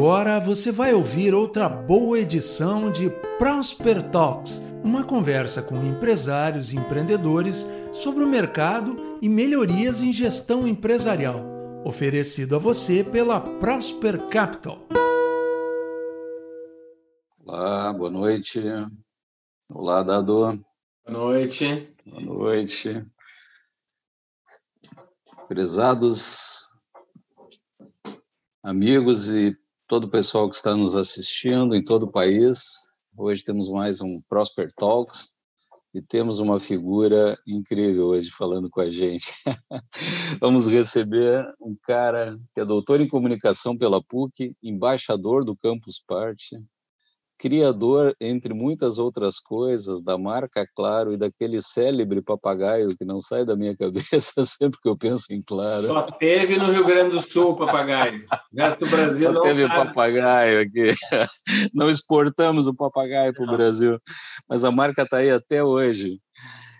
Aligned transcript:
Agora 0.00 0.40
você 0.40 0.72
vai 0.72 0.94
ouvir 0.94 1.34
outra 1.34 1.68
boa 1.68 2.18
edição 2.18 2.90
de 2.90 3.10
Prosper 3.38 4.10
Talks, 4.10 4.58
uma 4.82 5.04
conversa 5.04 5.62
com 5.62 5.76
empresários 5.76 6.72
e 6.72 6.76
empreendedores 6.76 7.66
sobre 7.92 8.24
o 8.24 8.26
mercado 8.26 9.18
e 9.20 9.28
melhorias 9.28 10.00
em 10.00 10.10
gestão 10.10 10.66
empresarial, 10.66 11.44
oferecido 11.84 12.56
a 12.56 12.58
você 12.58 13.04
pela 13.04 13.42
Prosper 13.58 14.26
Capital. 14.28 14.78
Olá, 17.44 17.92
boa 17.92 18.10
noite. 18.10 18.58
Olá, 19.68 20.02
Dado. 20.02 20.34
Boa 20.34 20.64
noite. 21.06 21.94
Boa 22.06 22.22
noite. 22.22 23.04
Prezados 25.46 26.70
amigos 28.62 29.28
e 29.28 29.59
todo 29.90 30.04
o 30.04 30.08
pessoal 30.08 30.48
que 30.48 30.54
está 30.54 30.76
nos 30.76 30.94
assistindo 30.94 31.74
em 31.74 31.82
todo 31.82 32.04
o 32.04 32.12
país. 32.12 32.62
Hoje 33.16 33.42
temos 33.42 33.68
mais 33.68 34.00
um 34.00 34.22
Prosper 34.28 34.68
Talks 34.76 35.32
e 35.92 36.00
temos 36.00 36.38
uma 36.38 36.60
figura 36.60 37.36
incrível 37.44 38.06
hoje 38.06 38.30
falando 38.30 38.70
com 38.70 38.80
a 38.80 38.88
gente. 38.88 39.32
Vamos 40.40 40.68
receber 40.68 41.44
um 41.60 41.76
cara 41.82 42.38
que 42.54 42.60
é 42.60 42.64
doutor 42.64 43.00
em 43.00 43.08
comunicação 43.08 43.76
pela 43.76 44.00
PUC, 44.00 44.54
embaixador 44.62 45.44
do 45.44 45.56
Campus 45.56 46.00
Party, 46.06 46.64
criador, 47.40 48.14
entre 48.20 48.52
muitas 48.52 48.98
outras 48.98 49.40
coisas, 49.40 50.02
da 50.02 50.18
marca 50.18 50.68
Claro 50.76 51.14
e 51.14 51.16
daquele 51.16 51.62
célebre 51.62 52.20
papagaio 52.20 52.94
que 52.94 53.04
não 53.04 53.18
sai 53.18 53.46
da 53.46 53.56
minha 53.56 53.74
cabeça 54.14 54.44
sempre 54.44 54.78
que 54.80 54.88
eu 54.88 54.96
penso 54.96 55.32
em 55.32 55.40
Claro. 55.40 55.82
Só 55.82 56.02
teve 56.02 56.58
no 56.58 56.70
Rio 56.70 56.84
Grande 56.84 57.16
do 57.16 57.22
Sul 57.22 57.56
papagaio. 57.56 58.26
O 58.52 58.60
resto 58.60 58.84
do 58.84 58.90
Brasil 58.90 59.28
Só 59.28 59.32
não 59.32 59.42
teve 59.42 59.62
sabe. 59.62 59.74
papagaio 59.74 60.60
aqui. 60.60 60.94
Não 61.74 61.88
exportamos 61.88 62.66
o 62.66 62.74
papagaio 62.74 63.32
para 63.32 63.44
o 63.44 63.56
Brasil, 63.56 63.98
mas 64.48 64.64
a 64.64 64.70
marca 64.70 65.02
está 65.02 65.18
aí 65.18 65.30
até 65.30 65.64
hoje. 65.64 66.20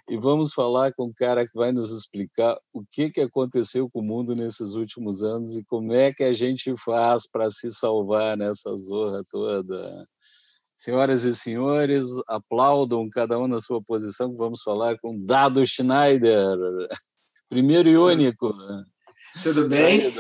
E 0.09 0.17
vamos 0.17 0.53
falar 0.53 0.93
com 0.93 1.05
um 1.07 1.13
cara 1.13 1.47
que 1.47 1.55
vai 1.55 1.73
nos 1.73 1.93
explicar 1.93 2.59
o 2.73 2.85
que, 2.91 3.11
que 3.11 3.21
aconteceu 3.21 3.89
com 3.89 4.01
o 4.01 4.05
mundo 4.05 4.35
nesses 4.35 4.75
últimos 4.75 5.23
anos 5.23 5.57
e 5.57 5.65
como 5.65 5.93
é 5.93 6.13
que 6.13 6.25
a 6.25 6.33
gente 6.33 6.75
faz 6.77 7.29
para 7.31 7.49
se 7.49 7.73
salvar 7.73 8.37
nessa 8.37 8.75
zorra 8.77 9.23
toda. 9.31 10.07
Senhoras 10.81 11.25
e 11.25 11.37
senhores, 11.37 12.07
aplaudam 12.27 13.07
cada 13.11 13.39
um 13.39 13.47
na 13.47 13.61
sua 13.61 13.83
posição, 13.83 14.35
vamos 14.35 14.63
falar 14.63 14.99
com 14.99 15.23
Dado 15.23 15.63
Schneider, 15.67 16.57
primeiro 17.51 17.87
e 17.87 17.99
único. 17.99 18.55
Tudo 19.43 19.69
bem? 19.69 20.07
Aí, 20.07 20.15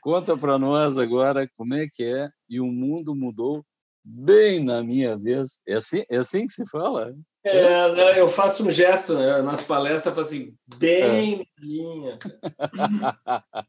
Conta 0.00 0.36
para 0.36 0.56
nós 0.60 0.96
agora 0.96 1.50
como 1.56 1.74
é 1.74 1.88
que 1.92 2.04
é 2.04 2.30
e 2.48 2.60
o 2.60 2.66
mundo 2.68 3.16
mudou 3.16 3.66
bem 4.04 4.62
na 4.62 4.80
minha 4.80 5.18
vez. 5.18 5.60
É 5.66 5.74
assim, 5.74 6.04
é 6.08 6.18
assim 6.18 6.46
que 6.46 6.52
se 6.52 6.64
fala? 6.70 7.12
É, 7.42 7.92
né, 7.96 8.20
eu 8.20 8.28
faço 8.28 8.64
um 8.64 8.70
gesto 8.70 9.14
né, 9.14 9.42
nas 9.42 9.60
palestras, 9.60 10.14
faço 10.14 10.36
assim, 10.36 10.54
bem 10.78 11.40
é. 11.40 11.46
linha. 11.58 12.16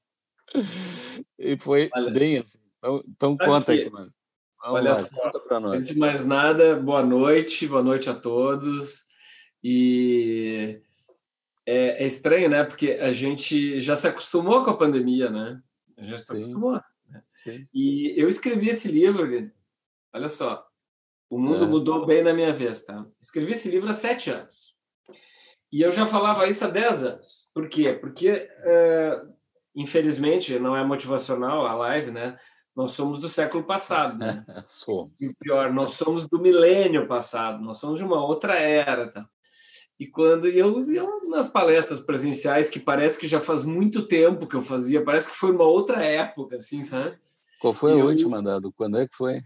e 1.40 1.58
foi 1.58 1.90
Olha, 1.96 2.12
bem 2.12 2.38
assim. 2.38 2.60
Então, 2.78 3.04
então 3.08 3.38
conta 3.38 3.72
aí, 3.72 3.90
mano. 3.90 4.14
Olha 4.66 4.90
lá, 4.90 4.96
só, 4.96 5.32
antes 5.66 5.88
de 5.90 5.98
mais 6.00 6.26
nada, 6.26 6.78
boa 6.78 7.04
noite, 7.04 7.68
boa 7.68 7.84
noite 7.84 8.10
a 8.10 8.14
todos. 8.14 9.04
E 9.62 10.80
é, 11.66 12.04
é, 12.04 12.08
estranho, 12.08 12.50
né? 12.50 12.64
Porque 12.64 12.92
a 12.92 13.12
gente 13.12 13.82
já 13.82 13.94
se 13.94 14.08
acostumou 14.08 14.64
com 14.64 14.72
a 14.72 14.78
pandemia, 14.78 15.30
né? 15.30 15.62
Gente 15.98 16.22
se 16.22 16.28
Sim. 16.28 16.34
acostumou. 16.36 16.82
Né? 17.10 17.24
E 17.74 18.14
eu 18.16 18.30
escrevi 18.30 18.70
esse 18.70 18.90
livro, 18.90 19.28
olha 20.14 20.30
só, 20.30 20.66
O 21.30 21.38
Mundo 21.38 21.66
é. 21.66 21.68
Mudou 21.68 22.06
Bem 22.06 22.24
na 22.24 22.34
Minha 22.34 22.54
Vez, 22.54 22.86
tá? 22.86 23.06
Escrevi 23.22 23.52
esse 23.52 23.70
livro 23.70 23.90
há 23.90 23.94
sete 23.94 24.30
anos. 24.30 24.78
E 25.74 25.82
eu 25.82 25.92
já 25.92 26.06
falava 26.06 26.48
isso 26.48 26.64
há 26.64 26.70
dez 26.70 27.04
anos. 27.04 27.52
Por 27.54 27.68
quê? 27.68 27.94
Porque, 28.00 28.32
uh, 28.32 29.34
infelizmente, 29.76 30.58
não 30.58 30.78
é 30.78 30.86
motivacional 30.86 31.66
a 31.66 31.76
live, 31.76 32.12
né? 32.12 32.38
Nós 32.76 32.92
somos 32.92 33.20
do 33.20 33.30
século 33.30 33.64
passado. 33.64 34.18
Né? 34.18 34.44
somos. 34.66 35.20
E 35.22 35.34
pior, 35.36 35.72
nós 35.72 35.94
somos 35.94 36.28
do 36.28 36.40
milênio 36.40 37.08
passado, 37.08 37.64
nós 37.64 37.78
somos 37.78 38.00
de 38.00 38.04
uma 38.04 38.24
outra 38.24 38.56
era. 38.56 39.12
Tá? 39.12 39.28
E 40.00 40.08
quando 40.08 40.48
eu, 40.48 40.92
eu, 40.92 41.30
nas 41.30 41.48
palestras 41.48 42.00
presenciais, 42.00 42.70
que 42.70 42.80
parece 42.80 43.20
que 43.20 43.28
já 43.28 43.40
faz 43.40 43.64
muito 43.64 44.08
tempo 44.08 44.48
que 44.48 44.56
eu 44.56 44.62
fazia, 44.62 45.04
parece 45.04 45.30
que 45.30 45.38
foi 45.38 45.52
uma 45.52 45.66
outra 45.66 46.04
época, 46.04 46.56
assim, 46.56 46.84
sabe? 46.84 47.18
Qual 47.60 47.74
foi 47.74 47.94
a 47.94 47.98
eu, 47.98 48.08
última, 48.08 48.42
Dado? 48.42 48.74
Quando 48.74 48.98
é 48.98 49.08
que 49.08 49.16
foi? 49.16 49.42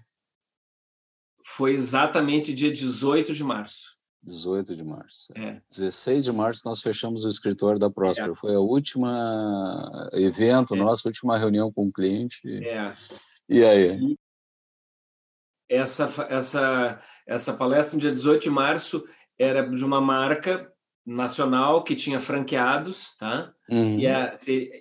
Foi 1.43 1.73
exatamente 1.73 2.53
dia 2.53 2.71
18 2.71 3.33
de 3.33 3.43
março. 3.43 3.96
18 4.23 4.75
de 4.75 4.83
março. 4.83 5.31
É. 5.35 5.61
16 5.69 6.23
de 6.23 6.31
março 6.31 6.67
nós 6.67 6.81
fechamos 6.81 7.25
o 7.25 7.29
escritório 7.29 7.79
da 7.79 7.89
Próspera. 7.89 8.31
É. 8.31 8.35
Foi 8.35 8.53
a 8.53 8.59
última 8.59 10.09
evento 10.13 10.75
é. 10.75 10.77
nossa, 10.77 11.07
última 11.07 11.37
reunião 11.37 11.71
com 11.71 11.87
o 11.87 11.91
cliente. 11.91 12.41
É. 12.63 12.93
E 13.47 13.63
aí? 13.63 14.17
Essa, 15.69 16.13
essa, 16.29 16.99
essa 17.25 17.53
palestra 17.53 17.95
no 17.95 18.01
dia 18.01 18.11
18 18.11 18.43
de 18.43 18.49
março 18.49 19.03
era 19.37 19.61
de 19.63 19.83
uma 19.83 20.01
marca 20.01 20.71
nacional 21.05 21.83
que 21.83 21.95
tinha 21.95 22.19
franqueados, 22.19 23.15
tá? 23.17 23.53
Uhum. 23.69 23.99
E 23.99 24.07
a, 24.07 24.33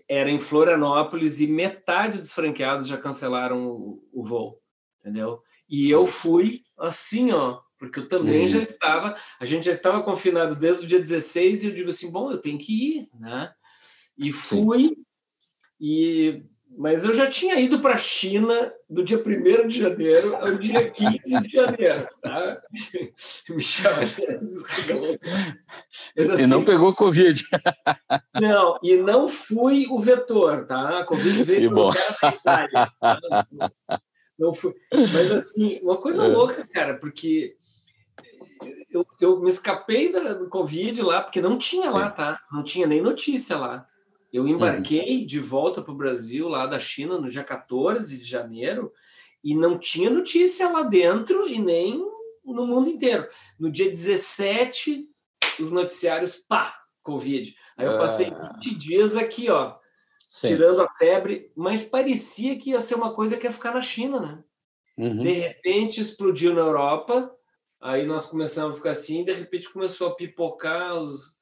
era 0.08 0.28
em 0.28 0.40
Florianópolis 0.40 1.40
e 1.40 1.46
metade 1.46 2.18
dos 2.18 2.32
franqueados 2.32 2.88
já 2.88 2.96
cancelaram 2.96 3.68
o, 3.68 4.02
o 4.12 4.24
voo, 4.24 4.60
entendeu? 5.00 5.40
E 5.68 5.88
eu 5.88 6.04
fui 6.04 6.62
assim, 6.78 7.30
ó, 7.30 7.60
porque 7.78 8.00
eu 8.00 8.08
também 8.08 8.42
uhum. 8.42 8.46
já 8.48 8.60
estava, 8.60 9.16
a 9.38 9.44
gente 9.44 9.66
já 9.66 9.72
estava 9.72 10.02
confinado 10.02 10.56
desde 10.56 10.84
o 10.84 10.88
dia 10.88 10.98
16 10.98 11.62
e 11.62 11.66
eu 11.68 11.74
digo 11.74 11.90
assim, 11.90 12.10
bom, 12.10 12.30
eu 12.30 12.38
tenho 12.38 12.58
que 12.58 12.98
ir, 12.98 13.08
né? 13.18 13.52
E 14.16 14.32
fui, 14.32 14.84
Sim. 14.84 15.04
e 15.80 16.42
mas 16.78 17.04
eu 17.04 17.14
já 17.14 17.26
tinha 17.26 17.58
ido 17.58 17.80
para 17.80 17.94
a 17.94 17.98
China 17.98 18.72
do 18.88 19.02
dia 19.02 19.16
1 19.16 19.66
de 19.66 19.78
janeiro 19.80 20.36
ao 20.36 20.56
dia 20.56 20.90
15 20.90 21.40
de 21.40 21.50
janeiro, 21.50 22.06
tá? 22.20 22.60
Me 23.48 23.62
chama. 23.62 24.02
Mas, 26.14 26.30
assim, 26.30 26.42
e 26.42 26.46
não 26.46 26.64
pegou 26.64 26.94
Covid. 26.94 27.42
Não, 28.38 28.78
e 28.82 28.96
não 28.96 29.26
fui 29.26 29.86
o 29.88 29.98
vetor, 29.98 30.66
tá? 30.66 31.00
A 31.00 31.04
Covid 31.04 31.42
veio 31.42 31.74
pelo 31.74 31.92
cara 31.92 32.16
da 32.22 32.28
Itália. 32.34 32.92
Tá? 33.00 33.20
Não 34.38 34.52
fui. 34.52 34.74
Mas 35.12 35.32
assim, 35.32 35.80
uma 35.82 35.96
coisa 35.96 36.26
é. 36.26 36.28
louca, 36.28 36.66
cara, 36.66 36.94
porque 36.98 37.56
eu, 38.90 39.06
eu 39.20 39.40
me 39.40 39.48
escapei 39.48 40.12
da, 40.12 40.34
do 40.34 40.48
Covid 40.48 41.02
lá, 41.02 41.22
porque 41.22 41.40
não 41.40 41.58
tinha 41.58 41.90
lá, 41.90 42.10
tá? 42.10 42.40
Não 42.50 42.62
tinha 42.62 42.86
nem 42.86 43.00
notícia 43.00 43.56
lá. 43.56 43.86
Eu 44.32 44.46
embarquei 44.46 45.20
uhum. 45.20 45.26
de 45.26 45.40
volta 45.40 45.80
para 45.80 45.92
o 45.92 45.96
Brasil, 45.96 46.48
lá 46.48 46.66
da 46.66 46.78
China, 46.78 47.18
no 47.18 47.30
dia 47.30 47.44
14 47.44 48.18
de 48.18 48.24
janeiro, 48.24 48.92
e 49.42 49.54
não 49.54 49.78
tinha 49.78 50.10
notícia 50.10 50.68
lá 50.68 50.82
dentro 50.82 51.48
e 51.48 51.58
nem 51.58 52.04
no 52.44 52.66
mundo 52.66 52.88
inteiro. 52.88 53.28
No 53.58 53.70
dia 53.70 53.88
17, 53.88 55.08
os 55.60 55.72
noticiários, 55.72 56.36
pá, 56.36 56.76
Covid. 57.02 57.54
Aí 57.76 57.86
eu 57.86 57.98
passei 57.98 58.26
ah. 58.28 58.52
20 58.62 58.74
dias 58.74 59.16
aqui, 59.16 59.50
ó, 59.50 59.76
Sim. 60.28 60.48
tirando 60.48 60.82
a 60.82 60.88
febre, 60.88 61.50
mas 61.56 61.84
parecia 61.84 62.56
que 62.56 62.70
ia 62.70 62.80
ser 62.80 62.94
uma 62.94 63.14
coisa 63.14 63.36
que 63.36 63.46
ia 63.46 63.52
ficar 63.52 63.74
na 63.74 63.80
China, 63.80 64.20
né? 64.20 64.44
Uhum. 64.98 65.20
De 65.20 65.32
repente 65.32 66.00
explodiu 66.00 66.54
na 66.54 66.60
Europa, 66.60 67.35
Aí 67.86 68.04
nós 68.04 68.26
começamos 68.26 68.72
a 68.72 68.74
ficar 68.74 68.90
assim, 68.90 69.24
de 69.24 69.32
repente 69.32 69.72
começou 69.72 70.08
a 70.08 70.14
pipocar 70.14 70.96
os. 71.00 71.38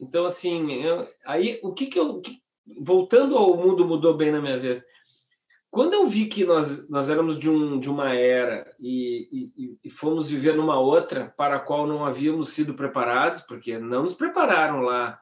Então, 0.00 0.24
assim, 0.24 0.72
eu... 0.72 1.04
aí 1.26 1.58
o 1.64 1.72
que 1.72 1.86
que 1.86 1.98
eu. 1.98 2.22
Voltando 2.80 3.36
ao 3.36 3.56
mundo 3.56 3.84
mudou 3.84 4.16
bem 4.16 4.30
na 4.30 4.40
minha 4.40 4.56
vez. 4.56 4.84
Quando 5.68 5.94
eu 5.94 6.06
vi 6.06 6.26
que 6.26 6.44
nós, 6.44 6.88
nós 6.88 7.10
éramos 7.10 7.38
de, 7.38 7.50
um, 7.50 7.76
de 7.78 7.90
uma 7.90 8.14
era 8.14 8.72
e, 8.78 9.52
e, 9.56 9.78
e 9.82 9.90
fomos 9.90 10.28
viver 10.28 10.54
numa 10.54 10.78
outra 10.78 11.34
para 11.36 11.56
a 11.56 11.60
qual 11.60 11.88
não 11.88 12.04
havíamos 12.04 12.50
sido 12.50 12.74
preparados, 12.74 13.40
porque 13.40 13.76
não 13.76 14.02
nos 14.02 14.14
prepararam 14.14 14.82
lá 14.82 15.18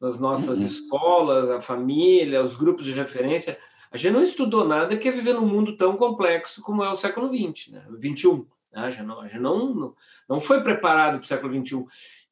nas 0.00 0.20
nossas 0.20 0.60
uhum. 0.60 0.66
escolas, 0.66 1.50
a 1.50 1.60
família, 1.60 2.44
os 2.44 2.56
grupos 2.56 2.84
de 2.84 2.92
referência, 2.92 3.58
a 3.90 3.96
gente 3.96 4.12
não 4.12 4.22
estudou 4.22 4.64
nada 4.64 4.96
que 4.96 5.08
é 5.08 5.12
viver 5.12 5.34
num 5.34 5.46
mundo 5.46 5.76
tão 5.76 5.96
complexo 5.96 6.62
como 6.62 6.84
é 6.84 6.90
o 6.90 6.96
século 6.96 7.28
XX, 7.28 7.72
né? 7.72 7.86
21. 7.98 8.46
Né? 8.72 8.90
Já 8.90 9.02
não, 9.02 9.26
já 9.26 9.38
não, 9.38 9.94
não 10.28 10.40
foi 10.40 10.62
preparado 10.62 11.18
para 11.18 11.24
o 11.24 11.26
século 11.26 11.52
XXI. 11.52 11.84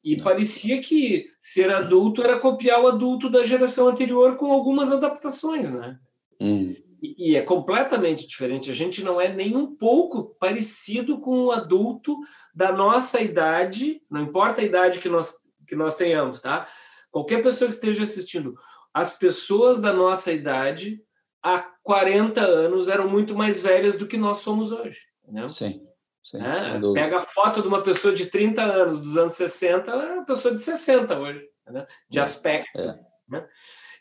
E 0.03 0.17
não. 0.17 0.23
parecia 0.23 0.81
que 0.81 1.27
ser 1.39 1.71
adulto 1.71 2.23
era 2.23 2.39
copiar 2.39 2.81
o 2.81 2.87
adulto 2.87 3.29
da 3.29 3.43
geração 3.43 3.87
anterior 3.87 4.35
com 4.35 4.51
algumas 4.51 4.91
adaptações, 4.91 5.71
né? 5.71 5.99
Hum. 6.39 6.75
E, 7.01 7.31
e, 7.31 7.35
é 7.35 7.41
completamente 7.41 8.27
diferente. 8.27 8.69
A 8.69 8.73
gente 8.73 9.03
não 9.03 9.19
é 9.19 9.31
nem 9.31 9.55
um 9.55 9.75
pouco 9.75 10.35
parecido 10.39 11.19
com 11.19 11.45
o 11.45 11.51
adulto 11.51 12.17
da 12.53 12.71
nossa 12.71 13.21
idade, 13.21 14.01
não 14.09 14.21
importa 14.21 14.61
a 14.61 14.63
idade 14.63 14.99
que 14.99 15.09
nós, 15.09 15.35
que 15.67 15.75
nós 15.75 15.95
tenhamos, 15.95 16.41
tá? 16.41 16.67
Qualquer 17.09 17.41
pessoa 17.41 17.67
que 17.67 17.73
esteja 17.73 18.03
assistindo, 18.03 18.55
as 18.93 19.17
pessoas 19.17 19.81
da 19.81 19.91
nossa 19.91 20.31
idade 20.31 21.03
há 21.41 21.59
40 21.83 22.41
anos 22.41 22.87
eram 22.87 23.09
muito 23.09 23.35
mais 23.35 23.59
velhas 23.59 23.97
do 23.97 24.07
que 24.07 24.17
nós 24.17 24.39
somos 24.39 24.71
hoje. 24.71 25.01
Entendeu? 25.23 25.49
Sim. 25.49 25.81
Sim 26.23 26.37
é, 26.37 26.79
pega 26.93 27.17
a 27.17 27.21
foto 27.21 27.61
de 27.61 27.67
uma 27.67 27.81
pessoa 27.81 28.13
de 28.13 28.27
30 28.27 28.61
anos 28.61 28.99
dos 28.99 29.17
anos 29.17 29.33
60, 29.33 29.89
ela 29.89 30.05
é 30.05 30.13
uma 30.13 30.25
pessoa 30.25 30.53
de 30.53 30.61
60 30.61 31.19
hoje, 31.19 31.47
né? 31.67 31.85
de 32.09 32.19
é, 32.19 32.21
aspecto. 32.21 32.79
É. 32.79 32.99
Né? 33.27 33.47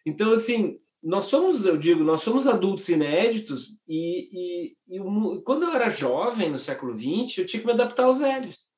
Então, 0.04 0.32
assim, 0.32 0.76
nós 1.02 1.26
somos, 1.26 1.64
eu 1.64 1.76
digo, 1.76 2.02
nós 2.02 2.22
somos 2.22 2.46
adultos 2.46 2.88
inéditos 2.88 3.78
e, 3.86 4.74
e, 4.88 4.96
e 4.96 5.42
quando 5.44 5.64
eu 5.64 5.72
era 5.72 5.88
jovem, 5.88 6.50
no 6.50 6.58
século 6.58 6.98
XX, 6.98 7.38
eu 7.38 7.46
tinha 7.46 7.60
que 7.60 7.66
me 7.66 7.72
adaptar 7.72 8.04
aos 8.04 8.18
velhos. 8.18 8.70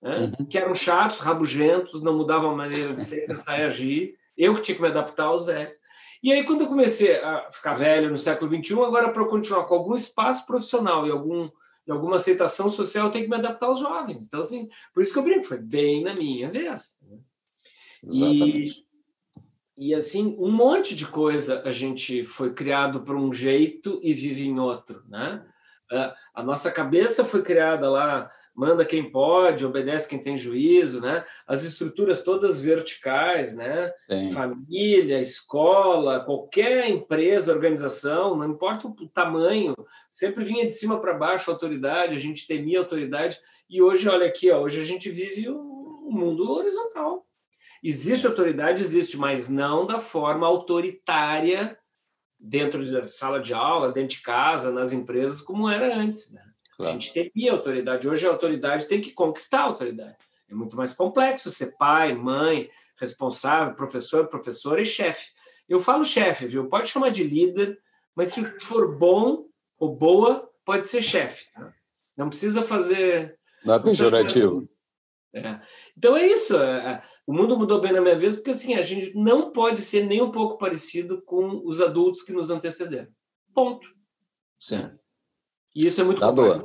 Né? 0.00 0.32
Uhum. 0.38 0.46
Que 0.46 0.58
eram 0.58 0.74
chatos, 0.74 1.18
rabugentos, 1.18 2.02
não 2.02 2.16
mudavam 2.16 2.50
a 2.50 2.56
maneira 2.56 2.94
de 2.94 3.04
ser, 3.04 3.26
pensar 3.26 3.58
e 3.58 3.64
agir. 3.64 4.14
Eu 4.36 4.54
que 4.54 4.62
tinha 4.62 4.76
que 4.76 4.82
me 4.82 4.88
adaptar 4.88 5.24
aos 5.24 5.46
velhos. 5.46 5.74
E 6.22 6.32
aí, 6.32 6.44
quando 6.44 6.62
eu 6.62 6.66
comecei 6.66 7.16
a 7.16 7.50
ficar 7.52 7.74
velho 7.74 8.10
no 8.10 8.16
século 8.16 8.50
XXI, 8.50 8.74
agora 8.74 9.10
para 9.10 9.24
continuar 9.24 9.64
com 9.64 9.74
algum 9.74 9.94
espaço 9.94 10.46
profissional 10.46 11.06
e 11.06 11.10
algum, 11.10 11.48
e 11.88 11.90
alguma 11.90 12.16
aceitação 12.16 12.70
social, 12.70 13.06
eu 13.06 13.10
tenho 13.10 13.24
que 13.24 13.30
me 13.30 13.36
adaptar 13.36 13.66
aos 13.66 13.80
jovens. 13.80 14.26
Então, 14.26 14.40
assim, 14.40 14.68
por 14.92 15.02
isso 15.02 15.10
que 15.10 15.18
eu 15.18 15.22
brinco, 15.22 15.44
foi 15.44 15.56
bem 15.56 16.04
na 16.04 16.12
minha 16.12 16.50
vez. 16.50 16.98
Né? 17.02 17.16
Exatamente. 18.04 18.86
E, 19.76 19.88
e, 19.88 19.94
assim, 19.94 20.36
um 20.38 20.52
monte 20.52 20.94
de 20.94 21.06
coisa 21.06 21.62
a 21.64 21.70
gente 21.70 22.26
foi 22.26 22.52
criado 22.52 23.00
por 23.00 23.16
um 23.16 23.32
jeito 23.32 23.98
e 24.02 24.12
vive 24.12 24.46
em 24.46 24.58
outro, 24.58 25.02
né? 25.08 25.42
A 26.34 26.42
nossa 26.42 26.70
cabeça 26.70 27.24
foi 27.24 27.42
criada 27.42 27.88
lá 27.88 28.30
manda 28.58 28.84
quem 28.84 29.08
pode, 29.08 29.64
obedece 29.64 30.08
quem 30.08 30.18
tem 30.18 30.36
juízo, 30.36 31.00
né? 31.00 31.24
As 31.46 31.62
estruturas 31.62 32.24
todas 32.24 32.58
verticais, 32.58 33.56
né? 33.56 33.92
Sim. 34.10 34.32
Família, 34.32 35.20
escola, 35.20 36.24
qualquer 36.24 36.88
empresa, 36.90 37.52
organização, 37.52 38.36
não 38.36 38.50
importa 38.50 38.88
o 38.88 39.08
tamanho, 39.08 39.76
sempre 40.10 40.42
vinha 40.42 40.66
de 40.66 40.72
cima 40.72 41.00
para 41.00 41.14
baixo 41.14 41.48
a 41.48 41.54
autoridade, 41.54 42.16
a 42.16 42.18
gente 42.18 42.48
temia 42.48 42.80
a 42.80 42.82
autoridade. 42.82 43.38
E 43.70 43.80
hoje, 43.80 44.08
olha 44.08 44.26
aqui, 44.26 44.50
ó, 44.50 44.60
hoje 44.60 44.80
a 44.80 44.84
gente 44.84 45.08
vive 45.08 45.48
um 45.48 46.10
mundo 46.10 46.50
horizontal. 46.50 47.24
Existe 47.80 48.26
autoridade, 48.26 48.82
existe, 48.82 49.16
mas 49.16 49.48
não 49.48 49.86
da 49.86 50.00
forma 50.00 50.48
autoritária 50.48 51.78
dentro 52.36 52.84
da 52.90 53.04
sala 53.06 53.38
de 53.38 53.54
aula, 53.54 53.92
dentro 53.92 54.16
de 54.16 54.22
casa, 54.22 54.72
nas 54.72 54.92
empresas, 54.92 55.40
como 55.40 55.68
era 55.68 55.96
antes, 55.96 56.32
né? 56.32 56.47
Claro. 56.78 56.96
A 56.96 56.98
gente 56.98 57.12
temia 57.12 57.52
autoridade. 57.52 58.08
Hoje 58.08 58.24
a 58.24 58.30
autoridade 58.30 58.86
tem 58.86 59.00
que 59.00 59.10
conquistar 59.10 59.60
a 59.60 59.64
autoridade. 59.64 60.16
É 60.48 60.54
muito 60.54 60.76
mais 60.76 60.94
complexo 60.94 61.50
ser 61.50 61.76
pai, 61.76 62.14
mãe, 62.14 62.70
responsável, 62.96 63.74
professor, 63.74 64.28
professora 64.28 64.80
e 64.80 64.86
chefe. 64.86 65.32
Eu 65.68 65.80
falo 65.80 66.04
chefe, 66.04 66.46
viu? 66.46 66.68
Pode 66.68 66.88
chamar 66.88 67.10
de 67.10 67.24
líder, 67.24 67.78
mas 68.14 68.28
se 68.28 68.42
for 68.60 68.96
bom 68.96 69.46
ou 69.76 69.94
boa, 69.94 70.48
pode 70.64 70.84
ser 70.84 71.02
chefe. 71.02 71.52
Tá? 71.52 71.74
Não 72.16 72.28
precisa 72.28 72.62
fazer. 72.62 73.36
Não 73.64 73.74
é 73.74 73.78
pejorativo. 73.80 74.68
É. 75.34 75.60
Então 75.96 76.16
é 76.16 76.26
isso. 76.26 76.56
É, 76.56 76.92
é, 76.92 77.02
o 77.26 77.32
mundo 77.32 77.58
mudou 77.58 77.80
bem 77.80 77.92
na 77.92 78.00
minha 78.00 78.18
vez, 78.18 78.36
porque 78.36 78.50
assim, 78.50 78.74
a 78.74 78.82
gente 78.82 79.16
não 79.16 79.50
pode 79.50 79.82
ser 79.82 80.04
nem 80.04 80.22
um 80.22 80.30
pouco 80.30 80.56
parecido 80.58 81.20
com 81.22 81.60
os 81.66 81.80
adultos 81.80 82.22
que 82.22 82.32
nos 82.32 82.50
antecederam. 82.50 83.08
Ponto. 83.52 83.88
Sim. 84.60 84.90
E 85.78 85.86
isso 85.86 86.00
é 86.00 86.04
muito 86.04 86.18
tá 86.20 86.32
boa. 86.32 86.58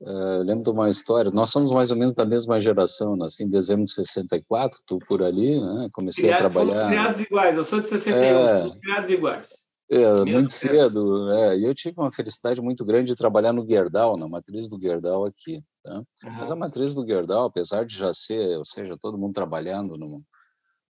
Uh, 0.00 0.42
lembro 0.42 0.64
de 0.64 0.70
uma 0.70 0.90
história, 0.90 1.30
nós 1.30 1.48
somos 1.50 1.70
mais 1.70 1.92
ou 1.92 1.96
menos 1.96 2.12
da 2.12 2.24
mesma 2.24 2.58
geração, 2.58 3.16
nasci 3.16 3.44
em 3.44 3.48
dezembro 3.48 3.84
de 3.84 3.92
64, 3.92 4.80
tu 4.84 4.98
por 4.98 5.22
ali, 5.22 5.60
né? 5.60 5.88
Comecei 5.92 6.24
Criado, 6.24 6.38
a 6.38 6.50
trabalhar. 6.50 6.74
Fomos 6.74 6.88
criados 6.88 7.20
iguais, 7.20 7.56
eu 7.56 7.62
sou 7.62 7.80
de 7.80 7.88
61, 7.88 8.20
é, 8.20 8.80
criados 8.80 9.10
iguais. 9.10 9.50
É, 9.88 10.24
muito 10.24 10.52
cedo, 10.52 11.30
é, 11.30 11.56
e 11.56 11.64
eu 11.64 11.74
tive 11.74 12.00
uma 12.00 12.10
felicidade 12.10 12.60
muito 12.60 12.84
grande 12.84 13.06
de 13.06 13.16
trabalhar 13.16 13.52
no 13.52 13.64
Gerdau, 13.64 14.16
na 14.16 14.28
matriz 14.28 14.68
do 14.68 14.80
Gerdau 14.80 15.24
aqui. 15.24 15.62
Tá? 15.84 15.98
Uhum. 15.98 16.32
Mas 16.32 16.50
a 16.50 16.56
matriz 16.56 16.94
do 16.94 17.06
Gerdau, 17.06 17.46
apesar 17.46 17.86
de 17.86 17.96
já 17.96 18.12
ser, 18.12 18.58
ou 18.58 18.64
seja, 18.64 18.98
todo 19.00 19.16
mundo 19.16 19.34
trabalhando 19.34 19.96
num, 19.96 20.20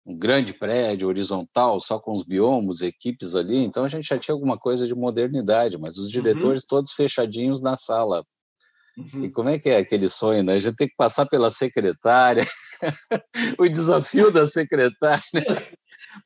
um 0.08 0.16
grande 0.16 0.54
prédio 0.54 1.06
horizontal, 1.06 1.78
só 1.78 1.98
com 1.98 2.12
os 2.12 2.24
biomos, 2.24 2.80
equipes 2.80 3.34
ali, 3.34 3.58
então 3.58 3.84
a 3.84 3.88
gente 3.88 4.08
já 4.08 4.18
tinha 4.18 4.34
alguma 4.34 4.58
coisa 4.58 4.86
de 4.86 4.94
modernidade, 4.94 5.76
mas 5.76 5.98
os 5.98 6.06
uhum. 6.06 6.10
diretores 6.10 6.62
uhum. 6.62 6.68
todos 6.68 6.92
fechadinhos 6.92 7.60
na 7.60 7.76
sala, 7.76 8.24
Uhum. 8.98 9.24
E 9.24 9.30
como 9.30 9.48
é 9.48 9.58
que 9.58 9.68
é 9.68 9.76
aquele 9.76 10.08
sonho, 10.08 10.42
né? 10.42 10.54
A 10.54 10.58
gente 10.58 10.74
tem 10.74 10.88
que 10.88 10.96
passar 10.96 11.24
pela 11.26 11.50
secretária, 11.50 12.44
o 13.58 13.68
desafio 13.68 14.32
da 14.32 14.44
secretária 14.46 15.22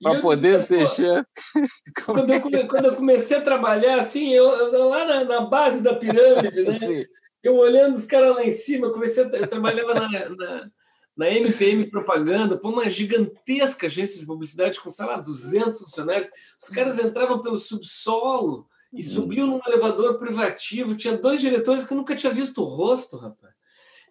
para 0.02 0.20
poder 0.22 0.58
ser 0.60 0.88
chefe. 0.88 1.28
Quando, 2.06 2.32
é 2.32 2.36
eu, 2.36 2.68
quando 2.68 2.86
eu 2.86 2.96
comecei 2.96 3.36
a 3.36 3.42
trabalhar 3.42 3.98
assim, 3.98 4.30
eu, 4.30 4.48
eu 4.48 4.88
lá 4.88 5.04
na, 5.04 5.24
na, 5.24 5.40
base 5.42 5.82
da 5.82 5.94
pirâmide, 5.94 6.62
né? 6.62 7.04
Eu 7.42 7.56
olhando 7.56 7.94
os 7.94 8.06
caras 8.06 8.34
lá 8.34 8.42
em 8.42 8.50
cima, 8.50 8.86
eu 8.86 8.92
comecei 8.92 9.24
a, 9.24 9.26
eu 9.26 9.48
trabalhava 9.48 9.94
na, 9.94 10.08
na, 10.08 10.70
na 11.16 11.30
MPM 11.30 11.90
Propaganda, 11.90 12.56
por 12.56 12.72
uma 12.72 12.88
gigantesca 12.88 13.86
agência 13.86 14.18
de 14.18 14.26
publicidade 14.26 14.80
com, 14.80 14.88
sei 14.88 15.06
lá, 15.06 15.16
200 15.16 15.78
funcionários. 15.78 16.30
Os 16.60 16.68
caras 16.68 16.98
entravam 16.98 17.42
pelo 17.42 17.58
subsolo 17.58 18.66
e 18.92 19.00
hum. 19.00 19.02
subiu 19.02 19.46
num 19.46 19.60
elevador 19.66 20.18
privativo. 20.18 20.96
Tinha 20.96 21.16
dois 21.16 21.40
diretores 21.40 21.84
que 21.84 21.92
eu 21.92 21.96
nunca 21.96 22.16
tinha 22.16 22.32
visto 22.32 22.62
o 22.62 22.64
rosto, 22.64 23.16
rapaz. 23.16 23.52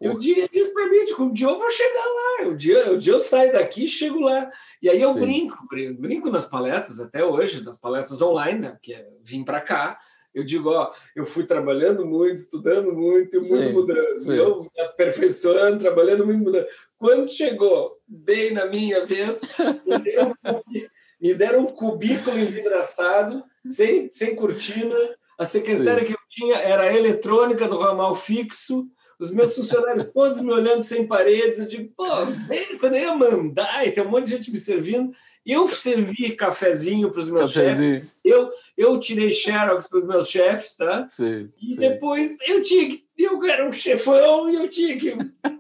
Eu 0.02 0.18
disse 0.18 0.74
para 0.74 0.90
mim, 0.90 1.06
tipo, 1.06 1.22
um 1.22 1.32
dia 1.32 1.46
eu 1.46 1.60
vou 1.60 1.70
chegar 1.70 2.04
lá, 2.04 2.48
um 2.50 2.56
dia, 2.56 2.92
um 2.92 2.98
dia 2.98 3.14
eu 3.14 3.20
saio 3.20 3.54
daqui 3.54 3.84
e 3.84 3.88
chego 3.88 4.20
lá. 4.20 4.50
E 4.82 4.90
aí 4.90 5.00
eu 5.00 5.14
brinco, 5.14 5.56
brinco 5.70 6.32
nas 6.32 6.48
palestras 6.48 7.00
até 7.00 7.24
hoje, 7.24 7.64
nas 7.64 7.80
palestras 7.80 8.20
online, 8.20 8.60
né? 8.62 8.78
Que 8.82 8.96
é, 8.96 9.08
vim 9.22 9.44
para 9.44 9.62
cá, 9.62 10.00
eu 10.34 10.44
digo, 10.44 10.72
ó, 10.72 10.92
eu 11.16 11.24
fui 11.24 11.44
trabalhando 11.44 12.04
muito, 12.04 12.34
estudando 12.34 12.92
muito, 12.94 13.36
e 13.36 13.40
muito 13.42 13.68
sim, 13.68 13.74
mudando. 13.74 14.20
Sim. 14.20 14.34
Eu 14.34 14.58
me 14.58 14.82
aperfeiçoando, 14.82 15.80
trabalhando 15.80 16.26
muito, 16.26 16.44
mudando. 16.44 16.66
Quando 17.02 17.32
chegou 17.32 17.98
bem 18.08 18.54
na 18.54 18.68
minha 18.68 19.04
vez, 19.08 19.42
me 19.88 19.98
deram 19.98 20.36
um, 20.46 20.82
me 21.20 21.34
deram 21.34 21.62
um 21.62 21.66
cubículo 21.66 22.38
envidraçado, 22.38 23.44
sem, 23.68 24.12
sem 24.12 24.36
cortina. 24.36 24.96
A 25.36 25.44
secretária 25.44 26.06
Sim. 26.06 26.10
que 26.10 26.14
eu 26.14 26.20
tinha 26.30 26.58
era 26.58 26.96
eletrônica 26.96 27.68
do 27.68 27.80
ramal 27.80 28.14
fixo. 28.14 28.86
Os 29.20 29.34
meus 29.34 29.56
funcionários 29.56 30.12
todos 30.12 30.40
me 30.42 30.52
olhando 30.52 30.82
sem 30.82 31.08
paredes. 31.08 31.62
Eu 31.62 31.66
digo, 31.66 31.92
pô, 31.98 32.08
bem, 32.48 32.78
quando 32.78 32.94
eu 32.94 33.02
ia 33.02 33.16
mandar, 33.16 33.88
e 33.88 33.92
tem 33.92 34.06
um 34.06 34.10
monte 34.10 34.26
de 34.26 34.34
gente 34.34 34.52
me 34.52 34.58
servindo. 34.58 35.12
Eu 35.46 35.68
servi 35.68 36.36
cafezinho 36.36 37.10
para 37.12 37.22
os 37.22 37.30
meus 37.30 37.54
cafezinho. 37.54 38.02
chefes. 38.02 38.18
Eu, 38.24 38.52
eu 38.78 39.00
tirei 39.00 39.34
xerox 39.34 39.88
para 39.88 40.00
os 40.00 40.08
meus 40.08 40.30
chefes, 40.30 40.76
tá? 40.78 41.08
Sim, 41.10 41.52
e 41.62 41.74
sim. 41.74 41.80
depois 41.80 42.38
eu 42.48 42.62
tinha 42.62 42.90
que. 42.90 43.04
Eu 43.18 43.44
era 43.46 43.68
um 43.68 43.74
chefão 43.74 44.50
e 44.50 44.56
eu 44.56 44.70
tinha 44.70 44.98
que 44.98 45.16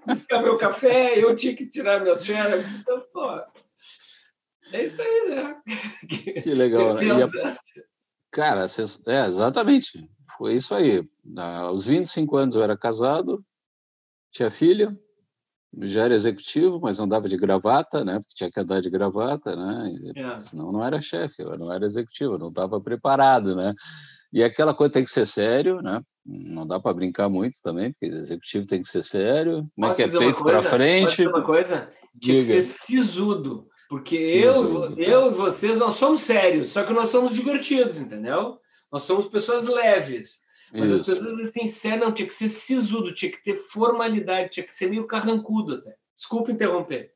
buscar 0.05 0.41
meu 0.41 0.57
café, 0.57 1.17
eu 1.17 1.35
tinha 1.35 1.55
que 1.55 1.67
tirar 1.67 2.03
meus 2.03 2.23
xerox. 2.23 2.67
Então, 2.69 3.03
pô. 3.11 3.41
É 4.73 4.83
isso 4.83 5.01
aí, 5.01 5.29
né? 5.29 5.55
Que 6.07 6.53
legal. 6.53 6.93
Né? 6.93 7.03
Cara, 8.31 8.65
é, 9.07 9.25
exatamente. 9.25 10.09
Foi 10.37 10.53
isso 10.53 10.73
aí. 10.73 11.03
Aos 11.37 11.85
25 11.85 12.37
anos 12.37 12.55
eu 12.55 12.63
era 12.63 12.77
casado, 12.77 13.43
tinha 14.31 14.49
filha, 14.49 14.97
já 15.79 16.03
era 16.03 16.13
executivo, 16.13 16.79
mas 16.81 16.97
não 16.97 17.07
dava 17.07 17.29
de 17.29 17.37
gravata, 17.37 18.03
né? 18.03 18.19
Porque 18.19 18.35
tinha 18.35 18.51
que 18.51 18.59
andar 18.59 18.81
de 18.81 18.89
gravata, 18.89 19.55
né? 19.55 19.93
É. 20.15 20.37
Senão 20.37 20.71
não 20.71 20.83
era 20.83 20.99
chefe, 20.99 21.41
eu 21.41 21.57
não 21.57 21.71
era 21.71 21.85
executivo, 21.85 22.37
não 22.37 22.49
estava 22.49 22.79
preparado, 22.81 23.55
né? 23.55 23.73
E 24.33 24.43
aquela 24.43 24.73
coisa 24.73 24.93
tem 24.93 25.03
que 25.03 25.09
ser 25.11 25.25
sério, 25.25 25.81
né? 25.81 26.01
Não 26.25 26.67
dá 26.67 26.79
para 26.79 26.93
brincar 26.93 27.29
muito 27.29 27.59
também, 27.63 27.91
porque 27.91 28.05
executivo 28.05 28.67
tem 28.67 28.81
que 28.81 28.87
ser 28.87 29.03
sério, 29.03 29.67
como 29.75 29.87
é 29.87 29.95
que 29.95 30.03
é 30.03 30.07
feito 30.07 30.43
para 30.43 30.61
frente. 30.61 31.25
uma 31.25 31.41
coisa? 31.41 31.89
Tinha 32.19 32.37
que 32.37 32.43
ser 32.43 32.61
sisudo. 32.61 33.67
Porque 33.89 34.15
eu, 34.15 34.95
eu 34.97 35.31
e 35.31 35.33
vocês, 35.33 35.77
nós 35.77 35.95
somos 35.95 36.21
sérios, 36.21 36.69
só 36.69 36.83
que 36.83 36.93
nós 36.93 37.09
somos 37.09 37.33
divertidos, 37.33 37.97
entendeu? 37.97 38.57
Nós 38.91 39.03
somos 39.03 39.27
pessoas 39.27 39.67
leves. 39.67 40.43
Mas 40.73 40.89
Isso. 40.89 41.01
as 41.01 41.19
pessoas 41.19 41.39
assim, 41.39 41.67
sério, 41.67 42.05
não, 42.05 42.13
tinha 42.13 42.27
que 42.27 42.33
ser 42.33 42.49
sisudo, 42.49 43.13
tinha 43.13 43.31
que 43.31 43.43
ter 43.43 43.55
formalidade, 43.55 44.51
tinha 44.51 44.65
que 44.65 44.73
ser 44.73 44.89
meio 44.89 45.05
carrancudo 45.05 45.75
até. 45.75 45.95
Desculpa 46.15 46.51
interromper. 46.51 47.13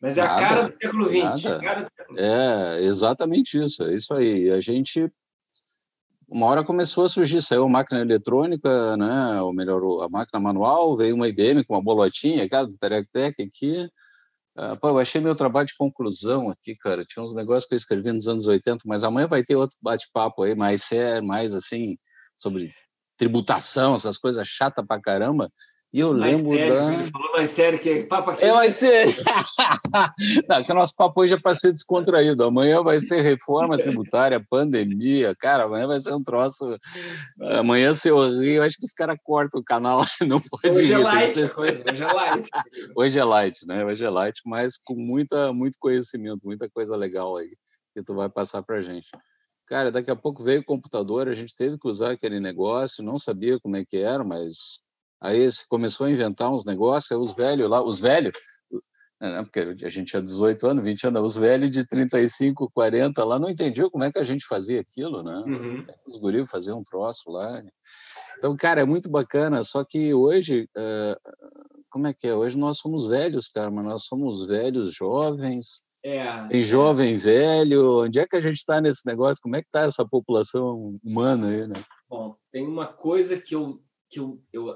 Mas 0.00 0.18
é 0.18 0.22
nada, 0.22 0.34
a 0.34 0.48
cara 0.48 0.68
do 0.68 0.72
século 0.72 1.08
XX. 1.08 1.44
É, 2.16 2.82
exatamente 2.82 3.62
isso, 3.62 3.82
é 3.84 3.94
isso 3.94 4.12
aí. 4.14 4.50
A 4.50 4.60
gente 4.60 5.10
uma 6.28 6.46
hora 6.46 6.64
começou 6.64 7.04
a 7.04 7.08
surgir, 7.08 7.42
saiu 7.42 7.64
a 7.64 7.68
máquina 7.68 8.00
eletrônica, 8.00 8.96
né, 8.96 9.40
ou 9.42 9.52
melhor, 9.52 9.80
a 10.02 10.08
máquina 10.08 10.40
manual, 10.40 10.96
veio 10.96 11.14
uma 11.14 11.28
IBM 11.28 11.64
com 11.64 11.74
uma 11.74 11.82
bolotinha, 11.82 12.42
aquela 12.42 12.66
do 12.66 12.76
Terectec 12.78 13.40
aqui, 13.42 13.88
ah, 14.56 14.76
pô, 14.76 14.88
eu 14.88 14.98
achei 14.98 15.20
meu 15.20 15.34
trabalho 15.34 15.66
de 15.66 15.76
conclusão 15.76 16.48
aqui, 16.48 16.76
cara. 16.76 17.04
Tinha 17.04 17.24
uns 17.24 17.34
negócios 17.34 17.66
que 17.66 17.74
eu 17.74 17.78
escrevi 17.78 18.12
nos 18.12 18.28
anos 18.28 18.46
80, 18.46 18.82
mas 18.86 19.02
amanhã 19.02 19.26
vai 19.26 19.42
ter 19.42 19.56
outro 19.56 19.76
bate-papo 19.82 20.42
aí, 20.44 20.54
mais 20.54 20.84
sério, 20.84 21.26
mais 21.26 21.52
assim, 21.52 21.98
sobre 22.36 22.72
tributação, 23.16 23.94
essas 23.94 24.18
coisas 24.18 24.46
chatas 24.46 24.84
pra 24.86 25.00
caramba. 25.00 25.50
E 25.94 26.00
eu 26.00 26.12
mais 26.12 26.38
lembro 26.38 26.56
sério, 26.56 26.74
da. 26.74 26.92
Ele 26.92 27.04
falou 27.04 27.32
mais 27.32 27.50
sério 27.50 27.78
que 27.78 28.02
papo 28.02 28.30
aqui. 28.30 28.44
É 28.44 28.52
mais 28.52 28.74
sério. 28.74 29.14
Não, 30.48 30.64
que 30.64 30.72
o 30.72 30.74
nosso 30.74 30.92
papo 30.96 31.20
hoje 31.20 31.34
é 31.34 31.38
para 31.38 31.54
ser 31.54 31.72
descontraído. 31.72 32.42
Amanhã 32.42 32.82
vai 32.82 32.98
ser 32.98 33.20
reforma 33.20 33.78
tributária, 33.78 34.44
pandemia. 34.50 35.36
Cara, 35.38 35.62
amanhã 35.66 35.86
vai 35.86 36.00
ser 36.00 36.12
um 36.12 36.20
troço. 36.20 36.76
Amanhã, 37.40 37.94
se 37.94 38.08
eu 38.08 38.28
rir, 38.40 38.54
eu 38.54 38.64
acho 38.64 38.76
que 38.76 38.84
os 38.84 38.92
caras 38.92 39.16
cortam 39.22 39.60
o 39.60 39.64
canal. 39.64 40.04
Não 40.26 40.40
pode 40.40 40.76
hoje 40.76 40.90
ir. 40.90 40.94
É 40.94 40.98
light, 40.98 41.34
ser... 41.34 41.54
coisa, 41.54 41.84
hoje 41.88 42.02
é 42.02 42.12
light. 42.12 42.48
hoje 42.96 43.18
é 43.20 43.24
light, 43.24 43.66
né? 43.68 43.84
Hoje 43.84 44.04
é 44.04 44.10
light, 44.10 44.40
mas 44.44 44.76
com 44.76 44.96
muita, 44.96 45.52
muito 45.52 45.78
conhecimento, 45.78 46.40
muita 46.42 46.68
coisa 46.68 46.96
legal 46.96 47.36
aí 47.36 47.50
que 47.94 48.02
tu 48.02 48.16
vai 48.16 48.28
passar 48.28 48.64
para 48.64 48.80
gente. 48.80 49.08
Cara, 49.74 49.90
daqui 49.90 50.08
a 50.08 50.14
pouco 50.14 50.44
veio 50.44 50.60
o 50.60 50.64
computador, 50.64 51.26
a 51.26 51.34
gente 51.34 51.52
teve 51.52 51.76
que 51.76 51.88
usar 51.88 52.12
aquele 52.12 52.38
negócio, 52.38 53.02
não 53.02 53.18
sabia 53.18 53.58
como 53.58 53.74
é 53.74 53.84
que 53.84 53.96
era, 53.96 54.22
mas 54.22 54.78
aí 55.20 55.50
se 55.50 55.68
começou 55.68 56.06
a 56.06 56.10
inventar 56.12 56.48
uns 56.48 56.64
negócios, 56.64 57.10
aí 57.10 57.18
os 57.18 57.34
velhos 57.34 57.68
lá, 57.68 57.82
os 57.82 57.98
velhos, 57.98 58.32
né, 59.20 59.42
porque 59.42 59.84
a 59.84 59.88
gente 59.88 60.10
tinha 60.12 60.22
18 60.22 60.64
anos, 60.68 60.84
20 60.84 61.08
anos, 61.08 61.22
os 61.24 61.34
velhos 61.34 61.72
de 61.72 61.84
35, 61.84 62.70
40 62.72 63.24
lá 63.24 63.36
não 63.36 63.50
entendiam 63.50 63.90
como 63.90 64.04
é 64.04 64.12
que 64.12 64.18
a 64.20 64.22
gente 64.22 64.46
fazia 64.46 64.80
aquilo, 64.80 65.24
né? 65.24 65.42
Uhum. 65.44 65.84
Os 66.06 66.18
guris 66.18 66.48
faziam 66.48 66.78
um 66.78 66.84
troço 66.84 67.28
lá. 67.28 67.60
Então, 68.38 68.56
cara, 68.56 68.82
é 68.82 68.84
muito 68.84 69.10
bacana, 69.10 69.60
só 69.64 69.82
que 69.84 70.14
hoje, 70.14 70.68
como 71.90 72.06
é 72.06 72.14
que 72.14 72.28
é? 72.28 72.34
Hoje 72.36 72.56
nós 72.56 72.78
somos 72.78 73.08
velhos, 73.08 73.48
cara, 73.48 73.72
mas 73.72 73.84
nós 73.84 74.04
somos 74.04 74.46
velhos 74.46 74.94
jovens, 74.94 75.82
é, 76.04 76.48
tem 76.48 76.60
jovem, 76.60 77.16
velho, 77.16 78.02
onde 78.02 78.20
é 78.20 78.26
que 78.26 78.36
a 78.36 78.40
gente 78.40 78.56
está 78.56 78.78
nesse 78.78 79.06
negócio? 79.06 79.40
Como 79.42 79.56
é 79.56 79.62
que 79.62 79.68
está 79.68 79.80
essa 79.80 80.06
população 80.06 80.98
humana 81.02 81.48
aí, 81.48 81.66
né? 81.66 81.82
Bom, 82.06 82.36
tem 82.52 82.66
uma 82.66 82.86
coisa 82.86 83.40
que 83.40 83.54
eu, 83.54 83.82
que 84.10 84.20
eu, 84.20 84.38
eu, 84.52 84.68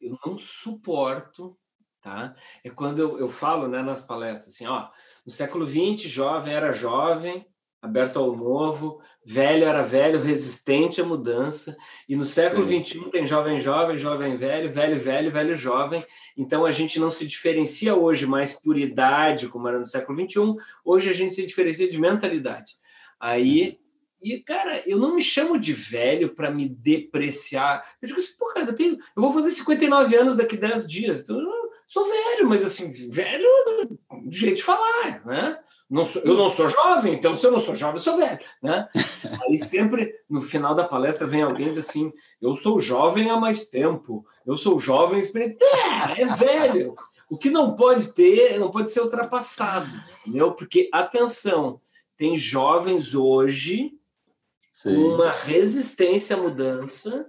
eu 0.00 0.18
não 0.26 0.36
suporto, 0.36 1.56
tá? 2.02 2.34
É 2.64 2.70
quando 2.70 2.98
eu, 2.98 3.16
eu 3.16 3.28
falo 3.28 3.68
né, 3.68 3.80
nas 3.80 4.04
palestras, 4.04 4.54
assim, 4.54 4.66
ó, 4.66 4.88
no 5.24 5.30
século 5.30 5.64
XX, 5.64 6.02
jovem 6.10 6.52
era 6.52 6.72
jovem, 6.72 7.46
aberto 7.82 8.16
ao 8.20 8.36
novo, 8.36 9.00
velho 9.24 9.64
era 9.64 9.82
velho, 9.82 10.22
resistente 10.22 11.00
à 11.00 11.04
mudança, 11.04 11.76
e 12.08 12.14
no 12.14 12.24
século 12.24 12.64
XXI 12.64 13.10
tem 13.10 13.26
jovem 13.26 13.58
jovem, 13.58 13.98
jovem 13.98 14.36
velho, 14.36 14.70
velho 14.70 14.98
velho, 15.00 15.32
velho 15.32 15.56
jovem, 15.56 16.06
então 16.38 16.64
a 16.64 16.70
gente 16.70 17.00
não 17.00 17.10
se 17.10 17.26
diferencia 17.26 17.96
hoje 17.96 18.24
mais 18.24 18.52
por 18.52 18.78
idade, 18.78 19.48
como 19.48 19.66
era 19.66 19.80
no 19.80 19.84
século 19.84 20.16
XXI, 20.16 20.54
hoje 20.84 21.10
a 21.10 21.12
gente 21.12 21.34
se 21.34 21.44
diferencia 21.44 21.90
de 21.90 22.00
mentalidade. 22.00 22.74
Aí, 23.18 23.80
e 24.22 24.38
cara, 24.38 24.80
eu 24.86 24.96
não 24.96 25.16
me 25.16 25.20
chamo 25.20 25.58
de 25.58 25.72
velho 25.72 26.32
para 26.32 26.52
me 26.52 26.68
depreciar, 26.68 27.84
eu 28.00 28.06
digo 28.06 28.20
assim, 28.20 28.38
pô, 28.38 28.46
cara, 28.54 28.70
eu, 28.70 28.74
tenho, 28.76 28.92
eu 28.92 29.22
vou 29.22 29.32
fazer 29.32 29.50
59 29.50 30.14
anos 30.14 30.36
daqui 30.36 30.56
10 30.56 30.86
dias, 30.86 31.20
então 31.20 31.36
eu 31.36 31.70
sou 31.88 32.04
velho, 32.04 32.48
mas 32.48 32.64
assim, 32.64 32.92
velho 33.10 33.48
do 34.24 34.30
jeito 34.30 34.58
de 34.58 34.62
falar, 34.62 35.26
né? 35.26 35.58
Não 35.92 36.06
sou, 36.06 36.22
eu 36.22 36.32
não 36.32 36.48
sou 36.48 36.70
jovem, 36.70 37.12
então 37.12 37.34
se 37.34 37.46
eu 37.46 37.50
não 37.50 37.58
sou 37.58 37.74
jovem, 37.74 37.96
eu 37.96 38.02
sou 38.02 38.16
velho, 38.16 38.38
né? 38.62 38.88
Aí 39.44 39.58
sempre 39.58 40.10
no 40.26 40.40
final 40.40 40.74
da 40.74 40.84
palestra 40.84 41.26
vem 41.26 41.42
alguém 41.42 41.66
e 41.66 41.70
diz 41.72 41.86
assim: 41.86 42.10
eu 42.40 42.54
sou 42.54 42.80
jovem 42.80 43.28
há 43.28 43.36
mais 43.36 43.66
tempo, 43.66 44.24
eu 44.46 44.56
sou 44.56 44.78
jovem 44.78 45.20
experiente. 45.20 45.62
É, 45.62 46.22
é 46.22 46.26
velho. 46.34 46.94
O 47.28 47.36
que 47.36 47.50
não 47.50 47.74
pode 47.74 48.14
ter, 48.14 48.58
não 48.58 48.70
pode 48.70 48.88
ser 48.88 49.02
ultrapassado, 49.02 49.90
entendeu? 50.22 50.52
Porque, 50.52 50.88
atenção, 50.90 51.78
tem 52.16 52.38
jovens 52.38 53.14
hoje 53.14 53.92
Sim. 54.72 54.94
com 54.94 55.14
uma 55.14 55.30
resistência 55.32 56.36
à 56.36 56.40
mudança 56.40 57.26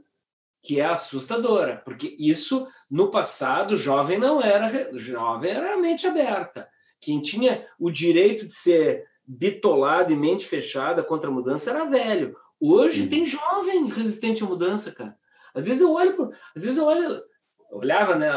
que 0.62 0.80
é 0.80 0.86
assustadora, 0.86 1.82
porque 1.84 2.16
isso 2.18 2.66
no 2.90 3.12
passado 3.12 3.76
jovem 3.76 4.18
não 4.18 4.42
era 4.42 4.98
jovem 4.98 5.52
era 5.52 5.74
a 5.74 5.78
mente 5.78 6.08
aberta 6.08 6.70
quem 7.04 7.22
tinha 7.22 7.66
o 7.80 7.92
direito 7.92 8.46
de 8.46 8.54
ser 8.54 9.06
bitolado 9.26 10.12
e 10.12 10.16
mente 10.16 10.46
fechada 10.46 11.04
contra 11.04 11.30
a 11.30 11.34
mudança 11.34 11.70
era 11.70 11.86
velho. 11.86 12.36
Hoje 12.60 13.04
uhum. 13.04 13.10
tem 13.10 13.26
jovem 13.26 13.86
resistente 13.88 14.44
à 14.44 14.46
mudança, 14.46 14.92
cara. 14.92 15.16
Às 15.54 15.66
vezes 15.66 15.82
eu 15.82 15.92
olho, 15.92 16.16
pro, 16.16 16.32
às 16.56 16.64
vezes 16.64 16.78
eu 16.78 16.86
olho, 16.86 17.04
eu 17.04 17.78
olhava 17.78 18.16
né, 18.16 18.32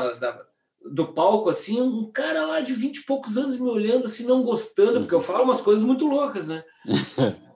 do 0.84 1.12
palco 1.12 1.48
assim, 1.48 1.80
um 1.80 2.10
cara 2.10 2.46
lá 2.46 2.60
de 2.60 2.74
vinte 2.74 2.98
e 2.98 3.06
poucos 3.06 3.36
anos 3.36 3.58
me 3.58 3.68
olhando 3.68 4.06
assim, 4.06 4.24
não 4.24 4.42
gostando, 4.42 5.00
porque 5.00 5.14
eu 5.14 5.20
falo 5.20 5.44
umas 5.44 5.60
coisas 5.60 5.84
muito 5.84 6.06
loucas, 6.06 6.48
né? 6.48 6.62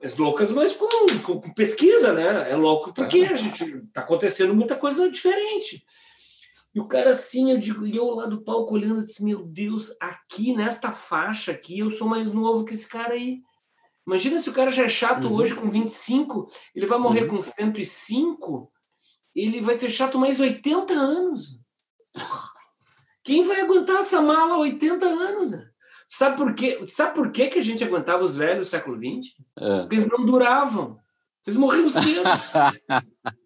mas 0.00 0.16
loucas, 0.16 0.52
mas 0.52 0.72
com, 0.72 0.88
com, 1.24 1.40
com, 1.40 1.54
pesquisa, 1.54 2.12
né? 2.12 2.50
É 2.50 2.56
louco 2.56 2.92
porque 2.92 3.20
a 3.20 3.34
gente 3.34 3.82
tá 3.92 4.00
acontecendo 4.00 4.54
muita 4.54 4.76
coisa 4.76 5.10
diferente. 5.10 5.84
E 6.78 6.80
o 6.80 6.86
cara 6.86 7.10
assim, 7.10 7.50
eu 7.50 7.58
digo, 7.58 7.84
e 7.84 7.96
eu 7.96 8.06
lá 8.14 8.26
do 8.26 8.40
palco 8.40 8.74
olhando, 8.74 9.04
disse, 9.04 9.24
meu 9.24 9.42
Deus, 9.44 9.96
aqui 10.00 10.54
nesta 10.54 10.92
faixa 10.92 11.50
aqui, 11.50 11.80
eu 11.80 11.90
sou 11.90 12.06
mais 12.06 12.32
novo 12.32 12.64
que 12.64 12.72
esse 12.72 12.88
cara 12.88 13.14
aí. 13.14 13.42
Imagina 14.06 14.38
se 14.38 14.48
o 14.48 14.52
cara 14.52 14.70
já 14.70 14.84
é 14.84 14.88
chato 14.88 15.26
uhum. 15.26 15.34
hoje 15.34 15.56
com 15.56 15.68
25, 15.68 16.46
ele 16.72 16.86
vai 16.86 16.96
morrer 16.96 17.24
uhum. 17.24 17.30
com 17.30 17.42
105, 17.42 18.70
ele 19.34 19.60
vai 19.60 19.74
ser 19.74 19.90
chato 19.90 20.16
mais 20.20 20.38
80 20.38 20.94
anos. 20.94 21.58
Quem 23.24 23.42
vai 23.42 23.60
aguentar 23.60 23.96
essa 23.96 24.22
mala 24.22 24.58
80 24.58 25.04
anos? 25.04 25.50
Sabe 26.08 26.36
por 26.36 26.54
quê? 26.54 26.86
Sabe 26.86 27.12
por 27.12 27.32
quê 27.32 27.48
que 27.48 27.58
a 27.58 27.62
gente 27.62 27.82
aguentava 27.82 28.22
os 28.22 28.36
velhos 28.36 28.66
do 28.66 28.70
século 28.70 28.96
XX? 28.96 29.34
É. 29.58 29.80
Porque 29.80 29.96
eles 29.96 30.08
não 30.08 30.24
duravam. 30.24 30.96
Eles 31.44 31.58
morriam 31.58 31.88
cedo. 31.88 32.22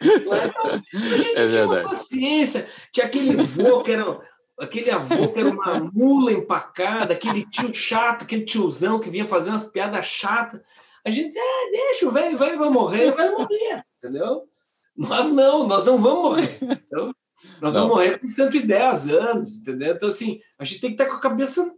Então, 0.00 0.32
a 0.32 1.16
gente 1.16 1.36
é 1.38 1.48
tinha 1.48 1.66
uma 1.66 1.82
paciência, 1.82 2.68
tinha 2.92 3.06
aquele 3.06 3.40
avô 3.40 3.82
que 3.82 3.92
era 3.92 4.20
aquele 4.58 4.90
avô 4.90 5.28
que 5.28 5.38
era 5.38 5.50
uma 5.50 5.90
mula 5.92 6.32
empacada, 6.32 7.12
aquele 7.12 7.46
tio 7.46 7.72
chato, 7.74 8.22
aquele 8.22 8.44
tiozão 8.44 8.98
que 8.98 9.10
vinha 9.10 9.28
fazer 9.28 9.50
umas 9.50 9.66
piadas 9.66 10.06
chatas. 10.06 10.60
A 11.04 11.10
gente 11.10 11.28
dizia, 11.28 11.42
ah, 11.42 11.70
deixa 11.70 12.08
o 12.08 12.10
velho, 12.10 12.36
vai, 12.36 12.56
vai 12.56 12.68
morrer, 12.68 13.12
vai 13.12 13.30
morrer, 13.30 13.84
entendeu? 13.98 14.48
Nós 14.96 15.30
não, 15.30 15.66
nós 15.66 15.84
não 15.84 15.98
vamos 15.98 16.22
morrer. 16.22 16.58
Então, 16.62 17.14
nós 17.60 17.74
não. 17.74 17.82
vamos 17.82 17.96
morrer 17.96 18.18
com 18.18 18.26
110 18.26 19.08
anos, 19.10 19.60
entendeu? 19.60 19.94
Então, 19.94 20.08
assim, 20.08 20.40
a 20.58 20.64
gente 20.64 20.80
tem 20.80 20.90
que 20.90 21.02
estar 21.02 21.12
com 21.12 21.18
a 21.18 21.20
cabeça 21.20 21.72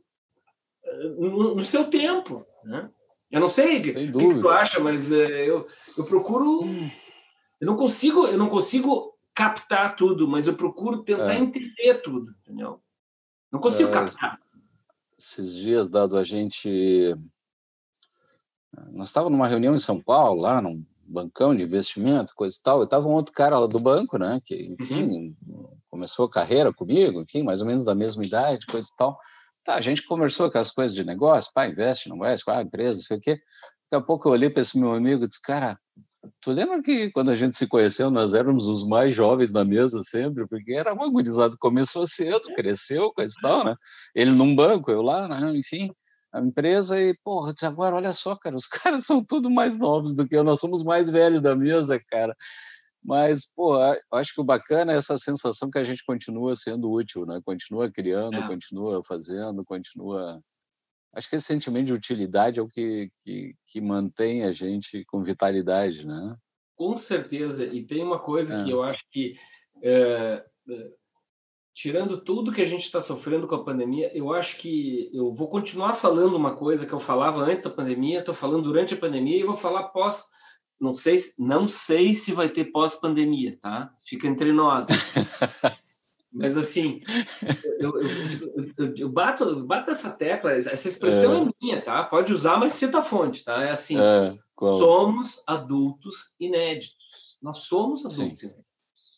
eh, 0.85 1.09
no, 1.19 1.57
no 1.57 1.65
seu 1.65 1.85
tempo, 1.91 2.47
né? 2.65 2.89
Eu 3.31 3.41
não 3.41 3.49
sei 3.49 3.79
o 3.79 3.83
que, 3.83 3.93
que, 3.93 4.41
tu 4.41 4.49
acha, 4.49 4.81
mas 4.81 5.13
é, 5.13 5.47
eu, 5.47 5.67
eu 5.99 6.05
procuro 6.05 6.61
eu 7.61 7.67
não 7.67 7.77
consigo, 7.77 8.27
eu 8.27 8.39
não 8.39 8.49
consigo 8.49 9.15
captar 9.35 9.97
tudo, 9.97 10.27
mas 10.27 10.47
eu 10.47 10.55
procuro 10.55 11.03
tentar 11.03 11.35
é. 11.35 11.39
entender 11.39 12.03
tudo, 12.03 12.35
entendeu? 12.43 12.81
Não 13.53 13.61
consigo 13.61 13.89
é, 13.91 13.93
captar. 13.93 14.41
Esses 15.19 15.55
dias, 15.55 15.89
dado 15.89 16.17
a 16.17 16.25
gente. 16.25 17.15
Nós 18.93 19.09
estávamos 19.09 19.37
numa 19.37 19.49
reunião 19.49 19.75
em 19.75 19.79
São 19.79 20.01
Paulo, 20.01 20.41
lá 20.41 20.61
num 20.61 20.85
bancão 21.09 21.57
de 21.57 21.65
investimento, 21.65 22.35
coisa 22.35 22.57
e 22.59 22.63
tal. 22.63 22.81
E 22.81 22.85
estava 22.85 23.09
um 23.09 23.13
outro 23.13 23.33
cara 23.33 23.59
lá 23.59 23.67
do 23.67 23.81
banco, 23.81 24.19
né? 24.19 24.41
Que, 24.45 24.77
enfim, 24.79 25.37
uhum. 25.47 25.77
começou 25.89 26.27
a 26.27 26.31
carreira 26.31 26.73
comigo, 26.73 27.23
enfim, 27.23 27.43
mais 27.43 27.61
ou 27.61 27.67
menos 27.67 27.85
da 27.85 27.95
mesma 27.95 28.25
idade, 28.25 28.67
coisa 28.67 28.89
e 28.93 28.97
tal. 28.97 29.19
Tá, 29.65 29.75
a 29.75 29.81
gente 29.81 30.07
conversou 30.07 30.51
com 30.51 30.59
as 30.59 30.71
coisas 30.71 30.95
de 30.95 31.05
negócio, 31.05 31.53
pá, 31.53 31.67
investe, 31.67 32.09
não 32.09 32.17
investe, 32.17 32.45
qual 32.45 32.57
a 32.57 32.63
empresa, 32.63 33.03
sei 33.03 33.17
o 33.17 33.21
quê. 33.21 33.41
Daqui 33.91 34.03
a 34.03 34.07
pouco 34.07 34.29
eu 34.29 34.33
olhei 34.33 34.51
para 34.51 34.63
esse 34.63 34.79
meu 34.79 34.93
amigo 34.93 35.25
e 35.25 35.29
disse, 35.29 35.41
cara, 35.43 35.79
Tu 36.41 36.51
lembra 36.51 36.83
que 36.83 37.11
quando 37.11 37.31
a 37.31 37.37
gente 37.37 37.57
se 37.57 37.67
conheceu, 37.67 38.11
nós 38.11 38.35
éramos 38.35 38.67
os 38.67 38.87
mais 38.87 39.15
jovens 39.15 39.53
na 39.53 39.65
mesa 39.65 40.01
sempre, 40.03 40.47
porque 40.49 40.73
era 40.73 40.93
uma 40.93 41.09
gurizada, 41.09 41.57
começou 41.59 42.07
cedo, 42.07 42.53
cresceu, 42.55 43.13
coisa 43.13 43.33
e 43.37 43.41
tal, 43.41 43.65
né? 43.65 43.77
Ele 44.15 44.33
num 44.33 44.55
banco, 44.55 44.91
eu 44.91 45.01
lá, 45.01 45.29
né? 45.29 45.57
enfim, 45.57 45.93
a 46.33 46.41
empresa 46.41 47.01
e, 47.01 47.17
porra, 47.25 47.55
agora 47.63 47.97
olha 47.97 48.13
só, 48.13 48.37
cara, 48.37 48.57
os 48.57 48.67
caras 49.01 49.07
são 49.07 49.25
tudo 49.25 49.49
mais 49.49 49.79
novos 49.79 50.15
do 50.15 50.27
que 50.27 50.37
eu, 50.37 50.45
nós 50.45 50.61
somos 50.61 50.83
mais 50.83 51.09
velhos 51.09 51.41
da 51.41 51.55
mesa, 51.55 52.01
cara. 52.11 52.35
Mas, 53.03 53.47
pô, 53.55 53.77
acho 54.13 54.35
que 54.35 54.41
o 54.41 54.45
bacana 54.45 54.93
é 54.93 54.97
essa 54.97 55.17
sensação 55.17 55.71
que 55.71 55.79
a 55.79 55.85
gente 55.85 56.05
continua 56.05 56.55
sendo 56.57 56.91
útil, 56.91 57.25
né? 57.25 57.41
Continua 57.45 57.91
criando, 57.91 58.37
é. 58.37 58.47
continua 58.47 59.03
fazendo, 59.07 59.65
continua 59.65 60.43
acho 61.15 61.29
que 61.29 61.37
esse 61.37 61.47
sentimento 61.47 61.87
de 61.87 61.93
utilidade 61.93 62.61
é 62.61 62.63
o 62.63 62.69
que, 62.69 63.11
que, 63.21 63.55
que 63.67 63.81
mantém 63.81 64.45
a 64.45 64.53
gente 64.53 65.05
com 65.07 65.23
vitalidade, 65.23 66.07
né? 66.07 66.37
Com 66.77 66.97
certeza. 66.97 67.65
E 67.65 67.83
tem 67.83 68.03
uma 68.03 68.19
coisa 68.19 68.61
é. 68.61 68.65
que 68.65 68.71
eu 68.71 68.83
acho 68.83 69.03
que, 69.11 69.35
é, 69.83 70.45
é, 70.71 70.91
tirando 71.75 72.21
tudo 72.21 72.53
que 72.53 72.63
a 72.63 72.67
gente 72.67 72.85
está 72.85 73.01
sofrendo 73.01 73.47
com 73.47 73.55
a 73.57 73.65
pandemia, 73.65 74.17
eu 74.17 74.33
acho 74.33 74.57
que 74.59 75.11
eu 75.13 75.33
vou 75.33 75.49
continuar 75.49 75.95
falando 75.95 76.37
uma 76.37 76.55
coisa 76.55 76.87
que 76.87 76.93
eu 76.93 77.01
falava 77.01 77.41
antes 77.43 77.63
da 77.63 77.71
pandemia, 77.71 78.21
estou 78.21 78.35
falando 78.35 78.63
durante 78.63 78.95
a 78.95 78.99
pandemia 78.99 79.39
e 79.39 79.45
vou 79.45 79.57
falar 79.57 79.89
pós. 79.89 80.27
Não 80.81 80.95
sei, 80.95 81.17
não 81.39 81.67
sei 81.67 82.15
se 82.15 82.33
vai 82.33 82.49
ter 82.49 82.67
pós-pandemia, 82.67 83.59
tá? 83.61 83.93
Fica 84.07 84.29
entre 84.29 84.53
nós. 84.53 84.87
Mas 86.39 86.57
assim, 86.57 87.01
eu, 87.81 88.01
eu, 88.01 88.73
eu, 88.77 88.95
eu, 88.97 89.09
bato, 89.09 89.45
eu 89.45 89.67
bato 89.67 89.91
essa 89.91 90.11
tecla, 90.11 90.53
essa 90.53 90.89
expressão 90.89 91.33
é. 91.33 91.41
é. 91.41 91.51
minha, 91.61 91.83
tá? 91.83 92.05
Pode 92.05 92.33
usar, 92.33 92.57
mas 92.59 92.75
cita 92.75 92.99
a 92.99 93.03
fonte, 93.03 93.45
tá? 93.45 93.63
É 93.65 93.71
assim: 93.71 93.99
é, 93.99 94.39
somos 94.57 95.43
adultos 95.47 96.37
inéditos. 96.39 97.39
Nós 97.43 97.59
somos 97.59 98.07
adultos 98.07 98.39
Sim. 98.39 98.47
inéditos. 98.47 98.69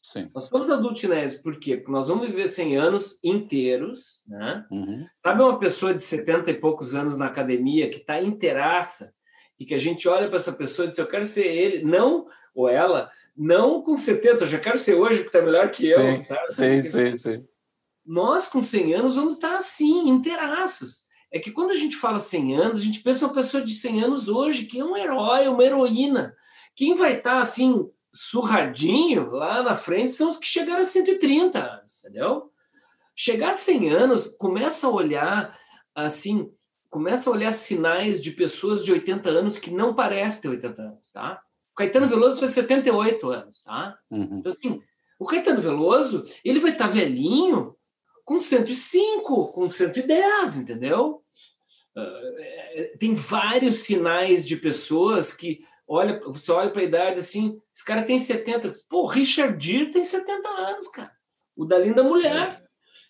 Sim. 0.03 0.31
Nós 0.35 0.45
somos 0.45 0.71
adultinésios, 0.71 1.43
por 1.43 1.59
quê? 1.59 1.77
Porque 1.77 1.93
nós 1.93 2.09
vamos 2.09 2.27
viver 2.27 2.49
100 2.49 2.77
anos 2.77 3.21
inteiros, 3.23 4.25
né? 4.27 4.67
Uhum. 4.71 5.07
Sabe 5.23 5.43
uma 5.43 5.59
pessoa 5.59 5.93
de 5.93 6.03
70 6.03 6.50
e 6.50 6.55
poucos 6.55 6.95
anos 6.95 7.19
na 7.19 7.27
academia 7.27 7.89
que 7.89 7.99
está 7.99 8.21
inteiraça 8.21 9.12
e 9.59 9.67
que 9.67 9.75
a 9.75 9.79
gente 9.79 10.09
olha 10.09 10.27
para 10.27 10.39
essa 10.39 10.53
pessoa 10.53 10.87
e 10.87 10.89
diz, 10.89 10.99
eu 10.99 11.07
quero 11.07 11.25
ser 11.27 11.45
ele, 11.45 11.85
não, 11.85 12.27
ou 12.55 12.67
ela, 12.67 13.11
não 13.43 13.81
com 13.81 13.97
70, 13.97 14.45
eu 14.45 14.47
já 14.47 14.59
quero 14.59 14.77
ser 14.77 14.97
hoje 14.97 15.21
porque 15.21 15.35
está 15.35 15.41
melhor 15.41 15.71
que 15.71 15.89
eu, 15.89 15.99
sim, 15.99 16.21
sabe? 16.21 16.53
Sim, 16.53 16.83
sim, 16.83 17.17
sim. 17.17 17.45
Nós, 18.05 18.47
com 18.47 18.61
100 18.61 18.95
anos, 18.95 19.17
vamos 19.17 19.37
estar 19.37 19.57
assim, 19.57 20.11
inteiraços. 20.11 21.07
É 21.33 21.39
que 21.39 21.51
quando 21.51 21.71
a 21.71 21.75
gente 21.75 21.97
fala 21.97 22.19
100 22.19 22.57
anos, 22.57 22.77
a 22.77 22.81
gente 22.81 23.01
pensa 23.01 23.25
uma 23.25 23.33
pessoa 23.33 23.65
de 23.65 23.73
100 23.73 24.05
anos 24.05 24.29
hoje, 24.29 24.67
que 24.67 24.79
é 24.79 24.85
um 24.85 24.95
herói, 24.95 25.49
uma 25.49 25.65
heroína. 25.65 26.37
Quem 26.77 26.95
vai 26.95 27.17
estar 27.17 27.39
assim, 27.39 27.91
surradinho 28.13 29.31
lá 29.31 29.63
na 29.63 29.75
frente 29.75 30.13
são 30.13 30.29
os 30.29 30.37
que 30.37 30.47
chegaram 30.47 30.81
a 30.81 30.85
130 30.85 31.59
anos, 31.59 32.05
entendeu? 32.05 32.51
Chegar 33.17 33.51
a 33.51 33.55
100 33.55 33.91
anos, 33.91 34.37
começa 34.37 34.87
a 34.87 34.91
olhar 34.91 35.59
assim, 35.95 36.53
começa 36.91 37.31
a 37.31 37.33
olhar 37.33 37.53
sinais 37.53 38.21
de 38.21 38.33
pessoas 38.33 38.85
de 38.85 38.93
80 38.93 39.31
anos 39.31 39.57
que 39.57 39.71
não 39.71 39.95
parecem 39.95 40.43
ter 40.43 40.49
80 40.49 40.83
anos, 40.83 41.11
tá? 41.11 41.43
O 41.73 41.77
Caetano 41.77 42.09
Veloso 42.09 42.41
faz 42.41 42.53
78 42.53 43.31
anos, 43.31 43.62
tá? 43.62 43.99
Uhum. 44.11 44.39
Então, 44.39 44.53
assim, 44.53 44.83
o 45.19 45.27
Caetano 45.27 45.62
Veloso, 45.62 46.25
ele 46.45 46.61
vai 46.61 46.73
estar 46.73 46.89
velhinho 46.89 47.77
com 48.25 48.39
105, 48.39 49.49
com 49.49 49.69
110, 49.69 50.57
entendeu? 50.57 51.23
Uh, 51.97 52.99
tem 52.99 53.15
vários 53.15 53.79
sinais 53.79 54.47
de 54.47 54.57
pessoas 54.57 55.35
que 55.35 55.65
olha, 55.91 56.21
você 56.25 56.53
olha 56.53 56.71
para 56.71 56.83
a 56.83 56.85
idade 56.85 57.19
assim, 57.19 57.61
esse 57.75 57.85
cara 57.85 58.05
tem 58.05 58.17
70. 58.17 58.75
Pô, 58.89 59.03
o 59.03 59.07
Richard 59.07 59.65
Gere 59.65 59.91
tem 59.91 60.05
70 60.05 60.49
anos, 60.49 60.87
cara. 60.87 61.11
O 61.57 61.65
da 61.65 61.77
linda 61.77 62.05
mulher. 62.05 62.62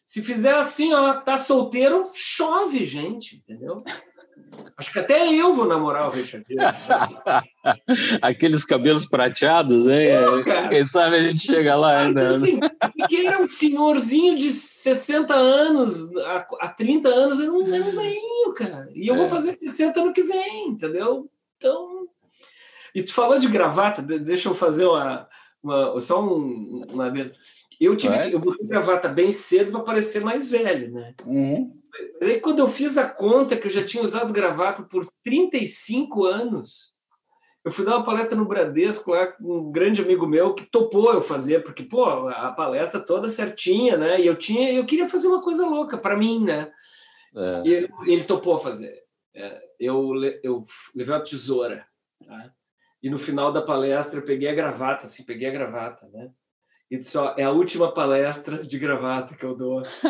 Se 0.06 0.22
fizer 0.22 0.54
assim, 0.54 0.92
ó, 0.94 1.20
tá 1.20 1.36
solteiro, 1.36 2.10
chove, 2.14 2.84
gente, 2.84 3.36
entendeu? 3.36 3.84
Acho 4.80 4.94
que 4.94 4.98
até 4.98 5.30
eu 5.30 5.52
vou 5.52 5.66
namorar 5.66 6.08
o 6.08 6.10
Richard 6.10 6.42
Gere. 6.48 6.60
Aqueles 8.22 8.64
cabelos 8.64 9.04
prateados, 9.04 9.86
hein? 9.86 10.08
Pô, 10.42 10.68
Quem 10.70 10.86
sabe 10.86 11.16
a 11.16 11.22
gente 11.22 11.46
chega 11.46 11.76
lá 11.76 11.98
ainda. 11.98 12.22
Né? 12.22 12.28
Assim, 12.28 12.58
porque 12.58 13.16
ele 13.16 13.26
era 13.26 13.42
um 13.42 13.46
senhorzinho 13.46 14.36
de 14.36 14.50
60 14.50 15.34
anos, 15.34 16.10
há 16.60 16.68
30 16.68 17.10
anos, 17.10 17.38
ele 17.38 17.48
não 17.48 17.74
é 17.74 17.80
um 17.80 17.92
velhinho, 17.92 18.54
cara. 18.54 18.88
E 18.94 19.06
eu 19.06 19.16
é. 19.16 19.18
vou 19.18 19.28
fazer 19.28 19.52
60 19.52 20.00
ano 20.00 20.14
que 20.14 20.22
vem, 20.22 20.68
entendeu? 20.68 21.30
Então, 21.58 22.08
e 22.94 23.02
tu 23.02 23.12
falou 23.12 23.38
de 23.38 23.48
gravata, 23.48 24.00
deixa 24.00 24.48
eu 24.48 24.54
fazer 24.54 24.86
uma, 24.86 25.28
uma 25.62 26.00
só 26.00 26.24
um, 26.24 26.86
uma 26.90 27.12
eu 27.78 27.96
tive 27.96 28.18
que, 28.18 28.34
eu 28.34 28.40
botei 28.40 28.66
gravata 28.66 29.08
bem 29.08 29.30
cedo 29.30 29.72
para 29.72 29.80
parecer 29.80 30.22
mais 30.22 30.50
velho, 30.50 30.90
né? 30.90 31.14
Uhum. 31.26 31.79
Mas 32.20 32.30
aí 32.30 32.40
quando 32.40 32.60
eu 32.60 32.68
fiz 32.68 32.96
a 32.98 33.08
conta 33.08 33.56
que 33.56 33.66
eu 33.66 33.70
já 33.70 33.84
tinha 33.84 34.02
usado 34.02 34.32
gravata 34.32 34.82
por 34.82 35.06
35 35.24 36.24
anos, 36.24 36.98
eu 37.64 37.70
fui 37.70 37.84
dar 37.84 37.96
uma 37.96 38.04
palestra 38.04 38.36
no 38.36 38.46
Bradesco 38.46 39.10
lá 39.10 39.26
com 39.26 39.58
um 39.58 39.70
grande 39.70 40.00
amigo 40.00 40.26
meu 40.26 40.54
que 40.54 40.64
topou 40.64 41.12
eu 41.12 41.20
fazer, 41.20 41.62
porque 41.62 41.82
pô, 41.82 42.04
a 42.28 42.52
palestra 42.52 42.98
toda 42.98 43.28
certinha, 43.28 43.96
né? 43.98 44.20
E 44.20 44.26
eu 44.26 44.34
tinha, 44.34 44.72
eu 44.72 44.86
queria 44.86 45.08
fazer 45.08 45.28
uma 45.28 45.42
coisa 45.42 45.66
louca 45.66 45.98
para 45.98 46.16
mim, 46.16 46.42
né? 46.44 46.72
É. 47.36 47.62
E 47.64 47.88
ele, 48.06 48.24
topou 48.24 48.58
fazer. 48.58 49.02
É, 49.34 49.62
eu, 49.78 50.12
eu 50.42 50.64
levei 50.94 51.14
a 51.14 51.20
tesoura, 51.20 51.84
tá? 52.26 52.52
E 53.02 53.08
no 53.08 53.18
final 53.18 53.52
da 53.52 53.62
palestra 53.62 54.18
eu 54.18 54.24
peguei 54.24 54.48
a 54.48 54.54
gravata, 54.54 55.04
assim, 55.04 55.24
peguei 55.24 55.48
a 55.48 55.52
gravata, 55.52 56.08
né? 56.08 56.30
E 56.90 56.98
disse, 56.98 57.16
ó, 57.16 57.34
é 57.36 57.44
a 57.44 57.52
última 57.52 57.94
palestra 57.94 58.64
de 58.64 58.76
gravata 58.76 59.36
que 59.36 59.44
eu 59.44 59.54
dou. 59.54 59.82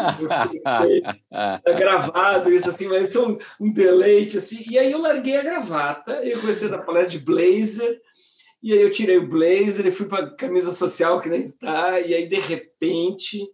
Tá 1.31 1.73
gravado 1.73 2.51
isso, 2.51 2.71
assim, 2.71 2.89
mas 2.89 3.15
é 3.15 3.21
um, 3.21 3.37
um 3.61 3.71
deleite, 3.71 4.39
assim. 4.39 4.65
E 4.71 4.79
aí 4.79 4.91
eu 4.91 5.01
larguei 5.01 5.37
a 5.37 5.43
gravata, 5.43 6.25
e 6.25 6.31
eu 6.31 6.41
comecei 6.41 6.69
a 6.69 6.71
dar 6.71 6.79
palestra 6.79 7.19
de 7.19 7.25
blazer, 7.25 8.01
e 8.63 8.73
aí 8.73 8.81
eu 8.81 8.91
tirei 8.91 9.19
o 9.19 9.29
blazer 9.29 9.87
e 9.87 9.91
fui 9.91 10.07
para 10.07 10.35
camisa 10.35 10.73
social, 10.73 11.21
que 11.21 11.29
nem 11.29 11.51
tá, 11.59 12.01
e 12.01 12.15
aí 12.15 12.27
de 12.27 12.39
repente 12.39 13.47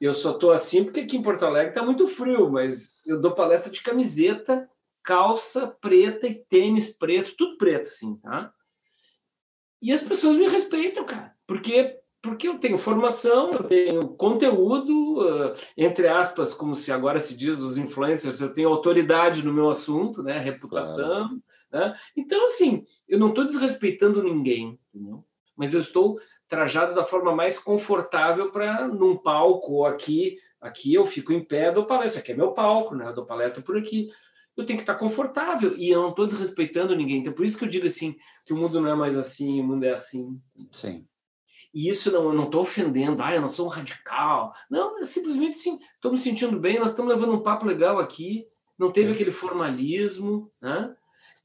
eu 0.00 0.12
só 0.14 0.32
tô 0.32 0.50
assim 0.50 0.82
porque 0.82 1.00
aqui 1.00 1.16
em 1.16 1.22
Porto 1.22 1.44
Alegre 1.44 1.72
tá 1.72 1.82
muito 1.84 2.08
frio, 2.08 2.50
mas 2.50 3.00
eu 3.06 3.20
dou 3.20 3.36
palestra 3.36 3.70
de 3.70 3.80
camiseta, 3.80 4.68
calça 5.02 5.68
preta 5.80 6.26
e 6.26 6.34
tênis 6.34 6.96
preto, 6.96 7.36
tudo 7.36 7.56
preto, 7.56 7.82
assim, 7.82 8.16
tá? 8.16 8.52
E 9.80 9.92
as 9.92 10.02
pessoas 10.02 10.36
me 10.36 10.48
respeitam, 10.48 11.04
cara, 11.04 11.32
porque 11.46 12.01
porque 12.22 12.46
eu 12.46 12.58
tenho 12.58 12.78
formação, 12.78 13.50
eu 13.50 13.64
tenho 13.64 14.08
conteúdo, 14.10 15.20
uh, 15.20 15.54
entre 15.76 16.06
aspas, 16.06 16.54
como 16.54 16.74
se 16.74 16.92
agora 16.92 17.18
se 17.18 17.36
diz 17.36 17.58
dos 17.58 17.76
influencers, 17.76 18.40
eu 18.40 18.52
tenho 18.52 18.68
autoridade 18.68 19.44
no 19.44 19.52
meu 19.52 19.68
assunto, 19.68 20.22
né, 20.22 20.38
reputação, 20.38 21.28
claro. 21.28 21.42
né? 21.72 21.96
Então 22.16 22.44
assim, 22.44 22.84
eu 23.08 23.18
não 23.18 23.30
estou 23.30 23.44
desrespeitando 23.44 24.22
ninguém, 24.22 24.78
entendeu? 24.88 25.24
Mas 25.56 25.74
eu 25.74 25.80
estou 25.80 26.18
trajado 26.46 26.94
da 26.94 27.02
forma 27.02 27.34
mais 27.34 27.58
confortável 27.58 28.52
para 28.52 28.86
num 28.86 29.16
palco 29.16 29.72
ou 29.72 29.86
aqui, 29.86 30.38
aqui 30.60 30.94
eu 30.94 31.04
fico 31.04 31.32
em 31.32 31.44
pé, 31.44 31.72
dou 31.72 31.86
palestra, 31.86 32.22
aqui 32.22 32.30
é 32.30 32.36
meu 32.36 32.52
palco, 32.52 32.94
né? 32.94 33.08
Eu 33.08 33.14
dou 33.14 33.26
palestra 33.26 33.62
por 33.62 33.76
aqui 33.76 34.10
eu 34.56 34.66
tenho 34.66 34.76
que 34.76 34.82
estar 34.82 34.96
confortável 34.96 35.74
e 35.76 35.88
eu 35.88 36.02
não 36.02 36.10
estou 36.10 36.26
desrespeitando 36.26 36.94
ninguém. 36.94 37.20
Então, 37.20 37.32
por 37.32 37.44
isso 37.44 37.58
que 37.58 37.64
eu 37.64 37.68
digo 37.68 37.86
assim, 37.86 38.14
que 38.44 38.52
o 38.52 38.56
mundo 38.56 38.80
não 38.80 38.90
é 38.90 38.94
mais 38.94 39.16
assim, 39.16 39.58
o 39.60 39.64
mundo 39.64 39.84
é 39.84 39.92
assim. 39.92 40.38
Sim. 40.70 41.06
E 41.74 41.88
isso 41.88 42.10
não, 42.10 42.24
eu 42.24 42.32
não 42.32 42.44
estou 42.44 42.62
ofendendo, 42.62 43.22
ah, 43.22 43.34
eu 43.34 43.40
não 43.40 43.48
sou 43.48 43.66
um 43.66 43.70
radical. 43.70 44.52
Não, 44.70 44.98
é 44.98 45.04
simplesmente 45.04 45.54
sim, 45.54 45.78
estou 45.94 46.12
me 46.12 46.18
sentindo 46.18 46.58
bem, 46.58 46.78
nós 46.78 46.90
estamos 46.90 47.12
levando 47.12 47.34
um 47.34 47.42
papo 47.42 47.66
legal 47.66 47.98
aqui, 47.98 48.46
não 48.78 48.90
teve 48.90 49.12
aquele 49.12 49.30
formalismo, 49.30 50.50
né? 50.60 50.94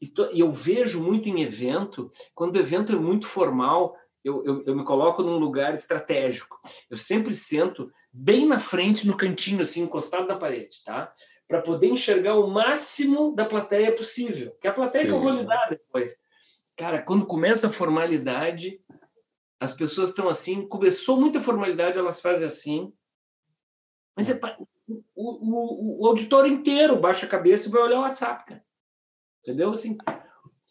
E, 0.01 0.07
to, 0.07 0.29
e, 0.31 0.39
eu 0.39 0.51
vejo 0.51 1.01
muito 1.01 1.27
em 1.27 1.41
evento, 1.41 2.09
quando 2.35 2.55
o 2.55 2.59
evento 2.59 2.93
é 2.93 2.95
muito 2.95 3.25
formal, 3.25 3.95
eu, 4.23 4.43
eu, 4.43 4.63
eu 4.63 4.75
me 4.75 4.83
coloco 4.83 5.23
num 5.23 5.37
lugar 5.37 5.73
estratégico. 5.73 6.59
Eu 6.89 6.97
sempre 6.97 7.33
sento 7.33 7.87
bem 8.11 8.45
na 8.45 8.59
frente, 8.59 9.07
no 9.07 9.17
cantinho, 9.17 9.61
assim, 9.61 9.81
encostado 9.81 10.27
na 10.27 10.35
parede, 10.35 10.83
tá? 10.85 11.13
para 11.47 11.61
poder 11.61 11.87
enxergar 11.87 12.35
o 12.35 12.47
máximo 12.47 13.33
da 13.33 13.45
plateia 13.45 13.95
possível. 13.95 14.55
Que 14.59 14.67
é 14.67 14.69
a 14.69 14.73
plateia 14.73 15.03
Sim. 15.03 15.07
que 15.07 15.13
eu 15.13 15.19
vou 15.19 15.31
lidar 15.31 15.69
depois. 15.69 16.21
Cara, 16.75 17.01
quando 17.01 17.25
começa 17.25 17.67
a 17.67 17.71
formalidade, 17.71 18.79
as 19.59 19.73
pessoas 19.73 20.09
estão 20.09 20.27
assim, 20.27 20.67
começou 20.67 21.19
muita 21.19 21.39
formalidade, 21.39 21.97
elas 21.97 22.21
fazem 22.21 22.45
assim. 22.45 22.93
Mas 24.15 24.29
é, 24.29 24.39
o, 24.87 25.03
o, 25.15 26.03
o, 26.03 26.07
auditório 26.07 26.51
inteiro 26.51 26.99
baixa 26.99 27.25
a 27.25 27.29
cabeça 27.29 27.67
e 27.67 27.71
vai 27.71 27.81
olhar 27.81 27.99
o 27.99 28.01
WhatsApp, 28.01 28.45
cara. 28.45 28.65
Entendeu? 29.41 29.71
Assim, 29.71 29.97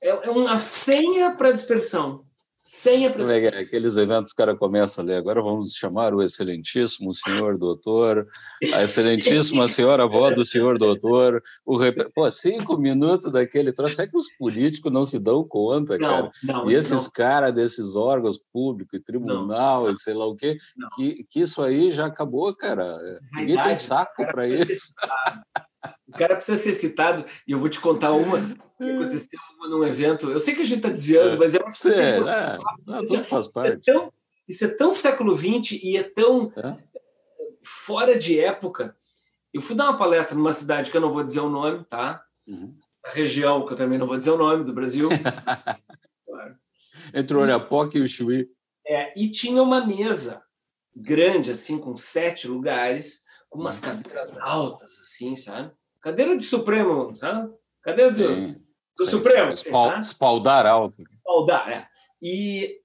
é, 0.02 0.08
é 0.08 0.30
uma 0.30 0.58
senha 0.58 1.36
para 1.36 1.52
dispersão. 1.52 2.25
Sem 2.66 3.06
a 3.06 3.10
é, 3.10 3.60
Aqueles 3.60 3.96
eventos, 3.96 4.32
o 4.32 4.36
cara 4.36 4.56
começa 4.56 5.00
ali, 5.00 5.14
agora 5.14 5.40
vamos 5.40 5.72
chamar 5.72 6.12
o 6.12 6.20
excelentíssimo 6.20 7.14
senhor 7.14 7.56
doutor, 7.56 8.26
a 8.74 8.82
excelentíssima 8.82 9.68
senhora 9.70 10.02
avó 10.02 10.32
do 10.32 10.44
senhor 10.44 10.76
doutor, 10.76 11.40
o 11.64 11.76
rep... 11.76 12.10
Pô, 12.12 12.28
cinco 12.28 12.76
minutos 12.76 13.30
daquele 13.30 13.72
troço, 13.72 14.02
é 14.02 14.06
que 14.08 14.16
os 14.16 14.26
políticos 14.36 14.92
não 14.92 15.04
se 15.04 15.16
dão 15.20 15.46
conta, 15.46 15.96
não, 15.96 16.08
cara? 16.08 16.30
Não, 16.42 16.68
e 16.68 16.74
esses 16.74 17.06
caras 17.06 17.54
desses 17.54 17.94
órgãos 17.94 18.36
públicos, 18.52 19.00
tribunal 19.04 19.84
não, 19.84 19.92
e 19.92 19.96
sei 19.96 20.14
lá 20.14 20.26
o 20.26 20.34
quê, 20.34 20.56
que, 20.96 21.24
que 21.30 21.40
isso 21.42 21.62
aí 21.62 21.92
já 21.92 22.06
acabou, 22.06 22.52
cara. 22.52 22.98
Ninguém 23.34 23.62
tem 23.62 23.76
saco 23.76 24.26
para 24.26 24.44
isso. 24.44 24.92
O 26.08 26.12
cara 26.12 26.36
precisa 26.36 26.56
ser 26.56 26.72
citado, 26.72 27.24
e 27.46 27.52
eu 27.52 27.58
vou 27.58 27.68
te 27.68 27.80
contar 27.80 28.12
uma 28.12 28.54
que 28.78 28.84
aconteceu 28.84 29.38
num 29.68 29.84
evento. 29.84 30.30
Eu 30.30 30.38
sei 30.38 30.54
que 30.54 30.60
a 30.60 30.64
gente 30.64 30.78
está 30.78 30.88
desviando, 30.88 31.34
é. 31.34 31.36
mas 31.36 31.54
eu 31.54 31.66
acho 31.66 31.82
que 31.82 31.88
é, 31.88 32.18
é, 32.18 33.16
é, 33.16 33.24
faz 33.24 33.46
parte. 33.48 33.72
É 33.72 33.92
tão, 33.92 34.12
isso 34.48 34.64
é 34.64 34.68
tão 34.68 34.92
século 34.92 35.36
XX 35.36 35.82
e 35.82 35.96
é 35.96 36.02
tão 36.02 36.52
é. 36.56 36.76
fora 37.62 38.18
de 38.18 38.38
época. 38.38 38.94
Eu 39.52 39.60
fui 39.60 39.74
dar 39.74 39.84
uma 39.84 39.96
palestra 39.96 40.36
numa 40.36 40.52
cidade 40.52 40.90
que 40.90 40.96
eu 40.96 41.00
não 41.00 41.10
vou 41.10 41.24
dizer 41.24 41.40
o 41.40 41.48
nome, 41.48 41.84
tá? 41.84 42.22
Uhum. 42.46 42.76
A 43.04 43.10
região, 43.10 43.64
que 43.64 43.72
eu 43.72 43.76
também 43.76 43.98
não 43.98 44.06
vou 44.06 44.16
dizer 44.16 44.30
o 44.30 44.38
nome, 44.38 44.64
do 44.64 44.72
Brasil. 44.72 45.08
claro. 46.26 46.56
Entre 47.14 47.36
o 47.36 47.40
Oriapoque 47.40 47.98
e 47.98 48.02
o 48.02 48.06
Chuí. 48.06 48.48
É, 48.86 49.18
e 49.18 49.30
tinha 49.30 49.62
uma 49.62 49.84
mesa 49.84 50.44
grande, 50.94 51.50
assim, 51.50 51.78
com 51.78 51.96
sete 51.96 52.46
lugares, 52.46 53.24
com 53.48 53.58
umas 53.58 53.82
uhum. 53.82 53.88
cadeiras 53.88 54.36
altas, 54.38 54.92
assim, 55.00 55.34
sabe? 55.34 55.72
Cadeira 56.06 56.36
de 56.36 56.44
Supremo, 56.44 57.12
sabe? 57.16 57.52
Cadeira 57.82 58.12
de, 58.12 58.24
sim, 58.24 58.64
do 58.96 59.04
sim, 59.06 59.10
Supremo. 59.10 59.50
Espal, 59.50 59.90
tá? 59.90 59.98
Espaldar 59.98 60.64
alto. 60.64 61.02
Espaldar, 61.02 61.68
é. 61.68 61.88
E, 62.22 62.80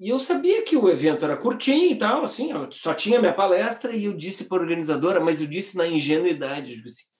e 0.00 0.08
eu 0.08 0.18
sabia 0.18 0.62
que 0.62 0.78
o 0.78 0.88
evento 0.88 1.26
era 1.26 1.36
curtinho 1.36 1.90
e 1.90 1.98
tal, 1.98 2.22
assim, 2.22 2.52
só 2.70 2.94
tinha 2.94 3.20
minha 3.20 3.34
palestra 3.34 3.94
e 3.94 4.06
eu 4.06 4.16
disse 4.16 4.46
para 4.46 4.56
a 4.56 4.60
organizadora, 4.62 5.20
mas 5.20 5.42
eu 5.42 5.46
disse 5.46 5.76
na 5.76 5.86
ingenuidade, 5.86 6.72
eu 6.72 6.82
disse, 6.82 7.02
assim, 7.02 7.10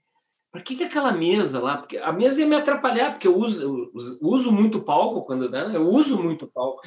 para 0.50 0.62
que, 0.62 0.74
que 0.74 0.84
aquela 0.84 1.12
mesa 1.12 1.60
lá? 1.60 1.76
Porque 1.76 1.98
a 1.98 2.10
mesa 2.10 2.40
ia 2.40 2.46
me 2.46 2.56
atrapalhar, 2.56 3.12
porque 3.12 3.28
eu 3.28 3.36
uso, 3.36 3.62
eu 3.62 3.90
uso 4.22 4.50
muito 4.50 4.80
palco 4.80 5.26
quando 5.26 5.50
né? 5.50 5.72
eu 5.74 5.86
uso 5.90 6.20
muito 6.22 6.46
palco. 6.46 6.80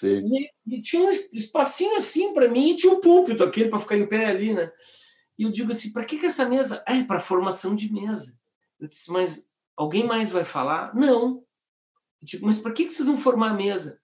E, 0.00 0.76
e, 0.76 0.80
tinha 0.80 1.02
um 1.02 1.10
espacinho 1.32 1.96
assim 1.96 2.32
para 2.32 2.48
mim 2.48 2.70
e 2.70 2.76
tinha 2.76 2.92
um 2.92 3.00
púlpito 3.00 3.42
aquele 3.42 3.68
para 3.68 3.80
ficar 3.80 3.96
em 3.96 4.06
pé 4.06 4.26
ali, 4.26 4.54
né? 4.54 4.70
E 5.38 5.44
eu 5.44 5.50
digo 5.50 5.72
assim, 5.72 5.92
para 5.92 6.04
que, 6.04 6.18
que 6.18 6.26
essa 6.26 6.48
mesa? 6.48 6.82
É 6.86 7.02
para 7.02 7.20
formação 7.20 7.74
de 7.74 7.92
mesa. 7.92 8.38
Eu 8.78 8.88
disse, 8.88 9.10
mas 9.10 9.50
alguém 9.76 10.06
mais 10.06 10.30
vai 10.30 10.44
falar? 10.44 10.94
Não. 10.94 11.44
Eu 12.20 12.26
digo, 12.26 12.46
mas 12.46 12.58
para 12.58 12.72
que, 12.72 12.84
que 12.84 12.92
vocês 12.92 13.08
vão 13.08 13.16
formar 13.16 13.50
a 13.50 13.54
mesa? 13.54 14.00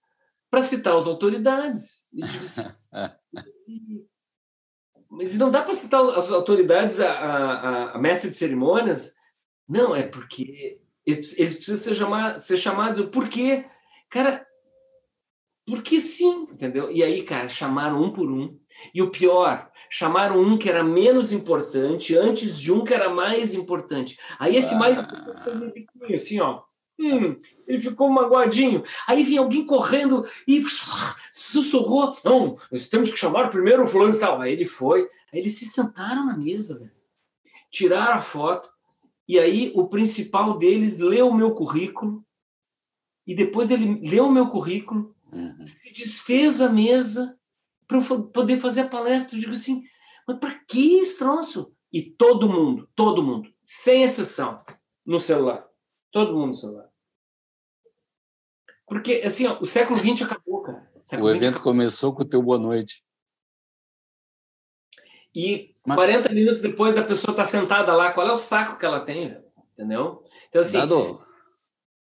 Para 0.50 0.62
citar 0.62 0.96
as 0.96 1.06
autoridades. 1.06 2.08
Eu 2.12 2.26
digo 2.26 2.44
assim, 2.44 2.64
mas 5.10 5.36
não 5.36 5.50
dá 5.50 5.62
para 5.62 5.72
citar 5.72 6.04
as 6.18 6.30
autoridades, 6.30 7.00
a, 7.00 7.10
a, 7.10 7.92
a, 7.92 7.98
mestre 7.98 8.30
de 8.30 8.36
cerimônias? 8.36 9.16
Não, 9.66 9.94
é 9.96 10.02
porque 10.02 10.80
eles 11.04 11.34
precisam 11.34 11.76
ser, 11.76 11.94
chamar, 11.94 12.38
ser 12.38 12.56
chamados. 12.56 13.04
Por 13.06 13.28
quê? 13.28 13.64
Cara, 14.10 14.46
porque 15.66 16.00
sim, 16.00 16.46
entendeu? 16.50 16.90
E 16.90 17.02
aí, 17.02 17.22
cara, 17.22 17.48
chamaram 17.48 18.02
um 18.02 18.12
por 18.12 18.30
um. 18.30 18.58
E 18.94 19.02
o 19.02 19.10
pior, 19.10 19.70
chamaram 19.90 20.40
um 20.40 20.56
que 20.56 20.68
era 20.68 20.82
menos 20.82 21.32
importante 21.32 22.16
antes 22.16 22.58
de 22.58 22.72
um 22.72 22.84
que 22.84 22.94
era 22.94 23.08
mais 23.08 23.54
importante. 23.54 24.18
Aí 24.38 24.56
esse 24.56 24.74
ah. 24.74 24.78
mais 24.78 24.98
importante 24.98 25.86
foi 25.98 26.14
assim, 26.14 26.40
ó. 26.40 26.62
Hum, 27.00 27.36
ele 27.66 27.80
ficou 27.80 28.08
magoadinho. 28.08 28.82
Aí 29.06 29.22
vinha 29.22 29.40
alguém 29.40 29.64
correndo 29.64 30.26
e 30.46 30.62
sussurrou: 31.30 32.16
Não, 32.24 32.56
nós 32.72 32.88
temos 32.88 33.10
que 33.10 33.16
chamar 33.16 33.50
primeiro 33.50 33.84
o 33.84 33.86
fulano 33.86 34.14
e 34.14 34.18
tal. 34.18 34.40
Aí 34.40 34.52
ele 34.52 34.64
foi. 34.64 35.02
Aí 35.32 35.38
eles 35.38 35.56
se 35.56 35.66
sentaram 35.66 36.26
na 36.26 36.36
mesa, 36.36 36.78
velho. 36.78 36.90
Tiraram 37.70 38.14
a 38.14 38.20
foto. 38.20 38.68
E 39.28 39.38
aí 39.38 39.70
o 39.76 39.86
principal 39.86 40.58
deles 40.58 40.98
leu 40.98 41.28
o 41.28 41.34
meu 41.34 41.54
currículo. 41.54 42.24
E 43.24 43.34
depois 43.34 43.68
dele 43.68 44.00
ler 44.02 44.22
o 44.22 44.30
meu 44.30 44.48
currículo, 44.48 45.14
uhum. 45.30 45.64
se 45.64 45.92
desfez 45.92 46.62
a 46.62 46.68
mesa 46.70 47.37
para 47.88 47.98
eu 47.98 48.24
poder 48.24 48.58
fazer 48.58 48.82
a 48.82 48.88
palestra. 48.88 49.36
Eu 49.36 49.40
digo 49.40 49.52
assim: 49.52 49.82
Mas 50.26 50.38
para 50.38 50.54
que 50.68 50.98
esse 50.98 51.18
troço? 51.18 51.74
E 51.90 52.02
todo 52.02 52.50
mundo, 52.50 52.86
todo 52.94 53.22
mundo, 53.22 53.50
sem 53.64 54.02
exceção, 54.02 54.62
no 55.04 55.18
celular. 55.18 55.66
Todo 56.12 56.34
mundo 56.34 56.48
no 56.48 56.54
celular. 56.54 56.88
Porque, 58.86 59.22
assim, 59.24 59.46
ó, 59.46 59.58
o 59.60 59.66
século 59.66 59.98
XX 59.98 60.22
acabou, 60.22 60.62
cara. 60.62 60.86
O, 61.12 61.24
o 61.24 61.30
evento 61.30 61.56
acabou. 61.56 61.72
começou 61.72 62.14
com 62.14 62.22
o 62.22 62.28
teu 62.28 62.42
boa 62.42 62.58
noite. 62.58 63.02
E 65.34 65.74
Mas... 65.86 65.96
40 65.96 66.28
minutos 66.30 66.60
depois 66.60 66.94
da 66.94 67.02
pessoa 67.02 67.32
estar 67.32 67.44
tá 67.44 67.48
sentada 67.48 67.94
lá, 67.94 68.12
qual 68.12 68.26
é 68.26 68.32
o 68.32 68.36
saco 68.36 68.78
que 68.78 68.84
ela 68.84 69.00
tem, 69.00 69.38
entendeu? 69.72 70.22
Então, 70.48 70.60
assim... 70.60 70.78
Dado, 70.78 71.18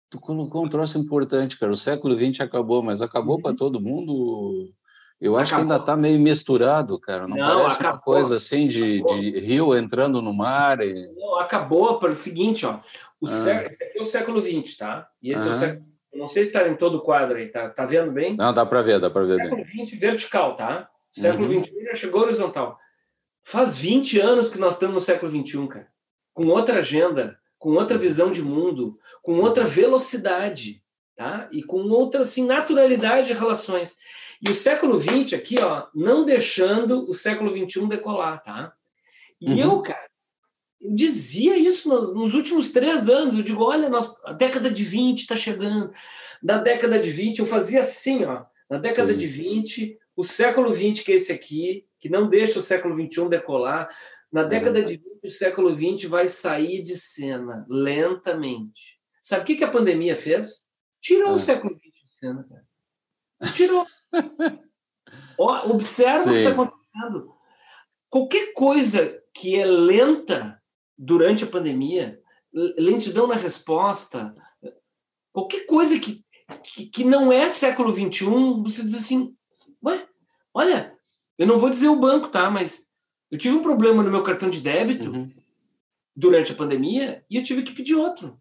tu 0.09 0.19
colocou 0.19 0.65
um 0.65 0.69
troço 0.69 0.97
importante, 0.97 1.59
cara. 1.59 1.71
O 1.71 1.77
século 1.77 2.15
XX 2.15 2.41
acabou, 2.41 2.81
mas 2.81 3.01
acabou 3.01 3.35
uhum. 3.35 3.41
para 3.41 3.55
todo 3.55 3.81
mundo... 3.81 4.73
Eu 5.19 5.37
acho 5.37 5.53
acabou. 5.53 5.67
que 5.67 5.73
ainda 5.73 5.83
está 5.83 5.97
meio 5.97 6.19
misturado, 6.19 6.99
cara. 6.99 7.27
Não, 7.27 7.37
Não 7.37 7.47
parece 7.47 7.75
acabou. 7.75 7.91
uma 7.91 8.01
coisa 8.01 8.35
assim 8.35 8.67
de, 8.67 9.01
de, 9.01 9.39
rio 9.39 9.75
entrando 9.75 10.21
no 10.21 10.33
mar. 10.33 10.81
E... 10.81 11.15
Não, 11.15 11.39
acabou 11.39 11.99
pelo 11.99 12.15
seguinte, 12.15 12.65
ó. 12.65 12.79
O 13.19 13.27
ah. 13.27 13.31
século, 13.31 13.67
esse 13.67 13.83
aqui 13.83 13.97
é 13.97 14.01
o 14.01 14.05
século 14.05 14.43
XX, 14.43 14.77
tá? 14.77 15.07
E 15.21 15.31
esse 15.31 15.47
ah. 15.47 15.49
é 15.49 15.51
o 15.51 15.55
século 15.55 15.95
não 16.15 16.27
sei 16.27 16.43
se 16.43 16.49
está 16.49 16.67
em 16.67 16.75
todo 16.75 16.97
o 16.97 17.01
quadro 17.01 17.37
aí, 17.37 17.47
tá, 17.47 17.69
tá 17.69 17.85
vendo 17.85 18.11
bem? 18.11 18.35
Não, 18.37 18.53
dá 18.53 18.65
para 18.65 18.81
ver, 18.81 18.99
dá 18.99 19.09
para 19.09 19.25
ver 19.25 19.35
século 19.35 19.57
bem. 19.57 19.65
Século 19.65 19.85
XX 19.87 19.99
vertical, 19.99 20.55
tá? 20.55 20.89
Século 21.11 21.47
uhum. 21.47 21.63
XXI 21.63 21.83
já 21.85 21.95
chegou 21.95 22.21
horizontal. 22.21 22.77
Faz 23.43 23.77
20 23.77 24.19
anos 24.19 24.49
que 24.49 24.57
nós 24.57 24.75
estamos 24.75 24.95
no 24.95 25.01
século 25.01 25.31
XXI, 25.31 25.67
cara. 25.67 25.87
Com 26.33 26.47
outra 26.47 26.79
agenda, 26.79 27.37
com 27.57 27.71
outra 27.71 27.97
visão 27.97 28.31
de 28.31 28.41
mundo, 28.41 28.97
com 29.21 29.37
outra 29.39 29.65
velocidade, 29.65 30.81
tá? 31.15 31.47
E 31.51 31.63
com 31.63 31.81
outra, 31.89 32.21
assim, 32.21 32.45
naturalidade 32.45 33.27
de 33.27 33.33
relações. 33.33 33.97
E 34.41 34.49
o 34.49 34.55
século 34.55 34.99
XX 34.99 35.33
aqui, 35.33 35.55
ó, 35.59 35.87
não 35.93 36.25
deixando 36.25 37.09
o 37.09 37.13
século 37.13 37.51
XXI 37.51 37.87
decolar, 37.87 38.43
tá? 38.43 38.73
E 39.39 39.51
uhum. 39.51 39.57
eu, 39.57 39.81
cara, 39.81 40.09
eu 40.81 40.93
dizia 40.93 41.57
isso 41.57 41.89
nos, 41.89 42.13
nos, 42.13 42.33
últimos 42.33 42.71
três 42.71 43.09
anos. 43.09 43.37
Eu 43.37 43.43
digo, 43.43 43.63
olha, 43.63 43.89
nós, 43.89 44.21
a 44.25 44.33
década 44.33 44.69
de 44.69 44.83
20 44.83 45.21
está 45.21 45.35
chegando. 45.35 45.91
Na 46.41 46.57
década 46.57 46.99
de 46.99 47.11
20, 47.11 47.39
eu 47.39 47.45
fazia 47.45 47.79
assim, 47.79 48.23
ó. 48.25 48.45
Na 48.69 48.77
década 48.77 49.13
Sim. 49.13 49.19
de 49.19 49.27
20, 49.27 49.99
o 50.15 50.23
século 50.23 50.73
20, 50.73 51.03
que 51.03 51.11
é 51.11 51.15
esse 51.15 51.31
aqui, 51.31 51.85
que 51.99 52.09
não 52.09 52.27
deixa 52.27 52.59
o 52.59 52.63
século 52.63 52.95
21 52.95 53.29
decolar, 53.29 53.89
na 54.31 54.43
uhum. 54.43 54.49
década 54.49 54.83
de 54.83 54.97
20, 54.97 55.05
o 55.23 55.31
século 55.31 55.75
20 55.75 56.07
vai 56.07 56.27
sair 56.27 56.81
de 56.81 56.97
cena 56.97 57.65
lentamente. 57.69 58.99
Sabe 59.21 59.41
o 59.41 59.45
que, 59.45 59.55
que 59.55 59.63
a 59.63 59.71
pandemia 59.71 60.15
fez? 60.15 60.69
Tirou 61.01 61.33
o 61.33 61.39
século 61.39 61.73
20 61.73 61.81
de 61.81 62.11
cena, 62.11 62.47
cara. 62.47 63.53
Tirou. 63.53 63.85
Observa 65.37 66.23
Sim. 66.23 66.29
o 66.29 66.33
que 66.33 66.39
está 66.39 66.51
acontecendo. 66.51 67.35
Qualquer 68.09 68.53
coisa 68.53 69.21
que 69.33 69.55
é 69.55 69.65
lenta 69.65 70.61
durante 70.97 71.43
a 71.43 71.47
pandemia, 71.47 72.21
lentidão 72.77 73.27
na 73.27 73.35
resposta, 73.35 74.33
qualquer 75.33 75.65
coisa 75.65 75.99
que, 75.99 76.23
que, 76.63 76.85
que 76.85 77.03
não 77.03 77.31
é 77.31 77.49
século 77.49 77.93
XXI, 77.93 78.25
você 78.63 78.81
diz 78.83 78.95
assim, 78.95 79.35
ué, 79.83 80.07
olha, 80.53 80.97
eu 81.37 81.45
não 81.45 81.57
vou 81.57 81.69
dizer 81.69 81.89
o 81.89 81.99
banco, 81.99 82.29
tá? 82.29 82.49
Mas 82.49 82.89
eu 83.29 83.37
tive 83.37 83.55
um 83.55 83.61
problema 83.61 84.01
no 84.01 84.11
meu 84.11 84.23
cartão 84.23 84.49
de 84.49 84.61
débito 84.61 85.09
uhum. 85.09 85.29
durante 86.15 86.53
a 86.53 86.55
pandemia 86.55 87.25
e 87.29 87.35
eu 87.35 87.43
tive 87.43 87.63
que 87.63 87.73
pedir 87.73 87.95
outro. 87.95 88.39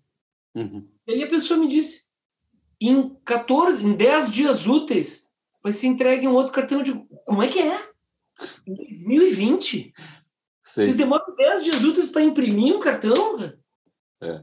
Uhum. 0.55 0.89
E 1.07 1.15
aí 1.15 1.23
a 1.25 1.29
pessoa 1.29 1.59
me 1.59 1.67
disse, 1.67 2.05
em 2.81 3.15
14, 3.25 3.85
em 3.85 3.95
10 3.95 4.31
dias 4.31 4.67
úteis, 4.67 5.24
vai 5.65 5.73
ser 5.73 5.87
entregue 5.87 6.29
um 6.29 6.35
outro 6.35 6.53
cartão. 6.53 6.83
de 6.83 6.93
como 7.25 7.43
é 7.43 7.49
que 7.49 7.61
é? 7.61 7.81
Em 8.69 8.75
2020? 8.75 9.93
Sim. 10.63 10.85
Vocês 10.85 10.95
demoram 10.95 11.25
10 11.35 11.65
dias 11.65 11.83
úteis 11.83 12.11
para 12.11 12.23
imprimir 12.23 12.77
um 12.77 12.81
cartão? 12.81 13.41
É. 14.21 14.43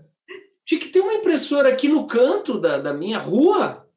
Tinha 0.65 0.79
que 0.79 0.89
ter 0.89 1.01
uma 1.01 1.13
impressora 1.13 1.69
aqui 1.69 1.87
no 1.87 2.07
canto 2.07 2.59
da, 2.59 2.79
da 2.79 2.93
minha 2.93 3.19
rua 3.19 3.87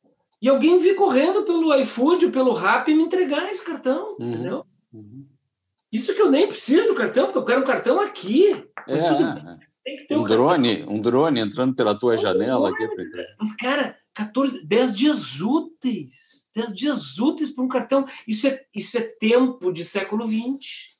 e 0.43 0.49
alguém 0.49 0.79
vir 0.79 0.95
correndo 0.95 1.43
pelo 1.45 1.75
iFood 1.77 2.29
pelo 2.29 2.53
Rap 2.53 2.89
e 2.89 2.95
me 2.95 3.05
entregar 3.05 3.49
esse 3.49 3.65
cartão, 3.65 4.17
uhum. 4.19 4.33
entendeu? 4.33 4.67
Uhum. 4.93 5.27
Isso 5.91 6.15
que 6.15 6.21
eu 6.21 6.31
nem 6.31 6.47
preciso 6.47 6.89
do 6.89 6.95
cartão, 6.95 7.27
porque 7.27 7.39
eu 7.39 7.45
quero 7.45 7.61
um 7.61 7.65
cartão 7.65 8.01
aqui. 8.01 8.67
Mas 8.87 9.05
é, 9.05 9.09
tudo 9.09 9.35
bem. 9.35 9.59
Tem 9.85 9.97
que 9.97 10.05
ter 10.09 10.17
um, 10.17 10.23
um 10.23 10.25
drone, 10.25 10.77
cartão. 10.79 10.95
um 10.95 11.01
drone 11.01 11.41
entrando 11.41 11.75
pela 11.75 11.97
tua 11.97 12.15
um 12.15 12.19
janela 12.19 12.71
drone, 12.71 12.85
aqui. 12.85 13.27
Mas, 13.39 13.57
cara, 13.57 13.97
14, 14.15 14.65
10 14.65 14.95
dias 14.95 15.41
úteis. 15.41 16.51
10 16.55 16.75
dias 16.75 17.19
úteis 17.19 17.51
para 17.51 17.65
um 17.65 17.69
cartão. 17.69 18.05
Isso 18.27 18.47
é, 18.47 18.65
isso 18.75 18.97
é 18.97 19.03
tempo 19.03 19.73
de 19.73 19.85
século 19.85 20.27
XX. 20.27 20.95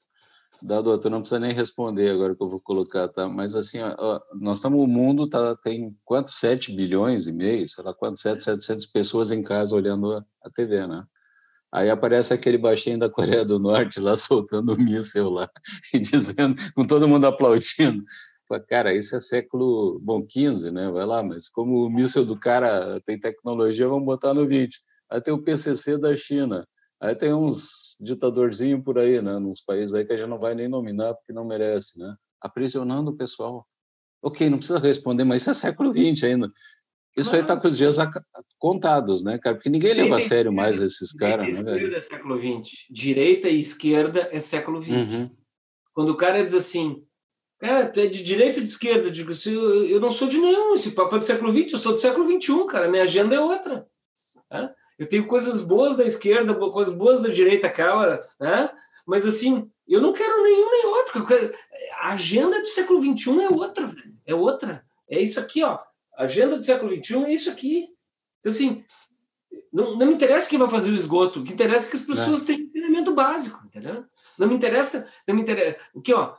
Dado, 0.61 0.99
tu 0.99 1.11
não 1.11 1.21
precisa 1.21 1.39
nem 1.39 1.53
responder 1.53 2.09
agora 2.11 2.35
que 2.35 2.43
eu 2.43 2.49
vou 2.49 2.59
colocar, 2.59 3.07
tá? 3.09 3.29
Mas 3.29 3.55
assim, 3.55 3.79
ó, 3.83 4.19
nós 4.35 4.57
estamos, 4.57 4.81
o 4.81 4.87
mundo 4.87 5.29
tá, 5.29 5.55
tem 5.57 5.95
quantos? 6.05 6.37
7 6.37 6.75
bilhões 6.75 7.27
e 7.27 7.33
meio, 7.33 7.69
sei 7.69 7.85
lá 7.85 7.93
quantos, 7.93 8.23
7, 8.23 8.43
700 8.43 8.87
pessoas 8.87 9.31
em 9.31 9.43
casa 9.43 9.77
olhando 9.77 10.13
a, 10.13 10.25
a 10.43 10.51
TV, 10.51 10.87
né? 10.87 11.05
Aí 11.71 11.91
aparece 11.91 12.33
aquele 12.33 12.57
baixinho 12.57 12.99
da 12.99 13.11
Coreia 13.11 13.45
do 13.45 13.59
Norte 13.59 14.01
lá 14.01 14.17
soltando 14.17 14.73
o 14.73 14.81
míssel 14.81 15.29
lá 15.29 15.51
e 15.93 15.99
dizendo, 15.99 16.55
com 16.75 16.87
todo 16.87 17.09
mundo 17.09 17.27
aplaudindo. 17.27 18.03
Cara, 18.69 18.95
isso 18.95 19.17
é 19.17 19.21
século, 19.21 19.99
bom, 20.01 20.25
15, 20.25 20.71
né? 20.71 20.91
Vai 20.91 21.07
lá, 21.07 21.23
mas 21.23 21.49
como 21.49 21.87
o 21.87 21.91
míssil 21.91 22.25
do 22.25 22.39
cara 22.39 23.01
tem 23.07 23.19
tecnologia, 23.19 23.89
vamos 23.89 24.05
botar 24.05 24.35
no 24.35 24.47
20. 24.47 24.81
Aí 25.11 25.21
tem 25.21 25.33
o 25.33 25.43
PCC 25.43 25.99
da 25.99 26.15
China. 26.15 26.67
Aí 27.01 27.15
tem 27.15 27.33
uns 27.35 27.97
ditadorzinho 28.01 28.83
por 28.83 28.99
aí, 28.99 29.21
né? 29.21 29.39
Nos 29.39 29.61
países 29.61 29.95
aí 29.95 30.05
que 30.05 30.13
a 30.13 30.17
gente 30.17 30.29
não 30.29 30.39
vai 30.39 30.55
nem 30.55 30.69
nominar 30.69 31.15
porque 31.15 31.33
não 31.33 31.45
merece, 31.45 31.99
né? 31.99 32.15
Aprisionando 32.41 33.11
o 33.11 33.17
pessoal. 33.17 33.67
Ok, 34.23 34.49
não 34.49 34.59
precisa 34.59 34.79
responder, 34.79 35.25
mas 35.25 35.43
isso 35.43 35.51
é 35.51 35.55
século 35.55 35.93
XX 35.93 36.25
ainda. 36.25 36.51
Isso 37.17 37.31
claro. 37.31 37.37
aí 37.37 37.41
está 37.43 37.57
com 37.61 37.69
os 37.69 37.77
dias 37.77 37.97
contados, 38.59 39.23
né, 39.23 39.39
cara? 39.39 39.55
Porque 39.55 39.71
ninguém 39.71 39.95
leva 39.95 40.17
a 40.17 40.21
sério 40.21 40.53
mais 40.53 40.81
esses 40.81 41.13
caras, 41.13 41.63
né? 41.63 41.73
Esquerda 41.73 41.97
é 41.97 42.01
século 42.01 42.39
XX. 42.39 42.71
Direita 42.91 43.49
e 43.49 43.61
esquerda 43.61 44.29
é 44.33 44.41
século 44.41 44.83
XX. 44.83 44.93
Uhum. 44.93 45.31
Quando 45.93 46.11
o 46.11 46.17
cara 46.17 46.43
diz 46.43 46.55
assim, 46.55 47.05
é 47.65 48.07
de 48.07 48.23
direita 48.23 48.59
ou 48.59 48.65
de 48.65 48.69
esquerda? 48.69 49.09
Eu 49.09 49.13
digo 49.13 49.33
assim, 49.33 49.55
eu, 49.55 49.85
eu 49.87 50.01
não 50.01 50.11
sou 50.11 50.29
de 50.29 50.39
nenhum, 50.39 50.75
esse 50.75 50.91
papo 50.93 51.17
é 51.17 51.19
do 51.19 51.25
século 51.25 51.51
XX, 51.53 51.73
eu 51.73 51.79
sou 51.79 51.93
do 51.93 51.99
século 51.99 52.27
XXI, 52.27 52.67
cara. 52.67 52.89
Minha 52.89 53.05
agenda 53.05 53.35
é 53.35 53.41
outra. 53.41 53.87
Tá? 54.49 54.75
Eu 54.99 55.09
tenho 55.09 55.27
coisas 55.27 55.63
boas 55.63 55.97
da 55.97 56.05
esquerda, 56.05 56.55
coisas 56.55 56.95
boas 56.95 57.21
da 57.21 57.29
direita, 57.29 57.67
aquela, 57.67 58.21
né? 58.39 58.71
Mas 59.07 59.27
assim, 59.27 59.71
eu 59.89 60.01
não 60.01 60.13
quero 60.13 60.43
nenhum 60.43 60.71
nem 60.71 60.87
outro. 60.87 61.27
A 62.01 62.13
agenda 62.13 62.61
do 62.61 62.67
século 62.67 63.01
XXI 63.03 63.43
é 63.43 63.49
outra, 63.49 63.87
velho. 63.87 64.15
É 64.25 64.35
outra. 64.35 64.85
É 65.09 65.21
isso 65.21 65.41
aqui, 65.41 65.63
ó. 65.63 65.79
A 66.17 66.25
agenda 66.25 66.57
do 66.57 66.63
século 66.63 66.93
XXI 66.93 67.25
é 67.25 67.33
isso 67.33 67.51
aqui. 67.51 67.87
Então, 68.39 68.51
assim, 68.51 68.85
não, 69.73 69.97
não 69.97 70.07
me 70.07 70.15
interessa 70.15 70.49
quem 70.49 70.59
vai 70.59 70.69
fazer 70.69 70.91
o 70.91 70.95
esgoto. 70.95 71.41
O 71.41 71.45
que 71.45 71.53
interessa 71.53 71.89
é 71.89 71.91
que 71.91 71.97
as 71.97 72.03
pessoas 72.03 72.43
é. 72.43 72.47
tenham 72.47 72.71
treinamento 72.71 73.13
básico, 73.13 73.61
entendeu? 73.67 74.05
Não 74.39 74.49
me 74.49 74.55
interessa, 74.55 75.09
não 75.27 75.35
me 75.35 75.43
interessa. 75.43 75.79
O 75.93 76.01
que, 76.01 76.13
ó? 76.13 76.35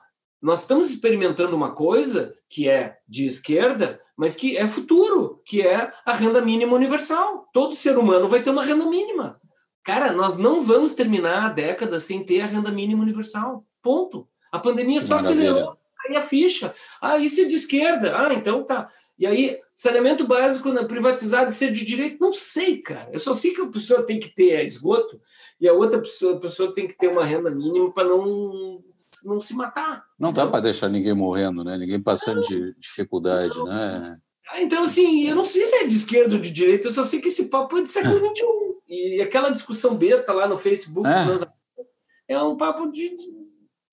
Nós 0.45 0.61
estamos 0.61 0.91
experimentando 0.91 1.55
uma 1.55 1.73
coisa 1.73 2.31
que 2.47 2.69
é 2.69 2.97
de 3.07 3.25
esquerda, 3.25 3.99
mas 4.15 4.35
que 4.35 4.55
é 4.55 4.67
futuro, 4.67 5.41
que 5.43 5.65
é 5.65 5.91
a 6.05 6.13
renda 6.13 6.39
mínima 6.39 6.75
universal. 6.75 7.49
Todo 7.51 7.75
ser 7.75 7.97
humano 7.97 8.27
vai 8.27 8.43
ter 8.43 8.51
uma 8.51 8.63
renda 8.63 8.85
mínima. 8.85 9.41
Cara, 9.83 10.13
nós 10.13 10.37
não 10.37 10.61
vamos 10.61 10.93
terminar 10.93 11.45
a 11.45 11.49
década 11.49 11.99
sem 11.99 12.23
ter 12.23 12.41
a 12.41 12.45
renda 12.45 12.69
mínima 12.69 13.01
universal. 13.01 13.65
Ponto. 13.81 14.27
A 14.51 14.59
pandemia 14.59 15.01
só 15.01 15.15
Maravilha. 15.15 15.49
acelerou 15.49 15.77
aí 16.07 16.15
a 16.15 16.21
ficha. 16.21 16.75
Ah, 17.01 17.17
isso 17.17 17.41
é 17.41 17.45
de 17.45 17.55
esquerda. 17.55 18.15
Ah, 18.15 18.31
então 18.31 18.63
tá. 18.63 18.87
E 19.17 19.25
aí, 19.25 19.57
saneamento 19.75 20.27
básico 20.27 20.71
privatizado 20.85 21.49
ser 21.49 21.71
de 21.71 21.83
direito? 21.83 22.17
Não 22.21 22.31
sei, 22.31 22.83
cara. 22.83 23.09
Eu 23.11 23.19
só 23.19 23.33
sei 23.33 23.51
que 23.51 23.61
a 23.61 23.67
pessoa 23.67 24.05
tem 24.05 24.19
que 24.19 24.29
ter 24.29 24.63
esgoto 24.63 25.19
e 25.59 25.67
a 25.67 25.73
outra 25.73 25.99
pessoa, 25.99 26.35
a 26.35 26.39
pessoa 26.39 26.71
tem 26.71 26.87
que 26.87 26.95
ter 26.95 27.07
uma 27.07 27.25
renda 27.25 27.49
mínima 27.49 27.91
para 27.91 28.07
não, 28.07 28.83
não 29.23 29.39
se 29.39 29.53
matar. 29.53 30.03
Não 30.19 30.33
dá 30.33 30.47
para 30.47 30.61
deixar 30.61 30.89
ninguém 30.89 31.13
morrendo, 31.13 31.63
né? 31.63 31.77
Ninguém 31.77 32.01
passando 32.01 32.37
não, 32.37 32.41
de 32.41 32.75
dificuldade, 32.79 33.57
não. 33.57 33.65
né? 33.65 34.17
Ah, 34.49 34.61
então, 34.61 34.83
assim, 34.83 35.27
eu 35.27 35.35
não 35.35 35.43
sei 35.43 35.65
se 35.65 35.75
é 35.75 35.85
de 35.85 35.93
esquerda 35.93 36.35
ou 36.35 36.41
de 36.41 36.51
direita, 36.51 36.87
eu 36.87 36.91
só 36.91 37.03
sei 37.03 37.19
que 37.19 37.27
esse 37.27 37.49
papo 37.49 37.77
é 37.77 37.81
de 37.81 37.89
século 37.89 38.19
XXI. 38.35 38.45
E 38.87 39.21
aquela 39.21 39.49
discussão 39.49 39.95
besta 39.95 40.31
lá 40.31 40.47
no 40.47 40.57
Facebook 40.57 41.07
é, 41.07 42.33
é 42.35 42.41
um 42.41 42.55
papo 42.55 42.91
de, 42.91 43.15
de 43.15 43.27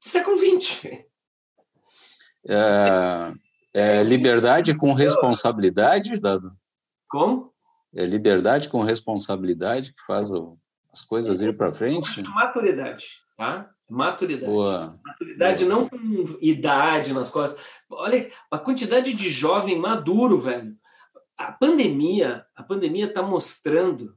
século 0.00 0.36
XX. 0.36 1.04
É, 2.48 3.32
é 3.72 4.02
liberdade 4.02 4.76
com 4.76 4.92
responsabilidade, 4.92 6.20
Dado? 6.20 6.52
Como? 7.08 7.52
É 7.94 8.04
liberdade 8.04 8.68
com 8.68 8.82
responsabilidade 8.82 9.92
que 9.92 10.02
faz 10.06 10.30
o, 10.30 10.58
as 10.92 11.02
coisas 11.02 11.40
ir 11.40 11.56
para 11.56 11.72
frente? 11.72 12.22
Maturidade, 12.22 13.04
tá? 13.36 13.70
Maturidade. 13.92 14.50
Boa. 14.50 14.98
Maturidade 15.04 15.64
Boa. 15.64 15.76
não 15.76 15.88
com 15.88 16.38
idade 16.40 17.12
nas 17.12 17.28
costas. 17.28 17.62
Olha 17.90 18.30
a 18.50 18.58
quantidade 18.58 19.12
de 19.12 19.28
jovem 19.28 19.78
maduro, 19.78 20.38
velho. 20.38 20.74
A 21.36 21.52
pandemia, 21.52 22.46
a 22.56 22.62
pandemia 22.62 23.06
está 23.06 23.22
mostrando 23.22 24.16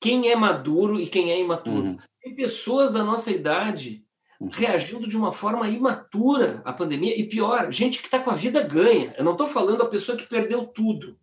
quem 0.00 0.30
é 0.30 0.36
maduro 0.36 1.00
e 1.00 1.06
quem 1.06 1.32
é 1.32 1.40
imaturo. 1.40 1.76
Uhum. 1.76 1.98
Tem 2.22 2.36
pessoas 2.36 2.92
da 2.92 3.02
nossa 3.02 3.32
idade 3.32 4.04
uhum. 4.40 4.48
reagindo 4.52 5.08
de 5.08 5.16
uma 5.16 5.32
forma 5.32 5.68
imatura 5.68 6.62
à 6.64 6.72
pandemia 6.72 7.18
e 7.18 7.24
pior, 7.24 7.72
gente 7.72 7.98
que 7.98 8.06
está 8.06 8.20
com 8.20 8.30
a 8.30 8.34
vida 8.34 8.62
ganha. 8.62 9.12
Eu 9.18 9.24
não 9.24 9.32
estou 9.32 9.46
falando 9.46 9.82
a 9.82 9.88
pessoa 9.88 10.16
que 10.16 10.28
perdeu 10.28 10.66
tudo. 10.66 11.18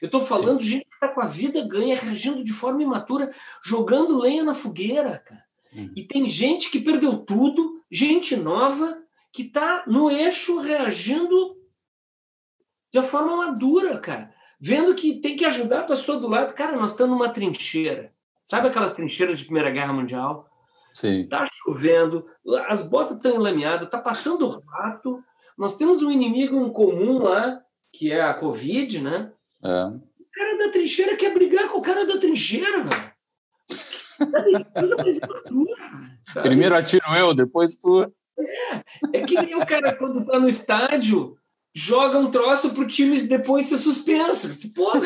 Eu 0.00 0.06
estou 0.06 0.20
falando 0.20 0.62
Sim. 0.62 0.68
gente 0.68 0.84
que 0.84 0.94
está 0.94 1.08
com 1.08 1.20
a 1.20 1.26
vida 1.26 1.66
ganha, 1.66 1.96
reagindo 1.96 2.44
de 2.44 2.52
forma 2.52 2.82
imatura, 2.82 3.32
jogando 3.64 4.18
lenha 4.18 4.44
na 4.44 4.54
fogueira, 4.54 5.18
cara. 5.18 5.47
Uhum. 5.74 5.92
E 5.96 6.02
tem 6.04 6.28
gente 6.28 6.70
que 6.70 6.80
perdeu 6.80 7.18
tudo, 7.18 7.82
gente 7.90 8.36
nova, 8.36 8.98
que 9.32 9.42
está 9.42 9.84
no 9.86 10.10
eixo 10.10 10.58
reagindo 10.58 11.56
de 12.92 13.02
forma 13.02 13.36
madura, 13.36 13.98
cara. 13.98 14.32
Vendo 14.60 14.94
que 14.94 15.20
tem 15.20 15.36
que 15.36 15.44
ajudar 15.44 15.80
a 15.80 15.84
pessoa 15.84 16.18
do 16.18 16.26
lado. 16.26 16.54
Cara, 16.54 16.76
nós 16.76 16.92
estamos 16.92 17.16
numa 17.16 17.32
trincheira. 17.32 18.12
Sabe 18.42 18.68
aquelas 18.68 18.94
trincheiras 18.94 19.38
de 19.38 19.44
Primeira 19.44 19.70
Guerra 19.70 19.92
Mundial? 19.92 20.48
Sim. 20.94 21.28
Tá 21.28 21.46
chovendo, 21.46 22.26
as 22.66 22.82
botas 22.82 23.18
estão 23.18 23.36
enlameadas, 23.36 23.88
tá 23.88 23.98
passando 23.98 24.48
rato. 24.48 25.22
Nós 25.56 25.76
temos 25.76 26.02
um 26.02 26.10
inimigo 26.10 26.56
em 26.56 26.72
comum 26.72 27.18
lá, 27.18 27.60
que 27.92 28.10
é 28.10 28.20
a 28.20 28.34
Covid, 28.34 29.00
né? 29.00 29.32
É. 29.62 29.84
O 29.86 30.30
cara 30.32 30.58
da 30.58 30.70
trincheira 30.70 31.16
quer 31.16 31.32
brigar 31.32 31.68
com 31.68 31.78
o 31.78 31.82
cara 31.82 32.04
da 32.04 32.18
trincheira, 32.18 32.82
velho. 32.82 33.12
Primeiro 36.42 36.74
atiro 36.74 37.06
eu, 37.16 37.34
depois 37.34 37.76
tu. 37.76 38.02
É, 38.02 38.82
é 39.14 39.24
que 39.24 39.40
nem 39.40 39.56
o 39.56 39.66
cara 39.66 39.94
quando 39.94 40.24
tá 40.24 40.38
no 40.38 40.48
estádio 40.48 41.36
joga 41.74 42.18
um 42.18 42.30
troço 42.30 42.72
pro 42.72 42.86
time 42.86 43.20
depois 43.22 43.66
ser 43.66 43.78
suspenso. 43.78 44.52
Se 44.52 44.72
porra, 44.74 45.00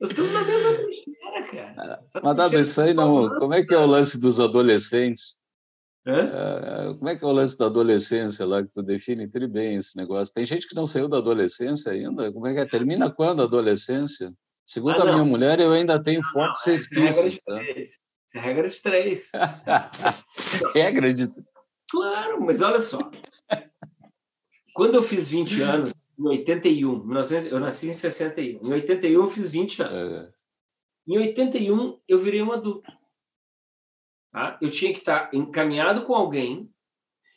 Nós 0.00 0.10
estamos 0.10 0.32
na 0.32 0.44
mesma 0.44 0.74
trincheira, 0.74 1.42
cara. 1.50 2.04
Tá 2.12 2.20
Mas 2.22 2.36
dado 2.36 2.58
isso 2.58 2.80
aí, 2.80 2.92
não. 2.92 3.28
Como 3.38 3.54
é 3.54 3.64
que 3.64 3.72
é 3.72 3.78
o 3.78 3.86
lance 3.86 4.18
dos 4.18 4.40
adolescentes? 4.40 5.40
É, 6.04 6.94
como 6.94 7.08
é 7.08 7.14
que 7.16 7.24
é 7.24 7.28
o 7.28 7.32
lance 7.32 7.56
da 7.56 7.66
adolescência 7.66 8.44
lá, 8.44 8.60
que 8.64 8.72
tu 8.72 8.82
define 8.82 9.28
tudo 9.28 9.48
bem 9.48 9.76
esse 9.76 9.96
negócio? 9.96 10.34
Tem 10.34 10.44
gente 10.44 10.66
que 10.66 10.74
não 10.74 10.84
saiu 10.84 11.08
da 11.08 11.18
adolescência 11.18 11.92
ainda? 11.92 12.32
Como 12.32 12.46
é 12.48 12.54
que 12.54 12.60
é? 12.60 12.66
Termina 12.66 13.10
quando 13.10 13.40
a 13.40 13.44
adolescência? 13.44 14.32
Segundo 14.64 15.00
ah, 15.00 15.02
a 15.02 15.12
minha 15.12 15.24
mulher, 15.24 15.60
eu 15.60 15.72
ainda 15.72 16.02
tenho 16.02 16.22
fortes 16.22 16.64
resquícios. 16.64 17.42
Tá? 17.42 17.60
É 18.34 18.38
regra 18.38 18.68
de 18.68 18.80
três. 18.80 19.30
regra 20.74 21.12
de 21.12 21.28
Claro, 21.90 22.40
mas 22.40 22.62
olha 22.62 22.80
só. 22.80 23.10
Quando 24.72 24.94
eu 24.94 25.02
fiz 25.02 25.28
20 25.28 25.60
anos, 25.60 26.10
em 26.18 26.26
81, 26.26 27.04
1900, 27.04 27.52
eu 27.52 27.60
nasci 27.60 27.88
em 27.88 27.92
61. 27.92 28.66
Em 28.66 28.72
81 28.72 29.12
eu 29.12 29.28
fiz 29.28 29.52
20 29.52 29.82
anos. 29.82 30.12
É. 30.16 30.32
Em 31.06 31.18
81 31.18 32.00
eu 32.08 32.18
virei 32.18 32.42
um 32.42 32.52
adulto. 32.52 32.90
Tá? 34.32 34.58
Eu 34.62 34.70
tinha 34.70 34.92
que 34.92 35.00
estar 35.00 35.28
encaminhado 35.34 36.06
com 36.06 36.14
alguém, 36.14 36.72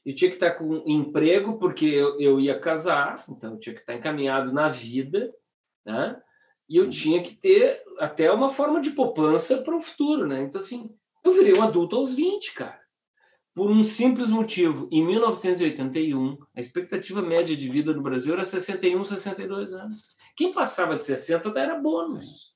eu 0.05 0.15
tinha 0.15 0.29
que 0.29 0.37
estar 0.37 0.51
com 0.51 0.63
um 0.63 0.83
emprego, 0.85 1.57
porque 1.57 1.85
eu, 1.85 2.17
eu 2.19 2.39
ia 2.39 2.57
casar, 2.57 3.25
então 3.27 3.53
eu 3.53 3.59
tinha 3.59 3.73
que 3.73 3.81
estar 3.81 3.95
encaminhado 3.95 4.53
na 4.53 4.69
vida, 4.69 5.33
né? 5.85 6.21
E 6.67 6.77
eu 6.77 6.85
uhum. 6.85 6.89
tinha 6.89 7.21
que 7.21 7.35
ter 7.35 7.83
até 7.99 8.31
uma 8.31 8.49
forma 8.49 8.81
de 8.81 8.91
poupança 8.91 9.61
para 9.61 9.75
o 9.75 9.81
futuro. 9.81 10.27
Né? 10.27 10.41
Então, 10.41 10.59
assim, 10.59 10.95
eu 11.23 11.33
virei 11.33 11.53
um 11.53 11.63
adulto 11.63 11.95
aos 11.95 12.13
20, 12.15 12.53
cara. 12.53 12.79
Por 13.53 13.71
um 13.71 13.83
simples 13.83 14.29
motivo. 14.29 14.89
Em 14.91 15.05
1981, 15.05 16.37
a 16.55 16.59
expectativa 16.59 17.21
média 17.21 17.55
de 17.55 17.69
vida 17.69 17.93
no 17.93 18.01
Brasil 18.01 18.33
era 18.33 18.43
61, 18.43 19.03
62 19.03 19.73
anos. 19.73 20.15
Quem 20.35 20.51
passava 20.51 20.95
de 20.95 21.03
60 21.03 21.57
era 21.57 21.79
bônus. 21.79 22.55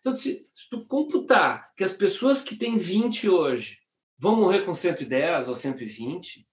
Então, 0.00 0.12
se, 0.12 0.50
se 0.52 0.68
tu 0.68 0.84
computar 0.86 1.72
que 1.76 1.84
as 1.84 1.92
pessoas 1.92 2.42
que 2.42 2.56
têm 2.56 2.76
20 2.76 3.28
hoje 3.28 3.78
vão 4.18 4.34
morrer 4.34 4.62
com 4.62 4.74
110 4.74 5.48
ou 5.48 5.54
120, 5.54 6.48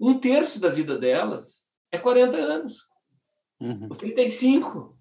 um 0.00 0.18
terço 0.18 0.58
da 0.58 0.70
vida 0.70 0.96
delas 0.96 1.68
é 1.92 1.98
40 1.98 2.36
anos. 2.36 2.88
Uhum. 3.60 3.88
35. 3.90 4.98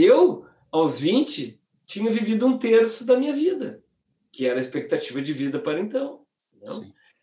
Eu, 0.00 0.46
aos 0.70 1.00
20, 1.00 1.60
tinha 1.84 2.12
vivido 2.12 2.46
um 2.46 2.56
terço 2.56 3.04
da 3.04 3.18
minha 3.18 3.32
vida, 3.32 3.82
que 4.30 4.46
era 4.46 4.56
a 4.56 4.60
expectativa 4.60 5.20
de 5.20 5.32
vida 5.32 5.58
para 5.58 5.80
então. 5.80 6.24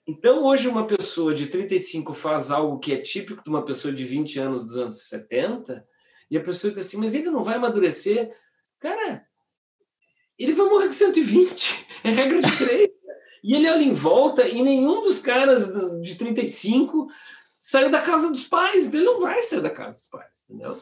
Então, 0.05 0.43
hoje, 0.43 0.67
uma 0.67 0.85
pessoa 0.85 1.33
de 1.33 1.47
35 1.47 2.13
faz 2.13 2.51
algo 2.51 2.77
que 2.77 2.91
é 2.91 2.97
típico 2.97 3.41
de 3.41 3.49
uma 3.49 3.63
pessoa 3.63 3.93
de 3.93 4.03
20 4.03 4.39
anos 4.39 4.59
dos 4.63 4.75
anos 4.75 5.07
70, 5.07 5.88
e 6.29 6.38
a 6.38 6.41
pessoa 6.41 6.69
diz 6.69 6.85
assim, 6.85 6.97
mas 6.97 7.15
ele 7.15 7.29
não 7.29 7.41
vai 7.41 7.55
amadurecer. 7.55 8.35
Cara, 8.77 9.25
ele 10.38 10.51
vai 10.51 10.67
morrer 10.67 10.88
com 10.88 10.91
120. 10.91 11.88
É 12.03 12.09
regra 12.09 12.41
de 12.41 12.57
três. 12.57 12.89
e 13.41 13.55
ele 13.55 13.69
olha 13.69 13.83
em 13.83 13.93
volta 13.93 14.47
e 14.47 14.61
nenhum 14.61 15.01
dos 15.01 15.17
caras 15.17 15.71
de 16.01 16.15
35 16.15 17.07
saiu 17.57 17.89
da 17.89 18.01
casa 18.01 18.29
dos 18.29 18.43
pais. 18.43 18.85
Então 18.85 18.99
ele 18.99 19.09
não 19.09 19.21
vai 19.21 19.41
sair 19.41 19.61
da 19.61 19.71
casa 19.71 19.93
dos 19.93 20.03
pais, 20.03 20.45
entendeu? 20.49 20.79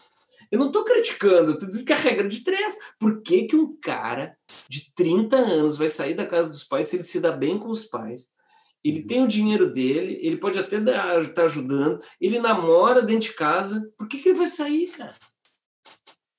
Eu 0.54 0.60
não 0.60 0.68
estou 0.68 0.84
criticando, 0.84 1.54
estou 1.54 1.68
dizendo 1.68 1.84
que 1.84 1.94
é 1.94 1.96
regra 1.96 2.30
de 2.30 2.44
três. 2.44 2.78
Por 3.00 3.24
que, 3.24 3.46
que 3.48 3.56
um 3.56 3.76
cara 3.76 4.38
de 4.70 4.94
30 4.94 5.36
anos 5.36 5.80
vai 5.80 5.90
sair 5.90 6.14
da 6.14 6.28
casa 6.28 6.52
dos 6.52 6.64
pais 6.64 6.88
se 6.88 6.96
ele 6.96 7.04
se 7.04 7.20
dá 7.20 7.32
bem 7.32 7.58
com 7.58 7.70
os 7.70 7.86
pais? 7.86 8.36
Ele 8.84 9.02
uhum. 9.02 9.08
tem 9.08 9.24
o 9.24 9.28
dinheiro 9.28 9.74
dele, 9.74 10.20
ele 10.22 10.38
pode 10.38 10.60
até 10.60 10.78
estar 10.78 11.34
tá 11.34 11.44
ajudando, 11.46 12.00
ele 12.22 12.40
namora 12.40 13.02
dentro 13.02 13.30
de 13.30 13.34
casa. 13.34 13.92
Por 13.98 14.08
que, 14.08 14.20
que 14.20 14.30
ele 14.30 14.38
vai 14.38 14.46
sair, 14.46 14.92
cara? 14.92 15.16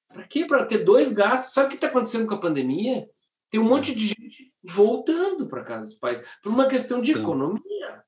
Para 0.07 0.29
quê? 0.29 0.47
Para 0.47 0.65
ter 0.65 0.85
dois 0.85 1.13
gastos. 1.13 1.53
Sabe 1.53 1.67
o 1.67 1.71
que 1.71 1.75
está 1.75 1.89
acontecendo 1.89 2.29
com 2.29 2.35
a 2.35 2.41
pandemia? 2.41 3.11
Tem 3.51 3.59
um 3.59 3.69
monte 3.69 3.93
de 3.97 4.07
gente 4.07 4.55
voltando 4.63 5.49
para 5.49 5.65
casa 5.65 5.91
dos 5.91 5.99
pais 5.99 6.25
por 6.41 6.53
uma 6.53 6.69
questão 6.69 7.01
de 7.01 7.13
Sim. 7.13 7.19
economia, 7.19 8.05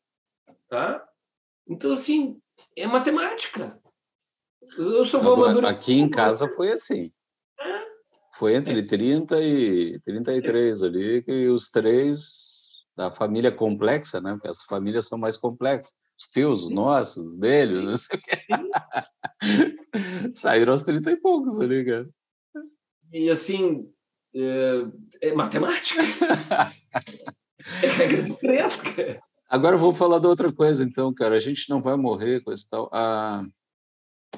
tá? 0.69 1.05
Então 1.67 1.91
assim 1.91 2.41
é 2.77 2.87
matemática. 2.87 3.77
Eu 4.77 5.05
sou 5.05 5.21
Agora, 5.21 5.71
Aqui 5.71 5.95
em 5.95 6.09
casa 6.09 6.49
foi 6.49 6.73
assim. 6.73 7.13
Foi 8.35 8.55
entre 8.55 8.87
30 8.87 9.41
e 9.41 9.99
33 10.01 10.83
ali 10.83 11.23
que 11.23 11.49
os 11.49 11.71
três 11.71 12.85
da 12.97 13.11
família 13.11 13.53
complexa, 13.53 14.21
né? 14.21 14.33
Porque 14.33 14.49
as 14.49 14.63
famílias 14.65 15.07
são 15.07 15.19
mais 15.19 15.37
complexas. 15.37 15.95
Os 16.19 16.29
teus, 16.29 16.63
os 16.65 16.71
nossos, 16.71 17.27
os 17.27 17.39
deles, 17.39 17.85
não 17.85 17.97
sei 17.97 18.19
o 18.19 18.23
quê. 18.23 18.39
Saíram 20.35 20.73
aos 20.73 20.83
30 20.83 21.11
e 21.13 21.17
poucos 21.17 21.61
ali, 21.61 21.85
cara. 21.85 22.09
E 23.13 23.29
assim, 23.29 23.91
é, 24.35 25.29
é 25.29 25.35
matemática. 25.35 26.01
é 27.83 27.87
regra 27.87 28.23
de 28.23 28.35
três, 28.39 28.81
cara. 28.81 29.19
Agora 29.49 29.77
eu 29.77 29.81
vou 29.81 29.95
falar 29.95 30.19
de 30.19 30.27
outra 30.27 30.53
coisa, 30.53 30.83
então, 30.83 31.13
cara. 31.15 31.37
A 31.37 31.41
gente 31.41 31.69
não 31.71 31.81
vai 31.81 31.97
morrer 31.97 32.41
com 32.41 32.51
esse 32.51 32.69
tal. 32.69 32.89
A, 32.93 33.43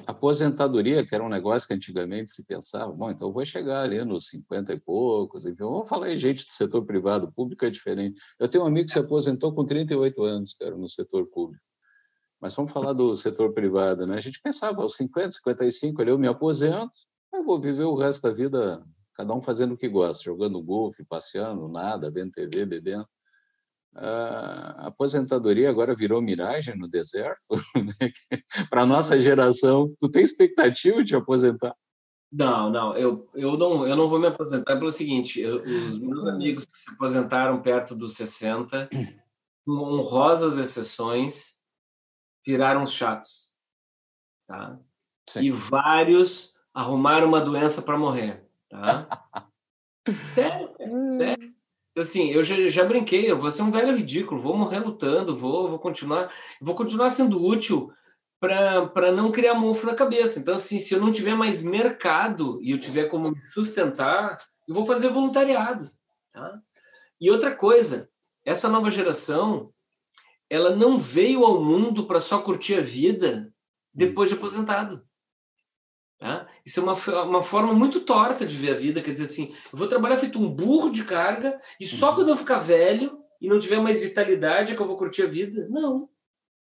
aposentadoria, 0.05 1.05
que 1.05 1.13
era 1.13 1.23
um 1.23 1.29
negócio 1.29 1.67
que 1.67 1.73
antigamente 1.73 2.31
se 2.31 2.43
pensava, 2.43 2.91
bom, 2.91 3.09
então 3.11 3.27
eu 3.27 3.33
vou 3.33 3.43
chegar 3.45 3.83
ali 3.83 4.03
nos 4.03 4.27
50 4.27 4.73
e 4.73 4.79
poucos, 4.79 5.45
enfim, 5.45 5.63
vamos 5.63 5.87
falar 5.89 6.07
aí, 6.07 6.17
gente 6.17 6.45
do 6.45 6.53
setor 6.53 6.85
privado, 6.85 7.31
público 7.31 7.65
é 7.65 7.69
diferente. 7.69 8.19
Eu 8.39 8.47
tenho 8.47 8.63
um 8.63 8.67
amigo 8.67 8.87
que 8.87 8.93
se 8.93 8.99
aposentou 8.99 9.53
com 9.53 9.65
38 9.65 10.23
anos, 10.23 10.53
cara, 10.53 10.75
no 10.75 10.87
setor 10.89 11.27
público. 11.27 11.63
Mas 12.41 12.55
vamos 12.55 12.71
falar 12.71 12.93
do 12.93 13.15
setor 13.15 13.53
privado, 13.53 14.07
né? 14.07 14.15
A 14.17 14.21
gente 14.21 14.41
pensava, 14.41 14.81
aos 14.81 14.95
50, 14.95 15.33
55, 15.33 16.01
ali 16.01 16.11
eu 16.11 16.17
me 16.17 16.27
aposento, 16.27 16.91
eu 17.33 17.43
vou 17.43 17.59
viver 17.59 17.83
o 17.83 17.95
resto 17.95 18.23
da 18.23 18.31
vida, 18.31 18.83
cada 19.13 19.33
um 19.33 19.41
fazendo 19.41 19.73
o 19.73 19.77
que 19.77 19.89
gosta, 19.89 20.23
jogando 20.23 20.61
golfe, 20.61 21.03
passeando, 21.03 21.67
nada, 21.67 22.09
vendo 22.09 22.31
TV, 22.31 22.65
bebendo 22.65 23.07
a 23.99 24.87
aposentadoria 24.87 25.69
agora 25.69 25.95
virou 25.95 26.21
miragem 26.21 26.77
no 26.77 26.87
deserto. 26.87 27.39
Né? 27.79 28.11
Para 28.69 28.81
a 28.81 28.85
nossa 28.85 29.19
geração, 29.19 29.93
tu 29.99 30.09
tem 30.09 30.23
expectativa 30.23 31.03
de 31.03 31.15
aposentar? 31.15 31.75
Não, 32.31 32.69
não, 32.69 32.95
eu, 32.95 33.29
eu 33.33 33.57
não, 33.57 33.87
eu 33.87 33.95
não 33.95 34.07
vou 34.07 34.19
me 34.19 34.27
aposentar 34.27 34.77
pelo 34.77 34.91
seguinte, 34.91 35.39
eu, 35.39 35.63
os 35.63 35.97
meus 35.97 36.27
amigos 36.27 36.65
que 36.65 36.77
se 36.77 36.91
aposentaram 36.91 37.61
perto 37.61 37.95
dos 37.95 38.13
60, 38.13 38.87
com 39.65 39.71
honrosas 39.71 40.57
exceções, 40.57 41.57
viraram 42.45 42.85
chatos, 42.85 43.51
tá? 44.47 44.79
Sim. 45.27 45.41
E 45.41 45.51
vários 45.51 46.55
arrumaram 46.73 47.27
uma 47.27 47.41
doença 47.41 47.81
para 47.81 47.97
morrer, 47.97 48.47
tá? 48.69 49.07
sério, 50.35 50.69
sério 51.17 51.48
assim, 52.01 52.29
eu 52.29 52.43
já, 52.43 52.55
já, 52.69 52.83
brinquei, 52.83 53.29
eu 53.29 53.37
vou 53.37 53.49
ser 53.49 53.61
um 53.61 53.71
velho 53.71 53.95
ridículo, 53.95 54.41
vou 54.41 54.57
morrer 54.57 54.79
lutando, 54.79 55.35
vou, 55.35 55.69
vou 55.69 55.79
continuar, 55.79 56.31
vou 56.61 56.75
continuar 56.75 57.09
sendo 57.09 57.43
útil 57.43 57.91
para 58.39 59.11
não 59.11 59.31
criar 59.31 59.53
mofo 59.53 59.85
na 59.85 59.93
cabeça. 59.93 60.39
Então, 60.39 60.53
assim, 60.53 60.79
se 60.79 60.93
eu 60.93 61.01
não 61.01 61.11
tiver 61.11 61.35
mais 61.35 61.61
mercado 61.61 62.59
e 62.61 62.71
eu 62.71 62.79
tiver 62.79 63.05
como 63.05 63.31
me 63.31 63.41
sustentar, 63.41 64.37
eu 64.67 64.73
vou 64.73 64.85
fazer 64.85 65.09
voluntariado. 65.09 65.91
Tá? 66.31 66.59
E 67.19 67.29
outra 67.29 67.53
coisa, 67.53 68.09
essa 68.45 68.69
nova 68.69 68.89
geração, 68.89 69.69
ela 70.49 70.75
não 70.75 70.97
veio 70.97 71.43
ao 71.43 71.61
mundo 71.61 72.07
para 72.07 72.21
só 72.21 72.39
curtir 72.39 72.75
a 72.75 72.81
vida 72.81 73.53
depois 73.93 74.29
de 74.29 74.35
aposentado. 74.35 75.03
Tá? 76.19 76.47
Isso 76.65 76.81
é 76.81 76.83
uma, 76.83 77.23
uma 77.23 77.41
forma 77.41 77.73
muito 77.73 78.01
torta 78.01 78.45
de 78.45 78.57
ver 78.57 78.75
a 78.75 78.77
vida, 78.77 79.01
quer 79.01 79.13
dizer 79.13 79.23
assim, 79.23 79.55
eu 79.71 79.79
vou 79.79 79.87
trabalhar 79.87 80.17
feito 80.17 80.37
um 80.37 80.49
burro 80.49 80.91
de 80.91 81.05
carga 81.05 81.57
e 81.79 81.87
só 81.87 82.09
uhum. 82.09 82.15
quando 82.15 82.29
eu 82.29 82.35
ficar 82.35 82.59
velho 82.59 83.17
e 83.39 83.47
não 83.47 83.57
tiver 83.57 83.79
mais 83.79 84.01
vitalidade 84.01 84.73
é 84.73 84.75
que 84.75 84.81
eu 84.81 84.87
vou 84.87 84.97
curtir 84.97 85.23
a 85.23 85.27
vida? 85.27 85.65
Não. 85.69 86.09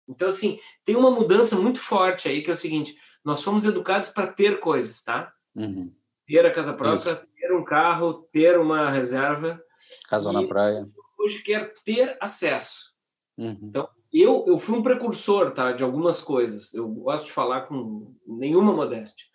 Então, 0.09 0.29
assim, 0.29 0.59
tem 0.87 0.97
uma 0.97 1.11
mudança 1.11 1.57
muito 1.57 1.79
forte 1.79 2.27
aí, 2.27 2.41
que 2.41 2.49
é 2.49 2.55
o 2.55 2.57
seguinte, 2.57 2.97
nós 3.23 3.41
somos 3.41 3.67
educados 3.67 4.09
para 4.09 4.27
ter 4.27 4.61
coisas, 4.61 5.03
tá? 5.03 5.31
Uhum. 5.55 5.95
Ter 6.27 6.45
a 6.47 6.51
casa 6.51 6.73
própria, 6.73 7.13
Isso. 7.13 7.27
ter 7.37 7.53
um 7.53 7.65
carro, 7.65 8.27
ter 8.33 8.59
uma 8.59 8.91
reserva. 8.91 9.63
Casa 10.09 10.33
na 10.33 10.47
praia. 10.47 10.89
Hoje 11.19 11.43
quer 11.43 11.75
ter 11.85 12.17
acesso. 12.19 12.95
Uhum. 13.37 13.59
Então, 13.63 13.89
eu, 14.11 14.45
eu 14.47 14.57
fui 14.57 14.79
um 14.79 14.83
precursor 14.83 15.51
tá, 15.51 15.73
de 15.73 15.83
algumas 15.83 16.23
coisas. 16.23 16.73
Eu 16.73 16.89
gosto 16.89 17.27
de 17.27 17.33
falar 17.33 17.63
com 17.63 18.15
nenhuma 18.27 18.73
modéstia. 18.73 19.27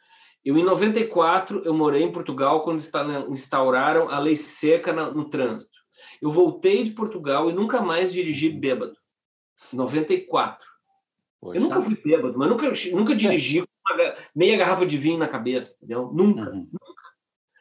Eu, 0.43 0.57
em 0.57 0.63
94, 0.63 1.63
eu 1.65 1.73
morei 1.73 2.03
em 2.03 2.11
Portugal 2.11 2.61
quando 2.61 2.81
instauraram 3.29 4.09
a 4.09 4.19
lei 4.19 4.35
seca 4.35 4.93
no 4.93 5.29
trânsito. 5.29 5.77
Eu 6.21 6.31
voltei 6.31 6.83
de 6.83 6.91
Portugal 6.91 7.49
e 7.49 7.53
nunca 7.53 7.81
mais 7.81 8.11
dirigi 8.11 8.49
bêbado. 8.49 8.95
94. 9.71 10.67
Poxa. 11.39 11.57
Eu 11.57 11.61
nunca 11.61 11.81
fui 11.81 11.95
bêbado, 11.95 12.37
mas 12.37 12.49
nunca, 12.49 12.69
nunca 12.91 13.15
dirigi 13.15 13.61
com 13.61 13.67
uma 13.93 14.15
meia 14.35 14.57
garrafa 14.57 14.85
de 14.85 14.97
vinho 14.97 15.17
na 15.17 15.27
cabeça, 15.27 15.75
entendeu? 15.77 16.09
Nunca, 16.13 16.49
uhum. 16.49 16.67
nunca. 16.71 17.03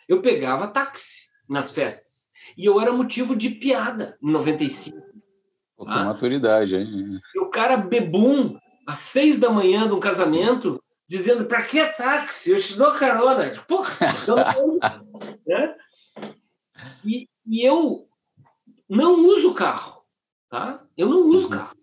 Eu 0.08 0.20
pegava 0.20 0.68
táxi 0.68 1.28
nas 1.48 1.70
festas. 1.70 2.28
E 2.56 2.64
eu 2.64 2.80
era 2.80 2.92
motivo 2.92 3.36
de 3.36 3.50
piada 3.50 4.16
em 4.22 4.30
95. 4.30 4.96
Faltou 5.76 5.94
tá? 5.94 6.04
maturidade, 6.04 6.74
hein? 6.74 7.20
E 7.34 7.40
o 7.40 7.50
cara 7.50 7.76
bebum, 7.76 8.58
às 8.86 8.98
seis 8.98 9.38
da 9.38 9.50
manhã 9.50 9.86
de 9.86 9.94
um 9.94 10.00
casamento, 10.00 10.82
dizendo: 11.08 11.46
para 11.46 11.62
que 11.62 11.84
táxi? 11.94 12.50
Eu 12.50 12.60
te 12.60 12.76
dou 12.76 12.92
carona. 12.92 13.50
Porra, 13.66 13.90
né? 15.46 15.76
e, 17.04 17.28
e 17.46 17.64
eu 17.64 18.08
não 18.88 19.26
uso 19.26 19.54
carro, 19.54 20.04
tá? 20.48 20.84
Eu 20.96 21.08
não 21.08 21.22
uso 21.22 21.44
uhum. 21.44 21.50
carro. 21.50 21.78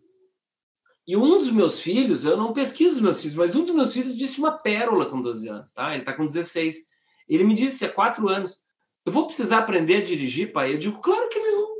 E 1.07 1.15
um 1.15 1.38
dos 1.38 1.51
meus 1.51 1.81
filhos, 1.81 2.23
eu 2.23 2.35
não 2.35 2.53
pesquiso 2.53 2.95
os 2.95 3.01
meus 3.01 3.21
filhos, 3.21 3.35
mas 3.35 3.53
um 3.53 3.63
dos 3.63 3.75
meus 3.75 3.93
filhos 3.93 4.17
disse 4.17 4.39
uma 4.39 4.51
pérola 4.51 5.05
com 5.05 5.21
12 5.21 5.47
anos, 5.47 5.73
tá? 5.73 5.91
Ele 5.91 5.99
está 5.99 6.13
com 6.13 6.25
16. 6.25 6.88
Ele 7.27 7.43
me 7.43 7.53
disse 7.53 7.85
há 7.85 7.91
quatro 7.91 8.27
anos: 8.29 8.63
Eu 9.05 9.11
vou 9.11 9.25
precisar 9.25 9.59
aprender 9.59 9.97
a 9.97 10.05
dirigir, 10.05 10.51
pai? 10.51 10.73
Eu 10.73 10.77
digo: 10.77 11.01
Claro 11.01 11.29
que 11.29 11.39
não. 11.39 11.75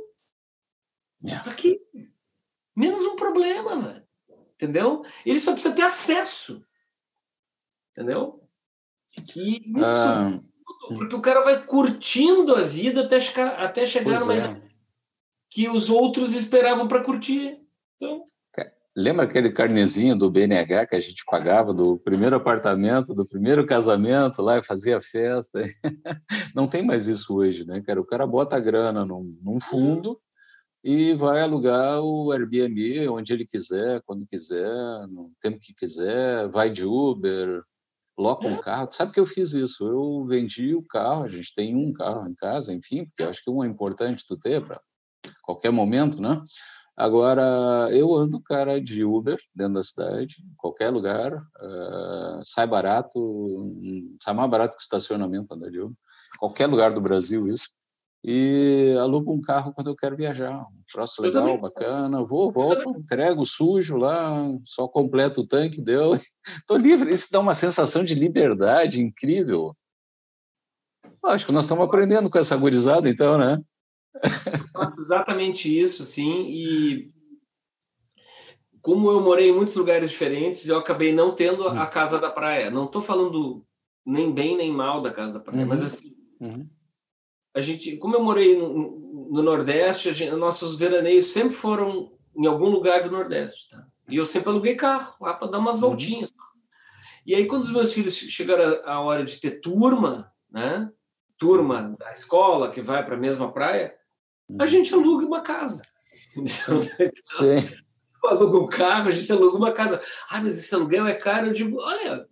Yeah. 1.24 1.50
Aqui. 1.50 1.80
Menos 2.74 3.00
um 3.02 3.16
problema, 3.16 3.76
velho. 3.76 4.06
Entendeu? 4.54 5.04
Ele 5.24 5.40
só 5.40 5.52
precisa 5.52 5.74
ter 5.74 5.82
acesso. 5.82 6.65
Entendeu? 7.96 8.42
E 9.34 9.72
isso, 9.72 9.84
ah, 9.84 10.38
porque 10.88 11.14
o 11.14 11.22
cara 11.22 11.42
vai 11.42 11.64
curtindo 11.64 12.54
a 12.54 12.62
vida 12.62 13.04
até 13.04 13.18
chegar, 13.18 13.54
até 13.62 13.86
chegar 13.86 14.20
numa 14.20 14.34
é. 14.34 14.62
que 15.50 15.68
os 15.68 15.88
outros 15.88 16.34
esperavam 16.34 16.86
para 16.86 17.02
curtir. 17.02 17.58
Então, 17.94 18.22
Lembra 18.98 19.26
aquele 19.26 19.52
carnezinho 19.52 20.16
do 20.16 20.30
BNH 20.30 20.86
que 20.86 20.96
a 20.96 21.00
gente 21.00 21.22
pagava 21.26 21.74
do 21.74 21.98
primeiro 21.98 22.34
apartamento, 22.34 23.14
do 23.14 23.26
primeiro 23.26 23.66
casamento 23.66 24.40
lá 24.40 24.56
e 24.56 24.62
fazia 24.62 25.02
festa? 25.02 25.60
Não 26.54 26.66
tem 26.66 26.82
mais 26.82 27.06
isso 27.06 27.36
hoje, 27.36 27.66
né, 27.66 27.82
cara? 27.82 28.00
O 28.00 28.06
cara 28.06 28.26
bota 28.26 28.56
a 28.56 28.60
grana 28.60 29.04
num, 29.04 29.38
num 29.42 29.60
fundo 29.60 30.18
e 30.82 31.12
vai 31.12 31.42
alugar 31.42 32.00
o 32.00 32.32
Airbnb 32.32 33.06
onde 33.10 33.34
ele 33.34 33.44
quiser, 33.44 34.00
quando 34.06 34.26
quiser, 34.26 34.66
no 35.08 35.30
tempo 35.42 35.58
que 35.60 35.74
quiser, 35.74 36.48
vai 36.48 36.70
de 36.70 36.86
Uber, 36.86 37.62
loca 38.18 38.46
um 38.46 38.58
carro. 38.58 38.88
Sabe 38.90 39.12
que 39.12 39.20
eu 39.20 39.26
fiz 39.26 39.52
isso? 39.52 39.86
Eu 39.86 40.24
vendi 40.26 40.74
o 40.74 40.82
carro, 40.82 41.24
a 41.24 41.28
gente 41.28 41.54
tem 41.54 41.76
um 41.76 41.92
carro 41.92 42.28
em 42.28 42.34
casa, 42.34 42.72
enfim, 42.72 43.04
porque 43.04 43.22
eu 43.22 43.28
acho 43.28 43.42
que 43.44 43.50
um 43.50 43.62
é 43.62 43.66
importante 43.66 44.26
tu 44.26 44.36
ter 44.36 44.64
para 44.64 44.80
qualquer 45.42 45.70
momento, 45.70 46.20
né? 46.20 46.42
Agora, 46.96 47.90
eu 47.92 48.14
ando, 48.14 48.40
cara, 48.40 48.80
de 48.80 49.04
Uber 49.04 49.38
dentro 49.54 49.74
da 49.74 49.82
cidade, 49.82 50.36
em 50.40 50.54
qualquer 50.56 50.88
lugar, 50.88 51.34
uh, 51.36 52.40
sai 52.42 52.66
barato, 52.66 53.70
sai 54.22 54.32
mais 54.32 54.50
barato 54.50 54.76
que 54.76 54.82
estacionamento 54.82 55.52
andar 55.52 55.70
de 55.70 55.78
Uber, 55.78 55.96
qualquer 56.38 56.66
lugar 56.66 56.94
do 56.94 57.00
Brasil 57.00 57.46
isso 57.48 57.75
e 58.28 58.92
alugo 59.00 59.32
um 59.32 59.40
carro 59.40 59.72
quando 59.72 59.86
eu 59.86 59.94
quero 59.94 60.16
viajar. 60.16 60.62
Um 60.62 60.82
troço 60.92 61.22
legal, 61.22 61.56
bacana. 61.60 62.24
Vou, 62.24 62.50
volto, 62.50 62.90
entrego 62.98 63.46
sujo 63.46 63.96
lá, 63.96 64.50
só 64.64 64.88
completo 64.88 65.42
o 65.42 65.46
tanque, 65.46 65.80
deu. 65.80 66.14
Estou 66.58 66.76
livre. 66.76 67.12
Isso 67.12 67.28
dá 67.30 67.38
uma 67.38 67.54
sensação 67.54 68.02
de 68.02 68.16
liberdade 68.16 69.00
incrível. 69.00 69.76
Acho 71.24 71.46
que 71.46 71.52
nós 71.52 71.64
estamos 71.64 71.84
aprendendo 71.84 72.28
com 72.28 72.36
essa 72.36 72.56
gurizada, 72.56 73.08
então, 73.08 73.38
né? 73.38 73.62
Faço 74.72 74.98
exatamente 74.98 75.78
isso, 75.78 76.02
sim. 76.02 76.46
E 76.48 77.12
como 78.82 79.08
eu 79.08 79.20
morei 79.20 79.50
em 79.50 79.54
muitos 79.54 79.76
lugares 79.76 80.10
diferentes, 80.10 80.66
eu 80.66 80.78
acabei 80.78 81.14
não 81.14 81.32
tendo 81.32 81.68
a 81.68 81.72
uhum. 81.72 81.90
casa 81.90 82.18
da 82.18 82.30
praia. 82.30 82.72
Não 82.72 82.86
estou 82.86 83.00
falando 83.00 83.64
nem 84.04 84.32
bem 84.32 84.56
nem 84.56 84.72
mal 84.72 85.00
da 85.00 85.12
casa 85.12 85.34
da 85.34 85.40
praia, 85.44 85.62
uhum. 85.62 85.68
mas 85.68 85.80
assim. 85.80 86.12
Uhum 86.40 86.68
a 87.56 87.60
gente, 87.62 87.96
como 87.96 88.14
eu 88.14 88.22
morei 88.22 88.58
no, 88.58 89.30
no 89.30 89.42
Nordeste, 89.42 90.12
gente, 90.12 90.32
nossos 90.32 90.76
veraneios 90.76 91.32
sempre 91.32 91.56
foram 91.56 92.12
em 92.36 92.46
algum 92.46 92.68
lugar 92.68 93.02
do 93.02 93.10
Nordeste, 93.10 93.70
tá? 93.70 93.86
E 94.06 94.16
eu 94.16 94.26
sempre 94.26 94.50
aluguei 94.50 94.74
carro 94.74 95.16
lá 95.22 95.32
para 95.32 95.48
dar 95.48 95.58
umas 95.58 95.76
uhum. 95.76 95.88
voltinhas. 95.88 96.30
E 97.24 97.34
aí, 97.34 97.46
quando 97.46 97.64
os 97.64 97.70
meus 97.70 97.94
filhos 97.94 98.14
chegaram 98.14 98.82
a 98.84 99.00
hora 99.00 99.24
de 99.24 99.40
ter 99.40 99.52
turma, 99.52 100.30
né? 100.50 100.92
Turma 101.38 101.96
da 101.98 102.12
escola 102.12 102.70
que 102.70 102.82
vai 102.82 103.04
para 103.04 103.16
a 103.16 103.18
mesma 103.18 103.50
praia, 103.50 103.94
a 104.50 104.52
uhum. 104.52 104.66
gente 104.66 104.92
aluga 104.92 105.24
uma 105.24 105.40
casa. 105.40 105.82
Sim. 106.36 107.56
Então, 107.56 108.30
aluga 108.30 108.58
um 108.58 108.66
carro, 108.68 109.08
a 109.08 109.12
gente 109.12 109.32
aluga 109.32 109.56
uma 109.56 109.72
casa. 109.72 109.98
Ah, 110.28 110.42
mas 110.42 110.58
esse 110.58 110.74
aluguel 110.74 111.06
é 111.06 111.14
caro. 111.14 111.46
Eu 111.46 111.52
digo, 111.52 111.80
olha, 111.80 112.28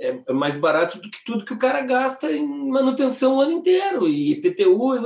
é, 0.00 0.22
é 0.26 0.32
mais 0.32 0.56
barato 0.56 0.98
do 0.98 1.10
que 1.10 1.24
tudo 1.24 1.44
que 1.44 1.52
o 1.52 1.58
cara 1.58 1.82
gasta 1.82 2.32
em 2.32 2.46
manutenção 2.68 3.36
o 3.36 3.40
ano 3.40 3.52
inteiro, 3.52 4.08
e 4.08 4.32
IPTU. 4.32 4.98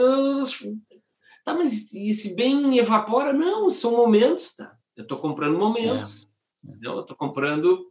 Tá, 1.44 1.52
mas 1.52 1.92
e 1.92 2.12
se 2.12 2.34
bem 2.34 2.78
evapora? 2.78 3.32
Não, 3.32 3.68
são 3.68 3.92
momentos, 3.92 4.56
tá? 4.56 4.74
Eu 4.96 5.02
estou 5.02 5.18
comprando 5.18 5.58
momentos. 5.58 6.24
É. 6.24 6.70
Entendeu? 6.70 6.92
Eu 6.92 7.00
estou 7.00 7.16
comprando. 7.16 7.90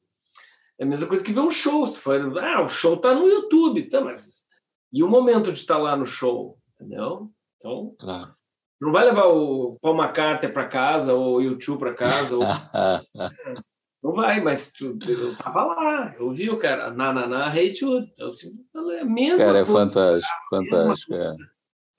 É 0.80 0.84
a 0.84 0.88
mesma 0.88 1.08
coisa 1.08 1.24
que 1.24 1.32
ver 1.32 1.42
um 1.42 1.52
show. 1.52 1.86
Se 1.86 2.00
for, 2.00 2.40
ah, 2.40 2.64
o 2.64 2.68
show 2.68 2.98
tá 2.98 3.14
no 3.14 3.28
YouTube, 3.28 3.88
tá, 3.90 4.02
mas. 4.02 4.48
E 4.92 5.04
o 5.04 5.08
momento 5.08 5.52
de 5.52 5.60
estar 5.60 5.76
tá 5.76 5.82
lá 5.82 5.96
no 5.96 6.06
show, 6.06 6.58
entendeu? 6.74 7.30
Então. 7.58 7.96
Claro. 8.00 8.34
Não 8.82 8.92
vai 8.92 9.06
levar 9.06 9.28
o 9.28 9.78
Paul 9.82 9.96
McCartney 9.96 10.52
para 10.52 10.68
casa 10.68 11.14
ou 11.14 11.38
o 11.38 11.42
YouTube 11.42 11.80
para 11.80 11.94
casa. 11.94 12.36
Ou... 12.36 12.44
Não 14.04 14.12
vai, 14.12 14.42
mas 14.42 14.74
tu, 14.74 15.00
eu 15.08 15.38
tava 15.38 15.64
lá, 15.64 16.14
eu 16.20 16.30
vi 16.30 16.50
o 16.50 16.58
cara, 16.58 16.92
na, 16.92 17.14
na, 17.14 17.26
na 17.26 17.48
Hate 17.48 17.86
Wood. 17.86 18.12
Então, 18.14 18.28
assim, 18.28 18.50
é 18.76 19.00
a 19.00 19.06
mesma 19.06 19.46
cara, 19.46 19.66
coisa. 19.66 19.72
é 19.72 19.86
fantástico, 19.86 20.50
fantástico. 20.50 21.14
É. 21.14 21.36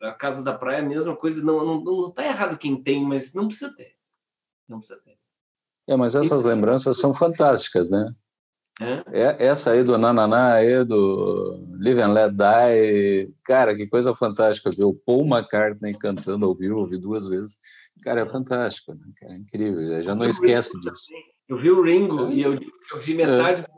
A 0.03 0.13
Casa 0.13 0.45
da 0.45 0.53
Praia 0.53 0.77
é 0.77 0.81
a 0.81 0.89
mesma 0.89 1.17
coisa. 1.17 1.43
Não, 1.43 1.65
não, 1.65 1.83
não 1.83 2.11
tá 2.11 2.27
errado 2.27 2.59
quem 2.59 2.83
tem, 2.83 3.03
mas 3.03 3.33
não 3.33 3.47
precisa 3.47 3.75
ter. 3.75 3.93
Não 4.69 4.81
precisa 4.81 5.01
ter. 5.01 5.17
É, 5.89 5.97
mas 5.97 6.15
essas 6.15 6.45
lembranças 6.45 6.99
são 6.99 7.15
fantásticas, 7.15 7.89
né? 7.89 8.15
É? 8.81 9.47
Essa 9.47 9.71
aí 9.71 9.83
do 9.83 9.97
Nananá, 9.97 10.55
aí 10.55 10.85
do 10.85 11.65
Live 11.81 12.03
and 12.03 12.13
Let 12.13 12.33
Die, 12.33 13.33
cara, 13.45 13.75
que 13.75 13.87
coisa 13.87 14.15
fantástica 14.15 14.71
ver 14.71 14.85
o 14.85 14.95
Paul 14.95 15.25
McCartney 15.25 15.97
cantando 15.97 16.45
ao 16.45 16.55
vivo, 16.55 16.81
ouvi 16.81 16.99
duas 16.99 17.27
vezes. 17.27 17.57
Cara, 18.03 18.23
é 18.23 18.29
fantástico, 18.29 18.93
né? 18.93 19.07
cara, 19.17 19.35
é 19.35 19.37
incrível, 19.39 20.03
já 20.03 20.15
não 20.15 20.27
esquece 20.27 20.79
disso. 20.81 21.07
Eu 21.49 21.57
vi 21.57 21.71
o 21.71 21.83
Ringo 21.83 22.31
e 22.31 22.41
eu, 22.41 22.55
eu 22.55 22.99
vi 22.99 23.15
metade. 23.15 23.63
É. 23.63 23.75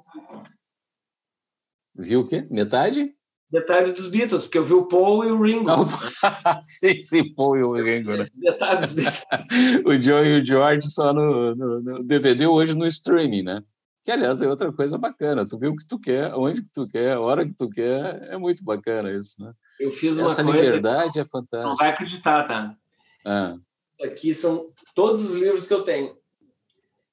Viu 1.95 2.21
o 2.21 2.29
quê? 2.29 2.47
Metade? 2.51 3.15
Metade 3.51 3.93
dos 3.93 4.09
Beatles, 4.09 4.43
porque 4.43 4.59
eu 4.59 4.65
vi 4.65 4.73
o 4.73 4.87
Paul 4.87 5.25
e 5.25 5.31
o 5.31 5.41
Ringo. 5.41 5.71
sim, 6.63 7.01
sim, 7.03 7.33
Paul 7.35 7.57
e 7.57 7.63
o 7.63 7.73
Ringo, 7.73 8.17
né? 8.17 8.27
Metade 8.35 8.85
dos 8.85 8.93
Beatles. 8.93 9.25
o 9.87 10.03
Joe 10.03 10.27
e 10.27 10.41
o 10.41 10.47
George 10.47 10.89
só 10.89 11.13
no, 11.13 11.55
no, 11.55 11.81
no, 11.81 12.03
DVD, 12.03 12.47
hoje 12.47 12.75
no 12.75 12.87
streaming, 12.87 13.43
né? 13.43 13.63
Que, 14.03 14.11
aliás, 14.11 14.43
é 14.43 14.49
outra 14.49 14.73
coisa 14.73 14.99
bacana. 14.99 15.49
Tu 15.49 15.59
vê 15.59 15.69
o 15.69 15.77
que 15.77 15.87
tu 15.87 15.99
quer, 15.99 16.35
onde 16.35 16.63
que 16.63 16.71
tu 16.73 16.87
quer, 16.87 17.13
a 17.13 17.21
hora 17.21 17.47
que 17.47 17.55
tu 17.55 17.69
quer. 17.69 18.23
É 18.31 18.37
muito 18.39 18.65
bacana 18.65 19.11
isso, 19.13 19.43
né? 19.43 19.53
Eu 19.81 19.91
fiz 19.91 20.19
uma 20.19 20.31
Essa 20.31 20.45
coisa... 20.45 20.61
liberdade 20.61 21.19
é 21.19 21.25
fantástica. 21.25 21.69
Não 21.69 21.77
vai 21.77 21.89
acreditar, 21.91 22.45
tá? 22.45 22.77
Ah. 23.25 23.57
Aqui 24.03 24.35
são 24.35 24.71
todos 24.95 25.21
os 25.23 25.35
livros 25.35 25.67
que 25.67 25.75
eu 25.75 25.83
tenho. 25.83 26.17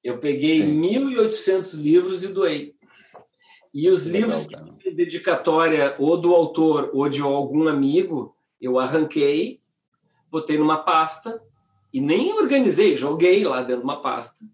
Eu 0.04 0.18
peguei 0.18 0.60
Sim. 0.60 0.82
1.800 0.82 1.80
livros 1.80 2.22
e 2.22 2.28
doei. 2.28 2.74
E 3.72 3.88
os 3.88 4.04
Legal, 4.04 4.30
livros 4.30 4.46
de 4.78 4.90
dedicatória 4.90 5.96
ou 5.98 6.16
do 6.16 6.34
autor 6.34 6.90
ou 6.92 7.08
de 7.08 7.22
algum 7.22 7.66
amigo, 7.66 8.36
eu 8.60 8.78
arranquei, 8.78 9.60
botei 10.30 10.58
numa 10.58 10.78
pasta 10.78 11.42
e 11.92 12.00
nem 12.00 12.32
organizei, 12.34 12.96
joguei 12.96 13.44
lá 13.44 13.62
dentro 13.62 13.78
de 13.78 13.84
uma 13.84 14.02
pasta. 14.02 14.44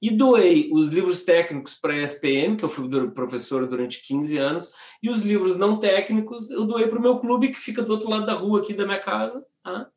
E 0.00 0.10
doei 0.10 0.70
os 0.72 0.90
livros 0.90 1.24
técnicos 1.24 1.74
para 1.74 1.94
a 1.94 2.02
SPM, 2.02 2.56
que 2.56 2.64
eu 2.64 2.68
fui 2.68 2.88
professor 3.10 3.66
durante 3.66 4.06
15 4.06 4.38
anos, 4.38 4.72
e 5.02 5.10
os 5.10 5.22
livros 5.22 5.56
não 5.56 5.80
técnicos 5.80 6.50
eu 6.50 6.64
doei 6.64 6.86
para 6.86 6.98
o 6.98 7.02
meu 7.02 7.18
clube, 7.18 7.48
que 7.48 7.58
fica 7.58 7.82
do 7.82 7.92
outro 7.92 8.08
lado 8.08 8.24
da 8.24 8.34
rua 8.34 8.60
aqui 8.60 8.72
da 8.72 8.84
minha 8.84 9.00
casa, 9.00 9.44
tá? 9.62 9.90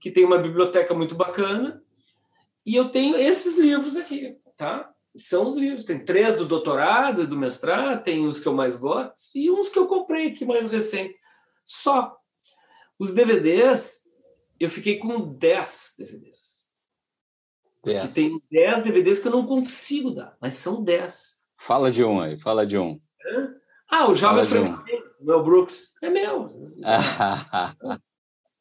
que 0.00 0.10
tem 0.10 0.24
uma 0.24 0.38
biblioteca 0.38 0.94
muito 0.94 1.14
bacana, 1.14 1.82
e 2.64 2.74
eu 2.74 2.88
tenho 2.88 3.16
esses 3.16 3.58
livros 3.58 3.96
aqui, 3.96 4.36
tá? 4.56 4.90
São 5.16 5.46
os 5.46 5.54
livros. 5.54 5.84
Tem 5.84 6.04
três 6.04 6.36
do 6.36 6.44
doutorado 6.44 7.22
e 7.22 7.26
do 7.26 7.36
mestrado, 7.36 8.02
tem 8.02 8.26
os 8.26 8.40
que 8.40 8.48
eu 8.48 8.54
mais 8.54 8.76
gosto 8.76 9.14
e 9.34 9.50
uns 9.50 9.68
que 9.68 9.78
eu 9.78 9.86
comprei 9.86 10.28
aqui 10.28 10.44
mais 10.44 10.70
recentes. 10.70 11.18
Só. 11.64 12.16
Os 12.98 13.12
DVDs, 13.12 14.08
eu 14.58 14.70
fiquei 14.70 14.98
com 14.98 15.34
10 15.34 15.94
DVDs. 15.98 16.74
Porque 17.82 18.08
tem 18.08 18.40
10 18.50 18.82
DVDs 18.82 19.20
que 19.20 19.28
eu 19.28 19.32
não 19.32 19.46
consigo 19.46 20.10
dar, 20.10 20.36
mas 20.40 20.54
são 20.54 20.82
10. 20.82 21.44
Fala 21.58 21.90
de 21.90 22.02
um 22.02 22.20
aí, 22.20 22.38
fala 22.40 22.66
de 22.66 22.78
um. 22.78 22.98
Ah, 23.88 24.08
o 24.08 24.14
Jovem 24.14 24.44
Frank 24.44 24.70
um. 24.70 25.24
Mel 25.24 25.44
Brooks. 25.44 25.94
É 26.02 26.08
meu. 26.08 26.46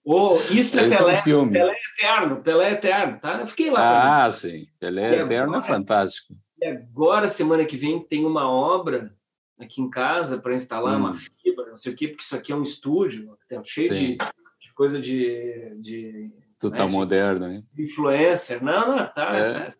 Oh, 0.05 0.37
isso 0.49 0.77
é, 0.77 0.89
Pelé, 0.89 1.23
é 1.25 1.35
um. 1.37 1.49
Pelé 1.49 1.75
Eterno, 1.97 2.41
Pelé 2.41 2.71
Eterno, 2.73 3.19
tá? 3.19 3.39
Eu 3.39 3.47
fiquei 3.47 3.71
lá. 3.71 4.25
Ah, 4.25 4.31
sim. 4.31 4.65
Pelé 4.77 5.03
e 5.03 5.19
Eterno 5.21 5.33
é 5.33 5.57
agora, 5.57 5.59
é 5.59 5.67
fantástico. 5.67 6.35
E 6.59 6.65
agora, 6.65 7.27
semana 7.29 7.63
que 7.63 7.77
vem, 7.77 8.03
tem 8.03 8.25
uma 8.25 8.49
obra 8.49 9.15
aqui 9.57 9.81
em 9.81 9.89
casa 9.89 10.39
para 10.39 10.53
instalar 10.53 10.95
hum. 10.95 10.99
uma 10.99 11.13
fibra, 11.13 11.67
não 11.67 11.75
sei 11.75 11.93
o 11.93 11.95
quê, 11.95 12.09
porque 12.09 12.23
isso 12.23 12.35
aqui 12.35 12.51
é 12.51 12.55
um 12.55 12.61
estúdio, 12.61 13.37
tá 13.47 13.63
cheio 13.63 13.93
de, 13.93 14.17
de, 14.17 14.73
coisa 14.75 14.99
de. 14.99 15.73
de 15.79 16.31
tu 16.59 16.69
né, 16.69 16.77
tá 16.77 16.85
de, 16.85 16.91
moderno, 16.91 17.49
hein? 17.49 17.65
Influencer. 17.77 18.61
Não, 18.61 18.97
não, 18.97 19.13
tá, 19.13 19.35
é. 19.35 19.53
tá. 19.53 19.75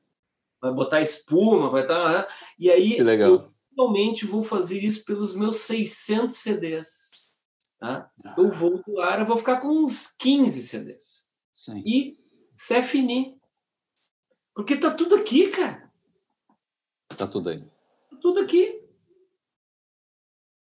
Vai 0.62 0.74
botar 0.74 1.02
espuma, 1.02 1.70
vai 1.70 1.82
estar. 1.82 2.24
Tá, 2.24 2.34
e 2.58 2.72
aí, 2.72 2.98
eu 2.98 3.52
finalmente 3.70 4.26
vou 4.26 4.42
fazer 4.42 4.80
isso 4.80 5.04
pelos 5.04 5.36
meus 5.36 5.58
600 5.58 6.34
CDs. 6.34 7.13
Tá? 7.84 8.10
Ah. 8.26 8.36
Eu 8.38 8.50
vou 8.50 8.82
doar, 8.82 9.20
eu 9.20 9.26
vou 9.26 9.36
ficar 9.36 9.60
com 9.60 9.68
uns 9.68 10.08
15 10.16 10.64
CDs. 10.64 11.36
Sim. 11.54 11.84
E 11.86 12.18
c'est 12.56 12.82
fini. 12.82 13.38
Porque 14.56 14.78
tá 14.78 14.90
tudo 14.90 15.16
aqui, 15.16 15.50
cara. 15.50 15.92
Tá 17.18 17.28
tudo 17.28 17.50
aí. 17.50 17.60
Tá 18.10 18.18
tudo 18.22 18.40
aqui. 18.40 18.82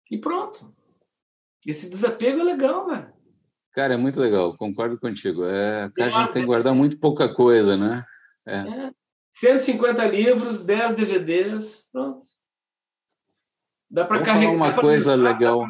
E 0.09 0.17
pronto. 0.17 0.73
Esse 1.67 1.87
desapego 1.87 2.39
é 2.39 2.43
legal, 2.43 2.87
velho. 2.87 3.13
Cara, 3.73 3.93
é 3.93 3.97
muito 3.97 4.19
legal, 4.19 4.57
concordo 4.57 4.99
contigo. 4.99 5.45
É, 5.45 5.91
a 5.99 6.09
gente 6.09 6.33
tem 6.33 6.41
que 6.41 6.47
guardar 6.47 6.73
muito 6.73 6.99
pouca 6.99 7.31
coisa, 7.31 7.77
né? 7.77 8.03
É. 8.47 8.57
é. 8.57 8.91
150 9.31 10.03
livros, 10.05 10.63
10 10.63 10.95
DVDs, 10.95 11.89
pronto. 11.91 12.27
Dá 13.93 14.03
para 14.05 14.23
carregar. 14.23 14.51
uma 14.51 14.73
coisa 14.73 15.13
levar, 15.13 15.33
legal. 15.33 15.67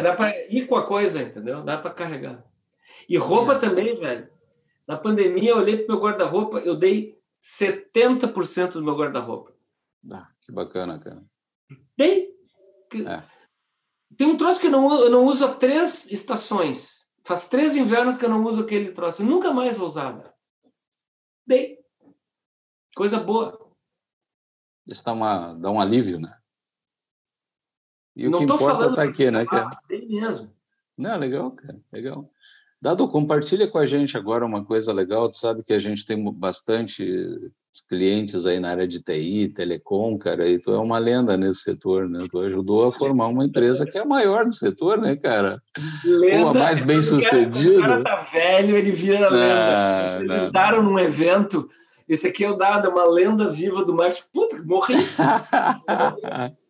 Dá 0.00 0.14
para 0.14 0.30
é. 0.30 0.46
ir 0.48 0.68
com 0.68 0.76
a 0.76 0.86
coisa, 0.86 1.20
entendeu? 1.20 1.60
Dá 1.64 1.76
para 1.76 1.90
carregar. 1.90 2.44
E 3.08 3.16
roupa 3.16 3.54
é. 3.54 3.58
também, 3.58 3.96
velho. 3.96 4.30
Na 4.86 4.96
pandemia, 4.96 5.50
eu 5.50 5.56
olhei 5.56 5.78
para 5.78 5.92
meu 5.92 6.00
guarda-roupa, 6.00 6.58
eu 6.58 6.76
dei 6.76 7.18
70% 7.42 8.74
do 8.74 8.84
meu 8.84 8.96
guarda-roupa. 8.96 9.52
Ah, 10.12 10.28
que 10.40 10.52
bacana, 10.52 11.00
cara. 11.00 11.20
Dei. 11.96 12.32
É. 12.94 13.24
Tem 14.16 14.28
um 14.28 14.36
troço 14.36 14.60
que 14.60 14.68
eu 14.68 14.70
não, 14.70 14.96
eu 15.00 15.10
não 15.10 15.26
uso 15.26 15.44
há 15.44 15.52
três 15.52 16.08
estações. 16.12 17.12
Faz 17.24 17.48
três 17.48 17.74
invernos 17.74 18.16
que 18.16 18.24
eu 18.24 18.30
não 18.30 18.44
uso 18.44 18.62
aquele 18.62 18.92
troço. 18.92 19.22
Eu 19.22 19.26
nunca 19.26 19.52
mais 19.52 19.76
vou 19.76 19.88
usar, 19.88 20.12
velho. 20.12 20.32
Dei. 21.44 21.78
Coisa 22.94 23.18
boa. 23.18 23.68
Isso 24.86 25.04
dá, 25.04 25.12
uma, 25.12 25.54
dá 25.54 25.72
um 25.72 25.80
alívio, 25.80 26.20
né? 26.20 26.37
E 28.18 28.28
não 28.28 28.40
o 28.40 28.46
que 28.46 28.52
importa 28.52 28.88
está 28.88 29.02
aqui, 29.04 29.30
né, 29.30 29.46
cara? 29.46 29.70
Tem 29.88 30.08
mesmo. 30.08 30.50
Não, 30.96 31.16
legal, 31.16 31.52
cara, 31.52 31.78
legal. 31.92 32.28
Dado, 32.82 33.06
compartilha 33.08 33.68
com 33.68 33.78
a 33.78 33.86
gente 33.86 34.16
agora 34.16 34.44
uma 34.44 34.64
coisa 34.64 34.92
legal. 34.92 35.28
Tu 35.28 35.36
sabe 35.36 35.62
que 35.62 35.72
a 35.72 35.78
gente 35.78 36.04
tem 36.04 36.20
bastante 36.32 37.52
clientes 37.88 38.44
aí 38.44 38.58
na 38.58 38.70
área 38.70 38.88
de 38.88 39.00
TI, 39.00 39.52
telecom, 39.54 40.18
cara, 40.18 40.48
e 40.48 40.58
tu 40.58 40.72
é 40.72 40.78
uma 40.78 40.98
lenda 40.98 41.36
nesse 41.36 41.60
setor, 41.60 42.08
né? 42.08 42.26
Tu 42.28 42.40
ajudou 42.40 42.86
a 42.86 42.92
formar 42.92 43.28
uma 43.28 43.44
empresa 43.44 43.86
que 43.86 43.96
é 43.96 44.00
a 44.00 44.04
maior 44.04 44.44
do 44.44 44.52
setor, 44.52 44.98
né, 44.98 45.14
cara? 45.14 45.62
Lenda, 46.04 46.44
uma 46.46 46.54
mais 46.54 46.80
bem 46.80 47.00
sucedida. 47.02 47.78
O 47.78 47.80
cara 47.80 48.02
tá 48.02 48.16
velho, 48.16 48.76
ele 48.76 48.90
vira 48.90 49.28
lenda. 49.28 50.16
Apresentaram 50.16 50.82
num 50.82 50.98
evento. 50.98 51.68
Esse 52.08 52.26
aqui 52.26 52.44
é 52.44 52.50
o 52.50 52.56
Dado, 52.56 52.88
uma 52.88 53.04
lenda 53.08 53.48
viva 53.48 53.84
do 53.84 53.94
marketing. 53.94 54.24
Puta, 54.32 54.62
morri. 54.64 54.96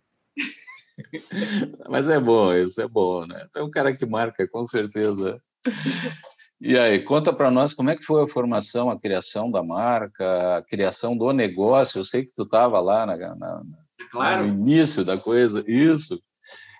Mas 1.88 2.09
é 2.09 2.18
bom, 2.18 2.53
isso 2.53 2.80
é 2.80 2.88
bom, 2.88 3.26
né? 3.26 3.46
Tem 3.53 3.62
um 3.62 3.70
cara 3.70 3.94
que 3.94 4.05
marca, 4.07 4.46
com 4.49 4.64
certeza. 4.64 5.40
E 6.61 6.76
aí, 6.76 7.01
conta 7.01 7.32
para 7.32 7.51
nós 7.51 7.72
como 7.72 7.90
é 7.90 7.96
que 7.96 8.03
foi 8.03 8.22
a 8.22 8.28
formação, 8.28 8.90
a 8.90 8.99
criação 8.99 9.51
da 9.51 9.62
marca, 9.62 10.59
a 10.59 10.62
criação 10.62 11.16
do 11.16 11.32
negócio. 11.32 12.01
Eu 12.01 12.05
sei 12.05 12.24
que 12.24 12.34
tu 12.34 12.42
estava 12.42 12.80
lá 12.80 13.07
na, 13.07 13.16
na, 13.16 13.62
claro. 14.11 14.46
no 14.46 14.53
início 14.53 15.05
da 15.05 15.16
coisa. 15.16 15.62
Isso. 15.68 16.20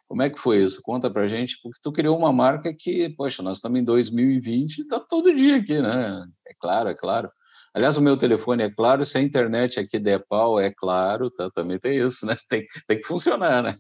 Como 0.09 0.23
é 0.23 0.31
que 0.31 0.39
foi 0.39 0.65
isso? 0.65 0.83
Conta 0.83 1.11
para 1.11 1.29
gente, 1.29 1.59
porque 1.63 1.79
tu 1.83 1.93
criou 1.93 2.19
uma 2.19 2.33
marca 2.33 2.75
que, 2.75 3.11
poxa, 3.11 3.43
nós 3.43 3.59
estamos 3.59 3.79
em 3.79 3.85
2020 3.85 4.79
e 4.79 4.83
está 4.83 4.99
todo 4.99 5.35
dia 5.35 5.57
aqui, 5.57 5.81
né? 5.81 6.25
É 6.47 6.55
claro, 6.59 6.89
é 6.89 6.95
claro. 6.95 7.31
Aliás, 7.75 7.97
o 7.97 8.03
meu 8.03 8.17
telefone 8.17 8.65
é 8.65 8.71
claro, 8.71 9.05
se 9.05 9.19
a 9.19 9.21
internet 9.21 9.79
aqui 9.79 9.99
der 9.99 10.25
pau, 10.27 10.59
é 10.59 10.73
claro, 10.73 11.31
tá? 11.31 11.51
também 11.51 11.79
tem 11.79 11.99
isso, 11.99 12.27
né? 12.27 12.37
Tem, 12.49 12.67
tem 12.87 13.01
que 13.01 13.07
funcionar, 13.07 13.63
né? 13.63 13.79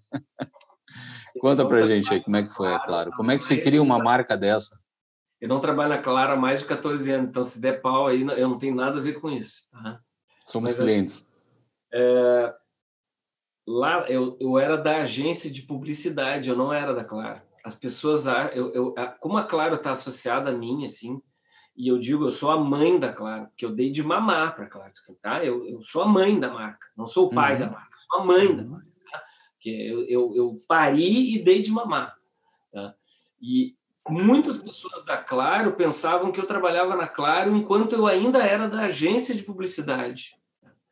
Conta 1.40 1.66
pra 1.66 1.86
gente 1.86 2.12
aí 2.12 2.22
como 2.22 2.36
é 2.36 2.42
que 2.42 2.54
foi, 2.54 2.72
é 2.72 2.78
claro. 2.78 3.10
Como 3.12 3.30
é 3.30 3.36
que 3.36 3.44
se 3.44 3.56
cria 3.58 3.82
uma 3.82 3.98
marca 3.98 4.36
dessa? 4.36 4.78
Eu 5.40 5.48
não 5.48 5.60
trabalho 5.60 5.90
na 5.90 5.98
Clara 5.98 6.32
há 6.32 6.36
mais 6.36 6.60
de 6.60 6.66
14 6.66 7.10
anos, 7.12 7.28
então 7.28 7.44
se 7.44 7.60
der 7.60 7.80
pau 7.80 8.08
aí, 8.08 8.22
eu 8.22 8.48
não 8.48 8.58
tenho 8.58 8.74
nada 8.74 8.98
a 8.98 9.02
ver 9.02 9.20
com 9.20 9.28
isso, 9.30 9.70
tá? 9.70 10.00
Somos 10.44 10.70
Mas, 10.70 10.80
assim, 10.80 10.94
clientes. 10.94 11.16
Assim, 11.16 11.26
é... 11.92 12.54
Lá, 13.66 14.06
eu, 14.08 14.36
eu 14.40 14.58
era 14.58 14.76
da 14.76 15.02
agência 15.02 15.50
de 15.50 15.62
publicidade, 15.62 16.48
eu 16.48 16.56
não 16.56 16.72
era 16.72 16.94
da 16.94 17.04
Clara. 17.04 17.44
As 17.62 17.74
pessoas, 17.74 18.24
eu, 18.54 18.72
eu, 18.72 18.94
como 19.20 19.36
a 19.36 19.44
Claro 19.44 19.74
está 19.74 19.92
associada 19.92 20.50
a 20.50 20.54
mim, 20.54 20.86
assim, 20.86 21.20
e 21.78 21.86
eu 21.86 21.96
digo, 21.96 22.24
eu 22.24 22.30
sou 22.32 22.50
a 22.50 22.58
mãe 22.58 22.98
da 22.98 23.12
Claro, 23.12 23.46
porque 23.46 23.64
eu 23.64 23.70
dei 23.70 23.88
de 23.88 24.02
mamar 24.02 24.56
para 24.56 24.64
a 24.64 24.68
Claro, 24.68 24.92
tá? 25.22 25.44
Eu, 25.44 25.64
eu, 25.64 25.80
sou 25.80 26.02
a 26.02 26.06
mãe 26.08 26.38
da 26.38 26.50
marca, 26.52 26.84
não 26.96 27.06
sou 27.06 27.26
o 27.26 27.30
pai 27.30 27.52
uhum. 27.52 27.60
da 27.60 27.70
marca, 27.70 27.96
sou 27.96 28.20
a 28.20 28.24
mãe 28.24 28.56
da 28.56 28.64
uhum. 28.64 28.68
marca, 28.70 28.88
tá? 29.12 29.22
Porque 29.52 29.70
eu, 29.70 30.04
eu, 30.06 30.32
eu, 30.34 30.60
pari 30.66 31.36
e 31.36 31.38
dei 31.38 31.62
de 31.62 31.70
mamar, 31.70 32.18
tá? 32.72 32.96
E 33.40 33.76
muitas 34.08 34.58
pessoas 34.60 35.04
da 35.04 35.16
Claro 35.18 35.76
pensavam 35.76 36.32
que 36.32 36.40
eu 36.40 36.46
trabalhava 36.46 36.96
na 36.96 37.06
Claro 37.06 37.54
enquanto 37.54 37.92
eu 37.92 38.08
ainda 38.08 38.40
era 38.40 38.68
da 38.68 38.86
agência 38.86 39.32
de 39.32 39.44
publicidade. 39.44 40.36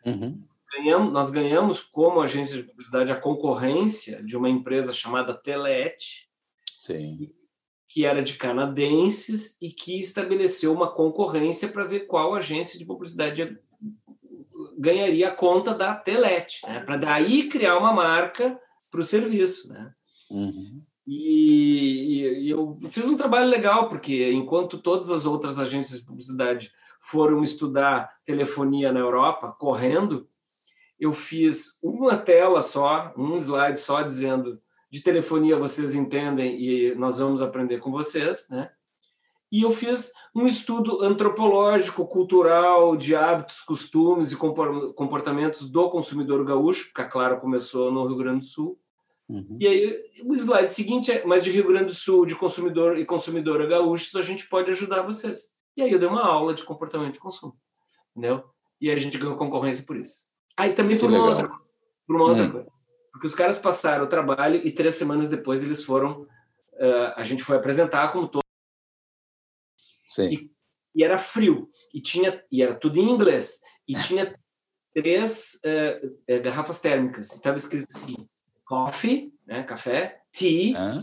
Uhum. 0.05 0.41
ganhamos, 0.72 1.12
nós 1.12 1.30
ganhamos 1.30 1.80
como 1.82 2.20
agência 2.20 2.57
de 2.59 2.62
publicidade 2.62 3.11
a 3.11 3.20
concorrência 3.20 4.22
de 4.22 4.37
uma 4.37 4.49
empresa 4.49 4.93
chamada 4.93 5.34
Teleet, 5.34 6.28
Sim. 6.72 7.34
Que 7.97 8.05
era 8.05 8.22
de 8.22 8.34
canadenses 8.34 9.57
e 9.62 9.70
que 9.70 9.99
estabeleceu 9.99 10.70
uma 10.70 10.92
concorrência 10.92 11.66
para 11.66 11.86
ver 11.86 12.01
qual 12.01 12.34
agência 12.34 12.78
de 12.78 12.84
publicidade 12.84 13.59
ganharia 14.76 15.28
a 15.28 15.34
conta 15.34 15.72
da 15.72 15.94
Telet, 15.94 16.61
né? 16.66 16.80
para 16.80 16.99
daí 16.99 17.49
criar 17.49 17.78
uma 17.78 17.94
marca 17.94 18.61
para 18.90 19.01
o 19.01 19.03
serviço. 19.03 19.70
Né? 19.70 19.94
Uhum. 20.30 20.82
E, 21.07 22.20
e, 22.20 22.38
e, 22.42 22.51
eu 22.51 22.76
fiz 22.90 23.09
um 23.09 23.16
trabalho 23.16 23.49
legal, 23.49 23.88
porque 23.88 24.30
enquanto 24.30 24.76
todas 24.76 25.11
as 25.11 25.24
outras 25.24 25.59
agências 25.59 26.01
de 26.01 26.07
publicidade 26.07 26.70
foram 27.01 27.42
estudar 27.42 28.14
telefonia 28.26 28.92
na 28.92 29.01
Europa, 29.01 29.57
correndo, 29.59 30.28
eu 31.01 31.14
fiz 31.14 31.78
uma 31.82 32.14
tela 32.14 32.61
só, 32.61 33.14
um 33.16 33.38
slide 33.38 33.78
só, 33.78 34.03
dizendo 34.03 34.61
de 34.97 35.03
telefonia 35.03 35.59
vocês 35.59 35.94
entendem 35.94 36.59
e 36.59 36.94
nós 36.94 37.18
vamos 37.18 37.42
aprender 37.42 37.78
com 37.78 37.90
vocês, 37.90 38.49
né? 38.51 38.70
E 39.53 39.62
eu 39.62 39.70
fiz 39.70 40.11
um 40.34 40.47
estudo 40.47 41.03
antropológico, 41.03 42.07
cultural, 42.07 42.97
de 42.97 43.14
hábitos, 43.14 43.61
costumes 43.61 44.32
e 44.32 44.36
comportamentos 44.36 45.68
do 45.68 45.90
consumidor 45.90 46.44
gaúcho, 46.44 46.86
porque 46.86 47.03
a 47.03 47.09
Clara 47.09 47.36
começou 47.36 47.92
no 47.92 48.07
Rio 48.07 48.16
Grande 48.16 48.40
do 48.40 48.44
Sul. 48.47 48.80
Uhum. 49.28 49.59
E 49.61 49.66
aí, 49.66 50.03
o 50.24 50.34
slide 50.34 50.70
seguinte 50.70 51.12
é, 51.12 51.24
mas 51.26 51.44
de 51.44 51.51
Rio 51.51 51.68
Grande 51.68 51.86
do 51.86 51.94
Sul, 51.94 52.24
de 52.24 52.34
consumidor 52.34 52.99
e 52.99 53.05
consumidora 53.05 53.66
gaúchos, 53.66 54.16
a 54.16 54.22
gente 54.22 54.49
pode 54.49 54.70
ajudar 54.70 55.03
vocês. 55.03 55.57
E 55.76 55.82
aí 55.82 55.92
eu 55.92 55.99
dei 55.99 56.09
uma 56.09 56.26
aula 56.26 56.55
de 56.55 56.64
comportamento 56.64 57.12
de 57.12 57.20
consumo, 57.20 57.55
entendeu? 58.16 58.44
E 58.80 58.88
aí 58.88 58.97
a 58.97 58.99
gente 58.99 59.18
ganhou 59.18 59.36
concorrência 59.36 59.84
por 59.86 59.97
isso. 59.97 60.26
Aí 60.57 60.72
também 60.72 60.97
por 60.99 61.11
uma, 61.11 61.22
outra, 61.22 61.49
por 62.07 62.16
uma 62.16 62.24
outra 62.24 62.44
hum. 62.47 62.51
coisa. 62.53 62.76
Porque 63.17 63.29
os 63.29 63.35
caras 63.35 63.59
passaram 63.59 64.05
o 64.05 64.09
trabalho 64.09 64.57
e 64.57 64.71
três 64.71 64.95
semanas 64.95 65.31
depois 65.31 65.62
eles 65.62 65.83
foram, 65.83 66.21
uh, 66.75 67.12
a 67.17 67.23
gente 67.23 67.43
foi 67.43 67.57
apresentar 67.57 68.12
como 68.12 68.29
todo 68.29 68.43
Sim. 70.07 70.29
E, 70.29 70.51
e, 70.95 71.03
era 71.03 71.17
frio, 71.17 71.67
e 71.95 72.01
tinha 72.01 72.45
e 72.53 72.62
era 72.62 72.75
tudo 72.75 72.99
em 72.99 73.09
inglês, 73.09 73.62
e 73.89 73.99
tinha 74.01 74.39
três 74.95 75.62
uh, 75.64 76.43
garrafas 76.43 76.79
térmicas. 76.79 77.33
Estava 77.33 77.57
escrito 77.57 77.87
assim: 77.95 78.17
coffee, 78.67 79.33
né, 79.47 79.62
café, 79.62 80.21
tea 80.31 81.03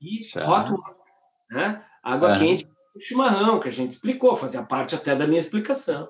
e 0.00 0.24
Chá. 0.24 0.40
hot 0.40 0.72
water, 0.72 0.96
né, 1.48 1.86
água 2.02 2.38
quente 2.38 2.66
e 2.96 3.00
chimarrão, 3.00 3.60
que 3.60 3.68
a 3.68 3.72
gente 3.72 3.92
explicou, 3.92 4.34
fazia 4.34 4.64
parte 4.64 4.96
até 4.96 5.14
da 5.14 5.28
minha 5.28 5.40
explicação. 5.40 6.08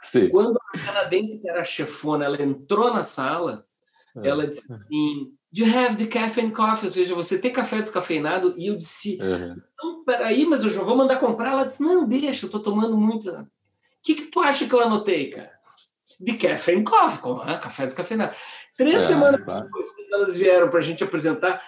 Sim. 0.00 0.28
Quando 0.28 0.56
a 0.56 0.78
canadense, 0.78 1.40
que 1.40 1.50
era 1.50 1.60
a 1.60 1.64
chefona, 1.64 2.24
ela 2.24 2.40
entrou 2.40 2.94
na 2.94 3.02
sala, 3.02 3.60
ela 4.22 4.46
disse 4.46 4.72
assim, 4.72 5.32
Do 5.52 5.64
you 5.64 5.78
have 5.78 5.96
the 5.96 6.06
caffeine 6.06 6.52
coffee? 6.52 6.86
Ou 6.86 6.92
seja, 6.92 7.14
você 7.14 7.40
tem 7.40 7.52
café 7.52 7.80
descafeinado? 7.80 8.54
E 8.56 8.66
eu 8.66 8.76
disse, 8.76 9.18
uhum. 9.20 9.56
não, 9.78 10.04
peraí, 10.04 10.44
mas 10.44 10.62
eu 10.62 10.70
já 10.70 10.82
vou 10.82 10.96
mandar 10.96 11.18
comprar. 11.18 11.52
Ela 11.52 11.64
disse, 11.64 11.82
não, 11.82 12.06
deixa, 12.06 12.46
eu 12.46 12.50
tô 12.50 12.60
tomando 12.60 12.96
muito. 12.96 13.30
O 13.30 13.46
que, 14.02 14.14
que 14.14 14.26
tu 14.26 14.40
acha 14.40 14.66
que 14.66 14.74
eu 14.74 14.80
anotei, 14.80 15.30
cara? 15.30 15.52
The 16.24 16.34
caffeine 16.34 16.84
coffee, 16.84 17.20
como, 17.20 17.40
ah, 17.42 17.58
café 17.58 17.86
descafeinado. 17.86 18.36
Três 18.76 19.02
é, 19.02 19.06
semanas 19.06 19.42
claro. 19.42 19.64
depois, 19.64 19.90
quando 19.94 20.12
elas 20.12 20.36
vieram 20.36 20.68
para 20.68 20.78
a 20.78 20.82
gente 20.82 21.02
apresentar 21.02 21.62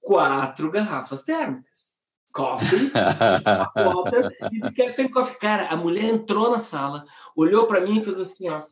quatro 0.00 0.70
garrafas 0.70 1.22
térmicas. 1.22 1.90
Coffee, 2.32 2.92
water 3.74 4.30
e 4.52 4.60
the 4.60 4.72
caffeine 4.72 5.10
coffee. 5.10 5.38
Cara, 5.38 5.68
a 5.68 5.76
mulher 5.76 6.04
entrou 6.04 6.50
na 6.50 6.58
sala, 6.58 7.04
olhou 7.36 7.66
para 7.66 7.80
mim 7.80 7.98
e 7.98 8.04
fez 8.04 8.18
assim, 8.20 8.48
ó. 8.48 8.62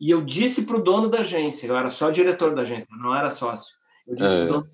E 0.00 0.10
eu 0.10 0.22
disse 0.22 0.66
para 0.66 0.76
o 0.76 0.82
dono 0.82 1.08
da 1.08 1.20
agência, 1.20 1.66
eu 1.66 1.76
era 1.76 1.88
só 1.88 2.10
diretor 2.10 2.54
da 2.54 2.62
agência, 2.62 2.88
não 2.90 3.14
era 3.14 3.30
sócio. 3.30 3.74
Eu 4.06 4.14
disse 4.14 4.34
é. 4.34 4.36
para 4.38 4.46
o 4.46 4.52
dono, 4.52 4.66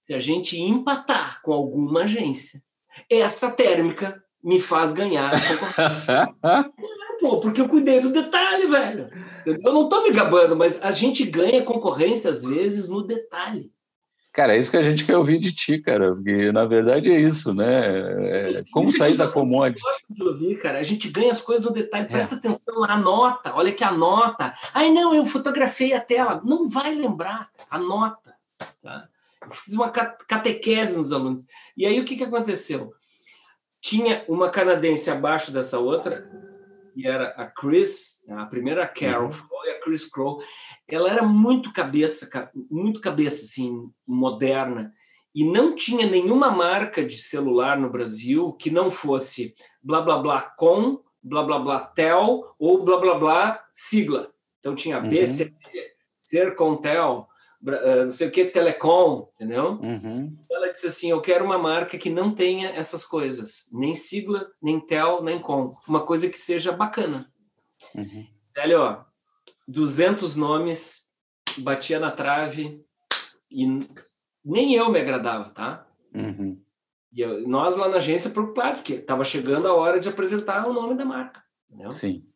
se 0.00 0.14
a 0.14 0.20
gente 0.20 0.60
empatar 0.60 1.40
com 1.42 1.52
alguma 1.52 2.02
agência, 2.02 2.62
essa 3.10 3.50
térmica 3.50 4.22
me 4.42 4.60
faz 4.60 4.92
ganhar. 4.92 5.32
Pô, 7.18 7.40
porque 7.40 7.60
eu 7.60 7.68
cuidei 7.68 8.00
do 8.00 8.12
detalhe, 8.12 8.66
velho. 8.66 9.08
Eu 9.46 9.72
não 9.72 9.84
estou 9.84 10.02
me 10.02 10.10
gabando, 10.10 10.54
mas 10.54 10.80
a 10.82 10.90
gente 10.90 11.24
ganha 11.24 11.64
concorrência 11.64 12.30
às 12.30 12.44
vezes 12.44 12.88
no 12.88 13.02
detalhe. 13.02 13.72
Cara, 14.34 14.56
é 14.56 14.58
isso 14.58 14.72
que 14.72 14.76
a 14.76 14.82
gente 14.82 15.04
quer 15.04 15.16
ouvir 15.16 15.38
de 15.38 15.52
ti, 15.52 15.78
cara, 15.78 16.12
porque 16.12 16.50
na 16.50 16.64
verdade 16.64 17.08
é 17.08 17.20
isso, 17.20 17.54
né? 17.54 18.48
É 18.48 18.64
como 18.72 18.90
sair 18.90 19.16
da 19.16 19.28
commodity. 19.28 19.80
Gosto 19.80 20.04
de 20.10 20.22
ouvir, 20.24 20.60
cara. 20.60 20.80
A 20.80 20.82
gente 20.82 21.08
ganha 21.08 21.30
as 21.30 21.40
coisas 21.40 21.64
no 21.64 21.72
detalhe, 21.72 22.08
presta 22.08 22.34
é. 22.34 22.38
atenção, 22.38 22.82
anota, 22.82 23.54
olha 23.54 23.72
que 23.72 23.84
anota. 23.84 24.52
Ai, 24.74 24.90
não, 24.90 25.14
eu 25.14 25.24
fotografei 25.24 25.92
a 25.92 26.00
tela. 26.00 26.42
Não 26.44 26.68
vai 26.68 26.92
lembrar, 26.96 27.48
anota. 27.70 28.34
Tá? 28.82 29.08
Eu 29.40 29.52
fiz 29.52 29.72
uma 29.72 29.88
catequese 29.88 30.96
nos 30.96 31.12
alunos. 31.12 31.46
E 31.76 31.86
aí 31.86 32.00
o 32.00 32.04
que, 32.04 32.16
que 32.16 32.24
aconteceu? 32.24 32.92
Tinha 33.80 34.24
uma 34.28 34.50
canadense 34.50 35.12
abaixo 35.12 35.52
dessa 35.52 35.78
outra, 35.78 36.28
e 36.96 37.06
era 37.06 37.28
a 37.36 37.46
Chris, 37.46 38.24
a 38.28 38.46
primeira 38.46 38.86
Carol 38.86 39.28
uhum. 39.28 39.64
e 39.66 39.70
a 39.70 39.80
Chris 39.80 40.04
Crow. 40.06 40.42
Ela 40.88 41.10
era 41.10 41.22
muito 41.22 41.72
cabeça, 41.72 42.28
muito 42.70 43.00
cabeça 43.00 43.44
assim, 43.44 43.90
moderna 44.06 44.92
e 45.34 45.44
não 45.44 45.74
tinha 45.74 46.06
nenhuma 46.06 46.50
marca 46.50 47.04
de 47.04 47.18
celular 47.18 47.78
no 47.78 47.90
Brasil 47.90 48.52
que 48.52 48.70
não 48.70 48.90
fosse 48.90 49.54
blá 49.82 50.00
blá 50.00 50.18
blá 50.18 50.40
com, 50.40 51.02
blá 51.20 51.42
blá 51.42 51.58
blá 51.58 51.80
tel 51.80 52.54
ou 52.58 52.84
blá 52.84 52.98
blá 52.98 53.18
blá 53.18 53.64
sigla. 53.72 54.30
Então 54.60 54.74
tinha 54.74 55.00
uhum. 55.00 55.08
BC, 55.08 55.52
Sercontel, 56.24 57.26
eh, 57.66 58.04
não 58.04 58.10
sei 58.12 58.28
o 58.28 58.30
que, 58.30 58.44
Telecom, 58.44 59.28
entendeu? 59.34 59.72
Uhum. 59.82 60.36
Ela 60.50 60.70
disse 60.70 60.86
assim: 60.86 61.10
Eu 61.10 61.20
quero 61.20 61.44
uma 61.44 61.58
marca 61.58 61.98
que 61.98 62.10
não 62.10 62.32
tenha 62.32 62.70
essas 62.70 63.04
coisas, 63.04 63.68
nem 63.72 63.94
sigla, 63.94 64.48
nem 64.62 64.78
tel, 64.78 65.22
nem 65.22 65.40
com. 65.40 65.74
Uma 65.86 66.06
coisa 66.06 66.28
que 66.28 66.38
seja 66.38 66.70
bacana. 66.70 67.30
Uhum. 67.94 68.26
Velho, 68.54 68.80
ó, 68.80 69.04
200 69.66 70.36
nomes, 70.36 71.12
batia 71.58 71.98
na 71.98 72.10
trave 72.10 72.84
e 73.50 73.66
nem 74.44 74.74
eu 74.74 74.90
me 74.90 75.00
agradava, 75.00 75.48
tá? 75.50 75.86
Uhum. 76.14 76.60
E 77.12 77.20
eu, 77.20 77.46
nós 77.48 77.76
lá 77.76 77.88
na 77.88 77.96
agência 77.96 78.30
preocupados, 78.30 78.80
porque 78.80 78.94
estava 78.94 79.22
chegando 79.24 79.68
a 79.68 79.74
hora 79.74 80.00
de 80.00 80.08
apresentar 80.08 80.68
o 80.68 80.72
nome 80.72 80.94
da 80.96 81.04
marca. 81.04 81.42
Entendeu? 81.68 81.92
Sim. 81.92 82.26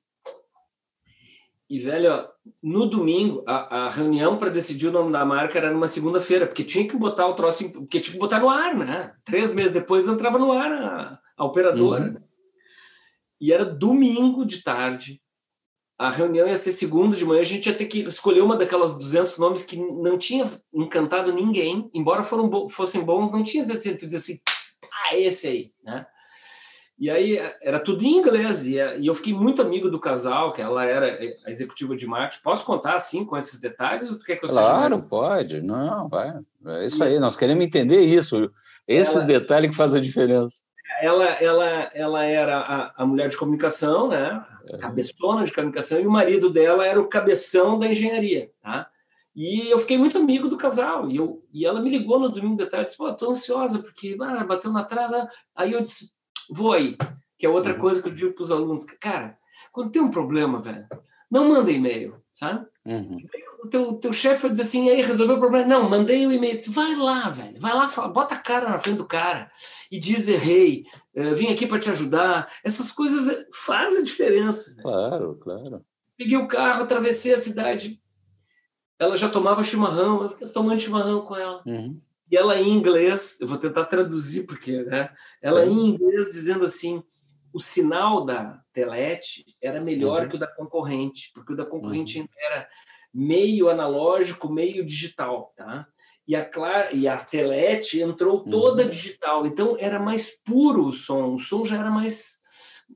E, 1.68 1.79
velho, 1.79 2.26
no 2.62 2.87
domingo, 2.87 3.45
a, 3.47 3.85
a 3.87 3.91
reunião 3.91 4.39
para 4.39 4.49
decidir 4.49 4.87
o 4.87 4.93
nome 4.93 5.12
da 5.12 5.24
marca 5.24 5.59
era 5.59 5.70
numa 5.70 5.87
segunda-feira, 5.87 6.47
porque 6.47 6.64
tinha 6.64 6.89
que 6.89 6.97
botar 6.97 7.26
o 7.26 7.35
troço, 7.35 7.70
porque 7.70 8.01
tinha 8.01 8.14
que 8.14 8.18
botar 8.18 8.41
no 8.41 8.49
ar, 8.49 8.74
né? 8.74 9.14
Três 9.24 9.55
meses 9.55 9.72
depois 9.72 10.09
entrava 10.09 10.39
no 10.39 10.53
ar 10.53 10.72
a, 10.72 11.20
a 11.37 11.45
operadora. 11.45 12.05
Uhum. 12.05 12.22
E 13.41 13.53
era 13.53 13.64
domingo 13.64 14.47
de 14.47 14.62
tarde. 14.62 15.20
A 15.99 16.11
reunião 16.11 16.46
ia 16.46 16.55
ser 16.55 16.70
segunda 16.70 17.16
de 17.16 17.24
manhã, 17.24 17.40
a 17.40 17.44
gente 17.44 17.66
ia 17.66 17.74
ter 17.74 17.86
que 17.86 18.03
escolher 18.03 18.40
uma 18.40 18.57
daquelas 18.57 18.96
200 18.96 19.36
nomes 19.36 19.64
que 19.64 19.76
não 19.76 20.16
tinha 20.16 20.49
encantado 20.72 21.32
ninguém, 21.32 21.90
embora 21.92 22.22
foram, 22.22 22.68
fossem 22.68 23.03
bons, 23.03 23.32
não 23.32 23.42
tinha 23.42 23.64
sentido 23.64 24.14
assim, 24.14 24.38
ah, 25.11 25.16
esse 25.16 25.49
aí, 25.49 25.70
né? 25.84 26.07
E 26.99 27.09
aí 27.09 27.38
era 27.62 27.78
tudo 27.78 28.05
em 28.05 28.16
inglês, 28.16 28.66
e, 28.66 28.76
eu 28.76 29.14
fiquei 29.14 29.32
muito 29.32 29.62
amigo 29.62 29.88
do 29.88 30.01
casal, 30.01 30.53
que 30.53 30.61
ela 30.61 30.84
era 30.84 31.16
a 31.46 31.51
executiva 31.51 31.94
de 31.94 32.07
marketing. 32.07 32.42
Posso 32.42 32.64
contar 32.64 32.94
assim, 32.94 33.24
com 33.24 33.36
esses 33.36 33.61
detalhes? 33.61 34.11
Ou 34.11 34.18
tu 34.18 34.24
quer 34.24 34.36
que 34.36 34.44
eu 34.44 34.49
claro, 34.49 34.96
seja 34.96 35.09
pode. 35.09 35.62
Não, 35.62 36.09
vai. 36.09 36.30
É 36.66 36.84
isso, 36.84 36.96
isso, 36.96 37.05
aí, 37.05 37.20
nós 37.20 37.36
queremos 37.36 37.64
entender 37.64 38.01
isso. 38.01 38.51
Esse 38.86 39.16
ela, 39.16 39.24
detalhe 39.24 39.68
que 39.68 39.76
faz 39.76 39.94
a 39.94 40.01
diferença. 40.01 40.61
Ela, 41.01 41.26
ela, 41.26 41.90
ela 41.94 42.24
era 42.24 42.59
a, 42.59 43.03
a 43.03 43.07
mulher 43.07 43.28
de 43.28 43.36
comunicação, 43.36 44.09
né? 44.09 44.44
É. 44.66 44.78
Cabeçona 44.78 45.44
de 45.44 45.53
comunicação, 45.53 46.01
e 46.01 46.07
o 46.07 46.11
marido 46.11 46.51
dela 46.51 46.86
era 46.86 47.01
o 47.01 47.09
cabeção 47.09 47.78
da 47.78 47.88
engenharia, 47.88 48.51
tá? 48.61 48.88
E 49.34 49.70
eu 49.70 49.78
fiquei 49.78 49.96
muito 49.96 50.18
amigo 50.18 50.49
do 50.49 50.57
casal. 50.57 51.09
E, 51.09 51.16
eu, 51.16 51.46
e 51.53 51.64
ela 51.64 51.80
me 51.80 51.88
ligou 51.88 52.18
no 52.18 52.28
domingo 52.28 52.57
de 52.57 52.68
tarde 52.68 52.80
e 52.80 52.90
disse: 52.90 52.96
Pô, 52.96 53.12
tô 53.14 53.30
ansiosa, 53.30 53.78
porque 53.78 54.16
ah, 54.20 54.44
bateu 54.44 54.72
na 54.72 54.82
trave. 54.82 55.28
Aí 55.55 55.72
eu 55.72 55.80
disse: 55.80 56.11
Vou 56.51 56.72
aí. 56.72 56.96
Que 57.38 57.46
é 57.46 57.49
outra 57.49 57.74
uhum. 57.74 57.78
coisa 57.78 58.03
que 58.03 58.09
eu 58.09 58.14
digo 58.14 58.34
para 58.34 58.42
os 58.42 58.51
alunos. 58.51 58.84
Cara, 59.01 59.38
quando 59.70 59.92
tem 59.92 60.03
um 60.03 60.11
problema, 60.11 60.61
velho, 60.61 60.84
não 61.30 61.49
manda 61.49 61.70
e-mail, 61.70 62.16
sabe? 62.32 62.66
Uhum. 62.84 63.16
O 63.62 63.68
teu, 63.68 63.94
teu 63.94 64.12
chefe 64.12 64.42
vai 64.42 64.51
dizer 64.51 64.62
assim, 64.62 64.90
aí 64.90 65.03
resolveu 65.03 65.36
o 65.36 65.40
problema. 65.40 65.66
Não, 65.68 65.88
mandei 65.88 66.26
o 66.26 66.30
um 66.30 66.32
e-mail. 66.32 66.57
Disse, 66.57 66.70
vai 66.70 66.96
lá, 66.96 67.28
velho. 67.28 67.61
Vai 67.61 67.74
lá, 67.74 67.86
bota 68.09 68.34
a 68.34 68.38
cara 68.38 68.68
na 68.68 68.78
frente 68.80 68.96
do 68.96 69.05
cara 69.05 69.53
e 69.91 69.99
diz, 69.99 70.28
errei, 70.28 70.84
uh, 71.16 71.34
vim 71.34 71.49
aqui 71.49 71.66
para 71.66 71.78
te 71.78 71.91
ajudar. 71.91 72.53
Essas 72.62 72.93
coisas 72.93 73.28
eh, 73.28 73.47
fazem 73.53 74.05
diferença. 74.05 74.74
Véio. 74.74 74.82
Claro, 74.82 75.39
claro. 75.41 75.84
Peguei 76.16 76.36
o 76.36 76.49
carro, 76.49 76.82
atravessei 76.82 77.32
a 77.32 77.39
cidade. 77.39 78.01
Ela 78.99 79.16
já 79.16 79.28
tomava 79.28 79.62
chimarrão, 79.62 80.22
eu 80.22 80.30
fiquei 80.30 80.49
tomando 80.49 80.80
chimarrão 80.80 81.22
com 81.22 81.36
ela. 81.36 81.62
Uhum 81.66 82.01
e 82.30 82.36
ela 82.36 82.61
em 82.61 82.68
inglês, 82.68 83.41
eu 83.41 83.49
vou 83.49 83.57
tentar 83.57 83.86
traduzir 83.86 84.47
porque, 84.47 84.82
né? 84.82 85.11
Ela 85.41 85.64
Sim. 85.64 85.72
em 85.72 85.86
inglês 85.89 86.30
dizendo 86.30 86.64
assim: 86.64 87.03
o 87.53 87.61
sinal 87.61 88.24
da 88.24 88.62
Telete 88.72 89.45
era 89.61 89.80
melhor 89.80 90.22
uhum. 90.22 90.28
que 90.28 90.36
o 90.36 90.39
da 90.39 90.47
concorrente, 90.47 91.30
porque 91.34 91.55
o 91.55 91.57
da 91.57 91.64
concorrente 91.64 92.20
uhum. 92.20 92.28
era 92.39 92.68
meio 93.12 93.70
analógico, 93.70 94.53
meio 94.53 94.84
digital, 94.84 95.53
tá? 95.57 95.89
E 96.29 96.37
a, 96.37 96.47
e 96.93 97.09
a 97.09 97.16
Telete 97.16 98.03
entrou 98.03 98.45
toda 98.45 98.83
uhum. 98.83 98.91
digital, 98.91 99.47
então 99.47 99.76
era 99.81 99.99
mais 99.99 100.31
puro 100.45 100.87
o 100.87 100.93
som, 100.93 101.33
o 101.33 101.39
som 101.39 101.64
já 101.64 101.79
era 101.79 101.91
mais, 101.91 102.43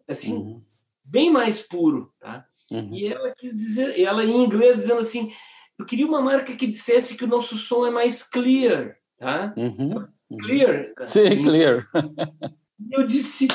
assim, 0.06 0.34
uhum. 0.34 0.62
bem 1.02 1.30
mais 1.30 1.62
puro, 1.62 2.12
tá? 2.20 2.44
Uhum. 2.70 2.90
E 2.92 3.06
ela 3.06 3.34
quis 3.34 3.56
dizer, 3.56 3.98
ela 3.98 4.22
em 4.22 4.44
inglês 4.44 4.76
dizendo 4.76 5.00
assim, 5.00 5.32
eu 5.78 5.86
queria 5.86 6.06
uma 6.06 6.20
marca 6.20 6.54
que 6.54 6.66
dissesse 6.66 7.16
que 7.16 7.24
o 7.24 7.28
nosso 7.28 7.56
som 7.56 7.86
é 7.86 7.90
mais 7.90 8.22
clear, 8.22 8.98
tá? 9.16 9.54
Uhum. 9.56 10.06
Clear. 10.38 10.92
Cara. 10.94 11.08
Sim, 11.08 11.42
clear. 11.42 11.88
E 12.90 12.96
eu 13.00 13.06
disse, 13.06 13.46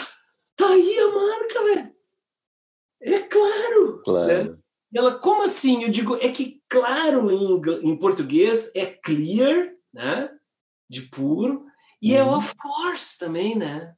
tá 0.56 0.70
aí 0.70 1.00
a 1.00 1.14
marca, 1.14 1.64
velho. 1.66 1.92
É 3.02 3.20
claro. 3.24 4.02
Claro. 4.06 4.28
Né? 4.28 4.58
E 4.94 4.98
ela, 4.98 5.20
como 5.20 5.44
assim? 5.44 5.84
Eu 5.84 5.90
digo, 5.90 6.16
é 6.16 6.30
que 6.30 6.57
claro 6.70 7.32
em, 7.32 7.90
em 7.90 7.98
português 7.98 8.72
é 8.76 8.86
clear, 8.86 9.72
né? 9.94 10.30
De 10.90 11.02
puro, 11.02 11.66
e 12.02 12.16
é 12.16 12.24
uhum. 12.24 12.34
é 12.34 12.38
of 12.38 12.54
course 12.56 13.18
também, 13.18 13.56
né? 13.56 13.94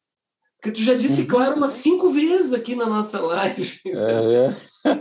Porque 0.56 0.72
tu 0.72 0.82
já 0.82 0.94
disse 0.94 1.22
uhum. 1.22 1.28
claro 1.28 1.56
umas 1.56 1.74
cinco 1.74 2.12
vezes 2.12 2.54
aqui 2.54 2.76
na 2.76 2.86
nossa 2.86 3.20
live. 3.22 3.80
É, 3.86 4.46
é. 4.46 4.94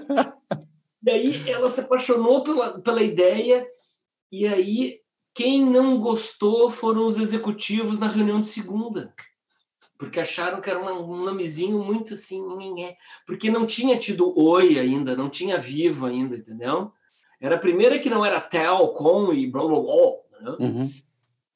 e 1.06 1.10
aí 1.10 1.50
ela 1.50 1.68
se 1.68 1.80
apaixonou 1.80 2.42
pela, 2.42 2.80
pela 2.80 3.02
ideia, 3.02 3.66
e 4.30 4.46
aí 4.46 5.00
quem 5.34 5.64
não 5.64 5.98
gostou 5.98 6.70
foram 6.70 7.06
os 7.06 7.18
executivos 7.18 7.98
na 7.98 8.08
reunião 8.08 8.40
de 8.40 8.46
segunda 8.46 9.14
porque 9.98 10.20
acharam 10.20 10.60
que 10.60 10.70
era 10.70 10.80
um 10.80 11.24
nomezinho 11.24 11.82
muito 11.82 12.14
assim, 12.14 12.40
porque 13.26 13.50
não 13.50 13.66
tinha 13.66 13.98
tido 13.98 14.32
Oi 14.38 14.78
ainda, 14.78 15.16
não 15.16 15.28
tinha 15.28 15.58
Vivo 15.58 16.06
ainda, 16.06 16.36
entendeu? 16.36 16.92
Era 17.41 17.57
a 17.57 17.59
primeira 17.59 17.99
que 17.99 18.11
não 18.11 18.24
era 18.24 18.41
Telcom 18.41 19.32
e 19.32 19.51
blá 19.51 19.64
blá 19.64 19.80
blá. 19.80 20.57
Uhum. 20.59 20.91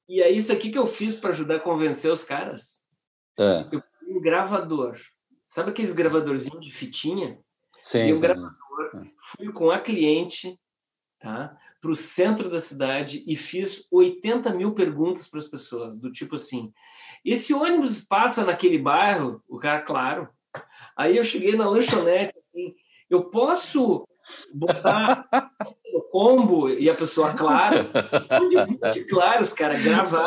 E 0.08 0.20
é 0.20 0.30
isso 0.30 0.52
aqui 0.52 0.70
que 0.70 0.78
eu 0.78 0.86
fiz 0.86 1.16
para 1.16 1.30
ajudar 1.30 1.56
a 1.56 1.60
convencer 1.60 2.10
os 2.10 2.24
caras. 2.24 2.84
É. 3.38 3.66
Eu 3.72 3.82
um 4.12 4.20
gravador. 4.20 4.98
Sabe 5.46 5.70
aqueles 5.70 5.92
gravadorzinhos 5.92 6.64
de 6.64 6.72
fitinha? 6.72 7.36
Sim. 7.82 8.06
E 8.06 8.14
um 8.14 8.20
gravador, 8.20 8.52
é. 8.94 9.10
fui 9.18 9.50
com 9.52 9.70
a 9.70 9.80
cliente 9.80 10.58
tá, 11.20 11.56
para 11.80 11.90
o 11.90 11.96
centro 11.96 12.50
da 12.50 12.60
cidade 12.60 13.24
e 13.26 13.36
fiz 13.36 13.86
80 13.90 14.54
mil 14.54 14.74
perguntas 14.74 15.28
para 15.28 15.40
as 15.40 15.46
pessoas, 15.46 15.98
do 15.98 16.10
tipo 16.10 16.36
assim: 16.36 16.72
esse 17.24 17.52
ônibus 17.52 18.02
passa 18.02 18.44
naquele 18.44 18.78
bairro? 18.78 19.42
O 19.48 19.58
cara, 19.58 19.82
claro. 19.82 20.28
Aí 20.96 21.16
eu 21.16 21.24
cheguei 21.24 21.56
na 21.56 21.68
lanchonete, 21.68 22.38
assim, 22.38 22.74
eu 23.08 23.30
posso 23.30 24.06
botar 24.52 25.26
no 25.92 26.02
combo 26.02 26.68
e 26.68 26.88
a 26.88 26.94
pessoa, 26.94 27.32
claro. 27.34 27.90
De 28.48 28.98
20 29.00 29.08
claros, 29.08 29.52
cara, 29.52 29.78
gravaram 29.78 30.26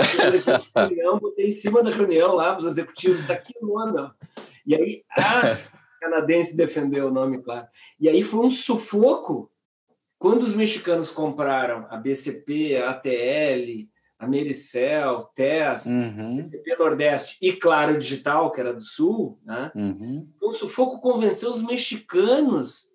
a 0.75 0.85
reunião, 0.85 1.19
botei 1.19 1.47
em 1.47 1.51
cima 1.51 1.83
da 1.83 1.91
reunião 1.91 2.33
lá, 2.33 2.55
os 2.55 2.65
executivos, 2.65 3.25
tá 3.25 3.33
aqui 3.33 3.53
o 3.61 3.67
nome, 3.67 4.11
E 4.65 4.75
aí 4.75 5.03
a 5.11 5.59
canadense 5.99 6.55
defendeu 6.55 7.07
o 7.07 7.11
nome, 7.11 7.41
claro. 7.41 7.67
E 7.99 8.07
aí 8.07 8.23
foi 8.23 8.45
um 8.45 8.51
sufoco 8.51 9.51
quando 10.17 10.41
os 10.41 10.53
mexicanos 10.53 11.09
compraram 11.09 11.87
a 11.89 11.97
BCP, 11.97 12.77
a 12.77 12.91
ATL, 12.91 13.87
a 14.17 14.27
Mericel, 14.27 15.29
TES, 15.35 15.85
uhum. 15.85 16.47
CP 16.47 16.75
Nordeste 16.77 17.37
e 17.41 17.53
Claro 17.53 17.97
Digital, 17.97 18.51
que 18.51 18.59
era 18.59 18.73
do 18.73 18.81
Sul, 18.81 19.37
né? 19.45 19.71
Uhum. 19.75 20.27
o 20.41 20.51
sufoco 20.51 21.01
convenceu 21.01 21.49
os 21.49 21.61
mexicanos 21.61 22.94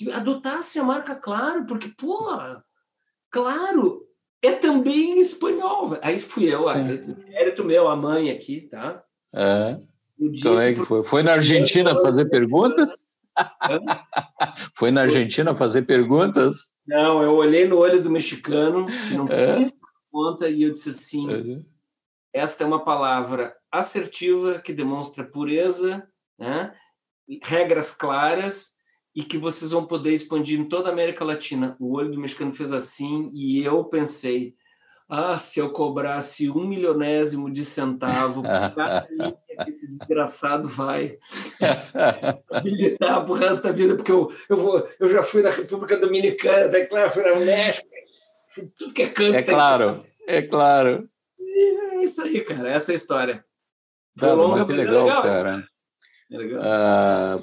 que 0.00 0.10
adotassem 0.10 0.80
a 0.80 0.84
marca 0.84 1.14
Claro, 1.14 1.66
porque, 1.66 1.88
pô, 1.88 2.26
Claro 3.30 4.06
é 4.42 4.52
também 4.52 5.18
em 5.18 5.20
espanhol. 5.20 5.98
Aí 6.00 6.18
fui 6.18 6.52
eu, 6.52 6.64
mérito 7.28 7.62
meu, 7.62 7.86
a 7.86 7.94
mãe 7.94 8.30
aqui, 8.30 8.62
tá? 8.62 9.04
É. 9.34 9.78
Como 10.42 10.58
é 10.58 10.72
que 10.72 10.84
foi? 10.86 11.02
Foi 11.02 11.22
na 11.22 11.32
Argentina 11.32 11.94
fazer 12.00 12.30
perguntas? 12.30 12.96
foi 14.74 14.90
na 14.90 15.02
Argentina 15.02 15.54
fazer 15.54 15.82
perguntas? 15.82 16.72
Não, 16.86 17.22
eu 17.22 17.34
olhei 17.34 17.68
no 17.68 17.76
olho 17.76 18.02
do 18.02 18.10
mexicano, 18.10 18.86
que 19.06 19.14
não 19.14 19.26
é. 19.28 19.54
tinha 19.56 19.68
conta 20.10 20.48
e 20.48 20.62
eu 20.62 20.72
disse 20.72 20.88
assim: 20.88 21.28
uhum. 21.28 21.64
esta 22.32 22.64
é 22.64 22.66
uma 22.66 22.82
palavra 22.82 23.54
assertiva 23.70 24.58
que 24.58 24.72
demonstra 24.72 25.24
pureza, 25.24 26.08
né? 26.38 26.74
regras 27.44 27.92
claras 27.92 28.79
e 29.14 29.22
que 29.22 29.38
vocês 29.38 29.70
vão 29.70 29.86
poder 29.86 30.12
expandir 30.12 30.58
em 30.58 30.64
toda 30.64 30.88
a 30.88 30.92
América 30.92 31.24
Latina. 31.24 31.76
O 31.80 31.96
olho 31.96 32.10
do 32.10 32.20
mexicano 32.20 32.52
fez 32.52 32.72
assim 32.72 33.28
e 33.32 33.62
eu 33.64 33.84
pensei: 33.84 34.54
ah, 35.08 35.36
se 35.38 35.58
eu 35.58 35.70
cobrasse 35.70 36.48
um 36.48 36.64
milionésimo 36.64 37.50
de 37.50 37.64
centavo 37.64 38.42
por 38.42 38.48
cada 38.48 39.08
linha 39.10 39.36
que 39.64 39.70
esse 39.70 39.88
desgraçado 39.88 40.68
vai 40.68 41.18
habilitar 42.50 43.24
para 43.24 43.32
o 43.32 43.34
resto 43.34 43.62
da 43.64 43.72
vida, 43.72 43.96
porque 43.96 44.12
eu, 44.12 44.32
eu, 44.48 44.56
vou, 44.56 44.88
eu 44.98 45.08
já 45.08 45.22
fui 45.22 45.42
na 45.42 45.50
República 45.50 45.96
Dominicana, 45.96 46.68
daí 46.68 46.86
claro, 46.86 47.10
fui 47.10 47.22
no 47.24 47.44
México, 47.44 47.88
tudo 48.78 48.94
que 48.94 49.02
é 49.02 49.08
canto. 49.08 49.36
É 49.36 49.42
claro, 49.42 50.06
é 50.26 50.42
claro. 50.42 51.08
E 51.38 51.96
é 51.96 52.02
isso 52.02 52.22
aí, 52.22 52.40
cara, 52.42 52.70
essa 52.70 52.92
é 52.92 52.94
a 52.94 52.96
história. 52.96 53.44
Foi 54.16 54.28
tá, 54.28 54.34
longa, 54.34 54.64
mas 54.64 54.76
legal, 54.76 54.94
é 54.94 55.02
legal, 55.02 55.22
cara. 55.22 55.64
É 56.30 56.36
legal. 56.38 56.62
Ah, 56.64 57.38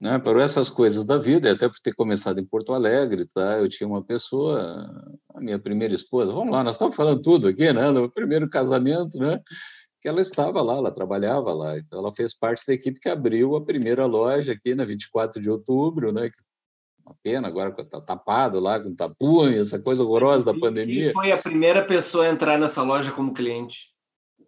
né, 0.00 0.18
por 0.18 0.38
essas 0.38 0.68
coisas 0.68 1.04
da 1.04 1.16
vida, 1.16 1.52
até 1.52 1.68
por 1.68 1.80
ter 1.80 1.94
começado 1.94 2.38
em 2.38 2.44
Porto 2.44 2.74
Alegre, 2.74 3.26
tá? 3.26 3.58
Eu 3.58 3.68
tinha 3.68 3.88
uma 3.88 4.02
pessoa, 4.02 4.92
a 5.34 5.40
minha 5.40 5.58
primeira 5.58 5.94
esposa, 5.94 6.32
vamos 6.32 6.52
lá, 6.52 6.62
nós 6.62 6.72
estamos 6.72 6.94
falando 6.94 7.22
tudo 7.22 7.48
aqui, 7.48 7.72
né? 7.72 7.90
No 7.90 8.10
primeiro 8.10 8.48
casamento, 8.48 9.18
né? 9.18 9.40
Que 10.00 10.08
ela 10.08 10.20
estava 10.20 10.60
lá, 10.60 10.74
ela 10.74 10.92
trabalhava 10.92 11.52
lá, 11.54 11.78
então 11.78 11.98
ela 11.98 12.14
fez 12.14 12.34
parte 12.38 12.66
da 12.66 12.74
equipe 12.74 13.00
que 13.00 13.08
abriu 13.08 13.56
a 13.56 13.64
primeira 13.64 14.04
loja 14.04 14.52
aqui 14.52 14.74
na 14.74 14.84
24 14.84 15.40
de 15.40 15.50
outubro, 15.50 16.12
né? 16.12 16.30
Uma 17.04 17.16
pena 17.22 17.48
agora 17.48 17.74
está 17.78 18.00
tapado 18.00 18.60
lá 18.60 18.80
com 18.80 18.94
tapume, 18.94 19.58
essa 19.58 19.78
coisa 19.78 20.02
horrorosa 20.02 20.44
da 20.44 20.52
pandemia. 20.52 21.04
Quem 21.04 21.12
foi 21.12 21.32
a 21.32 21.38
primeira 21.38 21.84
pessoa 21.84 22.26
a 22.26 22.28
entrar 22.28 22.58
nessa 22.58 22.82
loja 22.82 23.12
como 23.12 23.32
cliente? 23.32 23.90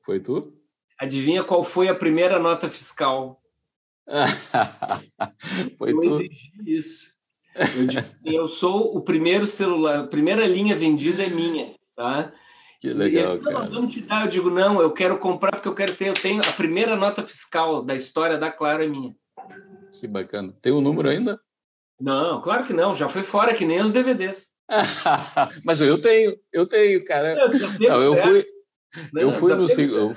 Foi 0.04 0.20
tu? 0.20 0.52
Adivinha 0.98 1.44
qual 1.44 1.62
foi 1.62 1.88
a 1.88 1.94
primeira 1.94 2.38
nota 2.38 2.68
fiscal? 2.68 3.40
foi 5.78 5.92
eu 5.92 6.02
exigi 6.02 6.50
isso. 6.66 7.18
Eu, 7.54 7.86
digo, 7.86 8.00
assim, 8.00 8.36
eu 8.36 8.46
sou 8.46 8.96
o 8.96 9.02
primeiro 9.02 9.46
celular, 9.46 10.00
a 10.00 10.06
primeira 10.06 10.46
linha 10.46 10.76
vendida 10.76 11.24
é 11.24 11.28
minha, 11.28 11.74
tá? 11.96 12.32
Que 12.80 12.92
legal, 12.92 13.36
e, 13.36 13.40
nós 13.40 13.70
vamos 13.70 13.92
te 13.92 14.00
dar. 14.02 14.24
Eu 14.24 14.28
digo, 14.28 14.48
não, 14.48 14.80
eu 14.80 14.92
quero 14.92 15.18
comprar 15.18 15.50
porque 15.50 15.66
eu 15.68 15.74
quero 15.74 15.94
ter, 15.96 16.08
eu 16.08 16.14
tenho 16.14 16.40
a 16.40 16.52
primeira 16.52 16.96
nota 16.96 17.26
fiscal 17.26 17.82
da 17.82 17.94
história 17.94 18.38
da 18.38 18.52
Claro 18.52 18.84
é 18.84 18.86
minha. 18.86 19.14
Que 19.98 20.06
bacana. 20.06 20.54
Tem 20.62 20.72
o 20.72 20.78
um 20.78 20.80
número 20.80 21.08
ainda? 21.08 21.40
Não, 22.00 22.40
claro 22.40 22.64
que 22.64 22.72
não. 22.72 22.94
Já 22.94 23.08
foi 23.08 23.24
fora, 23.24 23.52
que 23.52 23.64
nem 23.64 23.82
os 23.82 23.90
DVDs. 23.90 24.52
Mas 25.64 25.80
eu 25.80 26.00
tenho, 26.00 26.38
eu 26.52 26.66
tenho, 26.66 27.04
cara. 27.04 27.36
Eu, 27.36 27.48
não, 27.80 28.02
eu 28.02 28.16
fui, 28.16 28.46
eu 29.16 29.32
fui 29.32 29.54
no 29.54 29.66
segundo. 29.66 30.16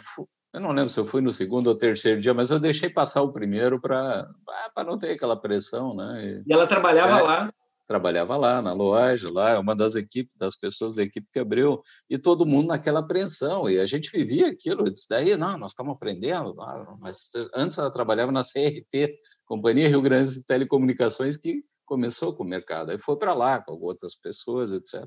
Eu 0.54 0.60
não 0.60 0.72
lembro 0.72 0.90
se 0.90 1.00
eu 1.00 1.06
fui 1.06 1.22
no 1.22 1.32
segundo 1.32 1.68
ou 1.68 1.76
terceiro 1.76 2.20
dia, 2.20 2.34
mas 2.34 2.52
eu 2.52 2.60
deixei 2.60 2.90
passar 2.90 3.22
o 3.22 3.32
primeiro 3.32 3.80
para 3.80 4.30
para 4.76 4.84
não 4.84 4.98
ter 4.98 5.12
aquela 5.12 5.40
pressão, 5.40 5.96
né? 5.96 6.42
E, 6.46 6.50
e 6.50 6.54
ela 6.54 6.68
trabalhava 6.68 7.20
é, 7.20 7.22
lá. 7.22 7.54
Trabalhava 7.88 8.36
lá 8.36 8.62
na 8.62 8.74
loja, 8.74 9.32
lá, 9.32 9.52
é 9.52 9.60
uma 9.60 9.76
das 9.76 9.96
equipes, 9.96 10.34
das 10.38 10.56
pessoas 10.56 10.94
da 10.94 11.04
equipe 11.04 11.28
que 11.32 11.40
abriu, 11.40 11.82
e 12.10 12.18
todo 12.18 12.46
mundo 12.46 12.68
naquela 12.68 13.00
apreensão, 13.00 13.70
e 13.70 13.80
a 13.80 13.86
gente 13.86 14.10
vivia 14.12 14.48
aquilo, 14.48 14.90
disse, 14.90 15.10
daí, 15.10 15.36
não, 15.36 15.58
nós 15.58 15.72
estamos 15.72 15.94
aprendendo, 15.94 16.56
mas 17.00 17.32
antes 17.54 17.78
ela 17.78 17.92
trabalhava 17.92 18.32
na 18.32 18.44
CRT, 18.44 19.18
Companhia 19.46 19.90
Rio 19.90 20.02
Grande 20.02 20.34
de 20.34 20.46
Telecomunicações, 20.46 21.36
que 21.36 21.64
começou 21.86 22.34
com 22.34 22.44
o 22.44 22.48
mercado, 22.48 22.92
aí 22.92 22.98
foi 22.98 23.18
para 23.18 23.34
lá 23.34 23.62
com 23.62 23.74
outras 23.74 24.16
pessoas, 24.16 24.72
etc. 24.72 25.06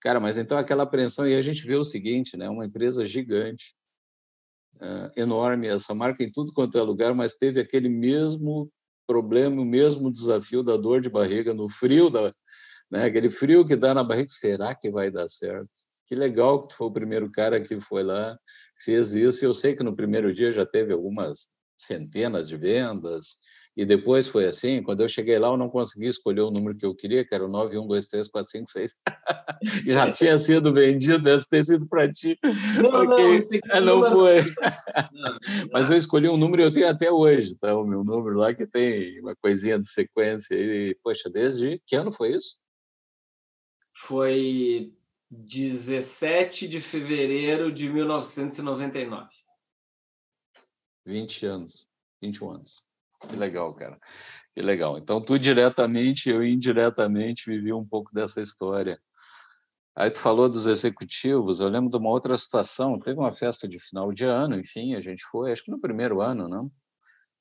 Cara, 0.00 0.20
mas 0.20 0.38
então 0.38 0.56
aquela 0.56 0.84
apreensão, 0.84 1.26
e 1.26 1.34
a 1.34 1.42
gente 1.42 1.66
vê 1.66 1.74
o 1.74 1.82
seguinte, 1.82 2.36
né, 2.36 2.48
uma 2.48 2.66
empresa 2.66 3.04
gigante, 3.04 3.74
enorme, 5.16 5.68
essa 5.68 5.94
marca 5.94 6.22
em 6.22 6.30
tudo 6.30 6.52
quanto 6.52 6.78
é 6.78 6.82
lugar, 6.82 7.14
mas 7.14 7.34
teve 7.34 7.60
aquele 7.60 7.88
mesmo 7.88 8.70
problema, 9.06 9.62
o 9.62 9.64
mesmo 9.64 10.12
desafio 10.12 10.62
da 10.62 10.76
dor 10.76 11.00
de 11.00 11.08
barriga 11.08 11.54
no 11.54 11.68
frio, 11.68 12.10
da, 12.10 12.34
né, 12.90 13.04
aquele 13.04 13.30
frio 13.30 13.66
que 13.66 13.76
dá 13.76 13.94
na 13.94 14.02
barriga, 14.02 14.28
será 14.28 14.74
que 14.74 14.90
vai 14.90 15.10
dar 15.10 15.28
certo? 15.28 15.70
Que 16.06 16.14
legal 16.14 16.62
que 16.62 16.68
tu 16.68 16.76
foi 16.76 16.86
o 16.88 16.92
primeiro 16.92 17.30
cara 17.30 17.60
que 17.60 17.80
foi 17.80 18.02
lá, 18.02 18.38
fez 18.84 19.14
isso, 19.14 19.44
eu 19.44 19.54
sei 19.54 19.74
que 19.74 19.82
no 19.82 19.94
primeiro 19.94 20.32
dia 20.32 20.50
já 20.50 20.66
teve 20.66 20.92
algumas 20.92 21.48
centenas 21.78 22.48
de 22.48 22.56
vendas, 22.56 23.36
E 23.76 23.84
depois 23.84 24.26
foi 24.26 24.46
assim, 24.46 24.82
quando 24.82 25.02
eu 25.02 25.08
cheguei 25.08 25.38
lá, 25.38 25.48
eu 25.48 25.56
não 25.56 25.68
consegui 25.68 26.06
escolher 26.06 26.40
o 26.40 26.50
número 26.50 26.74
que 26.78 26.86
eu 26.86 26.94
queria, 26.94 27.26
que 27.26 27.34
era 27.34 27.44
o 27.44 27.48
9123456. 27.50 28.92
Já 29.86 30.10
tinha 30.10 30.38
sido 30.38 30.72
vendido, 30.72 31.18
deve 31.18 31.42
ter 31.46 31.62
sido 31.62 31.86
para 31.86 32.10
ti. 32.10 32.38
Não, 32.42 32.90
porque... 32.90 33.60
não, 33.68 33.80
não, 33.82 34.00
não 34.00 34.10
foi. 34.10 34.44
Não, 35.12 35.38
Mas 35.70 35.90
eu 35.90 35.96
escolhi 35.98 36.26
um 36.26 36.38
número 36.38 36.62
e 36.62 36.64
eu 36.64 36.72
tenho 36.72 36.88
até 36.88 37.12
hoje, 37.12 37.54
tá? 37.56 37.76
O 37.76 37.84
meu 37.84 38.02
número 38.02 38.38
lá 38.38 38.54
que 38.54 38.66
tem 38.66 39.20
uma 39.20 39.36
coisinha 39.36 39.78
de 39.78 39.90
sequência. 39.90 40.54
E, 40.54 40.96
poxa, 41.02 41.28
desde 41.28 41.78
que 41.86 41.96
ano 41.96 42.10
foi 42.10 42.34
isso? 42.34 42.56
Foi 43.94 44.90
17 45.30 46.66
de 46.66 46.80
fevereiro 46.80 47.70
de 47.70 47.90
1999. 47.90 49.28
20 51.04 51.46
anos, 51.46 51.90
21 52.22 52.50
anos. 52.52 52.85
Que 53.28 53.36
legal, 53.36 53.74
cara. 53.74 53.98
Que 54.54 54.62
legal. 54.62 54.96
Então, 54.98 55.20
tu 55.20 55.38
diretamente, 55.38 56.30
eu 56.30 56.44
indiretamente 56.44 57.50
vivi 57.50 57.72
um 57.72 57.84
pouco 57.84 58.12
dessa 58.14 58.40
história. 58.40 58.98
Aí 59.94 60.10
tu 60.10 60.18
falou 60.18 60.48
dos 60.48 60.66
executivos, 60.66 61.58
eu 61.58 61.68
lembro 61.68 61.90
de 61.90 61.96
uma 61.96 62.10
outra 62.10 62.36
situação, 62.36 62.98
teve 62.98 63.18
uma 63.18 63.32
festa 63.32 63.66
de 63.66 63.80
final 63.80 64.12
de 64.12 64.24
ano, 64.24 64.58
enfim, 64.58 64.94
a 64.94 65.00
gente 65.00 65.24
foi, 65.24 65.50
acho 65.50 65.64
que 65.64 65.70
no 65.70 65.80
primeiro 65.80 66.20
ano, 66.20 66.46
não? 66.48 66.70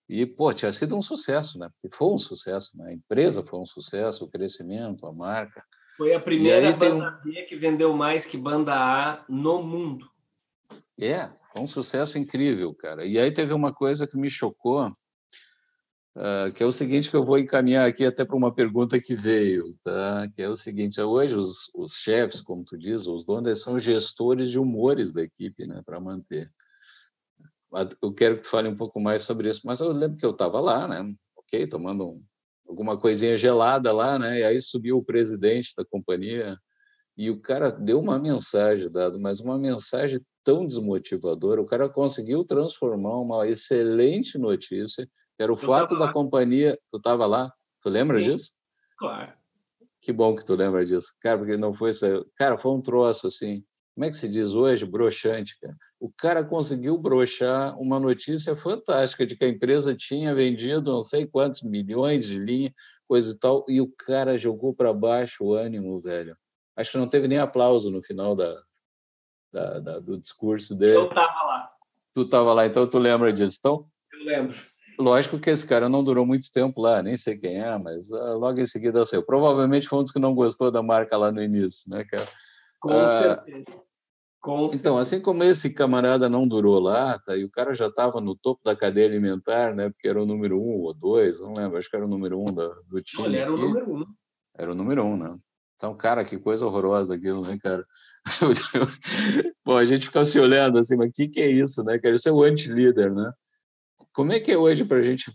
E, 0.07 0.25
pô, 0.25 0.53
tinha 0.53 0.71
sido 0.71 0.95
um 0.95 1.01
sucesso, 1.01 1.59
né? 1.59 1.69
Porque 1.69 1.95
foi 1.95 2.13
um 2.13 2.17
sucesso, 2.17 2.77
né? 2.77 2.89
A 2.89 2.93
empresa 2.93 3.43
foi 3.43 3.59
um 3.59 3.65
sucesso, 3.65 4.23
o 4.23 4.29
crescimento, 4.29 5.05
a 5.05 5.11
marca. 5.11 5.63
Foi 5.97 6.13
a 6.13 6.19
primeira 6.19 6.71
banda 6.73 7.11
B 7.23 7.43
que 7.43 7.55
vendeu 7.55 7.93
mais 7.93 8.25
que 8.25 8.38
banda 8.38 8.73
A 8.73 9.25
no 9.27 9.63
mundo. 9.63 10.09
É, 10.99 11.29
foi 11.51 11.61
um 11.61 11.67
sucesso 11.67 12.17
incrível, 12.17 12.73
cara. 12.73 13.05
E 13.05 13.17
aí 13.17 13.33
teve 13.33 13.53
uma 13.53 13.73
coisa 13.73 14.05
que 14.05 14.17
me 14.17 14.29
chocou, 14.29 14.93
uh, 16.16 16.51
que 16.53 16.63
é 16.63 16.66
o 16.66 16.72
seguinte 16.72 17.09
que 17.09 17.16
eu 17.16 17.24
vou 17.24 17.38
encaminhar 17.38 17.88
aqui 17.88 18.05
até 18.05 18.24
para 18.26 18.36
uma 18.36 18.53
pergunta 18.53 18.99
que 18.99 19.16
veio, 19.16 19.78
tá? 19.84 20.28
Que 20.36 20.41
é 20.41 20.49
o 20.49 20.55
seguinte, 20.55 20.99
hoje 21.01 21.36
os, 21.36 21.72
os 21.76 21.93
chefes, 21.93 22.41
como 22.41 22.63
tu 22.63 22.78
diz, 22.78 23.07
os 23.07 23.26
donos, 23.26 23.61
são 23.61 23.78
gestores 23.78 24.49
de 24.49 24.59
humores 24.59 25.13
da 25.13 25.22
equipe, 25.22 25.66
né? 25.68 25.82
Para 25.86 25.99
manter. 25.99 26.51
Eu 28.01 28.13
quero 28.13 28.38
que 28.38 28.43
tu 28.43 28.49
fale 28.49 28.70
um 28.70 28.76
pouco 28.76 28.99
mais 28.99 29.24
sobre 29.24 29.49
isso, 29.49 29.61
mas 29.66 29.82
eu 29.82 29.91
lembro 29.91 30.18
que 30.18 30.26
eu 30.26 30.32
estava 30.32 30.59
lá, 30.59 30.88
né? 30.88 31.13
Ok, 31.36 31.68
tomando 31.68 32.09
um, 32.09 32.24
alguma 32.68 32.97
coisinha 32.97 33.38
gelada 33.38 33.91
lá, 33.91 34.18
né? 34.18 34.39
E 34.39 34.43
aí 34.43 34.61
subiu 34.61 34.97
o 34.97 35.03
presidente 35.03 35.74
da 35.78 35.84
companhia 35.84 36.57
e 37.18 37.30
o 37.30 37.39
cara 37.39 37.72
deu 37.72 37.99
uma 37.99 38.20
mensagem, 38.20 38.89
dado, 38.89 39.20
mas 39.20 39.39
uma 39.39 39.57
mensagem 39.57 40.22
tão 40.43 40.66
desmotivadora. 40.66 41.61
O 41.61 41.66
cara 41.66 41.89
conseguiu 41.89 42.43
transformar 42.43 43.20
uma 43.20 43.47
excelente 43.47 44.38
notícia, 44.38 45.09
era 45.39 45.51
o 45.51 45.55
eu 45.55 45.57
fato 45.57 45.97
da 45.97 46.11
companhia. 46.11 46.79
Tu 46.91 46.97
estava 46.97 47.25
lá? 47.25 47.51
Tu 47.81 47.89
lembra 47.89 48.19
Sim. 48.19 48.31
disso? 48.31 48.51
Claro. 48.97 49.33
Que 50.01 50.13
bom 50.13 50.36
que 50.36 50.45
tu 50.45 50.53
lembra 50.55 50.86
disso, 50.86 51.13
cara, 51.19 51.38
porque 51.38 51.57
não 51.57 51.73
foi 51.73 51.89
isso. 51.89 52.05
Cara, 52.36 52.57
foi 52.57 52.71
um 52.71 52.81
troço 52.81 53.27
assim. 53.27 53.63
Como 53.95 54.05
é 54.05 54.09
que 54.09 54.17
se 54.17 54.29
diz 54.29 54.53
hoje? 54.53 54.86
Broxante, 54.86 55.57
cara. 55.59 55.75
O 55.99 56.11
cara 56.11 56.43
conseguiu 56.43 56.97
broxar 56.97 57.79
uma 57.79 57.99
notícia 57.99 58.55
fantástica 58.55 59.25
de 59.25 59.36
que 59.36 59.45
a 59.45 59.49
empresa 59.49 59.95
tinha 59.95 60.36
vendido 60.36 60.91
não 60.91 61.01
sei 61.01 61.25
quantos 61.25 61.63
milhões 61.63 62.25
de 62.27 62.38
linha, 62.38 62.73
coisa 63.07 63.33
e 63.33 63.39
tal, 63.39 63.65
e 63.67 63.81
o 63.81 63.91
cara 63.97 64.38
jogou 64.38 64.75
para 64.75 64.93
baixo 64.93 65.45
o 65.45 65.53
ânimo, 65.53 65.99
velho. 66.01 66.38
Acho 66.75 66.91
que 66.91 66.97
não 66.97 67.07
teve 67.07 67.27
nem 67.27 67.39
aplauso 67.39 67.89
no 67.89 68.03
final 68.03 68.36
da, 68.36 68.61
da, 69.51 69.79
da 69.79 69.99
do 69.99 70.19
discurso 70.19 70.75
dele. 70.75 70.97
Eu 70.97 71.07
estava 71.07 71.43
lá. 71.43 71.71
Tu 72.13 72.21
estava 72.21 72.53
lá, 72.53 72.65
então 72.65 72.88
tu 72.88 72.99
lembra 72.99 73.31
disso? 73.31 73.57
Então, 73.59 73.89
Eu 74.13 74.25
lembro. 74.25 74.55
Lógico 74.97 75.39
que 75.39 75.49
esse 75.49 75.67
cara 75.67 75.89
não 75.89 76.03
durou 76.03 76.25
muito 76.25 76.51
tempo 76.51 76.81
lá, 76.81 77.01
nem 77.03 77.17
sei 77.17 77.37
quem 77.37 77.61
é, 77.61 77.77
mas 77.77 78.09
uh, 78.11 78.37
logo 78.37 78.59
em 78.59 78.65
seguida 78.65 79.05
saiu. 79.05 79.23
Provavelmente 79.23 79.87
foi 79.87 79.99
um 79.99 80.03
dos 80.03 80.11
que 80.11 80.19
não 80.19 80.33
gostou 80.33 80.71
da 80.71 80.81
marca 80.81 81.17
lá 81.17 81.31
no 81.31 81.41
início, 81.41 81.89
né, 81.89 82.03
cara? 82.05 82.27
Com 82.79 83.03
uh, 83.03 83.09
certeza. 83.09 83.85
Com 84.39 84.67
então, 84.71 84.97
assim 84.97 85.19
como 85.19 85.43
esse 85.43 85.71
camarada 85.71 86.29
não 86.29 86.47
durou 86.47 86.79
lá, 86.79 87.17
tá, 87.17 87.35
e 87.35 87.43
o 87.43 87.49
cara 87.49 87.73
já 87.73 87.87
estava 87.87 88.21
no 88.21 88.35
topo 88.35 88.61
da 88.63 88.75
cadeia 88.75 89.07
alimentar, 89.07 89.73
né? 89.73 89.89
Porque 89.89 90.07
era 90.07 90.21
o 90.21 90.25
número 90.25 90.61
um 90.61 90.81
ou 90.81 90.93
dois, 90.93 91.39
não 91.39 91.53
lembro, 91.55 91.79
acho 91.79 91.89
que 91.89 91.95
era 91.95 92.05
o 92.05 92.07
número 92.07 92.39
um 92.39 92.45
da, 92.45 92.67
do 92.87 93.01
time. 93.01 93.27
Ele 93.27 93.37
era 93.37 93.51
aqui. 93.51 93.59
o 93.59 93.65
número 93.65 93.91
um. 93.91 94.05
Era 94.55 94.71
o 94.71 94.75
número 94.75 95.03
um, 95.03 95.17
né? 95.17 95.35
Então, 95.75 95.95
cara, 95.97 96.23
que 96.23 96.37
coisa 96.37 96.65
horrorosa 96.65 97.15
aquilo, 97.15 97.41
né, 97.41 97.57
cara? 97.57 97.83
Bom, 99.65 99.77
a 99.77 99.85
gente 99.85 100.05
fica 100.05 100.23
se 100.23 100.39
olhando 100.39 100.77
assim, 100.77 100.95
mas 100.95 101.09
o 101.09 101.11
que, 101.11 101.27
que 101.27 101.41
é 101.41 101.49
isso, 101.49 101.83
né, 101.83 101.97
cara? 101.97 102.15
Isso 102.15 102.29
é 102.29 102.31
o 102.31 102.43
anti-líder, 102.43 103.13
né? 103.13 103.31
Como 104.16 104.32
é 104.32 104.39
que 104.39 104.49
é 104.49 104.57
hoje 104.57 104.86
para 104.86 104.99
a 104.99 105.03
gente 105.03 105.30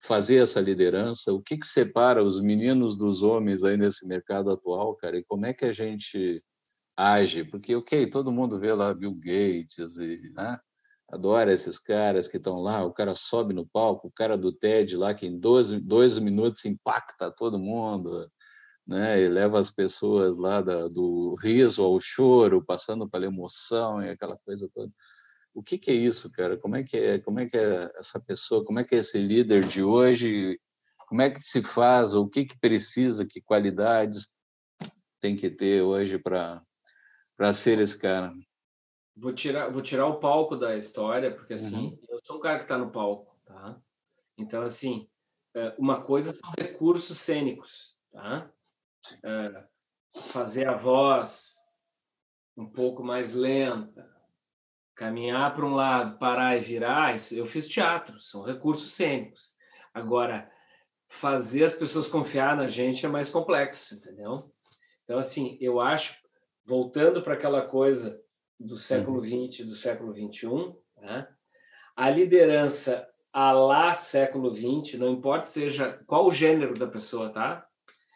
fazer 0.00 0.36
essa 0.36 0.60
liderança? 0.60 1.32
O 1.32 1.42
que, 1.42 1.58
que 1.58 1.66
separa 1.66 2.22
os 2.22 2.40
meninos 2.40 2.96
dos 2.96 3.22
homens 3.22 3.64
aí 3.64 3.76
nesse 3.76 4.06
mercado 4.06 4.50
atual, 4.50 4.94
cara? 4.94 5.18
E 5.18 5.24
como 5.24 5.44
é 5.44 5.52
que 5.52 5.64
a 5.64 5.72
gente 5.72 6.40
age, 6.96 7.44
porque, 7.44 7.74
ok, 7.74 8.08
todo 8.10 8.30
mundo 8.30 8.60
vê 8.60 8.72
lá 8.72 8.94
Bill 8.94 9.12
Gates 9.14 9.98
e 9.98 10.30
né, 10.34 10.58
adora 11.08 11.52
esses 11.52 11.80
caras 11.80 12.28
que 12.28 12.36
estão 12.36 12.60
lá, 12.60 12.84
o 12.84 12.92
cara 12.92 13.14
sobe 13.14 13.52
no 13.52 13.66
palco, 13.66 14.06
o 14.06 14.12
cara 14.12 14.38
do 14.38 14.52
TED 14.52 14.96
lá 14.96 15.12
que 15.12 15.26
em 15.26 15.38
12, 15.38 15.80
dois 15.80 16.16
minutos 16.18 16.64
impacta 16.64 17.30
todo 17.30 17.58
mundo, 17.58 18.30
né, 18.86 19.20
e 19.20 19.28
leva 19.28 19.58
as 19.58 19.70
pessoas 19.70 20.36
lá 20.36 20.60
da, 20.60 20.86
do 20.88 21.36
riso 21.42 21.82
ao 21.82 22.00
choro, 22.00 22.64
passando 22.64 23.08
pela 23.08 23.26
emoção 23.26 24.00
e 24.02 24.10
aquela 24.10 24.36
coisa 24.38 24.68
toda. 24.72 24.92
O 25.58 25.62
que, 25.62 25.76
que 25.76 25.90
é 25.90 25.94
isso, 25.94 26.30
cara? 26.30 26.56
Como 26.56 26.76
é 26.76 26.84
que 26.84 26.96
é, 26.96 27.18
como 27.18 27.40
é 27.40 27.46
que 27.46 27.58
é 27.58 27.90
essa 27.96 28.20
pessoa, 28.20 28.64
como 28.64 28.78
é 28.78 28.84
que 28.84 28.94
é 28.94 28.98
esse 28.98 29.18
líder 29.18 29.66
de 29.66 29.82
hoje? 29.82 30.56
Como 31.08 31.20
é 31.20 31.28
que 31.30 31.40
se 31.40 31.64
faz? 31.64 32.14
O 32.14 32.28
que 32.28 32.44
que 32.44 32.56
precisa? 32.60 33.26
Que 33.26 33.40
qualidades 33.40 34.32
tem 35.20 35.36
que 35.36 35.50
ter 35.50 35.82
hoje 35.82 36.16
para 36.16 36.62
para 37.36 37.52
ser 37.52 37.80
esse 37.80 37.98
cara? 37.98 38.32
Vou 39.16 39.32
tirar, 39.32 39.68
vou 39.68 39.82
tirar 39.82 40.06
o 40.06 40.20
palco 40.20 40.54
da 40.54 40.76
história, 40.76 41.34
porque 41.34 41.54
assim, 41.54 41.88
uhum. 41.88 41.98
eu 42.08 42.20
sou 42.22 42.36
um 42.36 42.40
cara 42.40 42.58
que 42.58 42.64
está 42.64 42.78
no 42.78 42.92
palco, 42.92 43.36
tá? 43.44 43.80
Então, 44.36 44.62
assim, 44.62 45.08
é, 45.56 45.74
uma 45.76 46.00
coisa 46.00 46.32
são 46.32 46.52
recursos 46.56 47.18
cênicos, 47.18 47.98
tá? 48.12 48.48
É, 49.24 49.64
fazer 50.28 50.68
a 50.68 50.76
voz 50.76 51.56
um 52.56 52.66
pouco 52.66 53.02
mais 53.02 53.34
lenta, 53.34 54.17
caminhar 54.98 55.54
para 55.54 55.64
um 55.64 55.74
lado, 55.74 56.18
parar 56.18 56.56
e 56.56 56.60
virar, 56.60 57.14
isso, 57.14 57.32
eu 57.32 57.46
fiz 57.46 57.68
teatro, 57.68 58.18
são 58.18 58.42
recursos 58.42 58.92
cênicos. 58.92 59.54
Agora, 59.94 60.50
fazer 61.06 61.62
as 61.62 61.72
pessoas 61.72 62.08
confiar 62.08 62.56
na 62.56 62.68
gente 62.68 63.06
é 63.06 63.08
mais 63.08 63.30
complexo, 63.30 63.94
entendeu? 63.94 64.52
Então, 65.04 65.16
assim, 65.16 65.56
eu 65.60 65.80
acho 65.80 66.18
voltando 66.66 67.22
para 67.22 67.34
aquela 67.34 67.62
coisa 67.62 68.20
do 68.58 68.76
século 68.76 69.24
XX, 69.24 69.60
uhum. 69.60 69.66
do 69.66 69.76
século 69.76 70.12
XXI, 70.12 70.74
né? 71.00 71.28
a 71.96 72.10
liderança 72.10 73.08
a 73.32 73.52
lá 73.52 73.94
século 73.94 74.52
XX, 74.52 74.98
não 74.98 75.12
importa 75.12 75.44
seja 75.44 75.92
qual 76.08 76.26
o 76.26 76.32
gênero 76.32 76.74
da 76.74 76.88
pessoa, 76.88 77.30
tá? 77.30 77.64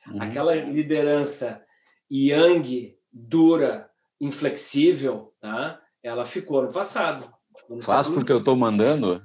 Uhum. 0.09 0.20
Aquela 0.20 0.53
liderança 0.57 1.62
yang, 2.11 2.99
dura, 3.12 3.89
inflexível, 4.20 5.33
tá? 5.39 5.80
Ela 6.03 6.24
ficou 6.24 6.62
no 6.62 6.72
passado. 6.72 7.26
No 7.68 7.82
Faz 7.82 8.09
porque 8.09 8.32
eu 8.32 8.38
estou 8.38 8.57
mandando? 8.57 9.20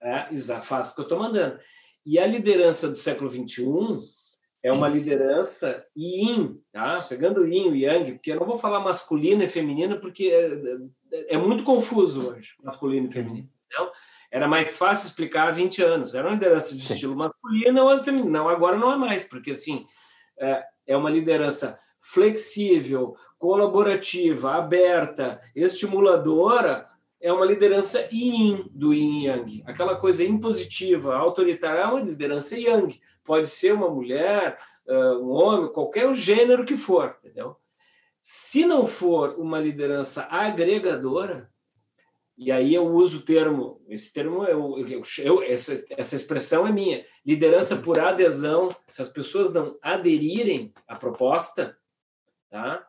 É, 0.00 0.26
faz 0.60 0.88
porque 0.88 1.00
eu 1.02 1.04
estou 1.04 1.18
mandando. 1.18 1.58
E 2.04 2.18
a 2.18 2.26
liderança 2.26 2.88
do 2.88 2.96
século 2.96 3.30
XXI 3.30 4.00
é 4.62 4.72
uma 4.72 4.88
liderança 4.88 5.84
yin, 5.96 6.60
tá? 6.72 7.02
Pegando 7.08 7.46
yin 7.46 7.72
e 7.74 7.84
yang, 7.84 8.12
porque 8.12 8.32
eu 8.32 8.40
não 8.40 8.46
vou 8.46 8.58
falar 8.58 8.80
masculino 8.80 9.42
e 9.42 9.48
feminino 9.48 10.00
porque 10.00 10.26
é, 10.26 11.34
é 11.34 11.36
muito 11.36 11.64
confuso 11.64 12.28
hoje, 12.28 12.54
masculino 12.62 13.08
e 13.08 13.12
feminino. 13.12 13.48
Então, 13.66 13.90
era 14.30 14.48
mais 14.48 14.76
fácil 14.76 15.08
explicar 15.08 15.48
há 15.48 15.52
20 15.52 15.82
anos. 15.82 16.14
Era 16.14 16.26
uma 16.26 16.34
liderança 16.34 16.76
de 16.76 16.84
Sim. 16.84 16.94
estilo 16.94 17.16
masculino 17.16 17.84
ou 17.84 18.02
feminino. 18.02 18.30
Não, 18.30 18.48
agora 18.48 18.76
não 18.76 18.92
é 18.92 18.96
mais, 18.96 19.24
porque 19.24 19.50
assim 19.50 19.86
é, 20.38 20.64
é 20.86 20.96
uma 20.96 21.10
liderança 21.10 21.78
flexível, 22.00 23.16
colaborativa, 23.42 24.52
aberta, 24.52 25.40
estimuladora. 25.52 26.86
É 27.20 27.32
uma 27.32 27.44
liderança 27.44 28.08
yin 28.12 28.70
do 28.70 28.94
yin 28.94 29.24
yang, 29.24 29.64
aquela 29.66 29.96
coisa 29.96 30.22
impositiva, 30.22 31.16
autoritária, 31.16 31.80
é 31.80 31.86
uma 31.86 32.00
liderança 32.00 32.56
yang 32.56 33.00
pode 33.24 33.48
ser 33.48 33.72
uma 33.74 33.90
mulher, 33.90 34.56
um 35.20 35.30
homem, 35.30 35.72
qualquer 35.72 36.12
gênero 36.12 36.64
que 36.64 36.76
for, 36.76 37.16
entendeu? 37.18 37.56
Se 38.20 38.64
não 38.64 38.86
for 38.86 39.34
uma 39.38 39.58
liderança 39.58 40.26
agregadora, 40.30 41.50
e 42.36 42.50
aí 42.50 42.74
eu 42.74 42.86
uso 42.86 43.18
o 43.18 43.22
termo, 43.22 43.80
esse 43.88 44.12
termo, 44.12 44.44
eu, 44.44 44.76
eu, 45.18 45.42
essa, 45.42 45.72
essa 45.90 46.16
expressão 46.16 46.66
é 46.66 46.72
minha, 46.72 47.04
liderança 47.26 47.76
por 47.76 47.98
adesão, 47.98 48.74
se 48.86 49.02
as 49.02 49.08
pessoas 49.08 49.52
não 49.52 49.76
aderirem 49.82 50.72
à 50.86 50.94
proposta, 50.94 51.76
tá? 52.50 52.86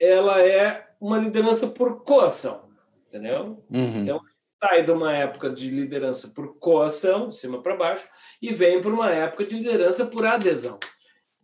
Ela 0.00 0.40
é 0.40 0.88
uma 1.00 1.18
liderança 1.18 1.66
por 1.68 2.02
coação, 2.02 2.68
entendeu? 3.06 3.64
Uhum. 3.70 4.02
Então, 4.02 4.20
sai 4.62 4.84
de 4.84 4.90
uma 4.90 5.14
época 5.14 5.50
de 5.50 5.70
liderança 5.70 6.28
por 6.34 6.58
coação, 6.58 7.28
de 7.28 7.34
cima 7.34 7.62
para 7.62 7.76
baixo, 7.76 8.08
e 8.42 8.52
vem 8.52 8.80
para 8.80 8.90
uma 8.90 9.10
época 9.10 9.44
de 9.44 9.56
liderança 9.56 10.06
por 10.06 10.26
adesão. 10.26 10.78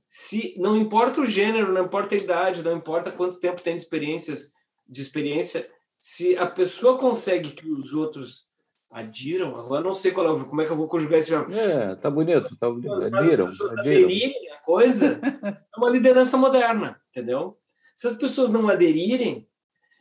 Se 0.08 0.54
não 0.58 0.76
importa 0.76 1.20
o 1.20 1.24
gênero, 1.24 1.72
não 1.72 1.84
importa 1.84 2.14
a 2.14 2.18
idade, 2.18 2.62
não 2.62 2.76
importa 2.76 3.10
quanto 3.10 3.40
tempo 3.40 3.62
tem 3.62 3.76
de 3.76 3.82
experiências 3.82 4.52
de 4.86 5.00
experiência, 5.00 5.68
se 5.98 6.36
a 6.36 6.46
pessoa 6.46 6.98
consegue 6.98 7.50
que 7.50 7.66
os 7.68 7.94
outros 7.94 8.46
adiram, 8.90 9.56
agora 9.56 9.82
não 9.82 9.94
sei 9.94 10.12
qual 10.12 10.36
é, 10.36 10.44
como 10.44 10.60
é 10.60 10.66
que 10.66 10.70
eu 10.70 10.76
vou 10.76 10.86
conjugar 10.86 11.18
esse 11.18 11.30
verbo. 11.30 11.52
É, 11.52 11.94
tá 11.96 12.10
bonito, 12.10 12.56
tá 12.56 12.70
bonito. 12.70 12.92
Adiram, 12.92 13.46
as 13.46 13.52
pessoas 13.52 13.78
adiram. 13.78 14.08
à 14.52 14.58
coisa, 14.58 15.20
é 15.42 15.78
uma 15.78 15.90
liderança 15.90 16.36
moderna, 16.36 17.00
entendeu? 17.10 17.58
Se 17.94 18.08
as 18.08 18.14
pessoas 18.14 18.50
não 18.50 18.68
aderirem, 18.68 19.48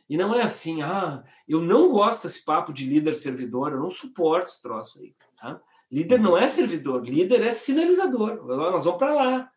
e 0.08 0.16
não 0.16 0.34
é 0.34 0.42
assim, 0.42 0.82
ah, 0.82 1.22
eu 1.48 1.60
não 1.60 1.90
gosto 1.90 2.24
desse 2.24 2.44
papo 2.44 2.72
de 2.72 2.84
líder 2.84 3.14
servidor, 3.14 3.72
eu 3.72 3.80
não 3.80 3.90
suporto 3.90 4.50
esse 4.50 4.60
troço 4.60 5.00
aí, 5.00 5.14
tá? 5.40 5.60
Líder 5.90 6.20
não 6.20 6.36
é 6.36 6.46
servidor, 6.46 7.04
líder 7.04 7.42
é 7.42 7.50
sinalizador. 7.50 8.32
Agora 8.32 8.72
Nós 8.72 8.84
vamos 8.84 8.98
para 8.98 9.14
lá. 9.14 9.50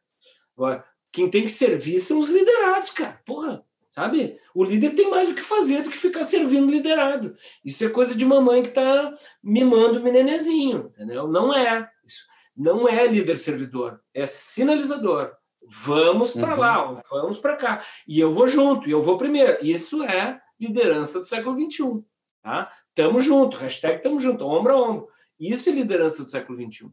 Agora, 0.56 0.86
quem 1.12 1.30
tem 1.30 1.44
que 1.44 1.50
servir 1.50 2.00
são 2.00 2.20
os 2.20 2.30
liderados, 2.30 2.92
cara. 2.92 3.20
Porra, 3.26 3.66
sabe? 3.90 4.40
O 4.54 4.64
líder 4.64 4.94
tem 4.94 5.10
mais 5.10 5.30
o 5.30 5.36
que 5.36 5.42
fazer 5.42 5.82
do 5.82 5.90
que 5.90 5.98
ficar 5.98 6.24
servindo 6.24 6.72
liderado. 6.72 7.34
Isso 7.66 7.84
é 7.84 7.90
coisa 7.90 8.14
de 8.14 8.24
mamãe 8.24 8.62
que 8.62 8.70
está 8.70 9.14
mimando 9.44 10.00
o 10.00 10.04
menenezinho, 10.04 10.92
entendeu? 10.94 11.28
Não 11.28 11.54
é. 11.54 11.90
Isso 12.06 12.26
não 12.58 12.90
é 12.90 13.06
líder 13.06 13.38
servidor, 13.38 14.02
é 14.14 14.26
sinalizador. 14.26 15.32
Vamos 15.70 16.32
para 16.32 16.54
Uhum. 16.54 16.60
lá, 16.60 17.04
vamos 17.10 17.40
para 17.40 17.56
cá. 17.58 17.84
E 18.08 18.20
eu 18.20 18.32
vou 18.32 18.48
junto, 18.48 18.88
e 18.88 18.92
eu 18.92 19.02
vou 19.02 19.18
primeiro. 19.18 19.58
Isso 19.62 20.02
é 20.04 20.42
liderança 20.60 21.20
do 21.20 21.26
século 21.26 21.58
XXI. 21.60 22.04
Tá? 22.42 22.72
Tamo 22.96 23.20
junto, 23.20 23.58
hashtag 23.58 24.02
tamo 24.02 24.20
junto, 24.20 24.46
ombro 24.46 24.74
a 24.74 24.82
ombro. 24.82 25.10
Isso 25.40 25.70
é 25.70 25.74
liderança 25.74 26.24
do 26.24 26.30
século 26.30 26.58
XXI. 26.58 26.90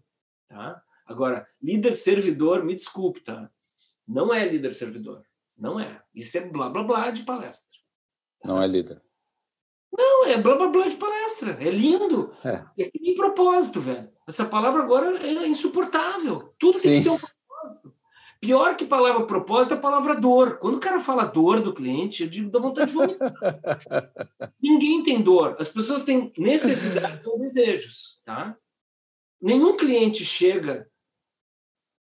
Tá? 0.48 0.82
Agora, 1.06 1.46
líder 1.62 1.94
servidor, 1.94 2.64
me 2.64 2.74
desculpe, 2.74 3.20
tá? 3.20 3.48
Não 4.06 4.34
é 4.34 4.44
líder 4.46 4.72
servidor. 4.74 5.22
Não 5.56 5.78
é. 5.78 6.02
Isso 6.14 6.36
é 6.36 6.40
blá 6.40 6.68
blá 6.68 6.82
blá 6.82 7.10
de 7.10 7.22
palestra. 7.22 7.78
Não 8.44 8.60
é 8.60 8.66
líder. 8.66 9.00
Não, 9.96 10.26
é 10.26 10.36
blá 10.36 10.56
blá 10.56 10.66
blá 10.68 10.88
de 10.88 10.96
palestra. 10.96 11.52
É 11.62 11.70
lindo. 11.70 12.34
É. 12.44 12.64
É 12.76 12.90
que 12.90 13.00
nem 13.00 13.14
propósito, 13.14 13.80
velho. 13.80 14.08
Essa 14.26 14.46
palavra 14.46 14.82
agora 14.82 15.24
é 15.24 15.46
insuportável. 15.46 16.52
Tudo 16.58 16.72
tem 16.80 16.94
Sim. 16.94 16.98
que 16.98 17.04
ter 17.04 17.10
um 17.10 17.18
propósito. 17.18 17.93
Pior 18.44 18.76
que 18.76 18.84
palavra 18.84 19.24
propósito 19.24 19.72
é 19.72 19.78
a 19.78 19.80
palavra 19.80 20.14
dor. 20.14 20.58
Quando 20.58 20.76
o 20.76 20.80
cara 20.80 21.00
fala 21.00 21.24
dor 21.24 21.62
do 21.62 21.72
cliente, 21.72 22.22
eu 22.22 22.28
digo, 22.28 22.50
dá 22.50 22.58
vontade 22.58 22.90
de 22.90 22.94
vomitar. 22.94 23.32
Ninguém 24.62 25.02
tem 25.02 25.22
dor. 25.22 25.56
As 25.58 25.68
pessoas 25.68 26.04
têm 26.04 26.30
necessidades 26.36 27.26
ou 27.26 27.38
desejos, 27.38 28.20
tá? 28.22 28.54
Nenhum 29.40 29.78
cliente 29.78 30.26
chega 30.26 30.86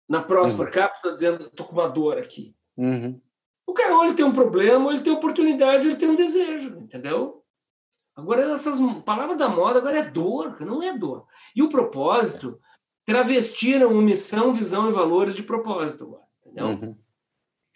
na 0.10 0.24
Prosper 0.24 0.72
Capital 0.72 1.14
dizendo, 1.14 1.46
estou 1.46 1.64
com 1.64 1.74
uma 1.74 1.88
dor 1.88 2.18
aqui. 2.18 2.56
Uhum. 2.76 3.22
O 3.68 3.74
cara 3.74 3.96
ou 3.96 4.06
ele 4.06 4.16
tem 4.16 4.26
um 4.26 4.34
problema, 4.34 4.86
ou 4.86 4.92
ele 4.92 5.04
tem 5.04 5.14
oportunidade, 5.14 5.86
ou 5.86 5.92
ele 5.92 6.00
tem 6.00 6.10
um 6.10 6.16
desejo, 6.16 6.76
entendeu? 6.80 7.44
Agora, 8.16 8.52
essas 8.52 8.80
palavras 9.06 9.38
da 9.38 9.48
moda 9.48 9.78
agora 9.78 10.00
é 10.00 10.10
dor, 10.10 10.60
não 10.60 10.82
é 10.82 10.92
dor. 10.98 11.28
E 11.56 11.62
o 11.62 11.70
propósito, 11.70 12.60
travestiram 13.06 13.94
o 13.94 14.02
missão, 14.02 14.54
visão 14.54 14.90
e 14.90 14.94
valores 14.94 15.36
de 15.36 15.44
propósito 15.44 16.06
agora, 16.06 16.24
entendeu? 16.52 16.68
Uhum. 16.68 16.98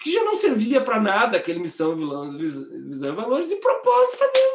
Que 0.02 0.12
já 0.12 0.24
não 0.24 0.36
servia 0.36 0.82
para 0.84 1.00
nada 1.02 1.38
aquele 1.38 1.60
missão, 1.60 1.96
vilão, 1.96 2.38
vis- 2.38 2.70
visão 2.88 3.14
e 3.14 3.16
valores, 3.16 3.52
e 3.52 3.60
propósito 3.62 4.20
também. 4.20 4.54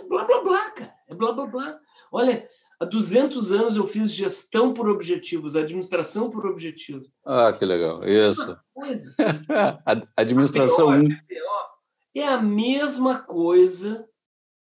É 0.00 0.04
blá, 0.04 0.24
blá, 0.24 0.40
blá, 0.42 0.70
cara. 0.70 0.94
É 1.08 1.14
blá, 1.14 1.32
blá, 1.32 1.46
blá. 1.46 1.80
Olha, 2.10 2.46
há 2.80 2.84
200 2.84 3.52
anos 3.52 3.76
eu 3.76 3.86
fiz 3.86 4.12
gestão 4.12 4.74
por 4.74 4.88
objetivos, 4.88 5.54
administração 5.56 6.28
por 6.28 6.44
objetivos. 6.46 7.08
Ah, 7.24 7.52
que 7.52 7.64
legal. 7.64 8.04
Isso. 8.04 8.58
Coisa. 8.74 9.14
Ad- 9.86 10.08
Administração 10.16 10.88
1. 10.88 11.04
pior. 11.26 11.70
É 12.14 12.24
a 12.26 12.42
mesma 12.42 13.20
coisa 13.20 14.06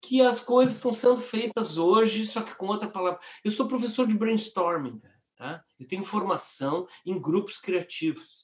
que 0.01 0.21
as 0.21 0.39
coisas 0.39 0.75
estão 0.75 0.93
sendo 0.93 1.17
feitas 1.17 1.77
hoje, 1.77 2.25
só 2.25 2.41
que 2.41 2.55
com 2.55 2.67
outra 2.67 2.87
palavra. 2.89 3.19
Eu 3.43 3.51
sou 3.51 3.67
professor 3.67 4.07
de 4.07 4.15
brainstorming, 4.15 4.97
cara, 4.97 5.13
tá? 5.37 5.63
Eu 5.79 5.87
tenho 5.87 6.03
formação 6.03 6.87
em 7.05 7.19
grupos 7.19 7.57
criativos. 7.59 8.43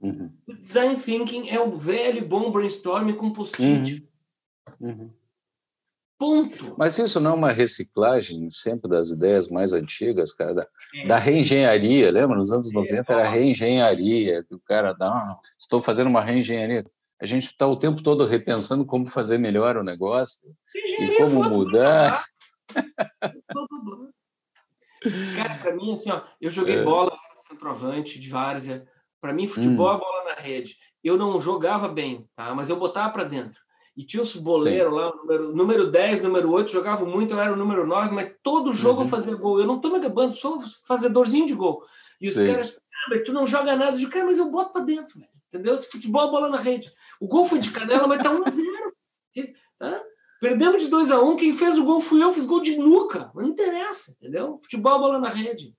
Uhum. 0.00 0.32
O 0.48 0.54
design 0.54 0.96
thinking 0.96 1.48
é 1.48 1.60
o 1.60 1.76
velho 1.76 2.18
e 2.18 2.24
bom 2.24 2.50
brainstorming 2.50 3.14
com 3.14 3.32
post-it. 3.32 4.08
Uhum. 4.80 5.10
Ponto. 6.18 6.74
Mas 6.78 6.98
isso 6.98 7.18
não 7.18 7.32
é 7.32 7.34
uma 7.34 7.50
reciclagem 7.52 8.48
sempre 8.50 8.88
das 8.88 9.10
ideias 9.10 9.48
mais 9.48 9.72
antigas, 9.72 10.32
cara, 10.32 10.54
da, 10.54 10.68
É. 10.94 11.06
da 11.06 11.18
reengenharia, 11.18 12.10
lembra? 12.12 12.36
Nos 12.36 12.52
anos 12.52 12.70
É, 12.70 12.74
90 12.74 13.12
era 13.12 13.28
reengenharia, 13.28 14.44
que 14.44 14.54
o 14.54 14.60
cara 14.60 14.92
dá, 14.92 15.10
uma- 15.10 15.40
estou 15.58 15.80
fazendo 15.80 16.06
uma 16.08 16.20
reengenharia. 16.22 16.84
A 17.20 17.26
gente 17.26 17.46
está 17.48 17.66
o 17.66 17.76
tempo 17.76 18.02
todo 18.02 18.24
repensando 18.26 18.84
como 18.84 19.06
fazer 19.06 19.38
melhor 19.38 19.76
o 19.76 19.82
negócio 19.84 20.40
e 20.74 21.16
como 21.16 21.42
mudar. 21.48 22.24
Cara, 25.36 25.58
para 25.58 25.74
mim, 25.74 25.92
assim, 25.92 26.10
ó, 26.10 26.22
eu 26.40 26.50
joguei 26.50 26.76
É. 26.76 26.82
bola 26.84 27.10
no 27.10 27.36
centroavante 27.36 28.18
de 28.20 28.28
várzea. 28.30 28.86
Para 29.20 29.32
mim, 29.32 29.46
futebol 29.46 29.90
Hum. 29.92 29.96
é 29.96 29.98
bola 29.98 30.24
na 30.24 30.34
rede. 30.34 30.76
Eu 31.02 31.16
não 31.16 31.40
jogava 31.40 31.88
bem, 31.88 32.28
tá? 32.36 32.54
Mas 32.54 32.70
eu 32.70 32.76
botava 32.76 33.12
para 33.12 33.24
dentro. 33.24 33.60
E 33.96 34.04
tinha 34.06 34.22
os 34.22 34.34
boleiros 34.36 34.92
lá, 34.92 35.12
número, 35.14 35.54
número 35.54 35.90
10, 35.90 36.22
número 36.22 36.50
8, 36.50 36.70
jogavam 36.72 37.06
muito, 37.06 37.34
eu 37.34 37.40
era 37.40 37.52
o 37.52 37.56
número 37.56 37.86
9, 37.86 38.14
mas 38.14 38.32
todo 38.42 38.72
jogo 38.72 39.00
eu 39.00 39.04
Uhum. 39.04 39.10
fazia 39.10 39.34
gol. 39.36 39.60
Eu 39.60 39.66
não 39.66 39.80
tô 39.80 39.90
me 39.90 40.00
gabando, 40.00 40.34
sou 40.34 40.58
fazedorzinho 40.86 41.44
de 41.46 41.54
gol. 41.54 41.84
E 42.20 42.28
os 42.28 42.34
Sim. 42.34 42.46
caras, 42.46 42.74
ah, 42.76 43.06
mas 43.10 43.22
tu 43.24 43.32
não 43.32 43.46
joga 43.46 43.76
nada. 43.76 43.92
Eu 43.96 43.98
digo, 43.98 44.10
cara, 44.10 44.24
mas 44.24 44.38
eu 44.38 44.50
boto 44.50 44.72
para 44.72 44.82
dentro, 44.82 45.18
velho. 45.18 45.28
entendeu? 45.48 45.74
Esse 45.74 45.90
futebol 45.90 46.26
é 46.26 46.30
bola 46.30 46.48
na 46.48 46.56
rede. 46.56 46.90
O 47.20 47.26
gol 47.28 47.44
foi 47.44 47.58
de 47.58 47.70
canela, 47.70 48.06
mas 48.08 48.22
tá 48.22 48.30
1 48.30 48.42
a 48.46 48.48
0 48.48 48.66
tá? 49.78 50.02
Perdemos 50.42 50.82
de 50.82 50.88
2 50.88 51.12
a 51.12 51.22
1 51.22 51.36
quem 51.36 51.52
fez 51.52 51.78
o 51.78 51.84
gol 51.84 52.00
fui 52.00 52.20
eu, 52.20 52.32
fiz 52.32 52.44
gol 52.44 52.60
de 52.60 52.76
nuca. 52.76 53.30
Não 53.32 53.46
interessa, 53.46 54.10
entendeu? 54.10 54.58
Futebol 54.60 54.96
é 54.96 54.98
bola 54.98 55.18
na 55.20 55.28
rede. 55.28 55.72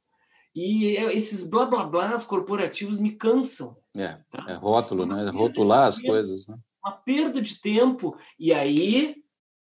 E 0.55 0.95
é- 0.95 1.13
esses 1.13 1.49
blá 1.49 1.65
blá 1.65 1.83
blás 1.83 2.23
corporativos 2.23 2.97
me 2.97 3.11
cansam. 3.13 3.75
É, 3.93 4.17
é 4.47 4.53
rótulo, 4.53 5.05
né? 5.05 5.29
Rotular 5.31 5.87
as 5.87 5.99
coisas. 5.99 6.47
Né? 6.47 6.57
Uma 6.81 6.93
perda 6.93 7.41
de 7.41 7.59
tempo. 7.59 8.15
E 8.39 8.53
aí, 8.53 9.17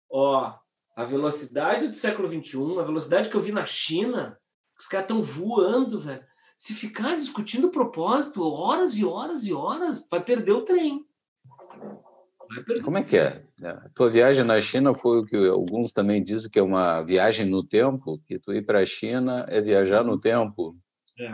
ó, 0.09 0.55
a 0.95 1.05
velocidade 1.05 1.89
do 1.89 1.97
século 1.97 2.29
XXI, 2.29 2.79
a 2.79 2.85
velocidade 2.85 3.29
que 3.29 3.35
eu 3.35 3.43
vi 3.43 3.51
na 3.51 3.67
China, 3.67 4.39
os 4.79 4.87
caras 4.87 5.07
estão 5.07 5.21
voando, 5.21 5.99
velho. 5.99 6.25
Se 6.57 6.75
ficar 6.75 7.17
discutindo 7.17 7.73
propósito 7.73 8.41
horas 8.45 8.95
e 8.95 9.05
horas 9.05 9.43
e 9.43 9.53
horas, 9.53 10.07
vai 10.09 10.23
perder 10.23 10.53
o 10.53 10.63
trem. 10.63 11.05
Como 12.85 12.99
é 12.99 13.03
que 13.03 13.17
é? 13.17 13.45
A 13.63 13.89
tua 13.95 14.11
viagem 14.11 14.45
na 14.45 14.61
China 14.61 14.95
foi 14.95 15.21
o 15.21 15.25
que 15.25 15.37
alguns 15.49 15.93
também 15.93 16.23
dizem 16.23 16.51
que 16.51 16.59
é 16.59 16.63
uma 16.63 17.03
viagem 17.03 17.49
no 17.49 17.63
tempo, 17.65 18.21
que 18.27 18.39
tu 18.39 18.53
ir 18.53 18.65
para 18.65 18.81
a 18.81 18.87
China 18.87 19.45
é 19.49 19.61
viajar 19.61 20.05
no 20.05 20.19
tempo. 20.19 20.77
É. 21.19 21.33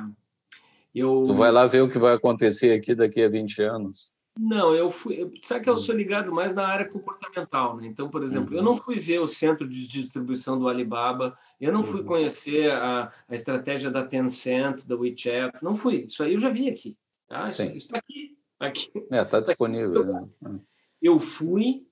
Eu... 0.95 1.25
Tu 1.27 1.35
vai 1.35 1.51
lá 1.53 1.67
ver 1.67 1.83
o 1.83 1.89
que 1.89 1.99
vai 1.99 2.15
acontecer 2.15 2.73
aqui 2.73 2.95
daqui 2.95 3.23
a 3.23 3.29
20 3.29 3.63
anos. 3.63 4.17
Não, 4.41 4.73
eu 4.73 4.89
fui. 4.89 5.21
eu- 5.21 5.33
Sabe 5.43 5.65
que 5.65 5.69
eu 5.71 5.77
sou 5.77 5.95
ligado 5.97 6.31
mais 6.33 6.55
na 6.55 6.65
área 6.65 6.89
comportamental, 6.89 7.77
né? 7.77 7.89
Então, 7.89 8.09
por 8.09 8.23
exemplo, 8.23 8.55
eu 8.55 8.59
Uhum. 8.59 8.65
não 8.67 8.77
fui 8.77 9.01
ver 9.01 9.19
o 9.19 9.27
centro 9.27 9.69
de 9.69 9.89
distribuição 9.89 10.57
do 10.57 10.69
Alibaba, 10.69 11.37
eu 11.61 11.73
não 11.73 11.83
fui 11.83 12.01
Uhum. 12.03 12.07
conhecer 12.07 12.71
a, 12.71 13.13
a 13.29 13.35
estratégia 13.35 13.91
da 13.91 14.05
Tencent, 14.05 14.87
da 14.87 14.95
WeChat, 14.97 15.61
não 15.63 15.75
fui. 15.75 16.05
Isso 16.07 16.23
aí 16.23 16.35
eu 16.35 16.39
já 16.39 16.51
vi 16.51 16.69
aqui. 16.69 16.97
Tá? 17.27 17.49
Isso 17.49 17.57
Sim. 17.63 17.73
está 17.75 17.99
aqui. 17.99 18.39
aqui. 18.61 18.91
É, 19.11 19.23
está 19.23 19.41
disponível. 19.41 20.05
Né? 20.05 20.29
Eu 21.01 21.19
fui 21.19 21.87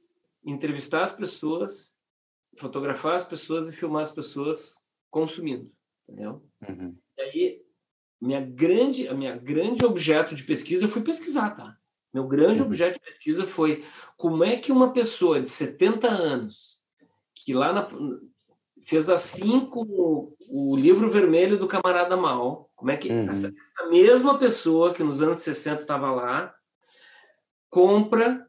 entrevistar 0.44 1.02
as 1.02 1.12
pessoas, 1.12 1.94
fotografar 2.56 3.14
as 3.14 3.24
pessoas 3.24 3.68
e 3.68 3.76
filmar 3.76 4.02
as 4.02 4.10
pessoas 4.12 4.78
consumindo, 5.10 5.70
entendeu? 6.08 6.42
Uhum. 6.68 6.96
E 7.18 7.22
aí, 7.22 7.62
minha 8.20 8.40
grande, 8.40 9.08
a 9.08 9.14
minha 9.14 9.36
grande 9.36 9.84
objeto 9.84 10.34
de 10.34 10.42
pesquisa, 10.42 10.84
eu 10.84 10.88
fui 10.88 11.02
pesquisar, 11.02 11.50
tá? 11.50 11.72
Meu 12.14 12.26
grande 12.26 12.60
Uhum. 12.60 12.66
objeto 12.66 12.94
de 12.94 13.00
pesquisa 13.04 13.46
foi 13.46 13.84
como 14.16 14.42
é 14.42 14.56
que 14.56 14.72
uma 14.72 14.92
pessoa 14.92 15.40
de 15.40 15.48
70 15.48 16.08
anos, 16.08 16.80
que 17.34 17.52
lá 17.52 17.72
na, 17.72 17.88
fez 18.82 19.10
assim 19.10 19.60
com 19.66 19.82
o, 19.82 20.36
o 20.48 20.76
livro 20.76 21.10
vermelho 21.10 21.58
do 21.58 21.66
camarada 21.66 22.16
Mal, 22.16 22.70
como 22.74 22.90
é 22.90 22.96
que 22.96 23.10
Uhum. 23.10 23.28
essa, 23.28 23.48
essa 23.48 23.88
mesma 23.90 24.38
pessoa 24.38 24.94
que 24.94 25.02
nos 25.02 25.20
anos 25.20 25.40
60 25.40 25.82
estava 25.82 26.10
lá, 26.10 26.54
compra 27.68 28.45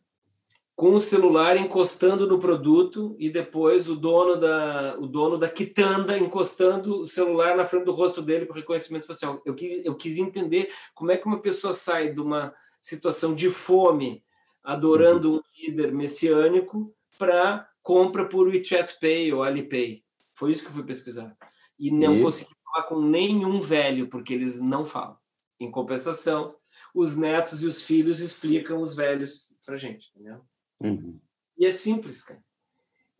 com 0.77 0.93
o 0.93 0.99
celular 0.99 1.57
encostando 1.57 2.27
no 2.27 2.37
produto 2.37 3.15
e 3.17 3.31
depois 3.31 3.89
o 3.89 3.95
dono 3.95 4.39
da 4.39 4.95
o 4.99 5.07
dono 5.07 5.35
da 5.35 5.49
quitanda 5.49 6.15
encostando 6.19 7.01
o 7.01 7.05
celular 7.07 7.57
na 7.57 7.65
frente 7.65 7.85
do 7.85 7.91
rosto 7.91 8.21
dele 8.21 8.45
para 8.45 8.57
reconhecimento 8.57 9.07
facial. 9.07 9.41
Eu 9.43 9.55
quis, 9.55 9.83
eu 9.83 9.95
quis 9.95 10.19
entender 10.19 10.71
como 10.93 11.11
é 11.11 11.17
que 11.17 11.25
uma 11.25 11.41
pessoa 11.41 11.73
sai 11.73 12.13
de 12.13 12.21
uma 12.21 12.53
situação 12.79 13.33
de 13.33 13.49
fome, 13.49 14.23
adorando 14.63 15.37
um 15.37 15.41
líder 15.59 15.91
messiânico, 15.91 16.93
para 17.17 17.67
compra 17.81 18.29
por 18.29 18.47
WeChat 18.47 18.99
Pay 18.99 19.33
ou 19.33 19.41
Alipay. 19.41 20.03
Foi 20.35 20.51
isso 20.51 20.61
que 20.61 20.69
eu 20.69 20.73
fui 20.73 20.83
pesquisar. 20.83 21.35
E 21.79 21.89
não 21.89 22.17
E? 22.17 22.21
consegui 22.21 22.51
falar 22.63 22.83
com 22.85 23.01
nenhum 23.01 23.59
velho, 23.59 24.09
porque 24.09 24.31
eles 24.31 24.61
não 24.61 24.85
falam. 24.85 25.17
Em 25.59 25.71
compensação, 25.71 26.53
os 26.93 27.17
netos 27.17 27.63
e 27.63 27.65
os 27.65 27.81
filhos 27.81 28.19
explicam 28.19 28.79
os 28.79 28.93
velhos 28.93 29.57
pra 29.65 29.75
gente, 29.75 30.11
entendeu? 30.15 30.45
Uhum. 30.79 31.19
E 31.57 31.65
é 31.65 31.71
simples, 31.71 32.21
cara. 32.21 32.43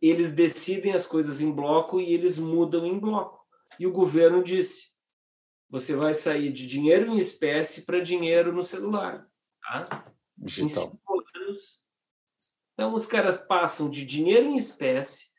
Eles 0.00 0.32
decidem 0.32 0.92
as 0.92 1.06
coisas 1.06 1.40
em 1.40 1.50
bloco 1.50 2.00
e 2.00 2.12
eles 2.12 2.38
mudam 2.38 2.86
em 2.86 2.98
bloco. 2.98 3.44
E 3.78 3.86
o 3.86 3.92
governo 3.92 4.42
disse: 4.42 4.92
você 5.68 5.94
vai 5.94 6.14
sair 6.14 6.52
de 6.52 6.66
dinheiro 6.66 7.12
em 7.12 7.18
espécie 7.18 7.82
para 7.82 8.00
dinheiro 8.00 8.52
no 8.52 8.62
celular. 8.62 9.28
Tá? 9.62 10.12
Em 10.40 10.68
cinco 10.68 10.98
anos. 11.36 11.84
Então, 12.72 12.94
os 12.94 13.06
caras 13.06 13.36
passam 13.36 13.90
de 13.90 14.06
dinheiro 14.06 14.46
em 14.48 14.56
espécie, 14.56 15.32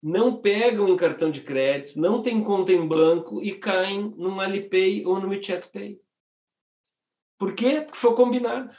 não 0.00 0.40
pegam 0.40 0.88
em 0.88 0.96
cartão 0.96 1.28
de 1.28 1.40
crédito, 1.40 1.98
não 1.98 2.22
tem 2.22 2.42
conta 2.42 2.72
em 2.72 2.86
banco 2.86 3.42
e 3.42 3.58
caem 3.58 4.14
no 4.16 4.40
Alipay 4.40 5.04
ou 5.04 5.20
no 5.20 5.28
WeChat 5.28 5.68
Pay. 5.70 6.00
Por 7.36 7.54
quê? 7.54 7.80
Porque 7.80 7.98
foi 7.98 8.14
combinado. 8.14 8.72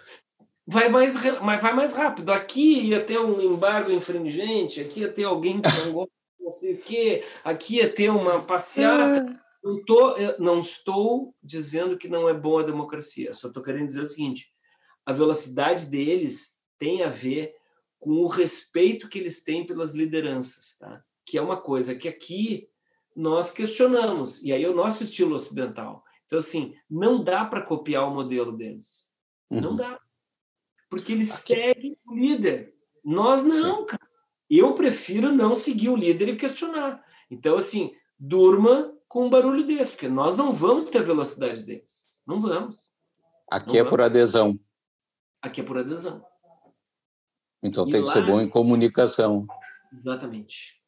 Vai 0.72 0.88
mais, 0.88 1.16
mas 1.42 1.62
vai 1.62 1.74
mais 1.74 1.94
rápido. 1.94 2.32
Aqui 2.32 2.90
ia 2.90 3.04
ter 3.04 3.20
um 3.20 3.42
embargo 3.42 3.92
infringente, 3.92 4.80
aqui 4.80 5.00
ia 5.00 5.12
ter 5.12 5.24
alguém 5.24 5.60
que 5.60 5.68
não 5.68 5.94
gosta 5.94 6.12
de 6.38 6.44
não 6.44 6.52
sei 6.52 6.74
o 6.76 6.78
quê, 6.78 7.24
aqui 7.44 7.78
ia 7.78 7.92
ter 7.92 8.10
uma 8.10 8.44
passeata. 8.44 9.42
Não, 9.64 9.84
tô, 9.84 10.16
eu 10.16 10.40
não 10.40 10.62
estou 10.62 11.36
dizendo 11.42 11.98
que 11.98 12.08
não 12.08 12.30
é 12.30 12.34
bom 12.34 12.60
a 12.60 12.64
democracia, 12.64 13.34
só 13.34 13.48
estou 13.48 13.64
querendo 13.64 13.88
dizer 13.88 14.02
o 14.02 14.06
seguinte: 14.06 14.54
a 15.06 15.12
velocidade 15.12 15.88
deles 15.88 16.62
tem 16.78 17.04
a 17.04 17.10
ver 17.10 17.56
com 18.00 18.12
o 18.12 18.28
respeito 18.28 19.10
que 19.10 19.18
eles 19.18 19.44
têm 19.44 19.66
pelas 19.66 19.94
lideranças, 19.96 20.78
tá? 20.78 21.04
que 21.26 21.38
é 21.38 21.42
uma 21.42 21.58
coisa 21.60 21.96
que 21.96 22.08
aqui 22.08 22.70
nós 23.16 23.52
questionamos, 23.52 24.42
e 24.44 24.54
aí 24.54 24.64
é 24.64 24.70
o 24.70 24.76
nosso 24.76 25.04
estilo 25.04 25.36
ocidental. 25.36 26.04
Então, 26.26 26.38
assim, 26.40 26.76
não 26.90 27.24
dá 27.24 27.44
para 27.44 27.62
copiar 27.62 28.08
o 28.08 28.14
modelo 28.14 28.56
deles. 28.56 29.14
Não 29.50 29.72
Uhum. 29.72 29.76
dá. 29.76 30.00
Porque 30.90 31.12
eles 31.14 31.30
seguem 31.30 31.96
o 32.08 32.16
líder. 32.16 32.74
Nós 33.04 33.44
não, 33.46 33.86
cara. 33.86 34.02
Eu 34.50 34.74
prefiro 34.74 35.32
não 35.32 35.54
seguir 35.54 35.90
o 35.90 35.96
líder 35.96 36.30
e 36.30 36.36
questionar. 36.36 37.04
Então, 37.30 37.56
assim, 37.58 37.94
durma 38.18 38.92
com 39.08 39.26
um 39.28 39.30
barulho 39.30 39.66
desse, 39.66 39.92
porque 39.92 40.08
nós 40.08 40.38
não 40.38 40.52
vamos 40.52 40.86
ter 40.86 41.00
a 41.00 41.04
velocidade 41.04 41.64
deles. 41.64 42.08
Não 42.26 42.40
vamos. 42.42 42.90
Aqui 43.50 43.78
é 43.78 43.84
Não 43.84 43.90
por 43.90 44.02
adesão, 44.02 44.60
Aqui 45.42 45.62
é 45.62 45.64
por 45.64 45.78
adesão. 45.78 46.24
então 47.64 47.88
E 47.88 47.92
tem 47.92 48.02
que 48.04 48.08
lá- 48.10 48.14
ser 48.14 48.26
bom 48.26 48.42
em 48.42 48.50
comunicação. 48.50 49.48
Exatamente. 49.94 50.80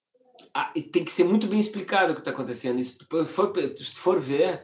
Ah, 0.53 0.71
e 0.75 0.81
tem 0.83 1.03
que 1.05 1.11
ser 1.11 1.23
muito 1.23 1.47
bem 1.47 1.59
explicado 1.59 2.11
o 2.11 2.15
que 2.15 2.21
está 2.21 2.31
acontecendo. 2.31 2.79
E 2.79 2.83
Se 2.83 2.97
tu 2.97 3.25
for, 3.25 3.53
se 3.55 3.93
tu 3.93 3.99
for 3.99 4.19
ver 4.19 4.63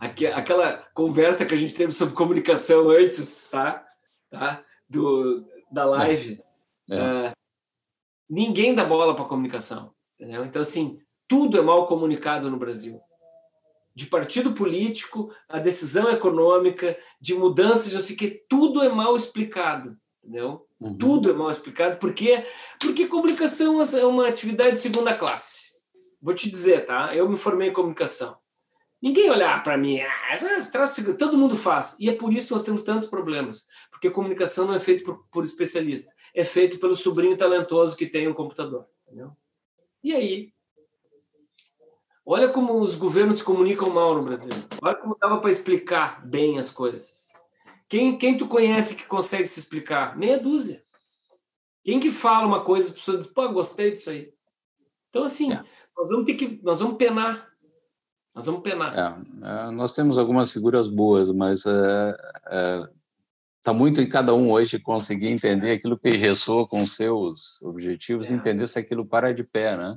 aque- 0.00 0.26
aquela 0.26 0.78
conversa 0.94 1.44
que 1.46 1.54
a 1.54 1.56
gente 1.56 1.74
teve 1.74 1.92
sobre 1.92 2.14
comunicação 2.14 2.88
antes, 2.90 3.48
tá? 3.50 3.86
Tá? 4.38 4.64
Do, 4.88 5.44
da 5.70 5.84
live, 5.84 6.42
É. 6.90 6.98
ah, 6.98 7.32
ninguém 8.28 8.74
dá 8.74 8.84
bola 8.84 9.14
para 9.14 9.24
comunicação. 9.24 9.92
Entendeu? 10.18 10.44
Então, 10.44 10.62
assim, 10.62 10.98
tudo 11.28 11.58
é 11.58 11.62
mal 11.62 11.86
comunicado 11.86 12.50
no 12.50 12.56
Brasil. 12.56 13.00
De 13.94 14.06
partido 14.06 14.52
político, 14.52 15.32
a 15.48 15.58
decisão 15.58 16.10
econômica, 16.10 16.98
de 17.20 17.34
mudanças, 17.34 17.92
não 17.92 18.02
sei 18.02 18.16
o 18.16 18.18
quê, 18.18 18.44
tudo 18.48 18.82
é 18.82 18.88
mal 18.88 19.14
explicado. 19.16 19.96
Entendeu? 20.22 20.66
Uhum. 20.80 20.96
Tudo 20.96 21.30
é 21.30 21.32
mal 21.32 21.50
explicado. 21.50 21.98
Por 21.98 22.12
quê? 22.14 22.46
Porque 22.80 23.06
comunicação 23.06 23.80
é 23.80 24.04
uma 24.04 24.28
atividade 24.28 24.72
de 24.72 24.78
segunda 24.78 25.14
classe. 25.16 25.74
Vou 26.20 26.34
te 26.34 26.50
dizer, 26.50 26.86
tá? 26.86 27.14
Eu 27.14 27.28
me 27.28 27.36
formei 27.36 27.68
em 27.68 27.72
comunicação. 27.72 28.36
Ninguém 29.04 29.30
olhar 29.30 29.62
para 29.62 29.76
mim, 29.76 30.00
ah, 30.00 30.32
esse 30.32 30.72
troço 30.72 31.14
todo 31.18 31.36
mundo 31.36 31.58
faz. 31.58 31.94
E 32.00 32.08
é 32.08 32.16
por 32.16 32.32
isso 32.32 32.46
que 32.46 32.52
nós 32.54 32.64
temos 32.64 32.80
tantos 32.80 33.06
problemas. 33.06 33.68
Porque 33.90 34.08
comunicação 34.08 34.66
não 34.66 34.72
é 34.72 34.80
feito 34.80 35.04
por, 35.04 35.26
por 35.30 35.44
especialista, 35.44 36.10
é 36.34 36.42
feito 36.42 36.78
pelo 36.78 36.94
sobrinho 36.94 37.36
talentoso 37.36 37.98
que 37.98 38.06
tem 38.06 38.26
um 38.26 38.32
computador. 38.32 38.86
Entendeu? 39.06 39.32
E 40.02 40.14
aí? 40.14 40.54
Olha 42.24 42.48
como 42.48 42.80
os 42.80 42.96
governos 42.96 43.36
se 43.36 43.44
comunicam 43.44 43.90
mal 43.90 44.14
no 44.14 44.24
Brasil. 44.24 44.54
Olha 44.80 44.96
como 44.96 45.18
dava 45.20 45.38
para 45.38 45.50
explicar 45.50 46.26
bem 46.26 46.58
as 46.58 46.70
coisas. 46.70 47.30
Quem, 47.86 48.16
quem 48.16 48.38
tu 48.38 48.48
conhece 48.48 48.96
que 48.96 49.04
consegue 49.04 49.46
se 49.46 49.60
explicar? 49.60 50.16
Meia 50.16 50.38
dúzia. 50.38 50.82
Quem 51.84 52.00
que 52.00 52.10
fala 52.10 52.46
uma 52.46 52.64
coisa, 52.64 52.90
a 52.90 52.94
pessoa 52.94 53.18
diz, 53.18 53.26
pô, 53.26 53.46
gostei 53.50 53.90
disso 53.90 54.08
aí. 54.08 54.32
Então, 55.10 55.24
assim, 55.24 55.52
É. 55.52 55.62
nós 55.94 56.08
vamos 56.08 56.24
ter 56.24 56.36
que. 56.36 56.58
Nós 56.62 56.80
vamos 56.80 56.96
penar. 56.96 57.53
Nós 58.34 58.46
vamos 58.46 58.62
penar. 58.62 58.92
É, 58.98 59.68
é, 59.68 59.70
nós 59.70 59.94
temos 59.94 60.18
algumas 60.18 60.50
figuras 60.50 60.88
boas, 60.88 61.30
mas 61.30 61.64
está 63.58 63.72
muito 63.72 64.00
em 64.00 64.08
cada 64.08 64.34
um 64.34 64.50
hoje 64.50 64.78
conseguir 64.78 65.28
entender 65.28 65.70
aquilo 65.70 65.98
que 65.98 66.10
ressoa 66.10 66.66
com 66.66 66.84
seus 66.84 67.62
objetivos, 67.62 68.30
É. 68.30 68.34
entender 68.34 68.66
se 68.66 68.78
aquilo 68.78 69.06
para 69.06 69.32
de 69.32 69.44
pé, 69.44 69.76
né? 69.76 69.96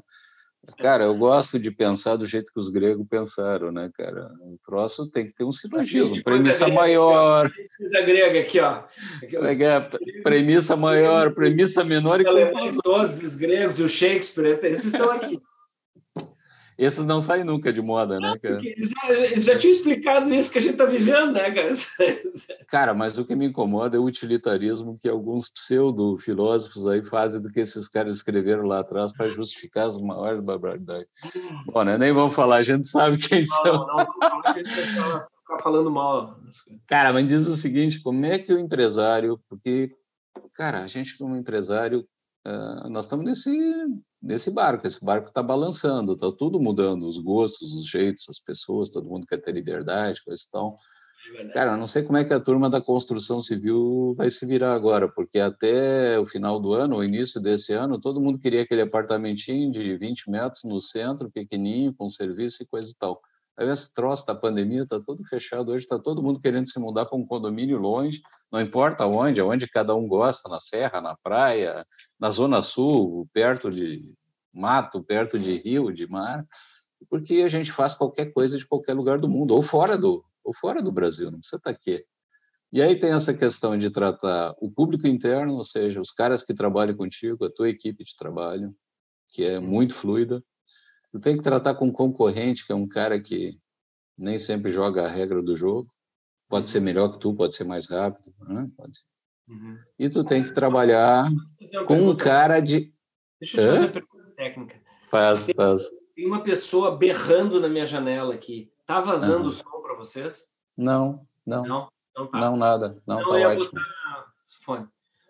Cara, 0.79 1.05
eu 1.05 1.15
gosto 1.15 1.57
de 1.57 1.71
pensar 1.71 2.17
do 2.17 2.25
jeito 2.25 2.51
que 2.51 2.59
os 2.59 2.67
gregos 2.67 3.07
pensaram, 3.09 3.71
né, 3.71 3.89
cara? 3.93 4.29
O 4.41 4.59
troço 4.65 5.09
tem 5.09 5.25
que 5.25 5.33
ter 5.33 5.45
um 5.45 5.51
silogismo, 5.51 6.21
premissa 6.23 6.65
grega, 6.65 6.79
maior, 6.79 7.49
Coisa 7.77 8.01
grega 8.01 8.39
aqui, 8.41 8.59
ó. 8.59 8.83
É, 9.23 10.21
premissa 10.21 10.75
maior, 10.75 11.33
premissa 11.33 11.83
menor 11.85 12.19
e 12.19 12.23
os 12.23 12.27
alemães 12.27 12.77
todos, 12.83 13.17
os 13.17 13.35
gregos 13.35 13.79
o 13.79 13.87
Shakespeare, 13.87 14.47
esses 14.63 14.93
estão 14.93 15.09
aqui. 15.09 15.39
Esses 16.77 17.05
não 17.05 17.19
saem 17.19 17.43
nunca 17.43 17.73
de 17.73 17.81
moda, 17.81 18.19
né, 18.19 18.37
cara? 18.37 18.55
Porque 18.55 18.67
eles, 18.69 18.89
já, 18.89 19.09
eles 19.11 19.45
já 19.45 19.57
tinham 19.57 19.75
explicado 19.75 20.31
isso 20.31 20.51
que 20.51 20.59
a 20.59 20.61
gente 20.61 20.73
está 20.73 20.85
vivendo, 20.85 21.33
né, 21.33 21.49
cara? 21.51 21.73
Cara, 22.67 22.93
mas 22.93 23.17
o 23.17 23.25
que 23.25 23.35
me 23.35 23.47
incomoda 23.47 23.97
é 23.97 23.99
o 23.99 24.03
utilitarismo 24.03 24.97
que 24.97 25.07
alguns 25.09 25.49
pseudo-filósofos 25.49 26.85
aí 26.85 27.03
fazem 27.03 27.41
do 27.41 27.49
que 27.49 27.61
esses 27.61 27.87
caras 27.87 28.13
escreveram 28.13 28.63
lá 28.63 28.79
atrás 28.79 29.11
para 29.11 29.29
justificar 29.29 29.87
as 29.87 29.97
maiores 29.97 30.41
barbaridades. 30.41 31.07
Bom, 31.65 31.83
né? 31.83 31.97
Nem 31.97 32.13
vamos 32.13 32.35
falar, 32.35 32.57
a 32.57 32.63
gente 32.63 32.85
sabe 32.87 33.17
quem 33.17 33.41
Não, 33.41 33.47
são. 33.47 33.87
não, 33.87 33.97
não, 33.97 35.11
não, 35.11 35.19
ficar 35.19 35.59
falando 35.63 35.89
mal. 35.89 36.39
Cara, 36.87 37.11
mas 37.11 37.25
diz 37.25 37.47
o 37.47 37.55
seguinte, 37.55 38.01
como 38.01 38.25
é 38.25 38.37
que 38.37 38.53
o 38.53 38.59
empresário... 38.59 39.39
Porque, 39.49 39.91
cara, 40.53 40.83
a 40.83 40.87
gente 40.87 41.17
como 41.17 41.35
empresário, 41.35 42.05
ah, 42.45 42.87
nós 42.89 43.05
estamos 43.05 43.25
nesse, 43.25 43.51
nesse 44.21 44.51
barco, 44.51 44.87
esse 44.87 45.03
barco 45.03 45.27
está 45.27 45.41
balançando, 45.43 46.13
está 46.13 46.31
tudo 46.31 46.59
mudando, 46.59 47.07
os 47.07 47.17
gostos, 47.17 47.73
os 47.73 47.85
jeitos, 47.87 48.27
as 48.29 48.39
pessoas, 48.39 48.89
todo 48.89 49.09
mundo 49.09 49.25
quer 49.25 49.37
ter 49.37 49.51
liberdade, 49.51 50.23
coisa 50.23 50.41
e 50.45 50.51
tal. 50.51 50.77
Cara, 51.53 51.73
eu 51.73 51.77
não 51.77 51.87
sei 51.87 52.03
como 52.03 52.17
é 52.17 52.23
que 52.23 52.33
a 52.33 52.39
turma 52.39 52.69
da 52.69 52.79
construção 52.79 53.41
civil 53.41 54.13
vai 54.15 54.29
se 54.29 54.45
virar 54.45 54.73
agora, 54.73 55.09
porque 55.09 55.39
até 55.39 56.17
o 56.19 56.25
final 56.25 56.59
do 56.59 56.73
ano, 56.73 56.97
o 56.97 57.03
início 57.03 57.41
desse 57.41 57.73
ano, 57.73 57.99
todo 57.99 58.21
mundo 58.21 58.39
queria 58.39 58.61
aquele 58.61 58.81
apartamentinho 58.81 59.71
de 59.71 59.97
20 59.97 60.29
metros 60.29 60.63
no 60.63 60.79
centro, 60.79 61.29
pequenininho, 61.29 61.93
com 61.93 62.07
serviço 62.07 62.63
e 62.63 62.67
coisa 62.67 62.91
e 62.91 62.95
tal. 62.95 63.21
Aí 63.57 63.67
esse 63.69 63.91
troço 63.93 64.25
da 64.25 64.35
pandemia 64.35 64.83
está 64.83 64.99
todo 64.99 65.23
fechado 65.25 65.71
hoje, 65.71 65.83
está 65.83 65.97
todo 65.97 66.21
mundo 66.21 66.39
querendo 66.39 66.69
se 66.69 66.79
mudar 66.79 67.05
para 67.05 67.17
um 67.17 67.25
condomínio 67.25 67.79
longe, 67.79 68.21
não 68.51 68.61
importa 68.61 69.05
onde, 69.07 69.41
aonde 69.41 69.67
cada 69.67 69.95
um 69.95 70.07
gosta, 70.07 70.47
na 70.47 70.59
serra, 70.59 71.01
na 71.01 71.15
praia, 71.15 71.83
na 72.19 72.29
zona 72.29 72.61
sul, 72.61 73.27
perto 73.33 73.71
de 73.71 74.13
mato, 74.53 75.03
perto 75.03 75.39
de 75.39 75.57
rio, 75.57 75.91
de 75.91 76.07
mar, 76.07 76.45
porque 77.09 77.41
a 77.41 77.47
gente 77.47 77.71
faz 77.71 77.93
qualquer 77.93 78.31
coisa 78.31 78.57
de 78.57 78.65
qualquer 78.65 78.93
lugar 78.93 79.17
do 79.17 79.27
mundo, 79.27 79.55
ou 79.55 79.61
fora 79.63 79.97
do, 79.97 80.23
ou 80.43 80.53
fora 80.53 80.81
do 80.81 80.91
Brasil, 80.91 81.31
não 81.31 81.39
precisa 81.39 81.57
estar 81.57 81.71
aqui. 81.71 82.05
E 82.71 82.81
aí 82.81 82.99
tem 82.99 83.11
essa 83.11 83.33
questão 83.33 83.77
de 83.77 83.89
tratar 83.89 84.53
o 84.59 84.69
público 84.69 85.07
interno, 85.07 85.53
ou 85.55 85.63
seja, 85.63 86.01
os 86.01 86.11
caras 86.11 86.43
que 86.43 86.53
trabalham 86.53 86.95
contigo, 86.95 87.45
a 87.45 87.51
tua 87.51 87.69
equipe 87.69 88.03
de 88.03 88.15
trabalho, 88.15 88.75
que 89.29 89.43
é 89.43 89.59
muito 89.59 89.93
fluida. 89.93 90.43
Tu 91.17 91.21
tem 91.21 91.35
que 91.37 91.43
tratar 91.43 91.73
com 91.73 91.85
um 91.87 91.91
concorrente, 91.91 92.63
que 92.65 92.71
é 92.71 92.75
um 92.75 92.87
cara 92.87 93.19
que 93.19 93.59
nem 94.15 94.37
sempre 94.37 94.71
joga 94.71 95.03
a 95.03 95.07
regra 95.07 95.41
do 95.41 95.55
jogo. 95.55 95.87
Pode 96.47 96.69
ser 96.69 96.79
melhor 96.79 97.11
que 97.11 97.17
tu, 97.19 97.33
pode 97.33 97.55
ser 97.55 97.63
mais 97.63 97.87
rápido, 97.89 98.31
né? 98.47 98.69
pode 98.77 98.97
ser. 98.97 99.03
Uhum. 99.47 99.77
E 99.97 100.09
tu 100.09 100.23
tem 100.23 100.43
que 100.43 100.53
trabalhar 100.53 101.27
com 101.87 101.95
um 101.95 102.15
cara 102.15 102.59
de... 102.59 102.93
Deixa 103.41 103.59
eu 103.59 103.63
te 103.63 103.67
Hã? 103.67 103.71
fazer 103.73 103.85
uma 103.85 103.91
pergunta 103.91 104.31
técnica. 104.35 104.81
Faz, 105.09 105.47
faz. 105.55 105.89
Tem 106.15 106.27
uma 106.27 106.43
pessoa 106.43 106.95
berrando 106.95 107.59
na 107.59 107.67
minha 107.67 107.85
janela 107.85 108.35
aqui. 108.35 108.71
Tá 108.85 108.99
vazando 108.99 109.39
Aham. 109.39 109.47
o 109.47 109.51
som 109.51 109.81
para 109.81 109.95
vocês? 109.95 110.51
Não, 110.77 111.27
não, 111.45 111.63
Não? 111.63 111.87
Então 112.11 112.27
tá. 112.27 112.39
não, 112.39 112.57
nada. 112.57 113.01
Não, 113.07 113.21
Não, 113.21 113.27
tá 113.27 113.35
ótimo. 113.35 113.71
botar 113.71 114.33
fone. 114.61 114.87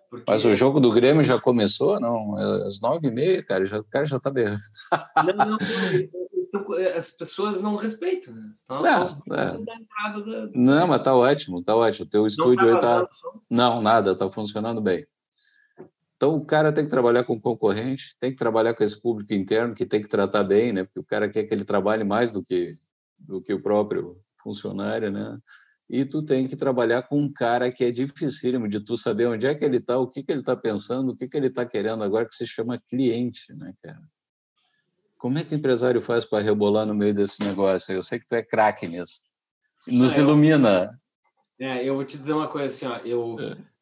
Porque... 0.10 0.26
Mas 0.28 0.46
o 0.46 0.54
jogo 0.54 0.80
do 0.80 0.90
Grêmio 0.92 1.22
já 1.22 1.40
começou? 1.40 2.00
Não, 2.00 2.38
é 2.40 2.68
às 2.68 2.80
nove 2.80 3.08
e 3.08 3.12
meia, 3.12 3.44
cara. 3.44 3.66
Já, 3.66 3.80
o 3.80 3.84
cara 3.84 4.06
já 4.06 4.20
tá 4.20 4.30
berrando. 4.30 4.60
Não, 5.26 5.46
não, 5.46 5.58
estão- 6.38 6.66
as 6.96 7.12
pessoas 7.12 7.62
não 7.62 7.76
respeitam, 7.76 8.34
né? 8.34 8.50
Estão 8.54 8.82
Não, 8.82 9.04
é. 9.04 9.04
da. 9.28 9.56
Não, 10.54 10.88
mas 10.88 11.04
tá 11.04 11.16
ótimo, 11.16 11.64
tá 11.64 11.76
ótimo. 11.76 12.06
O 12.06 12.10
teu 12.10 12.22
Não 12.22 12.28
estúdio 12.28 12.80
tá 12.80 13.00
aí 13.00 13.02
tá. 13.02 13.08
Não, 13.50 13.82
nada, 13.82 14.16
tá 14.16 14.30
funcionando 14.32 14.82
bem. 14.82 15.06
Então, 16.16 16.36
o 16.36 16.44
cara 16.44 16.72
tem 16.74 16.84
que 16.86 16.90
trabalhar 16.90 17.24
com 17.26 17.34
o 17.34 17.42
concorrente, 17.42 18.16
tem 18.20 18.32
que 18.32 18.38
trabalhar 18.38 18.74
com 18.74 18.84
esse 18.84 19.00
público 19.00 19.34
interno, 19.34 19.76
que 19.76 19.86
tem 19.86 20.02
que 20.02 20.08
tratar 20.08 20.44
bem, 20.44 20.74
né? 20.74 20.84
Porque 20.84 21.00
o 21.00 21.04
cara 21.06 21.30
quer 21.30 21.44
que 21.44 21.54
ele 21.54 21.64
trabalhe 21.64 22.04
mais 22.04 22.32
do 22.32 22.44
que, 22.44 22.74
do 23.20 23.40
que 23.42 23.54
o 23.54 23.62
próprio 23.62 24.18
funcionário, 24.42 25.12
né? 25.12 25.38
E 25.90 26.04
tu 26.04 26.22
tem 26.22 26.48
que 26.48 26.56
trabalhar 26.56 27.04
com 27.04 27.22
um 27.22 27.32
cara 27.32 27.72
que 27.72 27.84
é 27.84 27.92
dificílimo 27.92 28.68
de 28.68 28.80
tu 28.80 28.98
saber 28.98 29.28
onde 29.28 29.48
é 29.48 29.56
que 29.56 29.64
ele 29.64 29.78
está, 29.78 29.98
o 29.98 30.08
que, 30.08 30.22
que 30.22 30.32
ele 30.32 30.42
está 30.42 30.56
pensando, 30.56 31.12
o 31.12 31.16
que, 31.16 31.28
que 31.28 31.38
ele 31.38 31.48
está 31.48 31.66
querendo 31.66 32.04
agora, 32.04 32.28
que 32.28 32.36
se 32.36 32.46
chama 32.46 32.82
cliente, 32.90 33.54
né, 33.54 33.74
cara? 33.82 34.02
Como 35.18 35.38
é 35.38 35.44
que 35.44 35.56
o 35.56 35.58
empresário 35.58 36.02
faz 36.02 36.26
para 36.26 36.44
rebolar 36.44 36.86
no 36.86 36.94
meio 36.94 37.14
desse 37.14 37.44
negócio? 37.44 37.94
Eu 37.94 38.04
sei 38.04 38.20
que 38.20 38.28
tu 38.28 38.36
é 38.36 38.44
craque 38.44 38.88
nisso. 38.88 39.22
Nos 39.88 40.18
ah, 40.18 40.22
ilumina. 40.22 41.02
É, 41.60 41.84
eu 41.84 41.96
vou 41.96 42.06
te 42.06 42.18
dizer 42.18 42.34
uma 42.34 42.48
coisa 42.48 42.74
assim, 42.74 42.86
ó, 42.86 42.98
eu... 43.06 43.40
É 43.40 43.78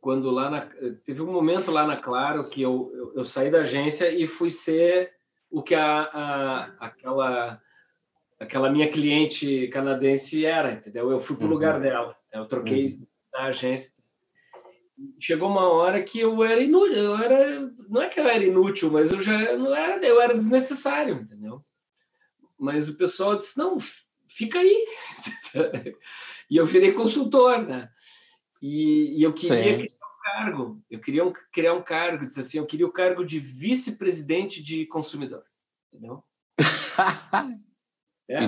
quando 0.00 0.30
lá 0.30 0.50
na, 0.50 0.68
teve 1.04 1.22
um 1.22 1.32
momento 1.32 1.70
lá 1.70 1.86
na 1.86 1.96
Claro 1.96 2.48
que 2.48 2.60
eu, 2.60 2.90
eu, 2.94 3.14
eu 3.16 3.24
saí 3.24 3.50
da 3.50 3.60
agência 3.60 4.10
e 4.10 4.26
fui 4.26 4.50
ser 4.50 5.12
o 5.50 5.62
que 5.62 5.74
a, 5.74 6.02
a, 6.02 6.64
aquela 6.80 7.60
aquela 8.38 8.70
minha 8.70 8.88
cliente 8.88 9.68
canadense 9.68 10.46
era, 10.46 10.72
entendeu? 10.72 11.10
Eu 11.10 11.20
fui 11.20 11.36
para 11.36 11.44
o 11.44 11.48
uhum. 11.48 11.54
lugar 11.54 11.80
dela, 11.80 12.16
eu 12.32 12.46
troquei 12.46 12.94
uhum. 12.94 13.06
da 13.32 13.44
agência. 13.44 13.90
Chegou 15.20 15.48
uma 15.48 15.68
hora 15.68 16.02
que 16.02 16.18
eu 16.18 16.42
era 16.42 16.60
inútil, 16.60 16.96
eu 16.96 17.18
era, 17.18 17.72
não 17.88 18.02
é 18.02 18.08
que 18.08 18.18
eu 18.18 18.26
era 18.26 18.44
inútil, 18.44 18.90
mas 18.90 19.12
eu 19.12 19.20
já 19.20 19.56
não 19.56 19.74
era, 19.74 20.04
eu 20.04 20.20
era 20.20 20.34
desnecessário, 20.34 21.14
entendeu? 21.14 21.64
Mas 22.58 22.88
o 22.88 22.96
pessoal 22.96 23.36
disse 23.36 23.56
não, 23.56 23.76
fica 24.26 24.58
aí. 24.58 24.86
e 26.50 26.56
eu 26.56 26.66
virei 26.66 26.92
consultor, 26.92 27.62
né? 27.62 27.88
E, 28.60 29.20
e 29.20 29.22
eu 29.22 29.32
queria 29.32 29.78
Sim. 29.78 29.86
criar 29.86 29.94
um 29.94 30.22
cargo, 30.22 30.82
eu 30.90 31.00
queria 31.00 31.24
um, 31.24 31.32
criar 31.52 31.74
um 31.74 31.82
cargo, 31.82 32.26
disse 32.26 32.40
assim, 32.40 32.58
eu 32.58 32.66
queria 32.66 32.86
o 32.86 32.92
cargo 32.92 33.24
de 33.24 33.38
vice-presidente 33.38 34.60
de 34.60 34.84
consumidor, 34.86 35.44
entendeu? 35.92 36.24
é. 38.28 38.40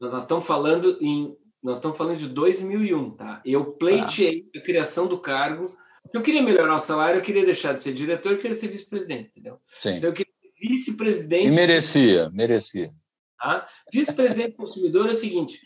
Nós 0.00 0.24
estamos 0.24 0.44
falando 0.44 0.98
em 1.00 1.36
nós 1.62 1.78
estamos 1.78 1.96
falando 1.96 2.18
de 2.18 2.28
2001, 2.28 3.10
tá? 3.12 3.40
Eu 3.44 3.66
pleiteei 3.74 4.50
ah. 4.52 4.58
a 4.58 4.62
criação 4.62 5.06
do 5.06 5.18
cargo. 5.18 5.76
Eu 6.12 6.20
queria 6.20 6.42
melhorar 6.42 6.74
o 6.74 6.80
salário, 6.80 7.18
eu 7.18 7.22
queria 7.22 7.44
deixar 7.44 7.72
de 7.72 7.80
ser 7.80 7.92
diretor, 7.92 8.32
eu 8.32 8.38
queria 8.38 8.56
ser 8.56 8.66
vice-presidente, 8.66 9.30
entendeu? 9.30 9.58
Sim. 9.78 9.96
Então 9.96 10.10
eu 10.10 10.14
queria 10.14 10.32
ser 10.40 10.68
vice-presidente. 10.68 11.52
E 11.52 11.54
merecia, 11.54 12.28
merecia. 12.30 12.92
Tá? 13.38 13.66
Vice-presidente 13.92 14.56
consumidor 14.56 15.06
é 15.08 15.12
o 15.12 15.14
seguinte: 15.14 15.60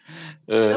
é. 0.46 0.74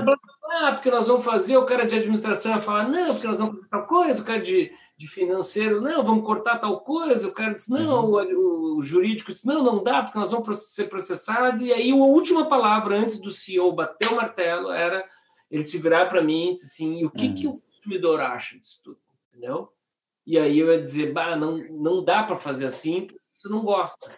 ah, 0.52 0.72
porque 0.72 0.90
nós 0.90 1.08
vamos 1.08 1.24
fazer, 1.24 1.58
o 1.58 1.66
cara 1.66 1.86
de 1.86 1.96
administração 1.96 2.54
vai 2.54 2.62
falar, 2.62 2.88
não, 2.88 3.14
porque 3.14 3.28
nós 3.28 3.40
vamos 3.40 3.56
fazer 3.56 3.70
tal 3.70 3.86
coisa, 3.86 4.22
o 4.22 4.26
cara 4.26 4.42
de, 4.42 4.72
de 5.00 5.08
financeiro, 5.08 5.80
não, 5.80 6.04
vamos 6.04 6.26
cortar 6.26 6.60
tal 6.60 6.82
coisa, 6.82 7.30
o 7.30 7.32
cara 7.32 7.54
diz, 7.54 7.70
não, 7.70 8.12
uhum. 8.12 8.36
o, 8.36 8.78
o, 8.80 8.82
jurídico 8.82 9.32
diz, 9.32 9.46
não, 9.46 9.64
não 9.64 9.82
dá, 9.82 10.04
porque 10.04 10.20
nós 10.20 10.32
vamos 10.32 10.58
ser 10.74 10.90
processados. 10.90 11.62
E 11.62 11.72
aí 11.72 11.90
a 11.92 11.96
última 11.96 12.50
palavra 12.50 13.00
antes 13.00 13.22
do 13.22 13.32
CEO 13.32 13.72
bater 13.72 14.10
o 14.10 14.18
martelo 14.18 14.70
era 14.70 15.08
ele 15.50 15.64
se 15.64 15.78
virar 15.78 16.08
para 16.08 16.22
mim 16.22 16.50
e 16.50 16.54
dizer 16.54 16.66
assim, 16.66 17.00
e 17.00 17.06
o 17.06 17.10
que, 17.10 17.28
uhum. 17.28 17.34
que 17.34 17.48
o 17.48 17.62
consumidor 17.62 18.20
acha 18.20 18.60
disso 18.60 18.82
tudo? 18.84 19.00
Entendeu? 19.30 19.72
E 20.28 20.38
aí 20.38 20.60
eu 20.60 20.68
ia 20.70 20.82
dizer, 20.82 21.14
bah, 21.14 21.34
não, 21.38 21.60
não 21.70 22.04
dá 22.04 22.22
para 22.22 22.36
fazer 22.36 22.66
assim, 22.66 23.08
você 23.32 23.48
não 23.48 23.64
gosta. 23.64 24.12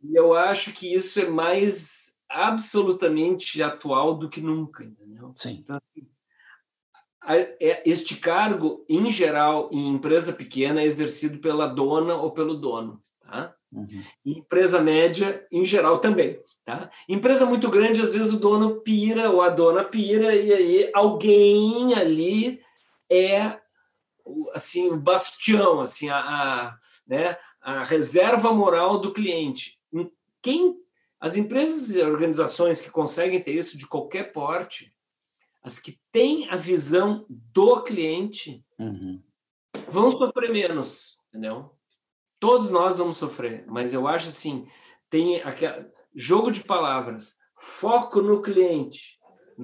E 0.00 0.14
eu 0.14 0.32
acho 0.32 0.72
que 0.72 0.94
isso 0.94 1.18
é 1.18 1.28
mais 1.28 2.22
absolutamente 2.28 3.60
atual 3.64 4.14
do 4.14 4.30
que 4.30 4.40
nunca, 4.40 4.84
entendeu? 4.84 5.34
Sim. 5.34 5.58
Então, 5.60 5.74
assim, 5.74 6.06
este 7.84 8.16
cargo, 8.16 8.84
em 8.88 9.10
geral, 9.10 9.68
em 9.72 9.88
empresa 9.88 10.32
pequena, 10.32 10.80
é 10.80 10.84
exercido 10.84 11.38
pela 11.38 11.66
dona 11.66 12.14
ou 12.16 12.30
pelo 12.30 12.54
dono, 12.54 13.00
tá? 13.20 13.54
Uhum. 13.70 14.02
Empresa 14.24 14.80
média, 14.80 15.46
em 15.52 15.64
geral, 15.64 15.98
também. 15.98 16.40
Tá? 16.64 16.90
Empresa 17.08 17.44
muito 17.44 17.68
grande, 17.70 18.00
às 18.00 18.14
vezes 18.14 18.32
o 18.32 18.38
dono 18.38 18.80
pira 18.80 19.30
ou 19.30 19.42
a 19.42 19.48
dona 19.48 19.84
pira, 19.84 20.34
e 20.34 20.52
aí 20.52 20.90
alguém 20.94 21.94
ali 21.94 22.60
é 23.10 23.58
assim 24.52 24.90
o 24.90 24.96
bastião, 24.96 25.80
assim, 25.80 26.10
a, 26.10 26.18
a, 26.18 26.76
né, 27.06 27.36
a 27.62 27.82
reserva 27.82 28.52
moral 28.52 28.98
do 28.98 29.12
cliente 29.12 29.78
quem 30.42 30.76
as 31.20 31.36
empresas 31.36 31.96
e 31.96 32.02
organizações 32.02 32.80
que 32.80 32.90
conseguem 32.90 33.42
ter 33.42 33.52
isso 33.52 33.76
de 33.76 33.86
qualquer 33.86 34.32
porte, 34.32 34.94
as 35.62 35.78
que 35.78 35.98
têm 36.12 36.48
a 36.48 36.56
visão 36.56 37.26
do 37.28 37.82
cliente, 37.82 38.64
uhum. 38.78 39.22
vão 39.90 40.10
sofrer 40.10 40.50
menos, 40.50 41.18
entendeu? 41.28 41.74
Todos 42.40 42.70
nós 42.70 42.98
vamos 42.98 43.16
sofrer, 43.16 43.64
mas 43.66 43.92
eu 43.92 44.06
acho 44.06 44.28
assim, 44.28 44.66
tem 45.10 45.42
aquele 45.42 45.86
jogo 46.14 46.50
de 46.50 46.62
palavras, 46.62 47.36
foco 47.56 48.20
no 48.20 48.40
cliente, 48.40 49.18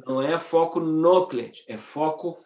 não 0.07 0.21
é 0.21 0.39
foco 0.39 0.81
no 0.81 1.27
cliente, 1.27 1.65
é 1.69 1.77
foco 1.77 2.39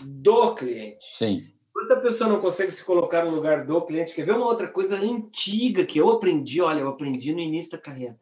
do 0.00 0.54
cliente. 0.54 1.04
Sim. 1.12 1.54
Quanta 1.72 1.96
pessoa 1.96 2.30
não 2.30 2.40
consegue 2.40 2.70
se 2.70 2.84
colocar 2.84 3.24
no 3.24 3.34
lugar 3.34 3.66
do 3.66 3.82
cliente? 3.82 4.14
Quer 4.14 4.24
ver 4.24 4.36
uma 4.36 4.46
outra 4.46 4.68
coisa 4.68 4.96
antiga 4.96 5.84
que 5.84 5.98
eu 5.98 6.08
aprendi? 6.08 6.62
Olha, 6.62 6.80
eu 6.80 6.88
aprendi 6.88 7.34
no 7.34 7.40
início 7.40 7.72
da 7.72 7.78
carreira. 7.78 8.18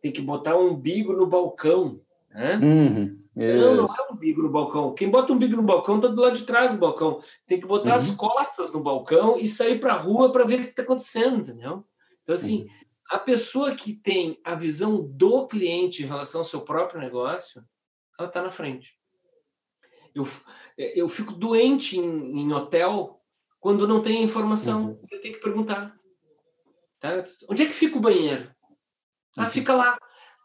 Tem 0.00 0.10
que 0.10 0.22
botar 0.22 0.56
um 0.56 0.70
umbigo 0.70 1.12
no 1.12 1.26
balcão. 1.26 2.00
Né? 2.30 2.56
Uhum, 2.56 3.18
não, 3.34 3.74
não 3.76 3.84
é 3.84 4.10
um 4.10 4.14
umbigo 4.14 4.42
no 4.42 4.50
balcão. 4.50 4.94
Quem 4.94 5.10
bota 5.10 5.32
um 5.32 5.36
umbigo 5.36 5.56
no 5.56 5.62
balcão 5.62 5.96
está 5.96 6.08
do 6.08 6.20
lado 6.20 6.36
de 6.36 6.44
trás 6.44 6.72
do 6.72 6.78
balcão. 6.78 7.20
Tem 7.46 7.60
que 7.60 7.66
botar 7.66 7.90
uhum. 7.90 7.96
as 7.96 8.10
costas 8.10 8.72
no 8.72 8.80
balcão 8.80 9.38
e 9.38 9.46
sair 9.46 9.78
para 9.78 9.94
a 9.94 9.96
rua 9.96 10.32
para 10.32 10.44
ver 10.44 10.60
o 10.60 10.64
que 10.64 10.70
está 10.70 10.82
acontecendo, 10.82 11.38
entendeu? 11.38 11.84
Então, 12.22 12.34
assim, 12.34 12.62
uhum. 12.62 12.68
a 13.10 13.18
pessoa 13.18 13.74
que 13.74 13.94
tem 13.94 14.38
a 14.44 14.54
visão 14.54 15.00
do 15.02 15.46
cliente 15.46 16.02
em 16.02 16.06
relação 16.06 16.40
ao 16.40 16.44
seu 16.44 16.62
próprio 16.62 17.00
negócio, 17.00 17.64
ela 18.18 18.28
está 18.28 18.42
na 18.42 18.50
frente. 18.50 18.98
Eu, 20.14 20.26
eu 20.76 21.08
fico 21.08 21.32
doente 21.32 21.98
em, 21.98 22.40
em 22.40 22.52
hotel 22.52 23.22
quando 23.60 23.86
não 23.86 24.02
tem 24.02 24.22
informação. 24.22 24.86
Uhum. 24.86 24.98
Eu 25.10 25.20
tenho 25.20 25.34
que 25.34 25.40
perguntar. 25.40 25.96
Tá? 26.98 27.22
Onde 27.48 27.62
é 27.62 27.66
que 27.66 27.72
fica 27.72 27.96
o 27.96 28.00
banheiro? 28.00 28.50
Ah, 29.36 29.48
fica 29.48 29.74
lá. 29.74 29.96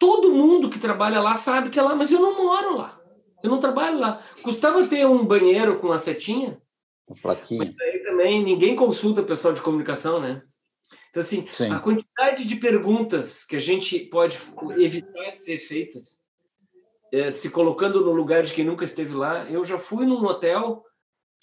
Todo 0.04 0.34
mundo 0.34 0.70
que 0.70 0.78
trabalha 0.78 1.22
lá 1.22 1.34
sabe 1.36 1.70
que 1.70 1.80
é 1.80 1.82
lá, 1.82 1.95
mas 1.95 2.12
eu 2.12 2.20
não 2.20 2.43
moro 2.43 2.76
lá. 2.76 2.99
Eu 3.41 3.49
não 3.49 3.58
trabalho 3.58 3.97
lá. 3.97 4.22
Custava 4.41 4.86
ter 4.86 5.08
um 5.08 5.26
banheiro 5.26 5.80
com 5.80 5.88
uma 5.88 5.97
setinha. 5.97 6.62
Uma 7.08 7.16
plaquinha. 7.22 7.64
Mas 7.64 7.80
aí 7.80 7.99
também 7.99 8.43
ninguém 8.43 8.76
consulta 8.76 9.24
pessoal 9.24 9.54
de 9.54 9.62
comunicação, 9.62 10.20
né? 10.20 10.43
Então, 11.10 11.22
assim, 11.22 11.47
Sim. 11.54 11.72
a 11.72 11.80
quantidade 11.80 12.45
de 12.45 12.58
perguntas 12.58 13.45
que 13.45 13.56
a 13.56 13.60
gente 13.60 13.97
pode 13.97 14.38
evitar 14.76 15.32
de 15.32 15.39
ser 15.39 15.58
feitas 15.58 16.22
é, 17.10 17.32
se 17.32 17.49
colocando 17.51 18.04
no 18.04 18.12
lugar 18.12 18.43
de 18.43 18.51
quem 18.51 18.66
nunca 18.66 18.84
esteve 18.84 19.14
lá. 19.14 19.49
Eu 19.49 19.64
já 19.64 19.80
fui 19.80 20.06
num 20.06 20.26
hotel 20.26 20.84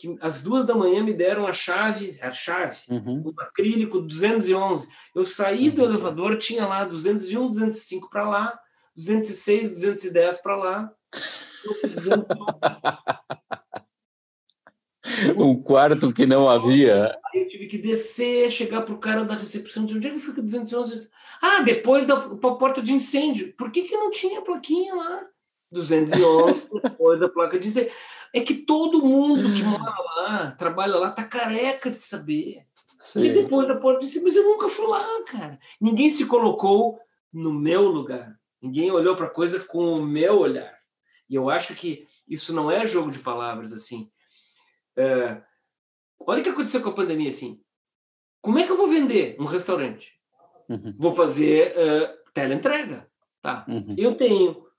que 0.01 0.17
às 0.23 0.43
duas 0.43 0.65
da 0.65 0.75
manhã 0.75 1.05
me 1.05 1.13
deram 1.13 1.47
a 1.47 1.53
chave, 1.53 2.19
a 2.23 2.31
chave, 2.31 2.79
uhum. 2.89 3.23
um 3.27 3.35
acrílico 3.39 4.01
211. 4.01 4.89
Eu 5.15 5.27
saí 5.27 5.69
uhum. 5.69 5.75
do 5.75 5.85
elevador, 5.85 6.39
tinha 6.39 6.67
lá 6.67 6.85
201, 6.85 7.49
205 7.49 8.09
para 8.09 8.27
lá, 8.27 8.59
206, 8.97 9.73
210 9.73 10.41
para 10.41 10.57
lá. 10.57 10.91
um 15.37 15.63
quarto 15.63 16.15
que 16.15 16.25
não 16.25 16.49
havia. 16.49 17.15
Aí 17.27 17.43
eu 17.43 17.47
tive 17.47 17.67
que 17.67 17.77
descer, 17.77 18.51
chegar 18.51 18.81
para 18.81 18.95
o 18.95 18.99
cara 18.99 19.23
da 19.23 19.35
recepção, 19.35 19.85
de 19.85 19.99
onde 19.99 20.09
é 20.09 20.11
que 20.11 20.19
fica 20.19 20.41
211? 20.41 21.11
Ah, 21.43 21.61
depois 21.61 22.07
da 22.07 22.17
porta 22.17 22.81
de 22.81 22.95
incêndio. 22.95 23.53
Por 23.55 23.71
que, 23.71 23.83
que 23.83 23.99
não 23.99 24.11
tinha 24.11 24.41
plaquinha 24.41 24.95
lá? 24.95 25.27
211, 25.71 26.71
depois 26.83 27.21
da 27.21 27.29
placa 27.29 27.59
de 27.59 27.69
dizer. 27.69 27.93
É 28.33 28.41
que 28.41 28.55
todo 28.55 29.05
mundo 29.05 29.55
que 29.55 29.63
mora 29.63 29.95
lá, 30.17 30.53
trabalha 30.53 30.97
lá, 30.97 31.11
tá 31.11 31.25
careca 31.25 31.91
de 31.91 31.99
saber. 31.99 32.65
Sim. 33.01 33.23
Que 33.23 33.33
depois 33.33 33.67
da 33.67 33.77
porta 33.77 34.01
dizer, 34.01 34.21
mas 34.21 34.37
eu 34.37 34.45
nunca 34.45 34.69
fui 34.69 34.87
lá, 34.87 35.05
cara. 35.25 35.59
Ninguém 35.81 36.09
se 36.09 36.27
colocou 36.27 37.01
no 37.33 37.53
meu 37.53 37.89
lugar. 37.89 38.39
Ninguém 38.61 38.91
olhou 38.91 39.17
para 39.17 39.27
a 39.27 39.31
coisa 39.31 39.61
com 39.61 39.95
o 39.95 40.05
meu 40.05 40.39
olhar. 40.39 40.79
E 41.29 41.35
eu 41.35 41.49
acho 41.49 41.75
que 41.75 42.07
isso 42.29 42.53
não 42.55 42.71
é 42.71 42.85
jogo 42.85 43.11
de 43.11 43.19
palavras 43.19 43.73
assim. 43.73 44.11
É... 44.97 45.41
olha 46.27 46.41
o 46.41 46.43
que 46.45 46.51
aconteceu 46.51 46.83
com 46.83 46.91
a 46.91 46.95
pandemia 46.95 47.29
assim. 47.29 47.61
Como 48.43 48.59
é 48.59 48.65
que 48.65 48.71
eu 48.71 48.77
vou 48.77 48.87
vender 48.87 49.37
um 49.41 49.45
restaurante? 49.45 50.13
Uhum. 50.69 50.95
Vou 50.99 51.15
fazer 51.15 51.75
uh, 51.77 52.33
teleentrega. 52.33 53.11
Tá. 53.41 53.65
Uhum. 53.69 53.95
Eu 53.97 54.15
tenho 54.15 54.70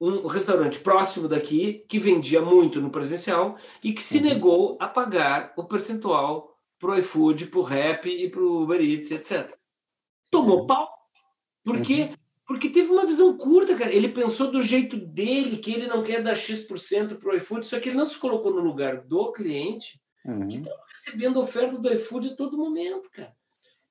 um 0.00 0.26
restaurante 0.26 0.80
próximo 0.80 1.28
daqui 1.28 1.84
que 1.88 1.98
vendia 1.98 2.42
muito 2.42 2.80
no 2.80 2.90
presencial 2.90 3.56
e 3.82 3.92
que 3.92 4.02
se 4.02 4.18
uhum. 4.18 4.24
negou 4.24 4.76
a 4.80 4.88
pagar 4.88 5.52
o 5.56 5.64
percentual 5.64 6.54
para 6.78 6.90
o 6.90 6.98
iFood, 6.98 7.46
para 7.46 7.58
o 7.58 7.62
Rap 7.62 8.08
e 8.08 8.28
para 8.28 8.40
o 8.40 8.62
Uber 8.62 8.80
Eats, 8.80 9.10
etc. 9.10 9.56
Tomou 10.30 10.60
uhum. 10.60 10.66
pau. 10.66 10.88
Por 11.64 11.80
quê? 11.80 12.02
Uhum. 12.02 12.16
Porque 12.46 12.68
teve 12.68 12.92
uma 12.92 13.06
visão 13.06 13.36
curta, 13.36 13.74
cara. 13.74 13.94
Ele 13.94 14.08
pensou 14.08 14.50
do 14.50 14.62
jeito 14.62 14.96
dele, 14.96 15.56
que 15.56 15.72
ele 15.72 15.86
não 15.86 16.02
quer 16.02 16.22
dar 16.22 16.34
X% 16.34 17.16
para 17.18 17.30
o 17.30 17.36
iFood, 17.36 17.64
só 17.64 17.80
que 17.80 17.88
ele 17.88 17.96
não 17.96 18.04
se 18.04 18.18
colocou 18.18 18.52
no 18.52 18.60
lugar 18.60 19.00
do 19.02 19.32
cliente 19.32 19.98
uhum. 20.26 20.48
que 20.48 20.58
estava 20.58 20.82
recebendo 20.92 21.40
oferta 21.40 21.78
do 21.78 21.92
iFood 21.94 22.30
a 22.30 22.36
todo 22.36 22.58
momento, 22.58 23.10
cara. 23.10 23.34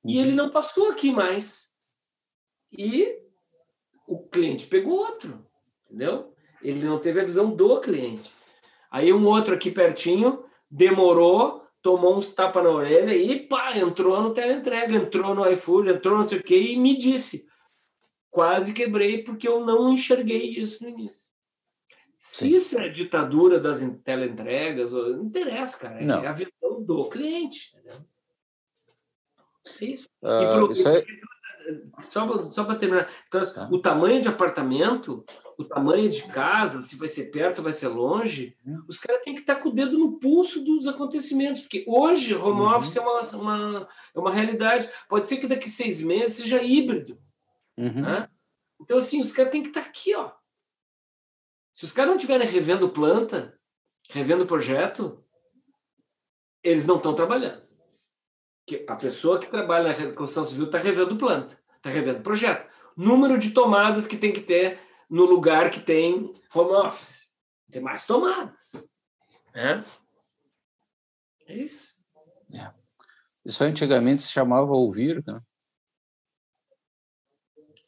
E 0.06 0.20
ele 0.20 0.34
não 0.34 0.52
passou 0.52 0.90
aqui 0.92 1.12
mais. 1.12 1.74
E 2.72 3.20
o 4.08 4.20
cliente 4.28 4.68
pegou 4.68 5.00
outro, 5.00 5.48
entendeu? 5.94 6.34
Ele 6.62 6.84
não 6.84 6.98
teve 7.00 7.22
a 7.22 7.24
visão 7.24 7.56
do 7.56 7.80
cliente. 7.80 8.32
Aí 8.90 9.14
um 9.14 9.26
outro 9.28 9.54
aqui 9.54 9.70
pertinho 9.70 10.44
demorou, 10.70 11.64
tomou 11.82 12.18
uns 12.18 12.34
tapas 12.34 12.64
na 12.64 12.72
orelha 12.72 13.16
e 13.16 13.48
pá, 13.48 13.78
entrou 13.78 14.22
no 14.22 14.34
teleentrega, 14.34 14.96
entrou 14.96 15.36
no 15.36 15.48
iFood, 15.52 15.90
entrou 15.90 16.18
não 16.18 16.24
sei 16.24 16.40
o 16.40 16.44
quê 16.44 16.58
e 16.58 16.78
me 16.78 16.98
disse. 16.98 17.48
Quase 18.30 18.74
quebrei 18.74 19.24
porque 19.24 19.48
eu 19.48 19.64
não 19.64 19.94
enxerguei 19.94 20.42
isso 20.42 20.84
no 20.84 20.90
início. 20.90 21.22
Se 22.18 22.48
Sim. 22.48 22.56
isso 22.56 22.80
é 22.80 22.88
ditadura 22.88 23.60
das 23.60 23.82
teleentregas, 24.04 24.94
não 24.94 25.26
interessa, 25.26 25.78
cara. 25.78 26.02
É 26.02 26.06
não. 26.06 26.26
a 26.26 26.32
visão 26.32 26.82
do 26.82 27.10
cliente. 27.10 27.76
Entendeu? 27.76 28.06
É 29.82 29.86
isso. 29.86 30.08
Uh, 30.22 30.50
pro, 30.50 30.72
isso 30.72 30.88
é... 30.88 31.04
Só, 32.08 32.50
só 32.50 32.64
para 32.64 32.76
terminar. 32.76 33.10
Então, 33.28 33.42
tá. 33.54 33.70
o 33.72 33.80
tamanho 33.80 34.22
de 34.22 34.30
apartamento, 34.30 35.26
o 35.58 35.64
tamanho 35.64 36.10
de 36.10 36.24
casa, 36.24 36.82
se 36.82 36.98
vai 36.98 37.08
ser 37.08 37.26
perto 37.26 37.60
ou 37.60 37.64
vai 37.64 37.74
ser 37.74 37.88
longe, 37.88 38.58
os 38.88 39.00
caras 39.00 39.22
têm 39.22 39.36
que 39.36 39.42
estar 39.42 39.56
com 39.56 39.70
o 39.70 39.74
dedo 39.74 39.98
no 39.98 40.20
pulso 40.20 40.64
dos 40.64 40.88
acontecimentos. 40.88 41.62
Porque 41.62 41.84
hoje, 41.88 42.34
home 42.34 42.62
uhum. 42.62 42.76
office 42.76 42.98
é 42.98 43.02
uma, 43.02 43.20
uma, 43.20 43.88
é 44.16 44.20
uma 44.20 44.32
realidade. 44.32 44.90
Pode 45.08 45.26
ser 45.26 45.38
que 45.38 45.48
daqui 45.48 45.70
seis 45.70 46.02
meses 46.02 46.38
seja 46.38 46.62
híbrido. 46.62 47.18
Uhum. 47.78 48.02
Né? 48.02 48.30
Então, 48.82 48.98
assim, 48.98 49.22
os 49.22 49.32
caras 49.32 49.52
têm 49.52 49.62
que 49.62 49.70
estar 49.70 49.82
aqui, 49.82 50.16
ó. 50.16 50.32
Se 51.74 51.86
os 51.86 51.92
caras 51.92 52.10
não 52.10 52.18
estiverem 52.18 52.48
revendo 52.48 52.90
planta, 52.90 53.58
revendo 54.10 54.46
projeto, 54.46 55.24
eles 56.64 56.86
não 56.86 56.98
estão 56.98 57.16
trabalhando. 57.16 57.64
Que 58.66 58.86
a 58.88 58.96
pessoa 58.96 59.40
que 59.40 59.50
trabalha 59.50 59.90
na 59.90 60.14
construção 60.14 60.46
civil 60.46 60.66
está 60.66 60.78
revendo 60.78 61.18
planta, 61.18 61.60
está 61.78 61.90
revendo 61.90 62.22
projeto. 62.22 62.72
Número 62.96 63.38
de 63.38 63.52
tomadas 63.52 64.06
que 64.06 64.18
tem 64.18 64.32
que 64.32 64.42
ter 64.42 64.80
no 65.14 65.26
lugar 65.26 65.70
que 65.70 65.80
tem 65.80 66.34
home 66.56 66.72
office. 66.72 67.32
Tem 67.72 67.80
mais 67.80 68.04
tomadas. 68.04 68.90
É, 69.54 69.84
é 71.46 71.56
isso. 71.56 72.04
É. 72.52 72.74
Isso 73.46 73.64
antigamente 73.64 74.24
se 74.24 74.32
chamava 74.32 74.72
ouvir, 74.72 75.24
né? 75.28 75.40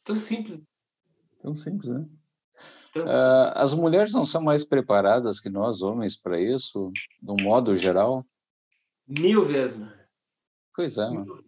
Tão 0.03 0.19
simples. 0.19 0.67
Tão 1.41 1.55
simples, 1.55 1.89
né? 1.89 2.07
Uh, 2.95 3.51
as 3.55 3.73
mulheres 3.73 4.13
não 4.13 4.23
são 4.23 4.41
mais 4.43 4.63
preparadas 4.63 5.39
que 5.39 5.49
nós, 5.49 5.81
homens, 5.81 6.15
para 6.15 6.39
isso, 6.39 6.91
de 6.93 7.31
um 7.31 7.43
modo 7.43 7.73
geral? 7.73 8.23
Mil 9.07 9.43
vezes, 9.43 9.79
mano. 9.79 9.93
Pois 10.75 10.99
é, 10.99 11.09
mano. 11.09 11.43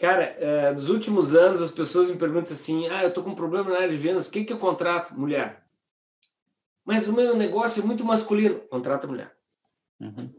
Cara, 0.00 0.24
é, 0.24 0.72
nos 0.72 0.88
últimos 0.88 1.34
anos 1.34 1.60
as 1.60 1.70
pessoas 1.70 2.10
me 2.10 2.16
perguntam 2.16 2.54
assim: 2.54 2.88
ah, 2.88 3.04
eu 3.04 3.12
tô 3.12 3.22
com 3.22 3.30
um 3.30 3.34
problema 3.34 3.68
na 3.68 3.76
área 3.76 3.90
de 3.90 3.96
vendas, 3.98 4.28
quem 4.28 4.46
que 4.46 4.52
eu 4.52 4.58
contrato? 4.58 5.12
Mulher. 5.12 5.62
Mas 6.86 7.06
o 7.06 7.12
meu 7.12 7.36
negócio 7.36 7.82
é 7.82 7.86
muito 7.86 8.02
masculino. 8.02 8.60
Contrata 8.60 9.06
mulher. 9.06 9.36
Uhum. 10.00 10.34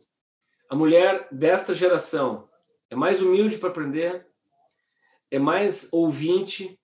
A 0.68 0.76
mulher 0.76 1.28
desta 1.32 1.76
geração 1.76 2.44
é 2.90 2.96
mais 2.96 3.22
humilde 3.22 3.60
para 3.60 3.70
aprender, 3.70 4.26
é 5.30 5.38
mais 5.38 5.94
ouvinte, 5.94 6.80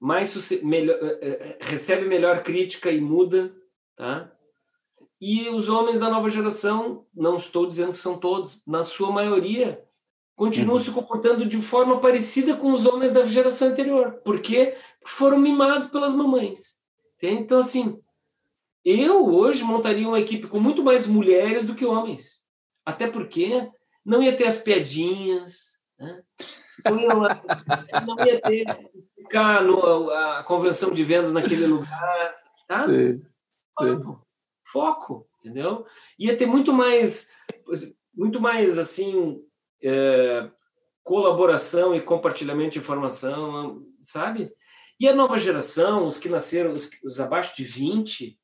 mais 0.00 0.50
melhor, 0.62 0.98
eh, 1.02 1.18
eh, 1.20 1.58
recebe 1.60 2.06
melhor 2.06 2.42
crítica 2.42 2.90
e 2.90 3.00
muda, 3.00 3.54
tá? 3.94 4.32
E 5.20 5.50
os 5.50 5.68
homens 5.68 5.98
da 5.98 6.08
nova 6.08 6.30
geração, 6.30 7.06
não 7.14 7.36
estou 7.36 7.66
dizendo 7.66 7.92
que 7.92 7.98
são 7.98 8.18
todos, 8.18 8.66
na 8.66 8.82
sua 8.82 9.10
maioria, 9.10 9.85
continuam 10.36 10.76
uhum. 10.76 10.84
se 10.84 10.90
comportando 10.92 11.46
de 11.46 11.60
forma 11.60 11.98
parecida 11.98 12.54
com 12.56 12.70
os 12.70 12.84
homens 12.84 13.10
da 13.10 13.24
geração 13.24 13.68
anterior. 13.68 14.20
Por 14.24 14.40
quê? 14.40 14.76
Porque 15.00 15.10
foram 15.10 15.38
mimados 15.38 15.86
pelas 15.86 16.14
mamães. 16.14 16.82
Entende? 17.16 17.42
Então, 17.42 17.58
assim, 17.58 18.00
eu 18.84 19.26
hoje 19.26 19.64
montaria 19.64 20.06
uma 20.06 20.20
equipe 20.20 20.46
com 20.46 20.60
muito 20.60 20.84
mais 20.84 21.06
mulheres 21.06 21.64
do 21.64 21.74
que 21.74 21.86
homens. 21.86 22.44
Até 22.84 23.08
porque 23.08 23.68
não 24.04 24.22
ia 24.22 24.36
ter 24.36 24.46
as 24.46 24.58
piadinhas, 24.58 25.80
né? 25.98 26.22
não, 26.84 27.00
ia, 27.00 28.02
não 28.06 28.24
ia 28.24 28.40
ter 28.40 28.64
ficar 29.16 29.62
no, 29.62 30.10
a 30.10 30.44
convenção 30.44 30.92
de 30.92 31.02
vendas 31.02 31.32
naquele 31.32 31.66
lugar, 31.66 32.32
tá? 32.68 32.84
Sim, 32.84 33.22
sim. 33.80 34.00
Foco, 34.64 35.26
entendeu? 35.40 35.84
Ia 36.18 36.36
ter 36.36 36.46
muito 36.46 36.72
mais, 36.72 37.32
muito 38.14 38.40
mais 38.40 38.78
assim, 38.78 39.42
é, 39.86 40.50
colaboração 41.04 41.94
e 41.94 42.00
compartilhamento 42.00 42.72
de 42.72 42.78
informação, 42.80 43.86
sabe? 44.02 44.52
E 44.98 45.06
a 45.06 45.14
nova 45.14 45.38
geração, 45.38 46.06
os 46.06 46.18
que 46.18 46.28
nasceram, 46.28 46.72
os, 46.72 46.90
os 47.04 47.20
abaixo 47.20 47.54
de 47.54 47.62
20, 47.62 48.36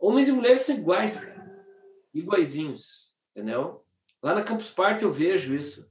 homens 0.00 0.28
e 0.28 0.32
mulheres 0.32 0.62
são 0.62 0.76
iguais, 0.76 1.24
cara. 1.24 1.48
Iguaizinhos, 2.14 3.16
entendeu? 3.34 3.84
Lá 4.22 4.34
na 4.34 4.44
Campus 4.44 4.70
Party 4.70 5.02
eu 5.02 5.12
vejo 5.12 5.54
isso. 5.54 5.90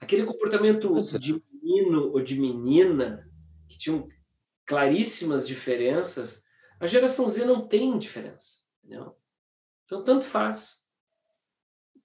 Aquele 0.00 0.24
comportamento 0.24 0.92
de 1.18 1.40
menino 1.52 2.10
ou 2.12 2.20
de 2.20 2.38
menina, 2.38 3.30
que 3.68 3.78
tinham 3.78 4.08
claríssimas 4.66 5.46
diferenças, 5.46 6.44
a 6.80 6.86
geração 6.86 7.28
Z 7.28 7.44
não 7.44 7.68
tem 7.68 7.96
diferença. 7.98 8.64
Entendeu? 8.82 9.16
Então, 9.84 10.02
tanto 10.02 10.24
faz. 10.24 10.83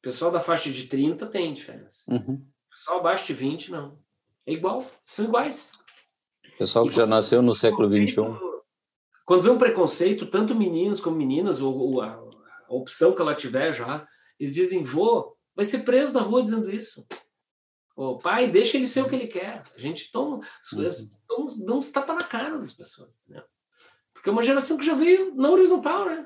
Pessoal 0.02 0.32
da 0.32 0.40
faixa 0.40 0.72
de 0.72 0.88
30 0.88 1.28
tem 1.28 1.54
diferença. 1.54 2.12
Uhum. 2.12 2.46
Pessoal 2.70 3.00
abaixo 3.00 3.28
de 3.28 3.34
20, 3.34 3.72
não. 3.72 4.00
É 4.46 4.54
igual, 4.54 4.86
são 5.06 5.26
iguais. 5.26 5.72
Pessoal 6.58 6.88
que 6.88 6.96
já 6.96 7.06
nasceu 7.06 7.42
no 7.42 7.54
século 7.54 7.88
XXI. 7.88 8.16
Quando 9.26 9.42
vê 9.42 9.50
um 9.50 9.58
preconceito, 9.58 10.26
tanto 10.26 10.56
meninos 10.56 11.00
como 11.00 11.16
meninas, 11.16 11.62
ou, 11.62 11.78
ou 11.78 12.02
a, 12.02 12.16
a 12.68 12.74
opção 12.74 13.14
que 13.14 13.22
ela 13.22 13.36
tiver 13.36 13.74
já, 13.74 14.08
eles 14.40 14.54
dizem, 14.54 14.84
vô, 14.84 15.36
vai 15.56 15.66
ser 15.66 15.80
preso 15.80 16.14
na 16.14 16.22
rua 16.22 16.42
dizendo 16.42 16.70
isso. 16.70 17.06
O 17.96 18.18
pai, 18.18 18.50
deixa 18.50 18.78
ele 18.78 18.88
ser 18.88 19.02
o 19.02 19.10
que 19.10 19.16
ele 19.16 19.28
quer. 19.28 19.62
A 19.76 19.78
gente 19.78 20.10
toma, 20.10 20.40
uhum. 20.74 21.66
dá 21.66 21.74
uns 21.74 21.92
tapas 21.92 22.16
na 22.16 22.24
cara 22.24 22.58
das 22.58 22.74
pessoas. 22.74 23.20
Entendeu? 23.24 23.44
Porque 24.14 24.30
é 24.30 24.32
uma 24.32 24.42
geração 24.42 24.78
que 24.78 24.86
já 24.86 24.94
veio 24.94 25.36
na 25.36 25.50
horizontal, 25.50 26.06
né? 26.06 26.26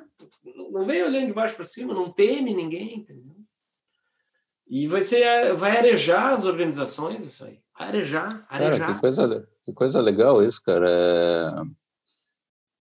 Não 0.71 0.83
veio 0.83 1.05
olhando 1.05 1.27
de 1.27 1.33
baixo 1.33 1.55
para 1.55 1.63
cima, 1.63 1.93
não 1.93 2.11
teme 2.11 2.53
ninguém, 2.53 2.99
entendeu? 2.99 3.32
E 4.73 4.87
vai, 4.87 5.01
ser, 5.01 5.53
vai 5.53 5.77
arejar 5.77 6.33
as 6.33 6.45
organizações 6.45 7.23
isso 7.23 7.45
aí. 7.45 7.59
Arejar, 7.75 8.45
arejar. 8.49 8.79
Cara, 8.79 8.93
que 8.93 8.99
coisa, 8.99 9.47
que 9.63 9.73
coisa 9.73 10.01
legal 10.01 10.43
isso, 10.43 10.61
cara. 10.63 10.89
É 10.89 11.83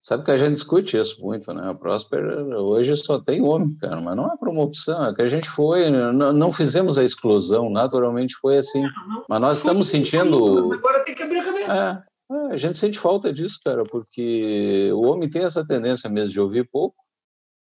Sabe 0.02 0.24
que 0.24 0.30
a 0.30 0.36
gente 0.36 0.54
discute 0.54 0.96
isso 0.96 1.20
muito, 1.20 1.52
né? 1.52 1.68
A 1.68 1.74
Prosper 1.74 2.24
hoje 2.56 2.96
só 2.96 3.20
tem 3.20 3.42
homem, 3.42 3.76
cara, 3.76 4.00
mas 4.00 4.16
não 4.16 4.32
é 4.32 4.36
por 4.36 4.48
uma 4.48 4.62
opção, 4.62 5.04
é 5.04 5.14
que 5.14 5.20
a 5.20 5.26
gente 5.26 5.48
foi, 5.48 5.90
não, 5.90 6.32
não 6.32 6.50
fizemos 6.52 6.96
a 6.96 7.04
exclusão, 7.04 7.68
naturalmente 7.68 8.34
foi 8.36 8.56
assim. 8.56 8.82
Mas 9.28 9.40
nós 9.40 9.58
estamos 9.58 9.88
sentindo. 9.88 10.54
Mas 10.54 10.72
agora 10.72 11.04
tem 11.04 11.14
que 11.14 11.22
abrir 11.22 11.40
a 11.40 11.44
cabeça. 11.44 12.06
É, 12.30 12.34
é, 12.34 12.52
a 12.52 12.56
gente 12.56 12.78
sente 12.78 12.98
falta 12.98 13.30
disso, 13.30 13.60
cara, 13.62 13.84
porque 13.84 14.90
o 14.94 15.02
homem 15.02 15.28
tem 15.28 15.42
essa 15.42 15.66
tendência 15.66 16.08
mesmo 16.08 16.32
de 16.32 16.40
ouvir 16.40 16.66
pouco, 16.70 16.96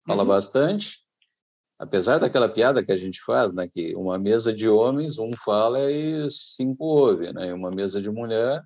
fala 0.07 0.21
uhum. 0.21 0.29
bastante, 0.29 0.99
apesar 1.81 2.19
daquela 2.19 2.47
piada 2.47 2.83
que 2.83 2.91
a 2.91 2.95
gente 2.95 3.19
faz, 3.25 3.51
né? 3.51 3.67
Que 3.67 3.95
uma 3.95 4.19
mesa 4.19 4.53
de 4.53 4.69
homens, 4.69 5.17
um 5.17 5.31
fala 5.43 5.91
e 5.91 6.29
cinco 6.29 6.85
ouve, 6.85 7.33
né? 7.33 7.49
E 7.49 7.53
uma 7.53 7.71
mesa 7.71 7.99
de 7.99 8.11
mulher 8.11 8.61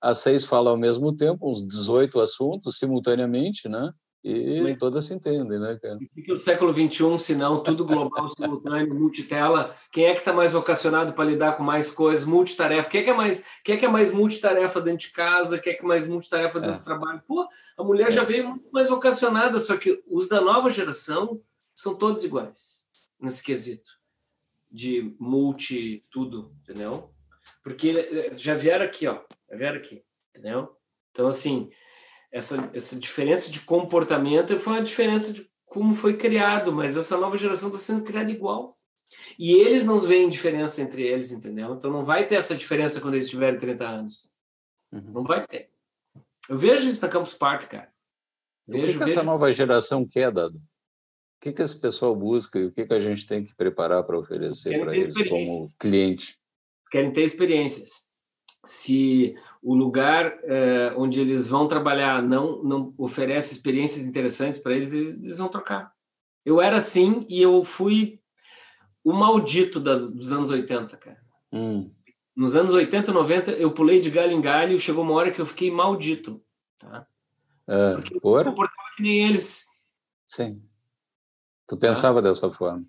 as 0.00 0.18
seis 0.18 0.44
falam 0.44 0.72
ao 0.72 0.78
mesmo 0.78 1.16
tempo, 1.16 1.50
uns 1.50 1.66
18 1.66 2.20
assuntos 2.20 2.78
simultaneamente, 2.78 3.68
né? 3.68 3.90
E 4.22 4.60
Mas, 4.60 4.78
todas 4.78 5.04
se 5.04 5.14
entendem, 5.14 5.58
né, 5.60 5.78
cara? 5.80 5.96
O 5.96 6.22
que 6.22 6.32
o 6.32 6.36
século 6.36 6.72
XXI, 6.74 7.18
se 7.18 7.34
não 7.34 7.62
tudo 7.62 7.84
global, 7.84 8.28
simultâneo, 8.36 8.94
multitela? 8.94 9.74
Quem 9.92 10.06
é 10.06 10.12
que 10.12 10.18
está 10.18 10.32
mais 10.32 10.52
vocacionado 10.52 11.12
para 11.12 11.24
lidar 11.24 11.56
com 11.56 11.62
mais 11.62 11.90
coisas, 11.90 12.26
multitarefa? 12.26 12.88
Quem 12.90 13.00
é 13.00 13.04
que 13.04 13.10
é 13.10 13.14
mais, 13.14 13.46
quem 13.64 13.76
é 13.76 13.78
que 13.78 13.84
é 13.86 13.88
mais 13.88 14.12
multitarefa 14.12 14.80
dentro 14.80 15.06
de 15.06 15.12
casa? 15.12 15.58
Quem 15.58 15.72
é 15.72 15.76
que 15.76 15.84
é 15.84 15.88
mais 15.88 16.06
multitarefa 16.06 16.60
dentro 16.60 16.76
é. 16.76 16.78
do 16.78 16.84
trabalho? 16.84 17.22
Pô, 17.26 17.46
a 17.76 17.84
mulher 17.84 18.08
é. 18.08 18.12
já 18.12 18.24
veio 18.24 18.48
muito 18.48 18.68
mais 18.72 18.88
vocacionada, 18.88 19.58
só 19.60 19.76
que 19.76 20.00
os 20.10 20.28
da 20.28 20.40
nova 20.40 20.68
geração 20.68 21.38
são 21.78 21.96
todos 21.96 22.24
iguais 22.24 22.88
nesse 23.20 23.40
quesito 23.40 23.88
de 24.68 25.14
multi 25.20 26.04
tudo, 26.10 26.52
entendeu? 26.60 27.14
Porque 27.62 27.90
eh, 27.90 28.36
já 28.36 28.54
vieram 28.54 28.84
aqui, 28.84 29.06
ó, 29.06 29.22
já 29.48 29.56
vieram 29.56 29.78
aqui, 29.78 30.04
entendeu? 30.30 30.76
Então, 31.12 31.28
assim, 31.28 31.70
essa, 32.32 32.68
essa 32.74 32.98
diferença 32.98 33.48
de 33.48 33.60
comportamento 33.60 34.58
foi 34.58 34.72
uma 34.72 34.82
diferença 34.82 35.32
de 35.32 35.48
como 35.66 35.94
foi 35.94 36.16
criado, 36.16 36.72
mas 36.72 36.96
essa 36.96 37.16
nova 37.16 37.36
geração 37.36 37.68
está 37.68 37.80
sendo 37.80 38.02
criada 38.02 38.30
igual. 38.32 38.76
E 39.38 39.52
eles 39.52 39.84
não 39.84 39.98
veem 39.98 40.28
diferença 40.28 40.82
entre 40.82 41.06
eles, 41.06 41.30
entendeu? 41.30 41.74
Então 41.74 41.92
não 41.92 42.04
vai 42.04 42.26
ter 42.26 42.34
essa 42.34 42.56
diferença 42.56 43.00
quando 43.00 43.14
eles 43.14 43.30
tiverem 43.30 43.58
30 43.58 43.86
anos. 43.86 44.36
Uhum. 44.92 45.12
Não 45.12 45.24
vai 45.24 45.46
ter. 45.46 45.70
Eu 46.48 46.58
vejo 46.58 46.88
isso 46.88 47.02
na 47.02 47.08
Campus 47.08 47.34
Party, 47.34 47.68
cara. 47.68 47.92
Vejo, 48.66 48.82
o 48.82 48.86
que, 48.86 48.92
que 48.94 48.98
vejo... 48.98 49.18
essa 49.18 49.22
nova 49.22 49.52
geração 49.52 50.04
quer, 50.06 50.32
Dado? 50.32 50.60
O 51.38 51.40
que, 51.40 51.52
que 51.52 51.62
esse 51.62 51.80
pessoal 51.80 52.16
busca 52.16 52.58
e 52.58 52.64
o 52.64 52.72
que, 52.72 52.84
que 52.84 52.92
a 52.92 52.98
gente 52.98 53.24
tem 53.24 53.44
que 53.44 53.54
preparar 53.54 54.02
para 54.02 54.18
oferecer 54.18 54.80
para 54.80 54.96
eles 54.96 55.14
como 55.16 55.68
cliente? 55.78 56.36
Querem 56.90 57.12
ter 57.12 57.22
experiências. 57.22 58.08
Se 58.64 59.36
o 59.62 59.72
lugar 59.72 60.36
eh, 60.42 60.92
onde 60.96 61.20
eles 61.20 61.46
vão 61.46 61.68
trabalhar 61.68 62.20
não, 62.20 62.60
não 62.64 62.92
oferece 62.98 63.54
experiências 63.54 64.04
interessantes 64.04 64.58
para 64.58 64.72
eles, 64.72 64.92
eles, 64.92 65.22
eles, 65.22 65.38
vão 65.38 65.46
trocar. 65.46 65.92
Eu 66.44 66.60
era 66.60 66.78
assim 66.78 67.24
e 67.30 67.40
eu 67.40 67.64
fui 67.64 68.20
o 69.04 69.12
maldito 69.12 69.78
dos 69.78 70.32
anos 70.32 70.50
80, 70.50 70.96
cara. 70.96 71.20
Hum. 71.52 71.94
Nos 72.34 72.56
anos 72.56 72.74
80, 72.74 73.12
90, 73.12 73.52
eu 73.52 73.70
pulei 73.70 74.00
de 74.00 74.10
galho 74.10 74.32
em 74.32 74.40
galho 74.40 74.74
e 74.74 74.80
chegou 74.80 75.04
uma 75.04 75.14
hora 75.14 75.30
que 75.30 75.40
eu 75.40 75.46
fiquei 75.46 75.70
maldito. 75.70 76.42
Tá? 76.80 77.06
É, 77.68 77.92
Porque 77.92 78.16
eu 78.16 78.20
por? 78.20 78.44
comportava 78.44 78.88
que 78.96 79.02
nem 79.02 79.24
eles. 79.28 79.66
Sim. 80.26 80.67
Tu 81.68 81.76
pensava 81.76 82.22
tá? 82.22 82.28
dessa 82.28 82.50
forma? 82.50 82.84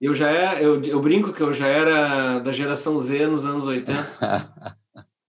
Eu 0.00 0.14
já 0.14 0.30
é, 0.30 0.64
eu, 0.64 0.80
eu 0.82 1.02
brinco 1.02 1.32
que 1.32 1.42
eu 1.42 1.52
já 1.52 1.66
era 1.66 2.38
da 2.38 2.52
geração 2.52 2.98
Z 2.98 3.26
nos 3.26 3.44
anos 3.44 3.66
80. 3.66 3.96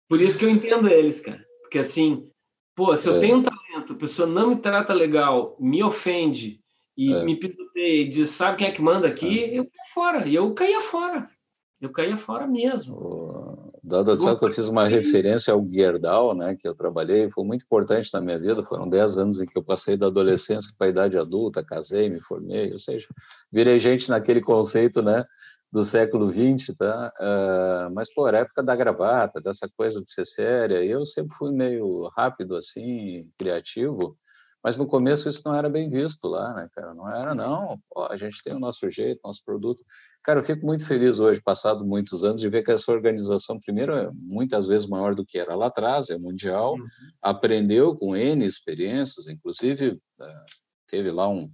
Por 0.08 0.20
isso 0.20 0.38
que 0.38 0.44
eu 0.44 0.50
entendo 0.50 0.88
eles, 0.88 1.20
cara. 1.20 1.42
Porque 1.62 1.78
assim, 1.78 2.24
pô, 2.74 2.94
se 2.94 3.08
eu 3.08 3.16
é. 3.16 3.20
tenho 3.20 3.38
um 3.38 3.42
talento, 3.42 3.92
a 3.92 3.96
pessoa 3.96 4.28
não 4.28 4.50
me 4.50 4.56
trata 4.56 4.92
legal, 4.92 5.56
me 5.58 5.82
ofende 5.82 6.60
e 6.96 7.12
é. 7.12 7.24
me 7.24 7.36
pisoteia 7.36 8.02
e 8.02 8.08
diz, 8.08 8.30
sabe 8.30 8.58
quem 8.58 8.66
é 8.66 8.72
que 8.72 8.82
manda 8.82 9.08
aqui? 9.08 9.44
É. 9.44 9.58
Eu 9.58 9.64
caio 9.64 9.88
fora. 9.94 10.28
E 10.28 10.34
eu 10.34 10.52
caía 10.52 10.80
fora. 10.80 11.30
Eu 11.80 11.90
caía 11.90 12.16
fora 12.16 12.46
mesmo. 12.46 13.49
Dado 13.90 14.20
sabe 14.20 14.38
que 14.38 14.44
eu 14.44 14.52
fiz 14.52 14.68
uma 14.68 14.86
referência 14.86 15.52
ao 15.52 15.66
Gerdau, 15.68 16.34
né, 16.34 16.54
que 16.54 16.66
eu 16.66 16.74
trabalhei, 16.74 17.30
foi 17.30 17.44
muito 17.44 17.64
importante 17.64 18.08
na 18.14 18.20
minha 18.20 18.38
vida, 18.38 18.62
foram 18.64 18.88
10 18.88 19.18
anos 19.18 19.40
em 19.40 19.46
que 19.46 19.58
eu 19.58 19.62
passei 19.62 19.96
da 19.96 20.06
adolescência 20.06 20.72
para 20.78 20.86
a 20.86 20.90
idade 20.90 21.18
adulta, 21.18 21.64
casei, 21.64 22.08
me 22.08 22.20
formei, 22.20 22.72
ou 22.72 22.78
seja, 22.78 23.08
virei 23.50 23.78
gente 23.78 24.08
naquele 24.08 24.40
conceito, 24.40 25.02
né, 25.02 25.24
do 25.72 25.84
século 25.84 26.30
XX, 26.32 26.76
tá? 26.76 27.12
Uh, 27.20 27.94
mas, 27.94 28.12
pô, 28.12 28.26
era 28.26 28.38
época 28.38 28.62
da 28.62 28.74
gravata, 28.74 29.40
dessa 29.40 29.68
coisa 29.76 30.02
de 30.02 30.10
ser 30.10 30.24
séria, 30.24 30.84
eu 30.84 31.04
sempre 31.06 31.34
fui 31.36 31.52
meio 31.52 32.08
rápido, 32.16 32.56
assim, 32.56 33.30
criativo, 33.38 34.16
mas 34.62 34.76
no 34.76 34.86
começo 34.86 35.28
isso 35.28 35.42
não 35.46 35.54
era 35.54 35.68
bem 35.68 35.88
visto 35.88 36.28
lá, 36.28 36.52
né, 36.54 36.68
cara? 36.74 36.92
Não 36.92 37.08
era, 37.08 37.34
não. 37.34 37.80
Pô, 37.88 38.04
a 38.04 38.16
gente 38.16 38.42
tem 38.42 38.54
o 38.54 38.60
nosso 38.60 38.90
jeito, 38.90 39.20
nosso 39.24 39.42
produto. 39.44 39.82
Cara, 40.22 40.40
eu 40.40 40.44
fico 40.44 40.66
muito 40.66 40.86
feliz 40.86 41.18
hoje, 41.18 41.40
passado 41.40 41.84
muitos 41.84 42.24
anos, 42.24 42.40
de 42.40 42.48
ver 42.48 42.62
que 42.62 42.70
essa 42.70 42.92
organização, 42.92 43.58
primeiro, 43.58 43.94
é 43.94 44.10
muitas 44.12 44.66
vezes 44.66 44.86
maior 44.86 45.14
do 45.14 45.24
que 45.24 45.38
era 45.38 45.54
lá 45.54 45.68
atrás, 45.68 46.10
é 46.10 46.18
mundial, 46.18 46.74
uhum. 46.74 46.86
aprendeu 47.22 47.96
com 47.96 48.14
N 48.14 48.44
experiências, 48.44 49.28
inclusive 49.28 49.98
eh, 50.20 50.44
teve 50.86 51.10
lá 51.10 51.26
um, 51.26 51.50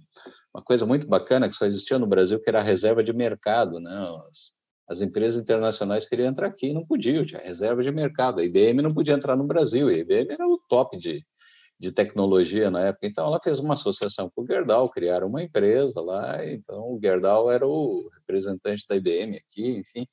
uma 0.53 0.61
coisa 0.61 0.85
muito 0.85 1.07
bacana 1.07 1.47
que 1.47 1.55
só 1.55 1.65
existia 1.65 1.97
no 1.97 2.07
Brasil, 2.07 2.41
que 2.41 2.49
era 2.49 2.59
a 2.59 2.63
reserva 2.63 3.01
de 3.01 3.13
mercado, 3.13 3.79
né? 3.79 3.95
As, 4.29 4.57
as 4.89 5.01
empresas 5.01 5.39
internacionais 5.39 6.07
queriam 6.07 6.29
entrar 6.29 6.47
aqui 6.47 6.67
e 6.67 6.73
não 6.73 6.85
podiam, 6.85 7.25
tinha 7.25 7.41
reserva 7.41 7.81
de 7.83 7.91
mercado. 7.91 8.39
A 8.39 8.43
IBM 8.43 8.81
não 8.81 8.93
podia 8.93 9.15
entrar 9.15 9.35
no 9.35 9.45
Brasil, 9.45 9.87
a 9.89 9.91
IBM 9.91 10.31
era 10.31 10.47
o 10.47 10.59
top 10.69 10.97
de, 10.97 11.25
de 11.79 11.91
tecnologia 11.91 12.71
na 12.71 12.87
época. 12.87 13.07
Então, 13.07 13.25
ela 13.25 13.39
fez 13.41 13.59
uma 13.59 13.73
associação 13.73 14.31
com 14.33 14.41
o 14.41 14.47
Gerdau, 14.47 14.89
criaram 14.89 15.27
uma 15.27 15.43
empresa 15.43 16.01
lá. 16.01 16.43
Então, 16.45 16.93
o 16.93 16.99
Gerdau 17.01 17.51
era 17.51 17.67
o 17.67 18.09
representante 18.15 18.85
da 18.87 18.95
IBM 18.95 19.37
aqui, 19.37 19.77
enfim. 19.77 20.07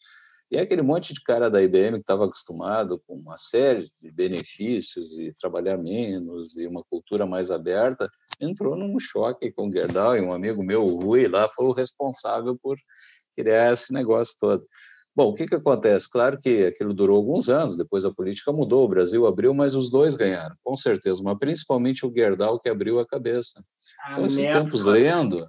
E 0.51 0.59
aquele 0.59 0.83
monte 0.83 1.15
de 1.15 1.23
cara 1.23 1.51
da 1.51 1.63
IBM 1.63 1.95
que 1.95 2.03
estava 2.03 2.27
acostumado 2.27 3.03
com 3.07 3.15
uma 3.15 3.37
série 3.39 3.91
de 4.01 4.11
benefícios 4.13 5.19
e 5.19 5.33
trabalhar 5.33 5.79
menos 5.79 6.57
e 6.57 6.67
uma 6.67 6.85
cultura 6.85 7.27
mais 7.27 7.51
aberta, 7.51 8.09
entrou 8.41 8.77
num 8.77 8.99
choque 9.01 9.51
com 9.51 9.69
o 9.69 9.73
Gerdau 9.73 10.17
e 10.17 10.21
um 10.21 10.33
amigo 10.33 10.63
meu, 10.63 10.85
o 10.85 11.03
Rui, 11.03 11.27
lá 11.27 11.49
foi 11.49 11.67
o 11.67 11.73
responsável 11.73 12.57
por 12.63 12.77
criar 13.35 13.73
esse 13.73 13.93
negócio 13.93 14.37
todo. 14.39 14.65
Bom, 15.17 15.29
o 15.29 15.35
que, 15.35 15.47
que 15.47 15.55
acontece? 15.55 16.11
Claro 16.11 16.39
que 16.39 16.65
aquilo 16.65 16.93
durou 16.93 17.17
alguns 17.17 17.49
anos, 17.49 17.77
depois 17.77 18.05
a 18.05 18.13
política 18.13 18.53
mudou, 18.53 18.85
o 18.85 18.89
Brasil 18.89 19.27
abriu, 19.27 19.55
mas 19.55 19.77
os 19.77 19.89
dois 19.89 20.15
ganharam, 20.15 20.57
com 20.65 20.77
certeza, 20.77 21.23
mas 21.23 21.39
principalmente 21.39 22.05
o 22.05 22.13
Gerdau 22.13 22.59
que 22.59 22.69
abriu 22.69 22.99
a 22.99 23.07
cabeça. 23.07 23.65
Ah, 24.05 24.15
então, 24.15 24.27
esses 24.27 24.45
tempos 24.45 24.85
lendo, 24.85 25.49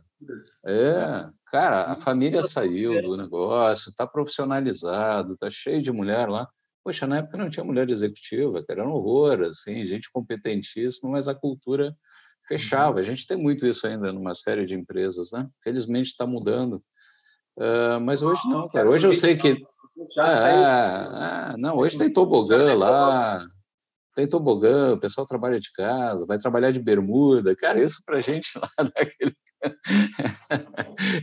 é, 0.68 1.28
cara, 1.48 1.92
a 1.92 1.96
família 1.96 2.44
saiu 2.44 3.02
do 3.02 3.18
negócio, 3.18 3.90
está 3.90 4.06
profissionalizado, 4.06 5.34
está 5.34 5.50
cheio 5.50 5.82
de 5.82 5.92
mulher 5.92 6.30
lá. 6.30 6.48
Poxa, 6.84 7.08
na 7.08 7.18
época 7.18 7.38
não 7.38 7.50
tinha 7.50 7.64
mulher 7.64 7.90
executiva, 7.90 8.64
cara, 8.64 8.82
era 8.82 8.90
um 8.90 8.94
horror, 8.94 9.42
assim, 9.42 9.84
gente 9.88 10.12
competentíssima, 10.12 11.10
mas 11.10 11.28
a 11.28 11.34
cultura 11.34 11.96
fechava. 12.48 13.00
A 13.00 13.02
gente 13.02 13.26
tem 13.26 13.38
muito 13.38 13.66
isso 13.66 13.88
ainda 13.88 14.14
numa 14.14 14.36
série 14.36 14.68
de 14.68 14.76
empresas, 14.76 15.32
né? 15.32 15.50
Felizmente 15.64 16.10
está 16.10 16.28
mudando. 16.28 16.84
Uh, 17.57 17.99
mas 18.02 18.22
hoje 18.22 18.41
não, 18.48 18.68
cara. 18.68 18.90
Hoje 18.90 19.07
eu 19.07 19.14
sei 19.14 19.36
que. 19.36 19.61
Já 20.14 20.26
é, 20.49 21.53
é, 21.53 21.57
não, 21.57 21.77
hoje 21.77 21.98
tem 21.98 22.11
tobogã 22.11 22.76
lá, 22.76 23.48
tem 24.14 24.27
tobogã, 24.27 24.94
o 24.94 24.99
pessoal 24.99 25.26
trabalha 25.26 25.60
de 25.60 25.72
casa, 25.72 26.26
vai 26.26 26.38
trabalhar 26.38 26.72
de 26.72 26.82
bermuda. 26.82 27.56
Cara, 27.56 27.82
isso 27.82 28.02
pra 28.06 28.19
gente 28.19 28.57
lá 28.57 28.69
naquele. 28.95 29.36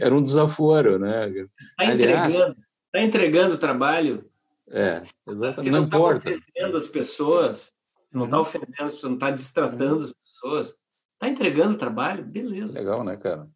Era 0.01 0.15
um 0.15 0.23
desaforo, 0.23 0.99
né? 0.99 1.29
Está 1.29 1.93
entregando, 1.93 2.57
tá 2.93 3.03
entregando 3.03 3.55
o 3.55 3.59
trabalho. 3.59 4.31
É, 4.71 5.03
exatamente. 5.29 5.63
Se 5.63 5.71
não 5.71 5.85
está 5.85 5.99
ofendendo 5.99 6.77
as 6.77 6.89
pessoas, 6.89 7.73
se 8.09 8.17
não 8.17 8.25
está 8.25 8.37
uhum. 8.37 8.43
ofendendo 8.43 8.83
as 8.85 8.93
pessoas, 8.93 9.11
não 9.11 9.15
está 9.15 9.31
distratando 9.31 9.99
uhum. 9.99 10.05
as 10.05 10.13
pessoas, 10.13 10.83
está 11.15 11.29
entregando 11.29 11.75
o 11.75 11.79
trabalho, 11.79 12.25
beleza. 12.25 12.79
Legal, 12.79 13.05
né, 13.05 13.17
cara? 13.17 13.49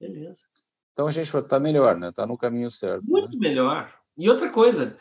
Beleza. 0.00 0.42
Então 0.96 1.06
a 1.06 1.10
gente 1.10 1.36
está 1.36 1.60
melhor, 1.60 1.94
né? 1.94 2.08
Está 2.08 2.26
no 2.26 2.38
caminho 2.38 2.70
certo. 2.70 3.02
Né? 3.02 3.20
Muito 3.20 3.38
né? 3.38 3.48
melhor. 3.50 3.92
E 4.16 4.30
outra 4.30 4.48
coisa, 4.48 4.96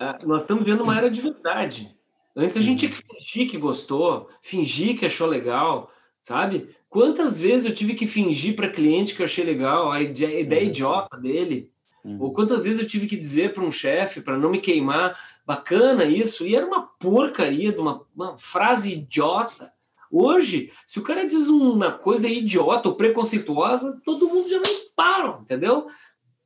ah, 0.00 0.18
nós 0.24 0.40
estamos 0.40 0.64
vendo 0.64 0.82
uma 0.82 0.96
era 0.96 1.10
de 1.10 1.20
verdade. 1.20 1.94
Antes 2.34 2.56
a 2.56 2.60
gente 2.62 2.78
tinha 2.78 2.90
que 2.90 2.96
fingir 2.96 3.50
que 3.50 3.58
gostou, 3.58 4.30
fingir 4.40 4.98
que 4.98 5.04
achou 5.04 5.26
legal, 5.26 5.92
sabe? 6.22 6.74
Quantas 6.88 7.38
vezes 7.38 7.66
eu 7.66 7.74
tive 7.74 7.92
que 7.92 8.06
fingir 8.06 8.56
para 8.56 8.70
cliente 8.70 9.14
que 9.14 9.20
eu 9.20 9.26
achei 9.26 9.44
legal 9.44 9.92
a 9.92 10.00
ideia, 10.00 10.62
uhum. 10.62 10.68
idiota 10.68 11.18
dele? 11.18 11.70
Uhum. 12.02 12.16
Ou 12.18 12.32
quantas 12.32 12.64
vezes 12.64 12.80
eu 12.80 12.86
tive 12.86 13.06
que 13.06 13.16
dizer 13.16 13.52
para 13.52 13.62
um 13.62 13.70
chefe 13.70 14.22
para 14.22 14.38
não 14.38 14.48
me 14.48 14.58
queimar, 14.58 15.20
bacana 15.44 16.06
isso, 16.06 16.46
e 16.46 16.56
era 16.56 16.64
uma 16.64 16.86
porcaria 16.98 17.74
de 17.74 17.78
uma, 17.78 18.06
uma 18.14 18.38
frase 18.38 18.94
idiota. 18.94 19.70
Hoje, 20.10 20.72
se 20.86 20.98
o 20.98 21.02
cara 21.02 21.26
diz 21.26 21.48
uma 21.48 21.92
coisa 21.92 22.28
idiota 22.28 22.88
ou 22.88 22.96
preconceituosa, 22.96 24.00
todo 24.04 24.28
mundo 24.28 24.48
já 24.48 24.58
vai 24.58 24.72
para, 24.94 25.38
entendeu? 25.40 25.86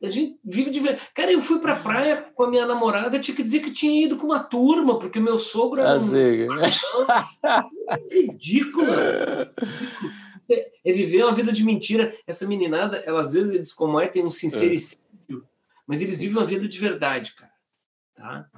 A 0.03 0.09
gente 0.09 0.39
vive 0.43 0.71
de 0.71 0.81
ver. 0.81 0.99
Cara, 1.15 1.31
eu 1.31 1.43
fui 1.43 1.59
pra 1.59 1.83
praia 1.83 2.23
com 2.35 2.45
a 2.45 2.51
minha 2.51 2.67
namorada, 2.67 3.21
tinha 3.21 3.37
que 3.37 3.43
dizer 3.43 3.61
que 3.61 3.71
tinha 3.71 4.07
ido 4.07 4.17
com 4.17 4.27
uma 4.27 4.43
turma, 4.43 4.99
porque 4.99 5.21
meu 5.21 5.39
sogro 5.39 5.81
era. 5.81 5.97
Assim. 5.97 6.49
Um... 6.49 6.59
É 7.91 8.21
ridículo. 8.23 8.87
É 10.85 10.93
viver 10.93 11.23
uma 11.23 11.35
vida 11.35 11.53
de 11.53 11.63
mentira. 11.63 12.17
Essa 12.27 12.47
meninada, 12.47 12.97
ela, 12.99 13.21
às 13.21 13.33
vezes 13.33 13.55
eles 13.55 13.73
cometem 13.73 14.25
um 14.25 14.31
sincericídio, 14.31 15.45
é. 15.45 15.49
mas 15.87 16.01
eles 16.01 16.19
vivem 16.21 16.39
uma 16.39 16.47
vida 16.47 16.67
de 16.67 16.79
verdade, 16.79 17.35
cara. 17.35 17.53
Tá? 18.15 18.51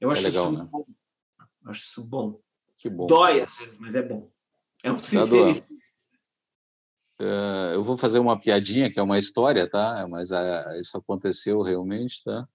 Eu 0.00 0.10
acho 0.10 0.22
é 0.22 0.24
legal, 0.24 0.50
isso 0.50 0.58
né? 0.58 0.68
bom. 0.72 0.84
Eu 1.64 1.70
acho 1.70 1.84
isso 1.84 2.02
bom. 2.02 2.40
Que 2.80 2.88
bom. 2.88 3.06
Dói 3.06 3.42
às 3.42 3.58
vezes, 3.58 3.78
mas 3.78 3.94
é 3.94 4.02
bom. 4.02 4.30
É 4.82 4.90
um 4.90 4.96
tá 4.96 5.02
sincericídio. 5.02 5.76
Uh, 7.20 7.74
eu 7.74 7.84
vou 7.84 7.98
fazer 7.98 8.18
uma 8.18 8.40
piadinha, 8.40 8.90
que 8.90 8.98
é 8.98 9.02
uma 9.02 9.18
história, 9.18 9.68
tá? 9.68 10.06
Mas 10.08 10.30
uh, 10.30 10.78
isso 10.80 10.96
aconteceu 10.96 11.60
realmente, 11.60 12.24
tá? 12.24 12.48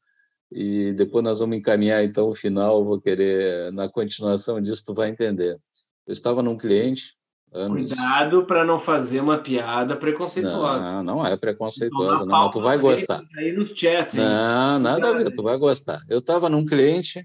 E 0.52 0.94
depois 0.94 1.24
nós 1.24 1.40
vamos 1.40 1.58
encaminhar, 1.58 2.04
então, 2.04 2.30
o 2.30 2.36
final. 2.36 2.84
Vou 2.84 3.00
querer, 3.00 3.72
na 3.72 3.88
continuação 3.88 4.60
disso, 4.60 4.84
tu 4.84 4.96
vai 4.96 5.10
entender. 5.10 5.60
Eu 6.08 6.14
estava 6.14 6.42
num 6.42 6.58
cliente. 6.58 7.16
Anos... 7.54 7.94
Cuidado 7.94 8.46
para 8.46 8.66
não 8.66 8.80
fazer 8.80 9.22
uma 9.22 9.38
piada 9.38 9.96
preconceituosa. 9.96 10.84
Não, 10.84 11.04
não 11.04 11.26
é 11.26 11.38
preconceituosa, 11.38 12.26
não, 12.26 12.46
mas 12.46 12.52
tu 12.52 12.62
vai 12.62 12.78
gostar. 12.80 13.22
Aí 13.38 13.52
nos 13.52 13.70
chats, 13.70 14.16
hein? 14.16 14.26
Não, 14.26 14.80
nada 14.80 15.10
a 15.10 15.14
ver, 15.14 15.32
tu 15.34 15.44
vai 15.44 15.58
gostar. 15.58 16.02
Eu 16.10 16.20
estava 16.20 16.50
num 16.50 16.66
cliente 16.66 17.24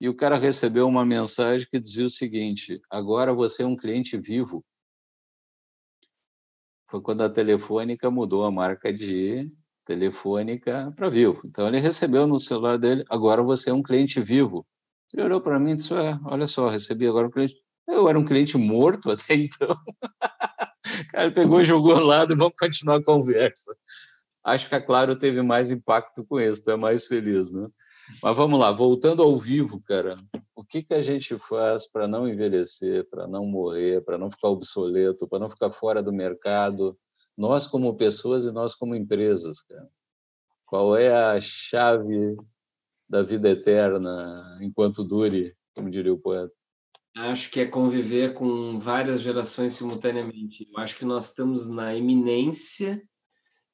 e 0.00 0.08
o 0.08 0.16
cara 0.16 0.38
recebeu 0.38 0.88
uma 0.88 1.04
mensagem 1.04 1.68
que 1.70 1.78
dizia 1.78 2.06
o 2.06 2.10
seguinte: 2.10 2.80
agora 2.88 3.34
você 3.34 3.62
é 3.62 3.66
um 3.66 3.76
cliente 3.76 4.16
vivo. 4.16 4.64
Foi 6.88 7.02
quando 7.02 7.22
a 7.22 7.30
Telefônica 7.30 8.10
mudou 8.10 8.44
a 8.44 8.50
marca 8.50 8.92
de 8.92 9.52
Telefônica 9.84 10.92
para 10.96 11.10
Vivo. 11.10 11.42
Então 11.44 11.68
ele 11.68 11.78
recebeu 11.78 12.26
no 12.26 12.40
celular 12.40 12.78
dele: 12.78 13.04
agora 13.10 13.42
você 13.42 13.70
é 13.70 13.74
um 13.74 13.82
cliente 13.82 14.20
vivo. 14.22 14.66
Ele 15.12 15.22
olhou 15.24 15.40
para 15.40 15.58
mim 15.58 15.72
e 15.72 15.76
disse: 15.76 15.92
olha 16.24 16.46
só, 16.46 16.68
recebi 16.68 17.06
agora 17.06 17.26
um 17.26 17.30
cliente. 17.30 17.56
Eu 17.86 18.08
era 18.08 18.18
um 18.18 18.24
cliente 18.24 18.56
morto 18.56 19.10
até 19.12 19.34
então. 19.34 19.70
o 19.70 21.12
cara 21.12 21.30
pegou, 21.30 21.62
jogou 21.62 21.94
ao 21.94 22.04
lado 22.04 22.32
e 22.32 22.36
vamos 22.36 22.54
continuar 22.58 22.96
a 22.96 23.04
conversa. 23.04 23.76
Acho 24.42 24.68
que 24.68 24.74
a 24.74 24.80
Claro 24.80 25.18
teve 25.18 25.42
mais 25.42 25.70
impacto 25.70 26.24
com 26.24 26.40
isso, 26.40 26.62
tu 26.62 26.70
é 26.70 26.76
mais 26.76 27.04
feliz, 27.06 27.52
né? 27.52 27.68
Mas 28.22 28.36
vamos 28.36 28.58
lá, 28.58 28.70
voltando 28.70 29.22
ao 29.22 29.36
vivo, 29.36 29.80
cara. 29.82 30.16
O 30.54 30.64
que, 30.64 30.82
que 30.82 30.94
a 30.94 31.02
gente 31.02 31.38
faz 31.38 31.90
para 31.90 32.06
não 32.06 32.28
envelhecer, 32.28 33.08
para 33.08 33.26
não 33.26 33.46
morrer, 33.46 34.04
para 34.04 34.18
não 34.18 34.30
ficar 34.30 34.48
obsoleto, 34.48 35.26
para 35.26 35.38
não 35.38 35.50
ficar 35.50 35.70
fora 35.70 36.02
do 36.02 36.12
mercado 36.12 36.96
nós 37.40 37.66
como 37.66 37.96
pessoas 37.96 38.44
e 38.44 38.52
nós 38.52 38.74
como 38.74 38.94
empresas, 38.94 39.62
cara. 39.62 39.88
Qual 40.66 40.94
é 40.94 41.10
a 41.10 41.40
chave 41.40 42.36
da 43.08 43.22
vida 43.22 43.48
eterna 43.48 44.58
enquanto 44.60 45.02
dure, 45.02 45.56
como 45.74 45.88
diria 45.88 46.12
o 46.12 46.18
poeta? 46.18 46.52
Acho 47.16 47.50
que 47.50 47.60
é 47.60 47.66
conviver 47.66 48.34
com 48.34 48.78
várias 48.78 49.22
gerações 49.22 49.74
simultaneamente. 49.74 50.68
Eu 50.70 50.78
acho 50.78 50.98
que 50.98 51.04
nós 51.06 51.30
estamos 51.30 51.66
na 51.66 51.94
iminência 51.96 53.02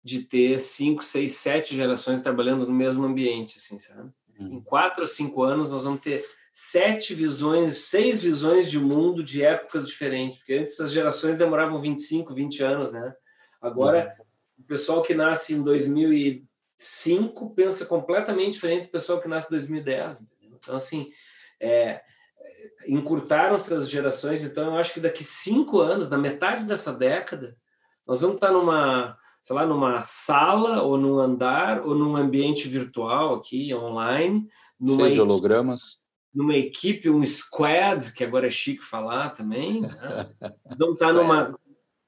de 0.02 0.20
ter 0.22 0.60
cinco, 0.60 1.04
seis, 1.04 1.34
sete 1.34 1.74
gerações 1.74 2.22
trabalhando 2.22 2.66
no 2.66 2.72
mesmo 2.72 3.04
ambiente, 3.04 3.56
assim, 3.58 3.80
sabe? 3.80 4.12
Em 4.38 4.60
quatro 4.60 5.02
ou 5.02 5.08
cinco 5.08 5.42
anos 5.42 5.70
nós 5.70 5.84
vamos 5.84 6.00
ter 6.00 6.24
sete 6.52 7.14
visões, 7.14 7.78
seis 7.82 8.22
visões 8.22 8.70
de 8.70 8.78
mundo 8.78 9.22
de 9.22 9.44
épocas 9.44 9.86
diferentes, 9.86 10.38
porque 10.38 10.54
antes 10.54 10.72
essas 10.72 10.90
gerações 10.90 11.36
demoravam 11.36 11.80
25, 11.80 12.32
20 12.32 12.62
anos, 12.62 12.92
né? 12.92 13.14
Agora, 13.60 14.14
uhum. 14.18 14.24
o 14.64 14.66
pessoal 14.66 15.02
que 15.02 15.14
nasce 15.14 15.52
em 15.52 15.62
2005 15.62 17.50
pensa 17.50 17.84
completamente 17.84 18.54
diferente 18.54 18.86
do 18.86 18.90
pessoal 18.90 19.20
que 19.20 19.28
nasce 19.28 19.48
em 19.48 19.50
2010, 19.50 20.22
entendeu? 20.22 20.58
Então, 20.58 20.76
assim, 20.76 21.10
é, 21.60 22.00
encurtaram 22.86 23.54
essas 23.54 23.88
gerações, 23.90 24.42
então 24.42 24.66
eu 24.66 24.76
acho 24.76 24.94
que 24.94 25.00
daqui 25.00 25.24
cinco 25.24 25.78
anos, 25.80 26.08
na 26.08 26.16
metade 26.16 26.64
dessa 26.64 26.92
década, 26.92 27.54
nós 28.06 28.22
vamos 28.22 28.36
estar 28.36 28.50
numa, 28.50 29.18
sei 29.46 29.54
lá, 29.54 29.64
numa 29.64 30.02
sala 30.02 30.82
ou 30.82 30.98
num 30.98 31.20
andar 31.20 31.86
ou 31.86 31.94
num 31.94 32.16
ambiente 32.16 32.68
virtual 32.68 33.36
aqui, 33.36 33.72
online, 33.72 34.48
numa 34.78 35.04
Cheio 35.04 35.14
de 35.14 35.20
hologramas. 35.20 36.02
Numa 36.34 36.56
equipe, 36.56 37.08
um 37.08 37.24
squad, 37.24 38.12
que 38.12 38.24
agora 38.24 38.48
é 38.48 38.50
chique 38.50 38.82
falar 38.82 39.30
também. 39.30 39.82
Né? 39.82 39.88
Nós 40.66 40.78
vamos 40.78 40.94
estar 40.94 41.12
numa, 41.12 41.56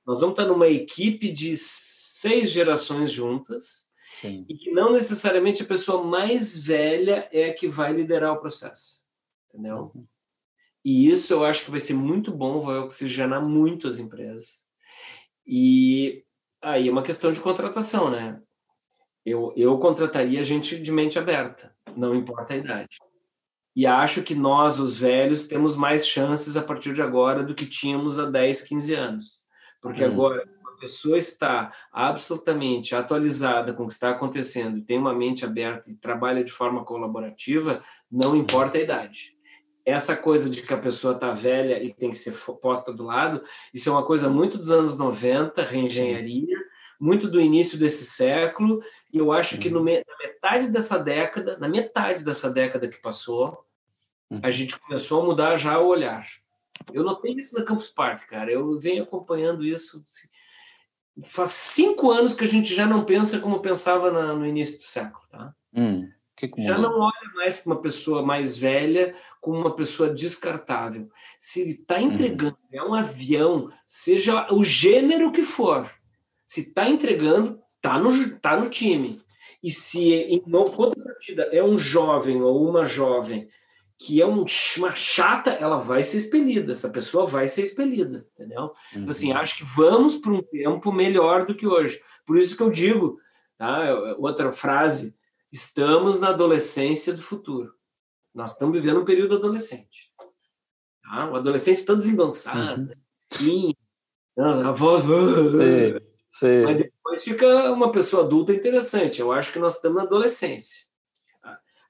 nós 0.05 0.19
vamos 0.19 0.33
estar 0.33 0.47
numa 0.47 0.67
equipe 0.67 1.31
de 1.31 1.57
seis 1.57 2.51
gerações 2.51 3.13
juntas 3.13 3.87
Sim. 4.17 4.45
e 4.49 4.57
que 4.57 4.73
não 4.73 4.91
necessariamente 4.93 5.63
a 5.63 5.67
pessoa 5.67 6.03
mais 6.03 6.59
velha 6.59 7.29
é 7.31 7.51
a 7.51 7.55
que 7.55 7.69
vai 7.69 7.93
liderar 7.93 8.33
o 8.33 8.41
processo, 8.41 9.05
entendeu? 9.49 9.93
Uhum. 9.95 10.05
E 10.85 11.09
isso 11.09 11.33
eu 11.33 11.45
acho 11.45 11.65
que 11.65 11.71
vai 11.71 11.79
ser 11.79 11.95
muito 11.95 12.33
bom, 12.33 12.61
vai 12.61 12.79
oxigenar 12.79 13.41
muito 13.47 13.87
as 13.87 14.01
empresas. 14.01 14.67
E 15.47 16.25
aí 16.63 16.89
é 16.89 16.93
uma 16.93 17.03
questão 17.03 17.33
de 17.33 17.41
contratação, 17.41 18.11
né? 18.11 18.41
Eu, 19.25 19.53
eu 19.57 19.79
contrataria 19.79 20.43
gente 20.45 20.81
de 20.81 20.91
mente 20.91 21.19
aberta, 21.19 21.75
não 21.97 22.15
importa 22.15 22.55
a 22.55 22.57
idade. 22.57 22.97
E 23.77 23.87
acho 23.87 24.23
que 24.23 24.35
nós, 24.35 24.81
os 24.81 24.97
velhos, 24.97 25.47
temos 25.47 25.77
mais 25.77 26.07
chances 26.07 26.57
a 26.57 26.63
partir 26.63 26.95
de 26.95 27.03
agora 27.03 27.43
do 27.43 27.55
que 27.55 27.67
tínhamos 27.67 28.19
há 28.19 28.25
10, 28.25 28.63
15 28.63 28.95
anos. 28.95 29.43
Porque 29.81 30.05
hum. 30.05 30.13
agora, 30.13 30.43
a 30.43 30.81
pessoa 30.81 31.19
está 31.19 31.73
absolutamente 31.93 32.95
atualizada 32.95 33.73
com 33.73 33.85
o 33.85 33.87
que 33.87 33.93
está 33.93 34.11
acontecendo, 34.11 34.85
tem 34.85 34.99
uma 34.99 35.15
mente 35.15 35.45
aberta 35.45 35.91
e 35.91 35.97
trabalha 35.97 36.43
de 36.43 36.53
forma 36.53 36.85
colaborativa, 36.85 37.83
não 38.11 38.35
importa 38.35 38.79
a 38.79 38.81
idade 38.81 39.38
essa 39.89 40.17
coisa 40.17 40.51
de 40.51 40.63
que 40.63 40.75
a 40.75 40.79
pessoa 40.79 41.15
está 41.15 41.33
velha 41.33 41.83
e 41.83 41.93
tem 41.95 42.11
que 42.11 42.19
ser 42.19 42.33
posta 42.61 42.93
do 42.93 43.05
lado, 43.05 43.43
isso 43.73 43.89
é 43.89 43.93
uma 43.93 44.05
coisa 44.05 44.29
muito 44.29 44.59
dos 44.59 44.71
anos 44.71 44.99
90, 44.99 45.63
reengenharia, 45.63 46.57
muito 47.01 47.29
do 47.29 47.41
início 47.41 47.79
desse 47.79 48.05
século, 48.05 48.83
e 49.13 49.19
eu 49.19 49.33
acho 49.33 49.59
que 49.59 49.71
no, 49.71 49.79
na 49.81 49.85
metade 49.85 50.71
dessa 50.71 50.99
década, 50.99 51.57
na 51.59 51.69
metade 51.69 52.25
dessa 52.25 52.51
década 52.51 52.89
que 52.89 53.01
passou, 53.01 53.65
uhum. 54.31 54.41
a 54.43 54.51
gente 54.51 54.79
começou 54.79 55.23
a 55.23 55.25
mudar 55.25 55.57
já 55.57 55.79
o 55.79 55.87
olhar. 55.87 56.27
Eu 56.93 57.03
notei 57.03 57.33
isso 57.35 57.57
na 57.57 57.65
Campus 57.65 57.89
Party, 57.89 58.27
cara. 58.27 58.51
Eu 58.51 58.79
venho 58.79 59.03
acompanhando 59.03 59.65
isso. 59.65 60.03
Assim, 60.05 60.29
faz 61.25 61.51
cinco 61.51 62.11
anos 62.11 62.35
que 62.35 62.45
a 62.45 62.49
gente 62.49 62.75
já 62.75 62.87
não 62.87 63.05
pensa 63.05 63.41
como 63.41 63.61
pensava 63.61 64.11
na, 64.11 64.35
no 64.35 64.47
início 64.47 64.77
do 64.77 64.83
século, 64.83 65.25
tá? 65.31 65.55
Hum. 65.75 66.11
Que 66.39 66.47
que 66.47 66.63
já 66.63 66.79
não 66.79 67.01
olha 67.01 67.33
mais 67.35 67.59
para 67.59 67.73
uma 67.73 67.83
pessoa 67.83 68.23
mais 68.23 68.57
velha 68.57 69.15
como 69.41 69.59
uma 69.59 69.75
pessoa 69.75 70.09
descartável. 70.09 71.09
Se 71.39 71.69
está 71.73 71.97
uhum. 71.97 72.03
entregando, 72.03 72.57
uhum. 72.73 72.79
é 72.79 72.83
um 72.83 72.95
avião, 72.95 73.71
seja 73.87 74.47
o 74.53 74.63
gênero 74.63 75.33
que 75.33 75.43
for, 75.43 75.91
se 76.45 76.61
está 76.61 76.89
entregando, 76.89 77.61
está 77.77 77.99
no, 77.99 78.39
tá 78.39 78.57
no 78.57 78.71
time. 78.71 79.21
E 79.63 79.71
se 79.71 80.15
em 80.15 80.39
contrapartida 80.41 81.49
é 81.53 81.63
um 81.63 81.79
jovem 81.79 82.41
ou 82.41 82.69
uma 82.69 82.87
jovem 82.87 83.49
que 83.99 84.23
é 84.23 84.27
um, 84.27 84.45
uma 84.77 84.95
chata, 84.95 85.51
ela 85.51 85.77
vai 85.77 86.05
ser 86.05 86.19
expelida, 86.19 86.71
essa 86.71 86.91
pessoa 86.91 87.27
vai 87.27 87.49
ser 87.49 87.63
expelida, 87.63 88.25
entendeu? 88.33 88.63
Uhum. 88.63 88.71
Então, 88.95 89.11
assim, 89.11 89.33
uhum. 89.33 89.39
acho 89.39 89.57
que 89.57 89.65
vamos 89.65 90.17
para 90.17 90.31
um 90.31 90.43
tempo 90.43 90.93
melhor 90.93 91.45
do 91.45 91.55
que 91.55 91.67
hoje. 91.67 92.01
Por 92.25 92.39
isso 92.39 92.57
que 92.57 92.63
eu 92.63 92.71
digo, 92.71 93.19
tá? 93.57 93.93
outra 94.19 94.53
frase, 94.53 95.18
Estamos 95.51 96.21
na 96.21 96.29
adolescência 96.29 97.13
do 97.13 97.23
futuro. 97.23 97.73
Nós 98.35 98.53
estamos 98.53 98.81
vivendo 98.81 99.01
um 99.01 99.05
período 99.05 99.37
adolescente. 99.37 100.13
Tá? 101.03 101.31
O 101.31 101.37
adolescente 101.37 101.79
está 101.79 101.95
desengonçado, 101.95 102.83
uhum. 103.41 104.69
a 104.69 104.73
voz. 104.73 105.03
Sim, 105.03 106.01
sim. 106.29 106.63
Mas 106.65 106.77
depois 106.77 107.25
fica 107.25 107.73
uma 107.73 107.91
pessoa 107.91 108.25
adulta 108.25 108.53
interessante. 108.53 109.21
Eu 109.21 109.33
acho 109.33 109.53
que 109.53 109.59
nós 109.59 109.77
estamos 109.77 109.97
na 109.97 110.05
adolescência. 110.05 110.87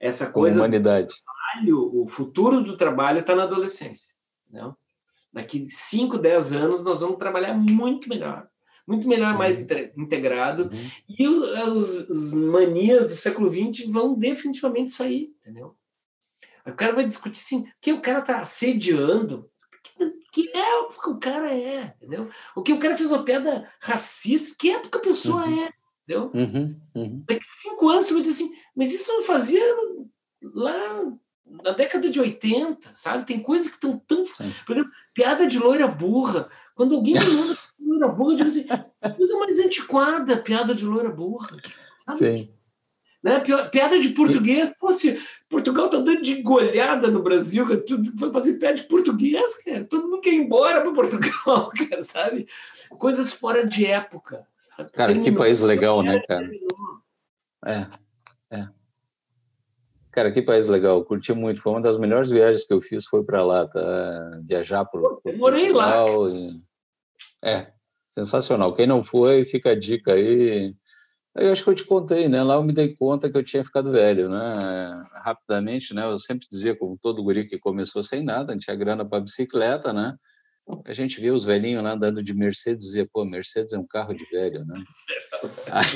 Essa 0.01 0.31
coisa. 0.31 0.61
Humanidade. 0.61 1.15
Trabalho, 1.25 2.03
o 2.03 2.07
futuro 2.07 2.63
do 2.63 2.77
trabalho 2.77 3.21
está 3.21 3.35
na 3.35 3.43
adolescência. 3.43 4.15
Não? 4.49 4.77
Daqui 5.33 5.69
5, 5.69 6.19
10 6.19 6.53
anos 6.53 6.85
nós 6.85 7.01
vamos 7.01 7.19
trabalhar 7.19 7.55
muito 7.55 8.09
melhor 8.09 8.49
muito 8.89 9.07
melhor, 9.07 9.37
mais 9.37 9.59
uhum. 9.59 10.03
integrado. 10.03 10.71
Uhum. 10.73 10.91
E 11.07 11.29
os, 11.29 12.09
os, 12.09 12.33
manias 12.33 13.07
do 13.07 13.15
século 13.15 13.53
XX 13.53 13.87
vão 13.87 14.15
definitivamente 14.15 14.93
sair, 14.93 15.31
entendeu? 15.43 15.77
O 16.67 16.73
cara 16.73 16.95
vai 16.95 17.05
discutir 17.05 17.39
assim, 17.39 17.67
que 17.81 17.93
o 17.93 18.01
cara 18.01 18.21
está 18.21 18.41
assediando, 18.41 19.51
que, 19.83 20.11
que 20.33 20.57
época 20.57 21.11
o 21.11 21.19
cara 21.19 21.55
é, 21.55 21.95
entendeu? 21.97 22.31
O 22.57 22.63
que 22.63 22.73
o 22.73 22.79
cara 22.79 22.97
fez 22.97 23.13
uma 23.13 23.25
piada 23.25 23.71
racista, 23.81 24.57
que 24.59 24.71
época 24.71 24.99
a 24.99 25.03
pessoa 25.03 25.47
uhum. 25.47 25.65
é, 25.65 25.71
entendeu? 26.05 26.31
Uhum. 26.35 26.81
Uhum. 26.95 27.25
Daqui 27.29 27.45
cinco 27.47 27.91
anos 27.91 28.07
tu 28.07 28.15
vai 28.15 28.23
dizer 28.23 28.43
assim, 28.45 28.55
mas 28.75 28.93
isso 28.93 29.13
não 29.13 29.23
fazia 29.23 29.63
lá 30.43 31.13
na 31.63 31.73
década 31.73 32.11
de 32.11 32.21
80, 32.21 32.91
sabe? 32.95 33.27
Tem 33.27 33.41
coisas 33.41 33.69
que 33.69 33.75
estão 33.75 33.99
tão. 33.99 34.25
Por 34.67 34.73
exemplo, 34.73 34.91
piada 35.15 35.47
de 35.47 35.59
loira 35.59 35.89
burra. 35.89 36.49
Quando 36.75 36.95
alguém 36.95 37.15
me 37.15 37.27
manda 37.27 37.59
loira 37.89 38.09
burra, 38.09 38.37
digo 38.37 38.49
assim, 38.49 38.67
coisa 39.17 39.39
mais 39.39 39.59
antiquada, 39.59 40.37
piada 40.37 40.75
de 40.75 40.85
loira 40.85 41.11
burra. 41.11 41.57
Sabe? 41.93 42.19
Sim. 42.19 42.55
Né? 43.23 43.43
Piada 43.71 43.99
de 43.99 44.11
português, 44.11 44.73
pô, 44.79 44.93
se 44.93 45.21
Portugal 45.49 45.91
tá 45.91 45.97
dando 45.99 46.23
de 46.23 46.41
golhada 46.41 47.11
no 47.11 47.23
Brasil, 47.23 47.67
tudo 47.85 48.15
vai 48.15 48.31
fazer 48.31 48.59
piada 48.59 48.77
de 48.77 48.85
português, 48.85 49.63
cara. 49.63 49.85
Todo 49.85 50.09
mundo 50.09 50.21
quer 50.21 50.35
ir 50.35 50.37
embora 50.37 50.81
para 50.81 50.93
Portugal, 50.93 51.71
cara, 51.89 52.03
sabe? 52.03 52.47
Coisas 52.91 53.33
fora 53.33 53.67
de 53.67 53.87
época. 53.87 54.47
Sabe? 54.55 54.93
Cara, 54.93 55.19
que 55.19 55.33
país 55.33 55.61
legal, 55.61 56.03
né, 56.03 56.21
cara? 56.21 56.49
É, 57.67 57.87
é. 58.57 58.69
Cara, 60.13 60.31
que 60.31 60.41
país 60.41 60.69
legal, 60.69 61.05
curti 61.05 61.33
muito. 61.33 61.61
Foi 61.61 61.73
uma 61.73 61.81
das 61.81 61.97
melhores 61.97 62.31
viagens 62.31 62.65
que 62.65 62.73
eu 62.73 62.81
fiz, 62.81 63.07
foi 63.07 63.25
para 63.25 63.45
lá, 63.45 63.67
tá? 63.67 64.41
Viajar 64.45 64.85
por. 64.85 65.21
Eu 65.25 65.37
morei 65.37 65.73
lá. 65.73 66.07
E... 66.29 66.63
É, 67.43 67.73
sensacional. 68.19 68.75
Quem 68.75 68.87
não 68.87 69.05
foi, 69.05 69.45
fica 69.45 69.71
a 69.71 69.75
dica 69.79 70.13
aí. 70.13 70.75
Eu 71.37 71.53
acho 71.53 71.63
que 71.63 71.71
eu 71.71 71.75
te 71.75 71.85
contei, 71.85 72.29
né? 72.29 72.43
Lá 72.43 72.55
eu 72.55 72.65
me 72.65 72.73
dei 72.73 72.95
conta 72.97 73.31
que 73.31 73.37
eu 73.37 73.45
tinha 73.45 73.65
ficado 73.65 73.93
velho, 73.93 74.29
né? 74.29 75.05
Rapidamente, 75.25 75.95
né? 75.95 76.05
Eu 76.05 76.19
sempre 76.19 76.49
dizia, 76.51 76.77
como 76.77 76.99
todo 77.01 77.23
guri 77.23 77.49
que 77.49 77.59
começou 77.59 78.03
sem 78.03 78.25
nada, 78.25 78.53
não 78.53 78.59
tinha 78.59 78.75
grana 78.77 79.05
para 79.09 79.21
bicicleta, 79.21 79.93
né? 79.93 80.17
A 80.85 80.93
gente 80.93 81.19
via 81.19 81.33
os 81.33 81.45
velhinhos 81.45 81.83
lá 81.83 81.93
andando 81.93 82.23
de 82.23 82.35
Mercedes 82.35 82.85
e 82.85 82.89
dizia, 82.89 83.09
pô, 83.11 83.25
Mercedes 83.25 83.73
é 83.73 83.79
um 83.79 83.87
carro 83.87 84.13
de 84.13 84.25
velho, 84.31 84.67
né? 84.67 84.83
Aí, 85.71 85.87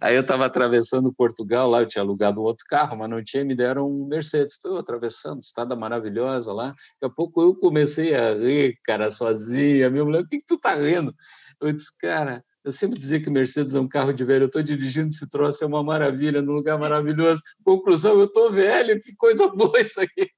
aí 0.00 0.14
eu 0.14 0.22
estava 0.22 0.46
atravessando 0.46 1.12
Portugal 1.12 1.68
lá, 1.68 1.82
eu 1.82 1.86
tinha 1.86 2.02
alugado 2.02 2.42
outro 2.42 2.64
carro, 2.66 2.96
mas 2.96 3.10
não 3.10 3.22
tinha, 3.22 3.44
me 3.44 3.54
deram 3.54 3.86
um 3.86 4.06
Mercedes. 4.06 4.54
Estou 4.54 4.78
atravessando, 4.78 5.40
estrada 5.40 5.76
maravilhosa 5.76 6.52
lá. 6.52 6.68
Daqui 6.68 6.76
a 7.02 7.10
pouco 7.10 7.42
eu 7.42 7.54
comecei 7.54 8.14
a 8.14 8.34
rir, 8.34 8.78
cara, 8.84 9.10
sozinha. 9.10 9.90
Minha 9.90 10.04
mulher, 10.04 10.22
o 10.22 10.26
que, 10.26 10.38
que 10.38 10.46
tu 10.46 10.56
tá 10.58 10.76
rindo? 10.76 11.14
Eu 11.62 11.72
disse, 11.72 11.96
cara, 11.98 12.44
eu 12.64 12.70
sempre 12.70 12.98
dizia 12.98 13.20
que 13.20 13.30
Mercedes 13.30 13.74
é 13.74 13.80
um 13.80 13.88
carro 13.88 14.12
de 14.12 14.24
velho. 14.24 14.44
Eu 14.44 14.46
estou 14.46 14.62
dirigindo 14.62 15.08
esse 15.08 15.28
troço, 15.28 15.64
é 15.64 15.66
uma 15.66 15.82
maravilha, 15.82 16.42
num 16.42 16.52
lugar 16.52 16.78
maravilhoso. 16.78 17.42
Conclusão, 17.64 18.18
eu 18.18 18.26
estou 18.26 18.50
velho, 18.50 19.00
que 19.00 19.14
coisa 19.16 19.48
boa 19.48 19.80
isso 19.80 20.00
aqui. 20.00 20.30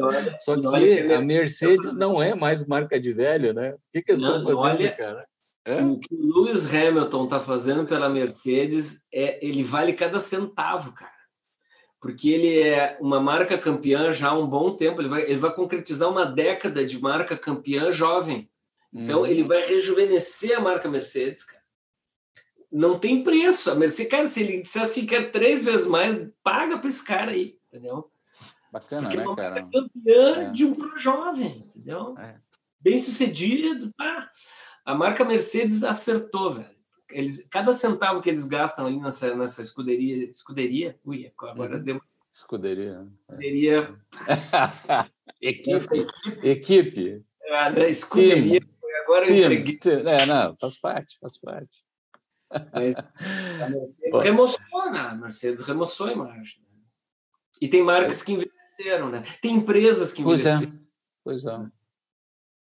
Olha, 0.00 0.38
Só 0.40 0.58
que 0.60 1.12
a 1.12 1.20
Mercedes 1.20 1.94
não 1.94 2.22
é 2.22 2.34
mais 2.34 2.66
marca 2.66 2.98
de 2.98 3.12
velho, 3.12 3.52
né? 3.52 3.72
O 3.72 3.78
que, 3.90 4.02
que 4.02 4.12
eles 4.12 4.20
não, 4.20 4.38
estão 4.38 4.56
fazendo, 4.56 4.80
olha, 4.80 4.92
cara? 4.92 5.26
É? 5.66 5.82
O 5.82 5.98
que 5.98 6.14
o 6.14 6.44
Lewis 6.44 6.72
Hamilton 6.72 7.24
está 7.24 7.38
fazendo 7.38 7.84
pela 7.84 8.08
Mercedes 8.08 9.06
é 9.12 9.44
ele 9.44 9.62
vale 9.62 9.92
cada 9.92 10.18
centavo, 10.18 10.92
cara. 10.92 11.10
Porque 12.00 12.30
ele 12.30 12.60
é 12.60 12.96
uma 12.98 13.20
marca 13.20 13.58
campeã 13.58 14.10
já 14.10 14.30
há 14.30 14.38
um 14.38 14.48
bom 14.48 14.74
tempo. 14.74 15.02
Ele 15.02 15.08
vai, 15.10 15.22
ele 15.22 15.38
vai 15.38 15.52
concretizar 15.54 16.08
uma 16.08 16.24
década 16.24 16.86
de 16.86 16.98
marca 16.98 17.36
campeã 17.36 17.92
jovem. 17.92 18.48
Então, 18.92 19.22
hum. 19.22 19.26
ele 19.26 19.44
vai 19.44 19.62
rejuvenescer 19.62 20.58
a 20.58 20.60
marca 20.60 20.88
Mercedes, 20.88 21.44
cara. 21.44 21.60
Não 22.70 22.98
tem 22.98 23.22
preço. 23.22 23.70
A 23.70 23.74
Mercedes, 23.74 24.10
cara, 24.10 24.26
se 24.26 24.42
ele 24.42 24.62
disser 24.62 24.82
assim, 24.82 25.06
quer 25.06 25.30
três 25.30 25.64
vezes 25.64 25.86
mais, 25.86 26.30
paga 26.42 26.78
para 26.78 26.88
esse 26.88 27.04
cara 27.04 27.32
aí, 27.32 27.58
entendeu? 27.68 28.10
Bacana, 28.72 29.08
Porque 29.08 29.16
né, 29.16 29.36
cara? 29.36 29.58
É 29.58 29.70
campeã 29.70 30.36
é. 30.36 30.52
de 30.52 30.64
um 30.64 30.74
pro 30.74 30.96
jovem, 30.96 31.68
entendeu? 31.74 32.14
É. 32.16 32.40
Bem 32.80 32.96
sucedido. 32.98 33.92
Ah, 34.00 34.30
a 34.84 34.94
marca 34.94 35.24
Mercedes 35.24 35.82
acertou, 35.82 36.50
velho. 36.50 36.80
Eles, 37.10 37.48
cada 37.50 37.72
centavo 37.72 38.20
que 38.20 38.28
eles 38.28 38.46
gastam 38.46 38.86
ali 38.86 39.00
nessa, 39.00 39.34
nessa 39.34 39.60
escuderia, 39.60 40.30
escuderia, 40.30 40.98
ui, 41.04 41.32
agora 41.36 41.76
uhum. 41.76 41.82
deu. 41.82 42.00
Escuderia. 42.30 43.08
Escuderia. 43.28 43.94
equipe. 45.42 46.06
Equipe. 46.44 47.24
Ah, 47.50 47.70
né? 47.70 47.90
Escuderia. 47.90 48.60
Agora 49.10 49.28
eu 49.28 49.36
entreguei. 49.36 49.78
É, 50.06 50.24
não, 50.24 50.56
faz 50.60 50.78
parte, 50.78 51.18
faz 51.20 51.36
parte. 51.36 51.84
Mas 52.72 52.94
a 53.60 53.68
Mercedes 53.68 54.20
remoçou, 54.22 54.90
né? 54.92 55.00
A 55.00 55.14
Mercedes 55.16 55.62
remoçou 55.62 56.06
a 56.06 56.12
imagem. 56.12 56.60
Né? 56.62 56.78
E 57.60 57.68
tem 57.68 57.82
marcas 57.82 58.22
que 58.22 58.32
envelheceram, 58.32 59.10
né? 59.10 59.24
Tem 59.42 59.56
empresas 59.56 60.12
que 60.12 60.22
envelheceram. 60.22 60.80
Pois 61.24 61.44
é. 61.44 61.50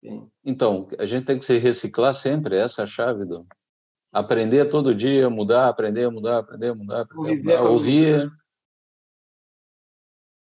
Pois 0.01 0.11
é. 0.11 0.23
Então, 0.43 0.89
a 0.99 1.05
gente 1.05 1.23
tem 1.23 1.39
que 1.39 1.45
se 1.45 1.57
reciclar 1.57 2.13
sempre, 2.13 2.57
essa 2.57 2.81
é 2.81 2.83
a 2.83 2.87
chave 2.87 3.23
do 3.23 3.47
aprender 4.11 4.65
todo 4.65 4.93
dia, 4.93 5.29
mudar, 5.29 5.69
aprender, 5.69 6.09
mudar, 6.09 6.39
aprender, 6.39 6.73
mudar, 6.73 7.01
aprender, 7.01 7.37
mudar, 7.37 7.61
ouvir. 7.61 8.29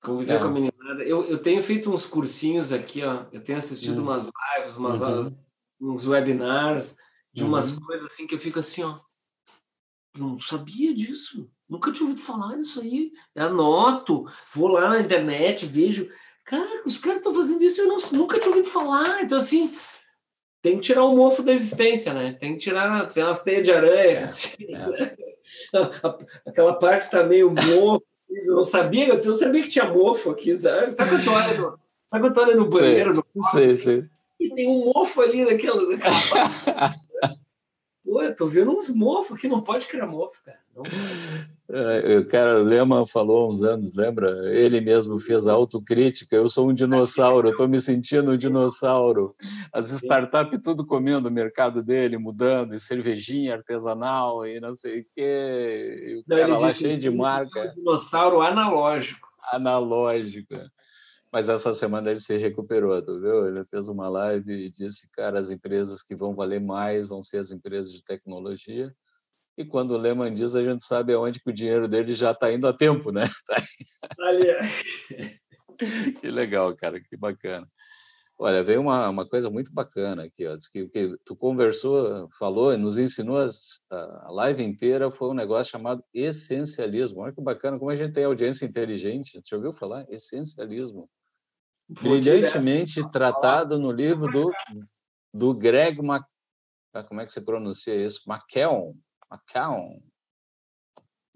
Conviver 0.01 0.35
é. 0.35 0.39
com 0.39 0.45
a 0.45 0.51
meninada. 0.51 1.03
Eu, 1.03 1.27
eu 1.27 1.37
tenho 1.37 1.61
feito 1.61 1.91
uns 1.91 2.07
cursinhos 2.07 2.71
aqui, 2.71 3.03
ó. 3.03 3.25
Eu 3.33 3.43
tenho 3.43 3.57
assistido 3.57 3.97
uhum. 3.97 4.03
umas 4.03 4.31
lives, 4.57 4.77
umas, 4.77 5.01
uhum. 5.01 5.37
Uns 5.81 6.07
webinars 6.07 6.97
de 7.33 7.43
umas 7.43 7.73
uhum. 7.73 7.85
coisas 7.85 8.05
assim 8.05 8.27
que 8.27 8.35
eu 8.35 8.39
fico 8.39 8.59
assim, 8.59 8.83
ó. 8.83 8.99
Eu 10.13 10.21
não 10.21 10.39
sabia 10.39 10.93
disso. 10.93 11.49
Nunca 11.67 11.91
tinha 11.91 12.03
ouvido 12.03 12.21
falar 12.21 12.57
disso 12.57 12.81
aí. 12.81 13.11
Eu 13.33 13.45
anoto, 13.45 14.25
vou 14.53 14.67
lá 14.67 14.89
na 14.89 14.99
internet, 14.99 15.65
vejo. 15.65 16.09
Cara, 16.43 16.83
os 16.85 16.97
caras 16.97 17.19
estão 17.19 17.33
fazendo 17.33 17.63
isso 17.63 17.79
e 17.79 17.83
eu 17.85 17.87
não, 17.87 17.97
nunca 18.13 18.37
tinha 18.37 18.49
ouvido 18.49 18.67
falar. 18.67 19.23
Então, 19.23 19.37
assim, 19.37 19.73
tem 20.61 20.75
que 20.75 20.81
tirar 20.81 21.05
o 21.05 21.15
mofo 21.15 21.41
da 21.41 21.53
existência, 21.53 22.13
né? 22.13 22.33
Tem 22.33 22.53
que 22.53 22.59
tirar, 22.59 23.09
tem 23.13 23.23
umas 23.23 23.41
teias 23.41 23.63
de 23.63 23.71
aranha, 23.71 24.19
é, 24.19 24.23
assim, 24.23 24.55
é. 24.69 25.17
Aquela 26.45 26.73
parte 26.73 27.09
tá 27.09 27.23
meio 27.23 27.51
mofo. 27.51 28.05
Eu 28.29 28.55
não 28.55 28.63
sabia, 28.63 29.07
eu 29.09 29.33
sabia 29.33 29.61
que 29.61 29.69
tinha 29.69 29.85
mofo 29.85 30.29
aqui, 30.31 30.57
sabe? 30.57 30.93
Sabe 30.93 31.09
quando 31.11 31.31
olha 31.31 31.57
no, 31.57 31.79
sabe 32.11 32.25
quando 32.25 32.37
olha 32.37 32.55
no 32.55 32.69
banheiro? 32.69 33.15
Sim, 33.15 33.21
no 33.35 33.47
sim, 33.49 33.75
sim. 33.75 34.09
E 34.41 34.55
tem 34.55 34.67
um 34.67 34.85
mofo 34.85 35.21
ali 35.21 35.45
naquela, 35.45 35.81
naquela 35.87 36.19
parte. 36.29 36.99
Pô, 38.03 38.21
eu 38.21 38.35
tô 38.35 38.47
vendo 38.47 38.71
uns 38.71 38.89
mofos 38.89 39.39
que 39.39 39.47
não 39.47 39.61
pode 39.61 39.85
criar 39.85 40.07
mofo, 40.07 40.43
cara. 40.43 40.59
Não 40.75 40.83
é, 41.73 42.17
o 42.17 42.27
cara 42.27 42.61
Lema 42.61 43.07
falou 43.07 43.45
há 43.45 43.47
uns 43.47 43.63
anos, 43.63 43.95
lembra? 43.95 44.29
Ele 44.53 44.81
mesmo 44.81 45.17
fez 45.19 45.47
a 45.47 45.53
autocrítica. 45.53 46.35
Eu 46.35 46.49
sou 46.49 46.69
um 46.69 46.73
dinossauro, 46.73 47.47
eu 47.47 47.51
estou 47.51 47.67
me 47.67 47.79
sentindo 47.79 48.31
um 48.31 48.37
dinossauro. 48.37 49.33
As 49.71 49.89
startups 49.91 50.59
tudo 50.61 50.85
comendo 50.85 51.29
o 51.29 51.31
mercado 51.31 51.81
dele, 51.81 52.17
mudando, 52.17 52.75
e 52.75 52.79
cervejinha 52.79 53.53
artesanal 53.53 54.45
e 54.45 54.59
não 54.59 54.75
sei 54.75 54.99
o 54.99 55.05
quê. 55.13 56.17
o 56.17 56.29
não, 56.29 56.37
cara 56.37 56.57
lá 56.57 56.69
cheio 56.71 56.97
de 56.97 57.09
marca. 57.09 57.71
Um 57.71 57.75
dinossauro 57.75 58.41
analógico. 58.41 59.29
Analógico. 59.53 60.55
Mas 61.31 61.47
essa 61.47 61.73
semana 61.73 62.09
ele 62.09 62.19
se 62.19 62.35
recuperou, 62.35 63.01
tu 63.01 63.21
viu? 63.21 63.47
Ele 63.47 63.63
fez 63.63 63.87
uma 63.87 64.09
live 64.09 64.51
e 64.51 64.69
disse, 64.69 65.09
cara, 65.11 65.39
as 65.39 65.49
empresas 65.49 66.03
que 66.03 66.13
vão 66.13 66.35
valer 66.35 66.59
mais 66.59 67.07
vão 67.07 67.21
ser 67.21 67.37
as 67.37 67.51
empresas 67.51 67.93
de 67.93 68.03
tecnologia. 68.03 68.93
E 69.57 69.63
quando 69.63 69.91
o 69.91 69.97
Lehman 69.97 70.33
diz, 70.33 70.55
a 70.55 70.63
gente 70.63 70.83
sabe 70.83 71.13
aonde 71.13 71.39
que 71.39 71.49
o 71.49 71.53
dinheiro 71.53 71.87
dele 71.87 72.11
já 72.11 72.31
está 72.31 72.51
indo 72.51 72.67
a 72.67 72.73
tempo, 72.73 73.11
né? 73.11 73.21
Tá 74.17 74.27
Ali. 74.27 74.47
que 76.19 76.29
legal, 76.29 76.75
cara, 76.75 76.99
que 76.99 77.15
bacana. 77.15 77.67
Olha, 78.37 78.63
veio 78.63 78.81
uma, 78.81 79.07
uma 79.07 79.27
coisa 79.27 79.49
muito 79.49 79.71
bacana 79.71 80.23
aqui, 80.23 80.47
ó. 80.47 80.55
Diz 80.55 80.67
que 80.67 80.81
o 80.81 80.89
que 80.89 81.15
tu 81.23 81.35
conversou, 81.35 82.27
falou, 82.37 82.75
nos 82.77 82.97
ensinou 82.97 83.37
as, 83.37 83.85
a 83.89 84.31
live 84.31 84.63
inteira 84.63 85.11
foi 85.11 85.29
um 85.29 85.33
negócio 85.33 85.71
chamado 85.71 86.03
essencialismo. 86.13 87.21
Olha 87.21 87.33
que 87.33 87.41
bacana, 87.41 87.77
como 87.77 87.91
a 87.91 87.95
gente 87.95 88.13
tem 88.13 88.25
audiência 88.25 88.65
inteligente. 88.65 89.39
Você 89.43 89.55
ouviu 89.55 89.73
falar? 89.73 90.05
Essencialismo 90.09 91.07
brilhantemente 91.99 93.07
tratado 93.11 93.77
no 93.77 93.91
livro 93.91 94.31
do, 94.31 94.51
do 95.33 95.53
Greg 95.53 96.01
Mac... 96.01 96.23
Ah, 96.93 97.03
como 97.03 97.21
é 97.21 97.25
que 97.25 97.31
se 97.31 97.41
pronuncia 97.41 97.95
isso? 97.95 98.21
McKeown. 98.27 98.95
McKeown. 99.31 100.01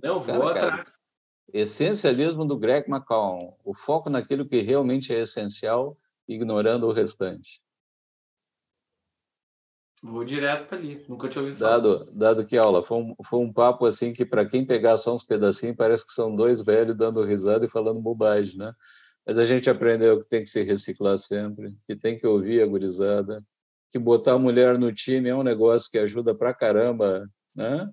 Não, 0.01 0.19
vou 0.19 0.53
cara, 0.53 0.67
atrás. 0.67 0.99
Essencialismo 1.53 2.45
do 2.45 2.57
Greg 2.57 2.89
McCown. 2.89 3.55
O 3.63 3.73
foco 3.73 4.09
naquilo 4.09 4.45
que 4.45 4.61
realmente 4.61 5.13
é 5.13 5.19
essencial, 5.19 5.97
ignorando 6.27 6.87
o 6.87 6.91
restante. 6.91 7.61
Vou 10.03 10.25
direto 10.25 10.67
para 10.67 10.77
ali, 10.77 11.03
nunca 11.07 11.29
tinha 11.29 11.41
ouvido 11.41 11.57
falar. 11.57 11.77
Dado, 11.77 12.11
dado 12.11 12.45
que 12.45 12.57
aula, 12.57 12.83
foi 12.83 12.97
um, 12.97 13.15
foi 13.25 13.39
um 13.39 13.51
papo 13.51 13.85
assim 13.85 14.13
que 14.13 14.25
para 14.25 14.45
quem 14.45 14.65
pegar 14.65 14.97
só 14.97 15.13
uns 15.13 15.23
pedacinhos 15.23 15.77
parece 15.77 16.05
que 16.05 16.11
são 16.11 16.35
dois 16.35 16.61
velhos 16.61 16.97
dando 16.97 17.23
risada 17.23 17.65
e 17.65 17.69
falando 17.69 18.01
bobagem, 18.01 18.57
né? 18.57 18.73
Mas 19.25 19.39
a 19.39 19.45
gente 19.45 19.69
aprendeu 19.69 20.21
que 20.21 20.29
tem 20.29 20.43
que 20.43 20.49
se 20.49 20.61
reciclar 20.61 21.17
sempre, 21.17 21.75
que 21.87 21.95
tem 21.95 22.17
que 22.17 22.27
ouvir 22.27 22.61
a 22.61 22.67
gurizada, 22.67 23.43
que 23.89 23.97
botar 23.97 24.33
a 24.33 24.39
mulher 24.39 24.77
no 24.77 24.93
time 24.93 25.29
é 25.29 25.35
um 25.35 25.41
negócio 25.41 25.89
que 25.89 25.97
ajuda 25.97 26.35
pra 26.35 26.53
caramba, 26.53 27.27
né? 27.55 27.89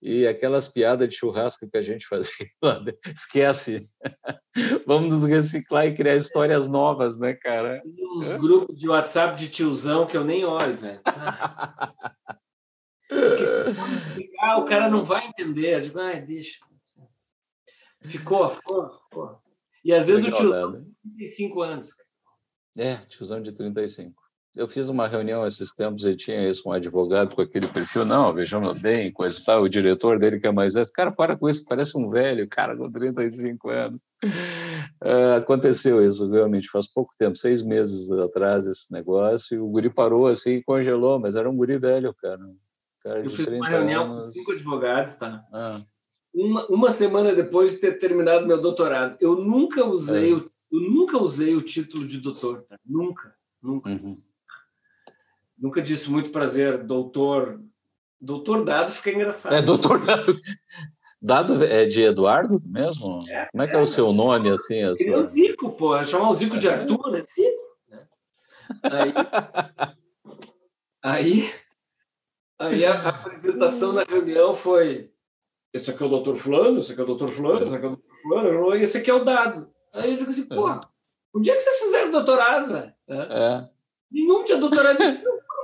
E 0.00 0.26
aquelas 0.26 0.66
piadas 0.68 1.08
de 1.08 1.16
churrasco 1.16 1.68
que 1.70 1.76
a 1.76 1.82
gente 1.82 2.06
fazia, 2.08 2.48
esquece. 3.06 3.82
Vamos 4.86 5.12
nos 5.12 5.24
reciclar 5.24 5.86
e 5.86 5.94
criar 5.94 6.16
histórias 6.16 6.68
novas, 6.68 7.18
né, 7.18 7.34
cara? 7.34 7.82
Uns 8.16 8.32
grupos 8.32 8.76
de 8.76 8.88
WhatsApp 8.88 9.38
de 9.38 9.48
tiozão 9.48 10.06
que 10.06 10.16
eu 10.16 10.24
nem 10.24 10.44
olho, 10.44 10.76
velho. 10.76 11.00
Se 13.10 13.54
eu 13.54 13.94
explicar, 13.94 14.58
o 14.58 14.64
cara 14.64 14.88
não 14.88 15.02
vai 15.02 15.26
entender. 15.26 15.76
Eu 15.76 15.80
digo, 15.80 15.98
ai, 15.98 16.20
deixa. 16.20 16.58
Ficou, 18.02 18.48
ficou, 18.48 18.90
ficou. 18.90 19.42
E 19.84 19.92
às 19.92 20.06
vezes 20.06 20.24
o 20.24 20.30
tiozão 20.30 20.72
de 20.72 20.84
35 21.16 21.62
anos. 21.62 21.88
É, 22.76 22.96
tiozão 23.08 23.42
de 23.42 23.52
35. 23.52 24.22
Eu 24.54 24.68
fiz 24.68 24.90
uma 24.90 25.08
reunião 25.08 25.46
esses 25.46 25.74
tempos 25.74 26.04
e 26.04 26.14
tinha 26.14 26.46
isso, 26.46 26.68
um 26.68 26.72
advogado 26.72 27.34
com 27.34 27.40
aquele 27.40 27.66
perfil, 27.66 28.04
não, 28.04 28.34
vejamos 28.34 28.78
bem, 28.78 29.10
coisa 29.10 29.38
e 29.40 29.44
tal, 29.44 29.62
o 29.62 29.68
diretor 29.68 30.18
dele 30.18 30.38
que 30.38 30.46
é 30.46 30.52
mais 30.52 30.74
velho, 30.74 30.86
cara, 30.92 31.10
para 31.10 31.38
com 31.38 31.48
isso, 31.48 31.64
parece 31.66 31.96
um 31.96 32.10
velho, 32.10 32.46
cara 32.46 32.76
com 32.76 32.90
35 32.90 33.70
anos. 33.70 34.00
Uh, 35.02 35.32
aconteceu 35.38 36.06
isso, 36.06 36.30
realmente, 36.30 36.68
faz 36.68 36.86
pouco 36.86 37.14
tempo, 37.18 37.34
seis 37.34 37.62
meses 37.62 38.12
atrás, 38.12 38.66
esse 38.66 38.92
negócio, 38.92 39.54
e 39.56 39.58
o 39.58 39.68
guri 39.68 39.88
parou 39.88 40.26
assim 40.26 40.56
e 40.56 40.62
congelou, 40.62 41.18
mas 41.18 41.34
era 41.34 41.48
um 41.48 41.56
guri 41.56 41.78
velho, 41.78 42.14
cara. 42.14 42.40
cara 43.02 43.24
Eu 43.24 43.30
fiz 43.30 43.46
uma 43.46 43.68
reunião 43.68 44.12
anos. 44.12 44.28
com 44.28 44.32
cinco 44.34 44.52
advogados, 44.52 45.16
tá? 45.16 45.42
Ah 45.50 45.80
uma, 46.34 46.66
uma 46.66 46.90
semana 46.90 47.34
depois 47.34 47.72
de 47.72 47.78
ter 47.78 47.98
terminado 47.98 48.46
meu 48.46 48.60
doutorado. 48.60 49.16
Eu 49.20 49.36
nunca 49.36 49.84
usei, 49.84 50.32
é. 50.32 50.34
o, 50.34 50.50
eu 50.72 50.80
nunca 50.80 51.18
usei 51.18 51.54
o 51.54 51.62
título 51.62 52.06
de 52.06 52.18
doutor, 52.18 52.62
tá? 52.62 52.78
nunca, 52.84 53.34
nunca. 53.62 53.90
Uhum. 53.90 54.20
Nunca 55.58 55.82
disse 55.82 56.10
muito 56.10 56.30
prazer, 56.30 56.82
doutor. 56.82 57.60
Doutor 58.20 58.64
Dado 58.64 58.90
fica 58.90 59.10
engraçado. 59.10 59.54
É, 59.54 59.62
doutor 59.62 60.04
Dado. 60.04 60.40
Dado 61.20 61.62
é 61.64 61.86
de 61.86 62.02
Eduardo 62.02 62.60
mesmo? 62.64 63.24
É, 63.28 63.46
Como 63.52 63.62
é 63.62 63.68
que 63.68 63.76
é, 63.76 63.78
é 63.78 63.82
o 63.82 63.86
seu 63.86 64.12
nome, 64.12 64.50
assim? 64.50 64.82
A 64.82 64.96
sua... 64.96 65.18
o 65.18 65.22
Zico, 65.22 65.70
pô. 65.72 66.02
Chamar 66.02 66.30
o 66.30 66.34
Zico 66.34 66.58
de 66.58 66.68
Arthur, 66.68 67.16
é 67.16 67.20
Zico. 67.20 67.76
Né? 67.88 68.08
Aí, 68.82 69.12
aí, 71.00 71.52
aí 72.58 72.84
a 72.84 73.08
apresentação 73.08 73.92
na 73.92 74.02
reunião 74.02 74.52
foi 74.52 75.11
esse 75.72 75.90
aqui 75.90 76.02
é 76.02 76.06
o 76.06 76.10
doutor 76.10 76.36
fulano, 76.36 76.78
esse 76.78 76.92
aqui 76.92 77.00
é 77.00 77.04
o 77.04 77.06
doutor 77.06 77.28
fulano, 77.28 77.62
esse 77.62 77.74
aqui 77.74 77.84
é 77.84 77.88
o 77.88 77.96
doutor 77.96 78.16
fulano, 78.22 78.76
e 78.76 78.82
esse 78.82 78.98
aqui 78.98 79.10
é 79.10 79.14
o 79.14 79.24
dado. 79.24 79.68
Aí 79.94 80.10
eu 80.10 80.16
digo 80.16 80.30
assim, 80.30 80.48
pô, 80.48 80.80
onde 81.34 81.50
é 81.50 81.54
que 81.54 81.60
vocês 81.60 81.80
fizeram 81.80 82.10
doutorado, 82.10 82.72
velho? 82.72 82.92
É. 83.08 83.68
Nenhum 84.10 84.44
tinha 84.44 84.58
doutorado. 84.58 84.98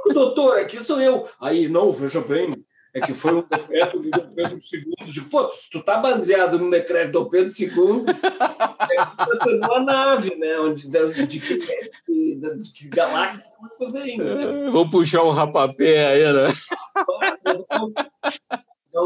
o 0.07 0.13
doutor 0.15 0.59
aqui 0.59 0.83
sou 0.83 1.01
eu. 1.01 1.29
Aí, 1.41 1.69
não, 1.69 1.93
veja 1.93 2.21
bem, 2.21 2.65
é 2.95 3.01
que 3.01 3.13
foi 3.13 3.35
um 3.35 3.43
decreto 3.43 4.01
de 4.01 4.11
Dom 4.11 4.29
Pedro 4.35 4.59
II. 4.73 5.13
Digo, 5.13 5.29
pô, 5.29 5.49
se 5.51 5.71
tu 5.71 5.83
tá 5.83 5.99
baseado 5.99 6.59
no 6.59 6.71
decreto 6.71 7.07
de 7.07 7.13
Dom 7.13 7.29
Pedro 7.29 7.53
II, 7.53 8.05
é 8.09 9.05
que 9.05 9.17
você 9.17 9.33
está 9.33 9.69
numa 9.69 9.81
nave, 9.81 10.35
né? 10.37 10.59
Onde, 10.59 10.89
de, 10.89 11.27
de, 11.27 11.41
que, 11.41 11.59
de, 11.59 12.57
de 12.63 12.73
que 12.73 12.89
galáxia 12.89 13.57
você 13.61 13.91
vem. 13.91 14.19
Né? 14.19 14.71
Vou 14.71 14.89
puxar 14.89 15.23
um 15.23 15.31
rapapé 15.31 16.07
aí, 16.07 16.33
né? 16.33 16.49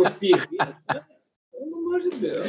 Espirrinho. 0.02 0.76
Pelo 1.52 1.76
amor 1.76 2.00
de 2.00 2.10
Deus. 2.10 2.48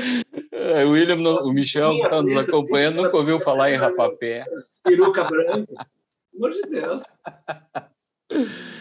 É, 0.52 0.86
o 0.86 0.92
William, 0.92 1.18
o 1.42 1.52
Michel, 1.52 1.96
que 1.96 2.04
está 2.04 2.22
nos 2.22 2.36
acompanhando, 2.36 3.02
nunca 3.02 3.18
ouviu 3.18 3.40
falar 3.40 3.72
em 3.72 3.78
rapapé. 3.78 4.46
Peruca 4.84 5.24
branca. 5.24 5.74
Pelo 6.32 6.46
amor 6.46 6.52
de 6.52 6.62
Deus. 6.70 7.04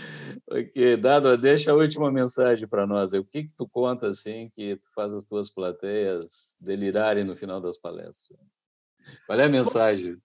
ok, 0.49 0.97
Dado, 0.97 1.36
deixa 1.36 1.73
a 1.73 1.74
última 1.74 2.11
mensagem 2.11 2.66
para 2.66 2.86
nós. 2.86 3.12
O 3.12 3.24
que, 3.24 3.44
que 3.44 3.53
tu 3.57 3.69
conta 3.69 4.09
assim 4.09 4.51
que 4.55 4.77
tu 4.77 4.93
faz 4.94 5.12
as 5.12 5.24
tuas 5.24 5.51
plateias 5.51 6.57
delirarem 6.61 7.24
no 7.24 7.36
final 7.36 7.61
das 7.61 7.77
palestras? 7.77 8.39
Qual 9.27 9.39
é 9.39 9.44
a 9.44 9.49
mensagem? 9.49 10.16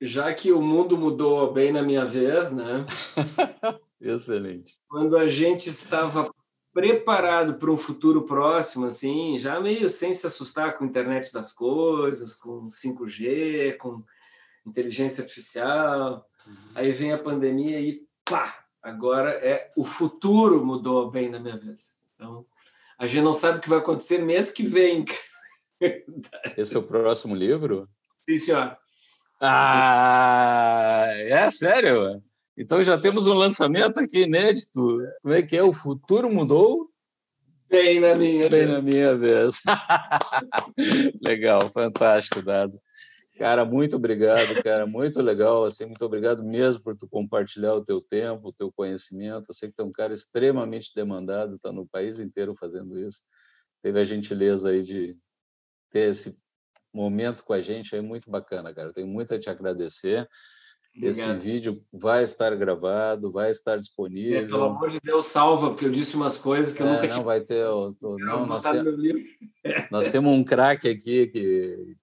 Já 0.00 0.32
que 0.32 0.52
o 0.52 0.60
mundo 0.60 0.96
mudou 0.96 1.52
bem 1.52 1.72
na 1.72 1.82
minha 1.82 2.04
vez, 2.04 2.52
né? 2.52 2.86
Excelente. 4.00 4.78
Quando 4.88 5.16
a 5.16 5.26
gente 5.26 5.68
estava 5.68 6.32
preparado 6.78 7.54
para 7.54 7.72
um 7.72 7.76
futuro 7.76 8.22
próximo, 8.22 8.86
assim, 8.86 9.36
já 9.36 9.58
meio 9.58 9.88
sem 9.88 10.12
se 10.12 10.28
assustar 10.28 10.78
com 10.78 10.84
a 10.84 10.86
internet 10.86 11.32
das 11.32 11.52
coisas, 11.52 12.34
com 12.34 12.68
5G, 12.68 13.76
com 13.78 14.04
inteligência 14.64 15.22
artificial. 15.22 16.24
Uhum. 16.46 16.54
Aí 16.76 16.92
vem 16.92 17.12
a 17.12 17.18
pandemia 17.18 17.80
e 17.80 18.06
pá! 18.24 18.64
Agora 18.80 19.30
é 19.44 19.72
o 19.76 19.84
futuro 19.84 20.64
mudou 20.64 21.10
bem 21.10 21.28
na 21.28 21.40
minha 21.40 21.56
vez. 21.56 22.04
Então, 22.14 22.46
a 22.96 23.08
gente 23.08 23.24
não 23.24 23.34
sabe 23.34 23.58
o 23.58 23.60
que 23.60 23.68
vai 23.68 23.78
acontecer 23.78 24.18
mês 24.18 24.52
que 24.52 24.62
vem. 24.62 25.04
Esse 26.56 26.76
é 26.76 26.78
o 26.78 26.82
próximo 26.84 27.34
livro? 27.34 27.88
Sim, 28.24 28.38
senhor. 28.38 28.78
Ah, 29.40 31.08
é 31.08 31.50
sério? 31.50 32.22
Então 32.58 32.82
já 32.82 32.98
temos 32.98 33.28
um 33.28 33.34
lançamento 33.34 34.00
aqui 34.00 34.22
inédito. 34.22 34.98
Como 35.22 35.32
é 35.32 35.42
que 35.42 35.56
é? 35.56 35.62
O 35.62 35.72
futuro 35.72 36.28
mudou? 36.28 36.90
Bem 37.70 38.00
na 38.00 38.16
minha 38.16 38.48
Bem 38.48 38.66
vez. 38.66 38.68
na 38.68 38.82
minha 38.82 39.16
vez. 39.16 39.60
legal, 41.24 41.70
fantástico, 41.70 42.42
Dado. 42.42 42.80
Cara, 43.38 43.64
muito 43.64 43.94
obrigado, 43.94 44.60
cara, 44.64 44.84
muito 44.84 45.22
legal, 45.22 45.64
assim, 45.64 45.86
muito 45.86 46.04
obrigado 46.04 46.42
mesmo 46.42 46.82
por 46.82 46.96
tu 46.96 47.06
compartilhar 47.06 47.74
o 47.74 47.84
teu 47.84 48.00
tempo, 48.00 48.48
o 48.48 48.52
teu 48.52 48.72
conhecimento. 48.72 49.50
Eu 49.50 49.54
sei 49.54 49.68
que 49.68 49.76
tu 49.76 49.82
é 49.82 49.84
um 49.84 49.92
cara 49.92 50.12
extremamente 50.12 50.92
demandado, 50.92 51.54
está 51.54 51.70
no 51.70 51.86
país 51.86 52.18
inteiro 52.18 52.56
fazendo 52.58 52.98
isso. 52.98 53.22
Teve 53.80 54.00
a 54.00 54.04
gentileza 54.04 54.70
aí 54.70 54.82
de 54.82 55.16
ter 55.92 56.10
esse 56.10 56.36
momento 56.92 57.44
com 57.44 57.52
a 57.52 57.60
gente, 57.60 57.94
é 57.94 58.00
muito 58.00 58.28
bacana, 58.28 58.74
cara. 58.74 58.88
Eu 58.88 58.92
tenho 58.92 59.06
muito 59.06 59.32
a 59.32 59.38
te 59.38 59.48
agradecer. 59.48 60.28
Obrigado. 60.98 61.36
Esse 61.36 61.46
vídeo 61.46 61.82
vai 61.92 62.24
estar 62.24 62.54
gravado, 62.56 63.30
vai 63.30 63.50
estar 63.50 63.76
disponível. 63.76 64.40
É, 64.40 64.46
pelo 64.46 64.64
amor 64.64 64.90
de 64.90 64.98
Deus, 65.00 65.26
salva, 65.26 65.68
porque 65.68 65.84
eu 65.84 65.90
disse 65.90 66.16
umas 66.16 66.36
coisas 66.36 66.72
que 66.72 66.82
eu 66.82 66.86
é, 66.86 66.90
nunca 66.90 67.02
não 67.02 67.08
tinha. 67.08 67.18
Não 67.18 67.24
vai 67.24 67.40
ter. 67.40 67.64
Tô, 68.00 68.16
não, 68.18 68.46
nós, 68.46 68.64
tem, 68.64 68.82
nós 69.90 70.08
temos 70.08 70.32
um 70.32 70.42
craque 70.42 70.88
aqui 70.88 71.28
que, 71.28 71.96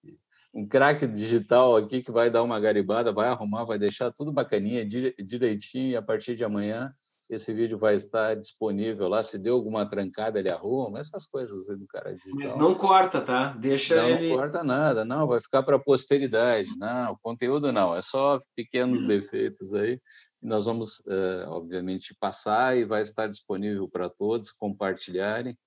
um 0.53 0.65
craque 0.65 1.05
digital 1.05 1.75
aqui 1.75 2.01
que 2.01 2.11
vai 2.11 2.29
dar 2.29 2.41
uma 2.41 2.59
garibada, 2.59 3.11
vai 3.11 3.27
arrumar, 3.27 3.65
vai 3.65 3.77
deixar 3.77 4.11
tudo 4.11 4.31
bacaninha, 4.31 4.85
direitinho, 4.85 5.91
e 5.91 5.95
a 5.97 6.01
partir 6.01 6.35
de 6.35 6.45
amanhã 6.45 6.93
esse 7.29 7.53
vídeo 7.53 7.77
vai 7.77 7.95
estar 7.95 8.35
disponível 8.35 9.07
lá. 9.07 9.23
Se 9.23 9.37
deu 9.37 9.55
alguma 9.55 9.85
trancada, 9.85 10.39
ele 10.39 10.51
arruma, 10.51 10.99
essas 10.99 11.25
coisas 11.25 11.65
do 11.65 11.87
cara 11.87 12.13
digital. 12.13 12.35
Mas 12.35 12.57
não 12.57 12.75
corta, 12.75 13.21
tá? 13.21 13.53
Deixa 13.59 13.95
não, 13.95 14.09
ele. 14.09 14.29
Não 14.29 14.37
corta 14.37 14.63
nada, 14.63 15.03
não, 15.03 15.27
vai 15.27 15.41
ficar 15.41 15.63
para 15.63 15.75
a 15.75 15.79
posteridade. 15.79 16.69
Não, 16.77 17.13
o 17.13 17.17
conteúdo 17.17 17.71
não, 17.71 17.95
é 17.95 18.01
só 18.01 18.39
pequenos 18.55 19.07
defeitos 19.07 19.73
aí. 19.73 19.99
Nós 20.41 20.65
vamos, 20.65 20.99
uh, 20.99 21.47
obviamente, 21.47 22.15
passar 22.19 22.77
e 22.77 22.85
vai 22.85 23.01
estar 23.01 23.27
disponível 23.27 23.89
para 23.89 24.09
todos 24.09 24.51
compartilharem 24.51 25.57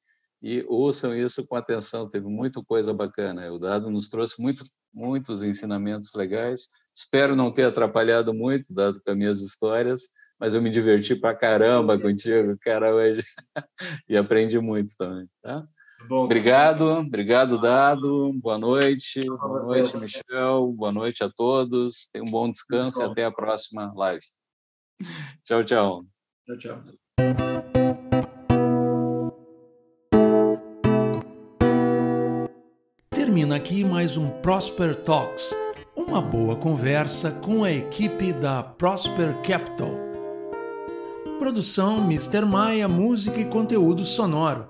e 0.40 0.64
ouçam 0.68 1.16
isso 1.16 1.44
com 1.47 1.56
atenção. 1.56 2.09
Teve 2.09 2.28
muita 2.28 2.62
coisa 2.62 2.94
bacana. 2.94 3.52
O 3.52 3.59
Dado 3.59 3.90
nos 3.90 4.09
trouxe 4.09 4.40
muito, 4.40 4.64
muitos 4.94 5.43
ensinamentos 5.43 6.14
legais. 6.14 6.68
Espero 6.94 7.35
não 7.35 7.52
ter 7.52 7.64
atrapalhado 7.64 8.32
muito, 8.32 8.72
dado 8.72 9.01
com 9.02 9.10
as 9.10 9.16
minhas 9.16 9.40
histórias 9.40 10.02
mas 10.39 10.55
eu 10.55 10.62
me 10.62 10.70
diverti 10.70 11.16
pra 11.16 11.35
caramba 11.35 11.98
contigo, 11.98 12.56
cara, 12.60 12.94
hoje. 12.94 13.24
e 14.09 14.16
aprendi 14.16 14.59
muito 14.59 14.97
também, 14.97 15.28
tá? 15.43 15.66
Bom, 16.06 16.24
obrigado, 16.24 16.85
obrigado, 16.85 17.60
Dado. 17.60 18.32
Boa 18.35 18.56
noite. 18.56 19.24
Boa 19.24 19.59
noite, 19.59 19.98
Michel. 19.98 20.73
Boa 20.73 20.93
noite 20.93 21.24
a 21.24 21.31
todos. 21.31 22.09
Tenham 22.12 22.27
um 22.27 22.31
bom 22.31 22.51
descanso 22.51 23.01
e 23.01 23.05
até 23.05 23.24
a 23.24 23.32
próxima 23.32 23.93
live. 23.94 24.24
Tchau, 25.44 25.65
tchau. 25.65 26.05
Tchau, 26.47 26.56
tchau. 26.56 26.82
Termina 33.10 33.56
aqui 33.56 33.85
mais 33.85 34.16
um 34.16 34.31
Prosper 34.40 34.94
Talks, 35.02 35.52
uma 35.94 36.23
boa 36.23 36.56
conversa 36.56 37.32
com 37.32 37.65
a 37.65 37.70
equipe 37.70 38.32
da 38.32 38.62
Prosper 38.62 39.43
Capital. 39.43 40.07
Produção 41.39 41.98
Mr. 41.98 42.44
Maia, 42.44 42.89
música 42.89 43.40
e 43.40 43.44
conteúdo 43.44 44.05
sonoro 44.05 44.66